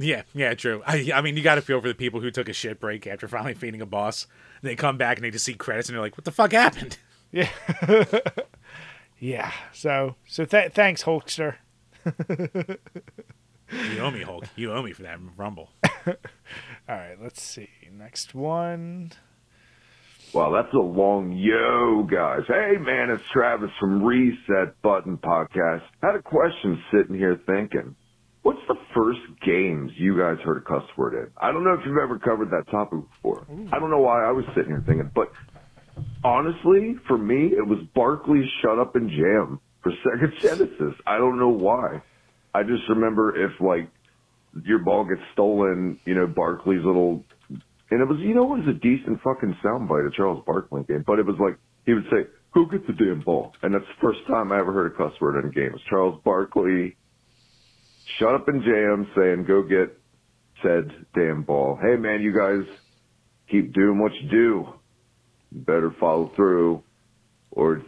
Yeah, 0.00 0.22
yeah, 0.32 0.54
true. 0.54 0.80
I, 0.86 1.10
I 1.12 1.20
mean, 1.22 1.36
you 1.36 1.42
got 1.42 1.56
to 1.56 1.60
feel 1.60 1.80
for 1.80 1.88
the 1.88 1.94
people 1.94 2.20
who 2.20 2.30
took 2.30 2.48
a 2.48 2.52
shit 2.52 2.78
break 2.78 3.06
after 3.06 3.26
finally 3.26 3.54
feeding 3.54 3.80
a 3.82 3.86
boss. 3.86 4.28
They 4.62 4.76
come 4.76 4.96
back 4.96 5.18
and 5.18 5.24
they 5.24 5.30
just 5.30 5.44
see 5.44 5.54
credits 5.54 5.88
and 5.88 5.96
they're 5.96 6.02
like, 6.02 6.16
"What 6.16 6.24
the 6.24 6.30
fuck 6.32 6.52
happened?" 6.52 6.98
Yeah, 7.30 7.50
yeah. 9.18 9.52
So 9.74 10.14
so 10.26 10.46
th- 10.46 10.72
thanks, 10.72 11.02
Hulkster. 11.04 11.56
You 13.70 14.00
owe 14.00 14.10
me, 14.10 14.22
Hulk. 14.22 14.46
You 14.56 14.72
owe 14.72 14.82
me 14.82 14.92
for 14.92 15.02
that 15.02 15.18
rumble. 15.36 15.70
All 16.06 16.14
right, 16.88 17.20
let's 17.20 17.42
see. 17.42 17.68
Next 17.92 18.34
one. 18.34 19.12
Wow, 20.32 20.52
that's 20.52 20.72
a 20.72 20.78
long 20.78 21.32
yo, 21.32 22.02
guys. 22.10 22.42
Hey, 22.46 22.76
man, 22.78 23.10
it's 23.10 23.22
Travis 23.32 23.70
from 23.78 24.02
Reset 24.02 24.80
Button 24.82 25.18
Podcast. 25.18 25.82
Had 26.02 26.14
a 26.16 26.22
question 26.22 26.82
sitting 26.90 27.14
here 27.14 27.38
thinking, 27.46 27.94
what's 28.48 28.66
the 28.66 28.76
first 28.94 29.20
games 29.44 29.92
you 29.98 30.16
guys 30.16 30.38
heard 30.42 30.56
a 30.56 30.60
cuss 30.62 30.82
word 30.96 31.12
in? 31.12 31.30
I 31.36 31.52
don't 31.52 31.64
know 31.64 31.74
if 31.74 31.80
you've 31.84 31.98
ever 32.02 32.18
covered 32.18 32.48
that 32.48 32.64
topic 32.70 33.00
before. 33.16 33.46
I 33.70 33.78
don't 33.78 33.90
know 33.90 34.00
why 34.00 34.24
I 34.24 34.32
was 34.32 34.46
sitting 34.56 34.70
here 34.70 34.82
thinking, 34.86 35.10
but 35.14 35.30
honestly, 36.24 36.96
for 37.06 37.18
me, 37.18 37.48
it 37.52 37.66
was 37.66 37.78
Barkley's 37.94 38.48
Shut 38.62 38.78
Up 38.78 38.96
and 38.96 39.10
Jam 39.10 39.60
for 39.82 39.92
Sega 39.92 40.32
Genesis. 40.40 40.94
I 41.06 41.18
don't 41.18 41.38
know 41.38 41.50
why. 41.50 42.00
I 42.54 42.62
just 42.62 42.88
remember 42.88 43.36
if 43.36 43.52
like 43.60 43.90
your 44.64 44.78
ball 44.78 45.04
gets 45.04 45.20
stolen, 45.34 46.00
you 46.06 46.14
know, 46.14 46.26
Barkley's 46.26 46.82
little 46.82 47.24
and 47.90 48.00
it 48.00 48.08
was 48.08 48.18
you 48.20 48.34
know 48.34 48.54
it 48.54 48.64
was 48.64 48.68
a 48.68 48.78
decent 48.80 49.20
fucking 49.22 49.58
soundbite 49.62 50.06
of 50.06 50.14
Charles 50.14 50.42
Barkley 50.46 50.84
game, 50.88 51.04
but 51.06 51.18
it 51.18 51.26
was 51.26 51.36
like 51.38 51.58
he 51.84 51.92
would 51.92 52.08
say, 52.10 52.24
"Who 52.54 52.66
gets 52.70 52.86
the 52.86 52.94
damn 52.94 53.20
ball?" 53.20 53.52
And 53.60 53.74
that's 53.74 53.84
the 53.84 54.00
first 54.00 54.20
time 54.26 54.52
I 54.52 54.58
ever 54.58 54.72
heard 54.72 54.90
a 54.92 54.96
cuss 54.96 55.12
word 55.20 55.38
in 55.38 55.50
a 55.50 55.52
game. 55.52 55.66
It 55.66 55.72
was 55.72 55.82
Charles 55.90 56.18
Barkley 56.24 56.96
shut 58.18 58.34
up 58.34 58.48
and 58.48 58.62
jam 58.62 59.08
saying, 59.16 59.44
"Go 59.44 59.62
get 59.62 59.98
said 60.62 60.90
damn 61.14 61.42
ball." 61.42 61.78
Hey 61.80 61.96
man, 61.96 62.20
you 62.20 62.32
guys 62.36 62.64
keep 63.50 63.72
doing 63.72 63.98
what 64.00 64.12
you 64.14 64.28
do. 64.30 64.68
You 65.52 65.60
better 65.60 65.90
follow 66.00 66.30
through, 66.36 66.82
or 67.50 67.82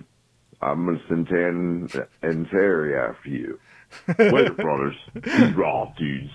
I'm 0.61 0.87
gonna 0.87 1.01
send 1.09 1.29
Tan 1.29 1.89
and 2.23 2.49
Terry 2.51 2.97
after 2.99 3.29
you. 3.29 3.59
Later, 4.19 4.53
brothers. 4.55 4.97
You 5.27 5.49
raw 5.57 5.93
dudes. 5.99 6.31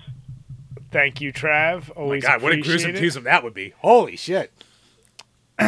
Thank 0.92 1.20
you, 1.20 1.32
Trav. 1.32 1.90
Oh 1.96 2.08
my 2.08 2.18
God, 2.20 2.42
what 2.42 2.52
a 2.52 2.60
gruesome 2.60 2.90
it. 2.94 2.98
twosome 2.98 3.24
that 3.24 3.42
would 3.42 3.54
be. 3.54 3.72
Holy 3.78 4.16
shit. 4.16 4.52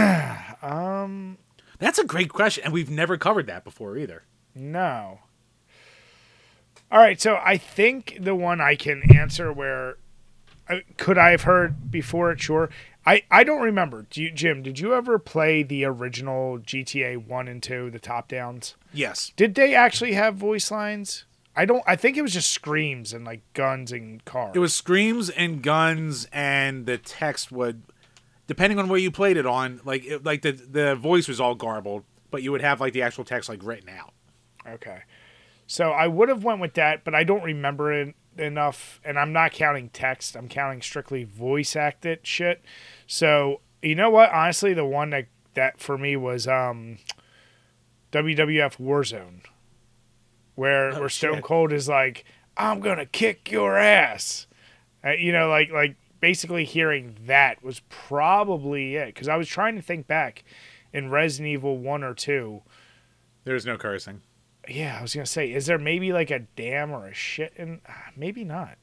Um, 0.61 1.39
That's 1.79 1.99
a 2.01 2.05
great 2.05 2.31
question, 2.31 2.64
and 2.64 2.73
we've 2.73 2.91
never 2.91 3.16
covered 3.16 3.47
that 3.47 3.62
before 3.64 3.97
either. 3.97 4.25
no. 4.55 5.21
All 6.91 6.99
right, 6.99 7.20
so 7.20 7.39
I 7.43 7.57
think 7.59 8.16
the 8.20 8.34
one 8.34 8.61
I 8.61 8.74
can 8.74 9.03
answer 9.14 9.53
where 9.53 9.99
uh, 10.68 10.78
could 10.97 11.18
I 11.18 11.30
have 11.30 11.43
heard 11.43 11.91
before 11.91 12.30
it? 12.32 12.41
Sure. 12.41 12.70
I, 13.05 13.22
I 13.30 13.45
don't 13.45 13.62
remember. 13.62 14.07
Do 14.11 14.22
you, 14.22 14.30
Jim? 14.30 14.62
Did 14.62 14.78
you 14.78 14.95
ever 14.95 15.18
play 15.18 15.62
the 15.62 15.84
original 15.84 16.59
GTA 16.59 17.26
one 17.26 17.49
and 17.49 17.62
two, 17.62 17.91
the 17.91 17.99
top 17.99 18.28
downs? 18.28 18.74
Yes. 18.93 19.32
Did 19.36 19.55
they 19.55 19.74
actually 19.74 20.12
have 20.12 20.34
voice 20.36 20.70
lines? 20.70 21.24
I 21.57 21.64
don't. 21.64 21.82
I 21.86 21.97
think 21.97 22.16
it 22.16 22.22
was 22.22 22.32
just 22.32 22.51
screams 22.51 23.12
and 23.12 23.24
like 23.24 23.41
guns 23.53 23.93
and 23.93 24.24
cars. 24.24 24.53
It 24.55 24.59
was 24.61 24.74
screams 24.74 25.28
and 25.30 25.62
guns, 25.62 26.28
and 26.32 26.86
the 26.86 26.99
text 26.99 27.51
would, 27.51 27.82
depending 28.47 28.78
on 28.78 28.89
where 28.89 28.99
you 29.01 29.11
played 29.11 29.36
it 29.36 29.47
on, 29.47 29.80
like 29.84 30.05
it, 30.05 30.24
like 30.24 30.43
the 30.43 30.53
the 30.53 30.95
voice 30.95 31.26
was 31.26 31.41
all 31.41 31.55
garbled, 31.55 32.05
but 32.30 32.43
you 32.43 32.53
would 32.53 32.61
have 32.61 32.80
like 32.80 32.93
the 32.93 33.03
actual 33.03 33.24
text 33.24 33.49
like 33.49 33.64
written 33.64 33.89
out. 33.89 34.12
Okay. 34.68 35.01
So 35.69 35.91
I 35.91 36.09
would 36.09 36.31
have 36.31 36.43
went 36.43 36.61
with 36.61 36.73
that, 36.75 37.05
but 37.05 37.14
I 37.14 37.25
don't 37.25 37.43
remember 37.43 37.93
it 37.93 38.14
enough, 38.39 39.01
and 39.05 39.19
I'm 39.19 39.35
not 39.35 39.53
counting 39.53 39.91
text. 39.91 40.35
I'm 40.35 40.49
counting 40.49 40.81
strictly 40.81 41.25
voice 41.25 41.77
acted 41.77 42.27
shit. 42.27 42.64
So 43.07 43.61
you 43.83 43.95
know 43.95 44.09
what? 44.09 44.33
Honestly, 44.33 44.73
the 44.73 44.87
one 44.87 45.11
that 45.11 45.27
that 45.53 45.79
for 45.79 45.99
me 45.99 46.16
was 46.16 46.49
um, 46.49 46.97
WWF 48.12 48.79
Warzone, 48.79 49.43
where 50.55 50.95
Oh, 50.95 51.01
where 51.01 51.09
Stone 51.11 51.35
shit. 51.35 51.45
Cold 51.45 51.73
is 51.75 51.87
like, 51.87 52.25
"I'm 52.57 52.81
gonna 52.81 53.05
kick 53.05 53.51
your 53.51 53.77
ass," 53.77 54.47
uh, 55.05 55.11
you 55.11 55.33
know, 55.33 55.51
like 55.51 55.71
like 55.71 55.97
basically 56.19 56.64
hearing 56.64 57.14
that 57.27 57.62
was 57.62 57.83
probably 57.91 58.97
it. 58.97 59.14
Because 59.14 59.29
I 59.29 59.37
was 59.37 59.49
trying 59.49 59.77
to 59.77 59.83
think 59.83 60.07
back 60.07 60.45
in 60.95 61.11
Resident 61.11 61.49
Evil 61.49 61.77
one 61.77 62.03
or 62.03 62.14
two. 62.14 62.62
There's 63.45 63.66
no 63.66 63.77
cursing. 63.77 64.23
Yeah, 64.69 64.99
I 64.99 65.03
was 65.03 65.14
gonna 65.14 65.27
say, 65.27 65.53
is 65.53 65.66
there 65.66 65.79
maybe 65.79 66.12
like 66.12 66.31
a 66.31 66.41
dam 66.41 66.91
or 66.91 67.07
a 67.07 67.14
shit? 67.14 67.53
And 67.57 67.81
maybe 68.16 68.45
not. 68.45 68.77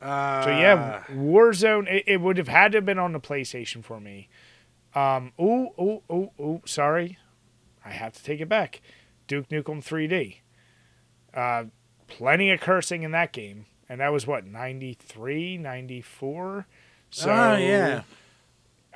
Uh, 0.00 0.42
So 0.44 0.50
yeah, 0.50 1.04
Warzone. 1.10 1.86
It, 1.92 2.04
it 2.06 2.20
would 2.20 2.38
have 2.38 2.48
had 2.48 2.72
to 2.72 2.78
have 2.78 2.86
been 2.86 2.98
on 2.98 3.12
the 3.12 3.20
PlayStation 3.20 3.84
for 3.84 4.00
me. 4.00 4.28
Um. 4.94 5.32
Ooh, 5.40 5.68
ooh, 5.78 6.02
ooh, 6.10 6.30
ooh. 6.40 6.62
Sorry, 6.64 7.18
I 7.84 7.90
have 7.90 8.14
to 8.14 8.22
take 8.22 8.40
it 8.40 8.48
back. 8.48 8.80
Duke 9.28 9.48
Nukem 9.48 9.84
3D. 9.84 10.38
Uh, 11.32 11.64
plenty 12.08 12.50
of 12.50 12.60
cursing 12.60 13.02
in 13.04 13.12
that 13.12 13.32
game, 13.32 13.66
and 13.88 14.00
that 14.00 14.12
was 14.12 14.26
what 14.26 14.44
93, 14.44 15.56
94? 15.58 16.66
So 17.10 17.30
oh 17.30 17.56
yeah. 17.56 18.02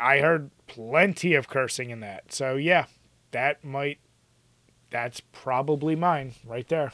I 0.00 0.18
heard 0.18 0.50
plenty 0.66 1.34
of 1.34 1.48
cursing 1.48 1.90
in 1.90 2.00
that. 2.00 2.32
So 2.32 2.56
yeah, 2.56 2.86
that 3.30 3.64
might. 3.64 3.98
That's 4.94 5.18
probably 5.18 5.96
mine 5.96 6.34
right 6.46 6.68
there. 6.68 6.92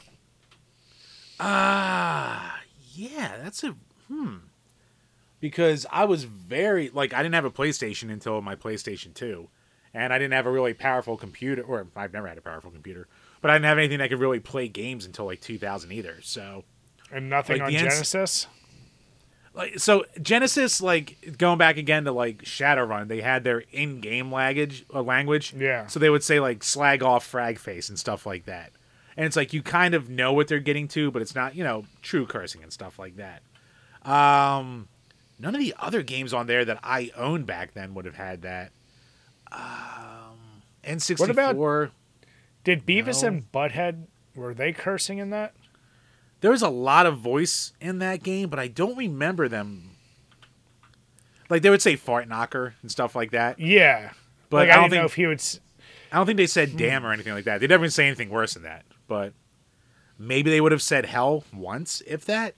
Ah, 1.39 2.59
yeah, 2.95 3.37
that's 3.43 3.63
a 3.63 3.75
hmm. 4.07 4.37
Because 5.39 5.85
I 5.91 6.05
was 6.05 6.23
very 6.23 6.89
like 6.89 7.13
I 7.13 7.21
didn't 7.21 7.35
have 7.35 7.45
a 7.45 7.51
PlayStation 7.51 8.11
until 8.11 8.41
my 8.41 8.55
PlayStation 8.55 9.13
2. 9.13 9.47
And 9.93 10.11
I 10.11 10.17
didn't 10.17 10.33
have 10.33 10.47
a 10.47 10.51
really 10.51 10.73
powerful 10.73 11.15
computer 11.15 11.61
or 11.61 11.85
I've 11.95 12.11
never 12.11 12.27
had 12.27 12.39
a 12.39 12.41
powerful 12.41 12.71
computer. 12.71 13.07
But 13.39 13.51
I 13.51 13.53
didn't 13.53 13.65
have 13.65 13.77
anything 13.77 13.99
that 13.99 14.09
could 14.09 14.19
really 14.19 14.39
play 14.39 14.67
games 14.67 15.05
until 15.05 15.25
like 15.25 15.41
2000 15.41 15.91
either. 15.91 16.17
So 16.23 16.63
And 17.11 17.29
nothing 17.29 17.59
Like 17.59 17.67
on 17.67 17.71
Genesis. 17.71 18.47
Like 19.53 19.79
so 19.79 20.05
Genesis 20.21 20.81
like 20.81 21.35
going 21.37 21.57
back 21.57 21.77
again 21.77 22.05
to 22.05 22.11
like 22.11 22.43
Shadowrun, 22.43 23.07
they 23.07 23.21
had 23.21 23.43
their 23.43 23.59
in-game 23.71 24.31
language 24.31 24.85
uh, 24.93 25.01
language. 25.01 25.53
Yeah. 25.57 25.87
So 25.87 25.99
they 25.99 26.09
would 26.09 26.23
say 26.23 26.39
like 26.39 26.63
slag 26.63 27.03
off 27.03 27.25
frag 27.25 27.59
face 27.59 27.89
and 27.89 27.99
stuff 27.99 28.25
like 28.25 28.45
that. 28.45 28.71
And 29.17 29.25
it's 29.25 29.35
like 29.35 29.51
you 29.53 29.61
kind 29.61 29.93
of 29.93 30.09
know 30.09 30.31
what 30.33 30.47
they're 30.47 30.59
getting 30.59 30.87
to, 30.89 31.11
but 31.11 31.21
it's 31.21 31.35
not, 31.35 31.53
you 31.55 31.63
know, 31.65 31.85
true 32.01 32.25
cursing 32.25 32.63
and 32.63 32.71
stuff 32.71 32.97
like 32.97 33.17
that. 33.17 33.41
Um 34.09 34.87
none 35.39 35.53
of 35.53 35.59
the 35.59 35.75
other 35.79 36.01
games 36.01 36.33
on 36.33 36.47
there 36.47 36.63
that 36.63 36.79
I 36.83 37.11
owned 37.17 37.45
back 37.45 37.73
then 37.73 37.93
would 37.93 38.05
have 38.05 38.15
had 38.15 38.43
that. 38.43 38.71
Um 39.51 40.61
N64 40.83 41.19
What 41.19 41.29
about- 41.29 41.91
Did 42.63 42.85
Beavis 42.85 43.21
No. 43.21 43.27
and 43.27 43.51
Butthead 43.51 44.05
were 44.35 44.53
they 44.53 44.71
cursing 44.71 45.17
in 45.17 45.29
that? 45.31 45.53
There 46.41 46.51
was 46.51 46.61
a 46.61 46.69
lot 46.69 47.05
of 47.05 47.17
voice 47.19 47.71
in 47.79 47.99
that 47.99 48.21
game, 48.23 48.49
but 48.49 48.59
I 48.59 48.67
don't 48.67 48.97
remember 48.97 49.47
them. 49.47 49.91
Like 51.49 51.61
they 51.61 51.69
would 51.69 51.81
say 51.81 51.95
fart 51.95 52.27
knocker 52.27 52.75
and 52.81 52.91
stuff 52.91 53.15
like 53.15 53.31
that. 53.31 53.59
Yeah, 53.59 54.11
But 54.49 54.57
like 54.57 54.69
I 54.69 54.73
I, 54.73 54.75
don't 54.75 54.89
didn't 54.89 54.91
know 55.03 55.07
think- 55.07 55.11
if 55.11 55.15
he 55.15 55.27
would. 55.27 55.39
s- 55.39 55.59
I 56.11 56.17
don't 56.17 56.25
think 56.25 56.37
they 56.37 56.43
Hmm. 56.43 56.47
said 56.47 56.77
damn 56.77 57.05
or 57.05 57.11
anything 57.13 57.33
like 57.33 57.45
that. 57.45 57.61
They 57.61 57.67
never 57.67 57.89
say 57.89 58.05
anything 58.07 58.29
worse 58.29 58.53
than 58.53 58.63
that. 58.63 58.83
But 59.07 59.33
maybe 60.17 60.49
they 60.49 60.61
would 60.61 60.71
have 60.71 60.81
said 60.81 61.05
hell 61.07 61.43
once, 61.53 62.01
if 62.07 62.25
that. 62.25 62.55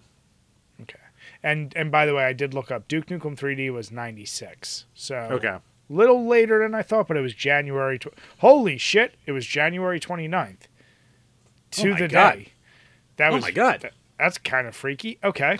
Okay, 0.82 1.00
and 1.42 1.74
and 1.76 1.92
by 1.92 2.06
the 2.06 2.14
way, 2.16 2.24
I 2.26 2.34
did 2.34 2.54
look 2.54 2.72
up 2.72 2.88
Duke 2.88 3.08
Nukem 3.08 3.36
3D 3.38 3.70
was 3.72 3.92
ninety 3.92 4.26
six. 4.26 4.86
So 4.94 5.16
Okay. 5.32 5.58
little 5.90 6.26
later 6.28 6.60
than 6.60 6.74
I 6.76 6.82
thought, 6.84 7.08
but 7.08 7.18
it 7.18 7.22
was 7.22 7.34
January. 7.34 7.98
Tw- 8.00 8.14
Holy 8.40 8.78
shit! 8.78 9.16
It 9.26 9.32
was 9.32 9.46
January 9.46 10.00
29th. 10.00 10.68
To 11.72 11.92
Oh 11.92 11.96
the 11.98 12.08
God. 12.08 12.34
day. 12.34 12.48
That 13.18 13.32
Oh 13.32 13.36
was 13.36 13.43
my 13.43 13.51
God. 13.51 13.82
that- 13.82 13.93
that's 14.20 14.38
kind 14.38 14.68
of 14.68 14.76
freaky. 14.76 15.18
Okay. 15.24 15.57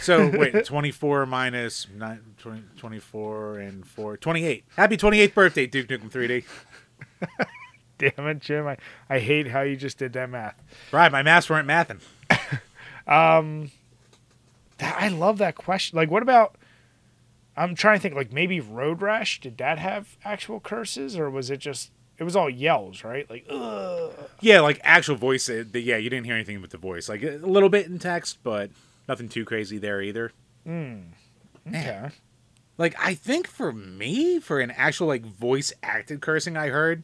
So 0.00 0.28
wait, 0.38 0.64
24 0.64 1.26
minus 1.26 1.86
nine, 1.94 2.20
20, 2.38 2.62
24 2.78 3.58
and 3.58 3.86
4, 3.86 4.16
28. 4.16 4.64
Happy 4.76 4.96
28th 4.96 5.34
birthday, 5.34 5.66
Duke 5.66 5.88
Nukem 5.88 6.10
3D. 6.10 6.44
Damn 7.98 8.26
it, 8.26 8.40
Jim! 8.40 8.66
I, 8.66 8.76
I 9.08 9.18
hate 9.20 9.46
how 9.48 9.62
you 9.62 9.74
just 9.76 9.96
did 9.98 10.12
that 10.14 10.28
math. 10.28 10.54
Right, 10.92 11.10
my 11.10 11.22
maths 11.22 11.48
weren't 11.48 11.66
mathing. 11.68 12.00
um 13.06 13.70
That, 14.78 14.96
I 15.00 15.08
love 15.08 15.38
that 15.38 15.54
question. 15.54 15.96
Like, 15.96 16.10
what 16.10 16.22
about? 16.22 16.56
I'm 17.56 17.74
trying 17.74 17.96
to 17.98 18.02
think. 18.02 18.14
Like, 18.14 18.32
maybe 18.32 18.60
Road 18.60 19.00
Rash. 19.00 19.40
Did 19.40 19.56
that 19.58 19.78
have 19.78 20.16
actual 20.24 20.60
curses, 20.60 21.16
or 21.18 21.30
was 21.30 21.48
it 21.50 21.58
just? 21.58 21.90
It 22.18 22.24
was 22.24 22.34
all 22.36 22.48
yells, 22.48 23.04
right? 23.04 23.28
Like, 23.28 23.46
ugh. 23.50 24.12
Yeah, 24.40 24.60
like 24.60 24.80
actual 24.82 25.16
voice. 25.16 25.46
the- 25.46 25.66
Yeah, 25.74 25.96
you 25.98 26.08
didn't 26.10 26.24
hear 26.26 26.34
anything 26.34 26.60
with 26.62 26.70
the 26.70 26.78
voice. 26.78 27.08
Like 27.08 27.22
a 27.22 27.36
little 27.38 27.68
bit 27.68 27.86
in 27.86 27.98
text, 27.98 28.38
but 28.42 28.70
nothing 29.08 29.28
too 29.28 29.44
crazy 29.44 29.78
there 29.78 30.00
either. 30.00 30.32
Mm. 30.66 31.08
Okay. 31.68 32.08
Like 32.78 32.94
I 32.98 33.14
think 33.14 33.46
for 33.46 33.72
me, 33.72 34.38
for 34.40 34.60
an 34.60 34.70
actual 34.70 35.06
like 35.08 35.24
voice 35.24 35.72
acted 35.82 36.20
cursing 36.20 36.56
I 36.56 36.68
heard, 36.68 37.02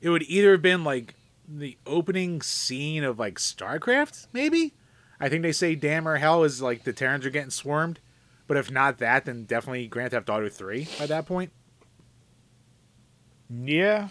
it 0.00 0.10
would 0.10 0.22
either 0.24 0.52
have 0.52 0.62
been 0.62 0.84
like 0.84 1.14
the 1.48 1.76
opening 1.86 2.42
scene 2.42 3.04
of 3.04 3.18
like 3.18 3.38
StarCraft, 3.38 4.26
maybe. 4.32 4.74
I 5.18 5.28
think 5.30 5.42
they 5.42 5.52
say 5.52 5.74
damn 5.74 6.06
or 6.06 6.16
hell 6.16 6.44
is 6.44 6.60
like 6.60 6.84
the 6.84 6.92
Terrans 6.92 7.24
are 7.26 7.30
getting 7.30 7.50
swarmed. 7.50 8.00
But 8.46 8.56
if 8.58 8.70
not 8.70 8.98
that, 8.98 9.24
then 9.24 9.44
definitely 9.44 9.86
Grand 9.88 10.12
Theft 10.12 10.28
Auto 10.30 10.48
3 10.48 10.86
by 10.98 11.06
that 11.06 11.26
point. 11.26 11.50
Yeah. 13.50 14.08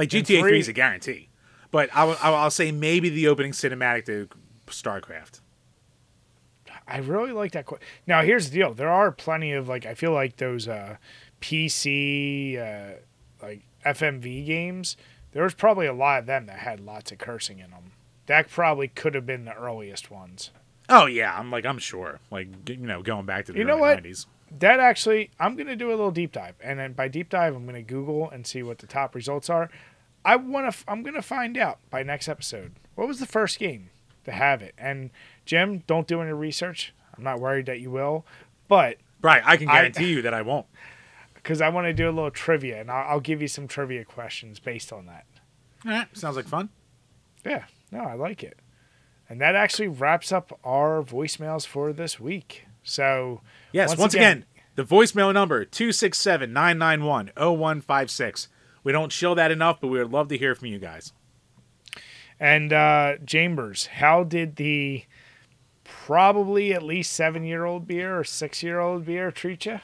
Like 0.00 0.08
GTA 0.08 0.40
3 0.40 0.40
three- 0.40 0.58
is 0.60 0.68
a 0.68 0.72
guarantee. 0.72 1.28
But 1.70 1.90
I'll, 1.92 2.16
I'll 2.22 2.34
I'll 2.34 2.50
say 2.50 2.72
maybe 2.72 3.10
the 3.10 3.28
opening 3.28 3.52
cinematic 3.52 4.06
to 4.06 4.28
StarCraft. 4.66 5.40
I 6.88 6.98
really 6.98 7.32
like 7.32 7.52
that. 7.52 7.66
Qu- 7.66 7.78
now, 8.06 8.22
here's 8.22 8.50
the 8.50 8.56
deal: 8.58 8.72
there 8.74 8.88
are 8.88 9.12
plenty 9.12 9.52
of 9.52 9.68
like 9.68 9.84
I 9.86 9.94
feel 9.94 10.12
like 10.12 10.36
those 10.38 10.66
uh, 10.66 10.96
PC 11.40 12.58
uh, 12.58 12.96
like 13.42 13.60
FMV 13.84 14.46
games. 14.46 14.96
There 15.32 15.44
was 15.44 15.54
probably 15.54 15.86
a 15.86 15.92
lot 15.92 16.20
of 16.20 16.26
them 16.26 16.46
that 16.46 16.58
had 16.60 16.80
lots 16.80 17.12
of 17.12 17.18
cursing 17.18 17.58
in 17.60 17.70
them. 17.70 17.92
That 18.26 18.48
probably 18.48 18.88
could 18.88 19.14
have 19.14 19.26
been 19.26 19.44
the 19.44 19.54
earliest 19.54 20.10
ones. 20.10 20.50
Oh 20.88 21.06
yeah, 21.06 21.36
I'm 21.38 21.50
like 21.50 21.66
I'm 21.66 21.78
sure. 21.78 22.20
Like 22.30 22.48
you 22.68 22.78
know, 22.78 23.02
going 23.02 23.26
back 23.26 23.44
to 23.46 23.52
the 23.52 23.58
You 23.58 23.64
know 23.64 23.74
early 23.74 23.80
what? 23.80 24.02
90s. 24.02 24.26
That 24.58 24.80
actually, 24.80 25.30
I'm 25.38 25.54
gonna 25.54 25.76
do 25.76 25.90
a 25.90 25.92
little 25.92 26.10
deep 26.10 26.32
dive, 26.32 26.56
and 26.60 26.80
then 26.80 26.92
by 26.94 27.06
deep 27.06 27.28
dive, 27.28 27.54
I'm 27.54 27.66
gonna 27.66 27.82
Google 27.82 28.28
and 28.30 28.44
see 28.44 28.64
what 28.64 28.78
the 28.78 28.88
top 28.88 29.14
results 29.14 29.48
are. 29.48 29.70
I 30.24 30.36
want 30.36 30.64
to. 30.64 30.68
F- 30.68 30.84
I'm 30.88 31.02
gonna 31.02 31.22
find 31.22 31.56
out 31.56 31.78
by 31.90 32.02
next 32.02 32.28
episode. 32.28 32.72
What 32.94 33.08
was 33.08 33.18
the 33.20 33.26
first 33.26 33.58
game 33.58 33.88
to 34.24 34.32
have 34.32 34.60
it? 34.62 34.74
And 34.78 35.10
Jim, 35.46 35.82
don't 35.86 36.06
do 36.06 36.20
any 36.20 36.32
research. 36.32 36.92
I'm 37.16 37.24
not 37.24 37.40
worried 37.40 37.64
that 37.66 37.80
you 37.80 37.90
will, 37.90 38.26
but 38.68 38.98
Right, 39.22 39.42
I 39.44 39.56
can 39.56 39.68
I- 39.68 39.72
guarantee 39.74 40.10
you 40.10 40.22
that 40.22 40.34
I 40.34 40.42
won't. 40.42 40.66
because 41.34 41.60
I 41.62 41.68
want 41.70 41.86
to 41.86 41.92
do 41.94 42.08
a 42.08 42.12
little 42.12 42.30
trivia, 42.30 42.80
and 42.80 42.90
I'll, 42.90 43.12
I'll 43.14 43.20
give 43.20 43.40
you 43.42 43.48
some 43.48 43.66
trivia 43.66 44.04
questions 44.04 44.58
based 44.58 44.92
on 44.92 45.06
that. 45.06 45.24
All 45.86 45.92
right, 45.92 46.06
sounds 46.16 46.36
like 46.36 46.46
fun. 46.46 46.68
Yeah, 47.44 47.64
no, 47.90 48.00
I 48.00 48.12
like 48.14 48.42
it. 48.42 48.58
And 49.28 49.40
that 49.40 49.54
actually 49.54 49.88
wraps 49.88 50.32
up 50.32 50.58
our 50.64 51.02
voicemails 51.02 51.66
for 51.66 51.92
this 51.94 52.18
week. 52.20 52.66
So, 52.82 53.40
Yes, 53.72 53.96
once, 53.96 54.12
again, 54.14 54.44
the 54.74 54.84
voicemail 54.84 55.32
number 55.32 55.64
267-991-0156. 55.64 58.48
We 58.82 58.92
don't 58.92 59.12
show 59.12 59.34
that 59.34 59.50
enough, 59.50 59.80
but 59.80 59.88
we 59.88 59.98
would 59.98 60.12
love 60.12 60.28
to 60.28 60.38
hear 60.38 60.54
from 60.54 60.68
you 60.68 60.78
guys. 60.78 61.12
and 62.38 62.72
uh, 62.72 63.16
Chambers, 63.26 63.86
how 63.86 64.24
did 64.24 64.56
the 64.56 65.04
probably 65.84 66.72
at 66.72 66.82
least 66.82 67.12
seven 67.12 67.44
year 67.44 67.64
old 67.64 67.86
beer 67.86 68.18
or 68.18 68.24
six 68.24 68.62
year 68.62 68.80
old 68.80 69.04
beer 69.04 69.30
treat 69.30 69.66
you? 69.66 69.80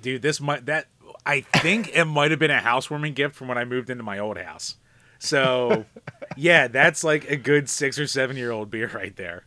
Dude, 0.00 0.22
this 0.22 0.40
might 0.40 0.66
that 0.66 0.86
I 1.26 1.40
think 1.40 1.90
it 1.94 2.04
might 2.04 2.30
have 2.30 2.40
been 2.40 2.50
a 2.50 2.60
housewarming 2.60 3.14
gift 3.14 3.34
from 3.34 3.48
when 3.48 3.58
I 3.58 3.64
moved 3.64 3.90
into 3.90 4.02
my 4.04 4.18
old 4.18 4.38
house. 4.38 4.76
So, 5.18 5.84
yeah, 6.36 6.68
that's 6.68 7.04
like 7.04 7.30
a 7.30 7.36
good 7.36 7.68
6 7.68 7.98
or 7.98 8.06
7 8.06 8.36
year 8.36 8.50
old 8.50 8.70
beer 8.70 8.90
right 8.94 9.14
there. 9.16 9.44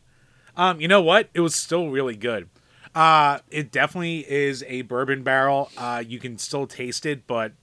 Um, 0.56 0.80
you 0.80 0.88
know 0.88 1.02
what? 1.02 1.30
It 1.34 1.40
was 1.40 1.56
still 1.56 1.90
really 1.90 2.16
good. 2.16 2.48
Uh, 2.94 3.40
it 3.50 3.72
definitely 3.72 4.20
is 4.30 4.64
a 4.68 4.84
bourbon 4.84 5.24
barrel. 5.24 5.72
Uh, 5.78 6.04
you 6.06 6.20
can 6.20 6.38
still 6.38 6.68
taste 6.68 7.08
it, 7.08 7.26
but 7.26 7.54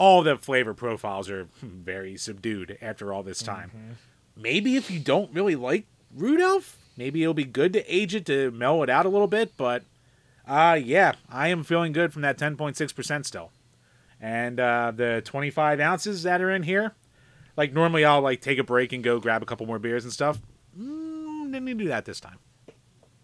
all 0.00 0.22
the 0.22 0.34
flavor 0.38 0.72
profiles 0.72 1.28
are 1.28 1.46
very 1.62 2.16
subdued 2.16 2.78
after 2.80 3.12
all 3.12 3.22
this 3.22 3.42
time. 3.42 3.98
Maybe 4.34 4.74
if 4.76 4.90
you 4.90 4.98
don't 4.98 5.30
really 5.34 5.54
like 5.54 5.84
Rude 6.16 6.40
Elf, 6.40 6.78
maybe 6.96 7.22
it'll 7.22 7.34
be 7.34 7.44
good 7.44 7.74
to 7.74 7.84
age 7.94 8.14
it 8.14 8.24
to 8.24 8.50
mellow 8.50 8.82
it 8.82 8.88
out 8.88 9.04
a 9.04 9.10
little 9.10 9.26
bit, 9.26 9.52
but 9.58 9.84
uh 10.48 10.80
yeah, 10.82 11.12
I 11.28 11.48
am 11.48 11.62
feeling 11.62 11.92
good 11.92 12.14
from 12.14 12.22
that 12.22 12.38
10.6% 12.38 13.26
still. 13.26 13.52
And 14.18 14.58
uh 14.58 14.92
the 14.96 15.20
25 15.22 15.80
ounces 15.80 16.22
that 16.22 16.40
are 16.40 16.50
in 16.50 16.62
here, 16.62 16.94
like 17.58 17.74
normally 17.74 18.06
I'll 18.06 18.22
like 18.22 18.40
take 18.40 18.58
a 18.58 18.64
break 18.64 18.94
and 18.94 19.04
go 19.04 19.20
grab 19.20 19.42
a 19.42 19.46
couple 19.46 19.66
more 19.66 19.78
beers 19.78 20.04
and 20.04 20.12
stuff. 20.12 20.40
Mm, 20.78 21.52
didn't 21.52 21.76
do 21.76 21.88
that 21.88 22.06
this 22.06 22.20
time. 22.20 22.38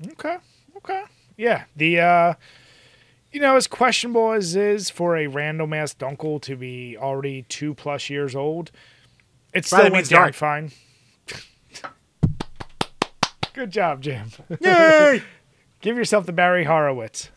Okay. 0.08 0.36
Okay. 0.76 1.04
Yeah. 1.38 1.64
The 1.74 2.00
uh 2.00 2.34
you 3.32 3.40
know, 3.40 3.56
as 3.56 3.66
questionable 3.66 4.32
as 4.32 4.56
is 4.56 4.90
for 4.90 5.16
a 5.16 5.26
random 5.26 5.72
ass 5.72 5.94
dunkel 5.94 6.40
to 6.42 6.56
be 6.56 6.96
already 6.98 7.42
two 7.42 7.74
plus 7.74 8.08
years 8.08 8.34
old, 8.34 8.70
it 9.52 9.64
still 9.64 9.80
went 9.82 9.94
means 9.94 10.08
down 10.08 10.22
dark. 10.22 10.34
fine. 10.34 10.72
Good 13.54 13.70
job, 13.70 14.02
Jim. 14.02 14.30
Yay! 14.60 15.22
Give 15.80 15.96
yourself 15.96 16.26
the 16.26 16.32
Barry 16.32 16.64
Horowitz. 16.64 17.30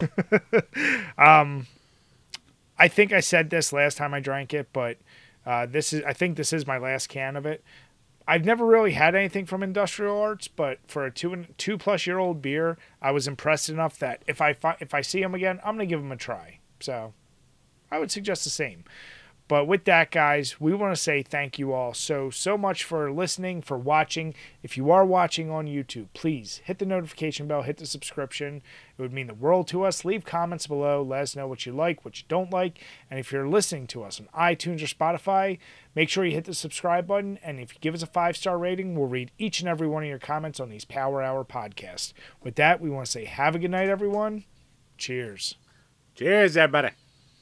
um, 1.18 1.66
I 2.78 2.88
think 2.88 3.12
I 3.12 3.20
said 3.20 3.50
this 3.50 3.72
last 3.72 3.96
time 3.98 4.14
I 4.14 4.20
drank 4.20 4.54
it, 4.54 4.68
but 4.72 4.98
uh, 5.44 5.66
this 5.66 5.92
is 5.92 6.02
I 6.04 6.12
think 6.12 6.36
this 6.36 6.52
is 6.52 6.66
my 6.66 6.78
last 6.78 7.08
can 7.08 7.36
of 7.36 7.46
it. 7.46 7.62
I've 8.30 8.44
never 8.44 8.64
really 8.64 8.92
had 8.92 9.16
anything 9.16 9.44
from 9.44 9.60
Industrial 9.60 10.16
Arts, 10.16 10.46
but 10.46 10.78
for 10.86 11.04
a 11.04 11.10
two 11.10 11.32
and 11.32 11.52
two 11.58 11.76
plus 11.76 12.06
year 12.06 12.18
old 12.18 12.40
beer, 12.40 12.78
I 13.02 13.10
was 13.10 13.26
impressed 13.26 13.68
enough 13.68 13.98
that 13.98 14.22
if 14.28 14.40
I 14.40 14.52
fi- 14.52 14.76
if 14.78 14.94
I 14.94 15.00
see 15.00 15.20
them 15.20 15.34
again, 15.34 15.58
I'm 15.64 15.74
gonna 15.74 15.86
give 15.86 16.00
them 16.00 16.12
a 16.12 16.16
try. 16.16 16.60
So, 16.78 17.12
I 17.90 17.98
would 17.98 18.12
suggest 18.12 18.44
the 18.44 18.50
same. 18.50 18.84
But 19.50 19.66
with 19.66 19.84
that, 19.86 20.12
guys, 20.12 20.60
we 20.60 20.72
want 20.74 20.94
to 20.94 21.02
say 21.02 21.24
thank 21.24 21.58
you 21.58 21.72
all 21.72 21.92
so, 21.92 22.30
so 22.30 22.56
much 22.56 22.84
for 22.84 23.10
listening, 23.10 23.62
for 23.62 23.76
watching. 23.76 24.32
If 24.62 24.76
you 24.76 24.92
are 24.92 25.04
watching 25.04 25.50
on 25.50 25.66
YouTube, 25.66 26.06
please 26.14 26.60
hit 26.66 26.78
the 26.78 26.86
notification 26.86 27.48
bell, 27.48 27.62
hit 27.62 27.78
the 27.78 27.86
subscription. 27.86 28.62
It 28.96 29.02
would 29.02 29.12
mean 29.12 29.26
the 29.26 29.34
world 29.34 29.66
to 29.68 29.82
us. 29.82 30.04
Leave 30.04 30.24
comments 30.24 30.68
below. 30.68 31.02
Let 31.02 31.22
us 31.22 31.34
know 31.34 31.48
what 31.48 31.66
you 31.66 31.72
like, 31.72 32.04
what 32.04 32.18
you 32.18 32.24
don't 32.28 32.52
like. 32.52 32.78
And 33.10 33.18
if 33.18 33.32
you're 33.32 33.48
listening 33.48 33.88
to 33.88 34.04
us 34.04 34.20
on 34.20 34.28
iTunes 34.40 34.84
or 34.84 34.86
Spotify, 34.86 35.58
make 35.96 36.08
sure 36.08 36.24
you 36.24 36.30
hit 36.36 36.44
the 36.44 36.54
subscribe 36.54 37.08
button. 37.08 37.36
And 37.42 37.58
if 37.58 37.74
you 37.74 37.80
give 37.80 37.94
us 37.94 38.04
a 38.04 38.06
five 38.06 38.36
star 38.36 38.56
rating, 38.56 38.94
we'll 38.94 39.08
read 39.08 39.32
each 39.36 39.58
and 39.58 39.68
every 39.68 39.88
one 39.88 40.04
of 40.04 40.08
your 40.08 40.20
comments 40.20 40.60
on 40.60 40.70
these 40.70 40.84
Power 40.84 41.22
Hour 41.22 41.44
podcasts. 41.44 42.12
With 42.40 42.54
that, 42.54 42.80
we 42.80 42.88
want 42.88 43.06
to 43.06 43.10
say 43.10 43.24
have 43.24 43.56
a 43.56 43.58
good 43.58 43.72
night, 43.72 43.88
everyone. 43.88 44.44
Cheers. 44.96 45.56
Cheers, 46.14 46.56
everybody. 46.56 46.90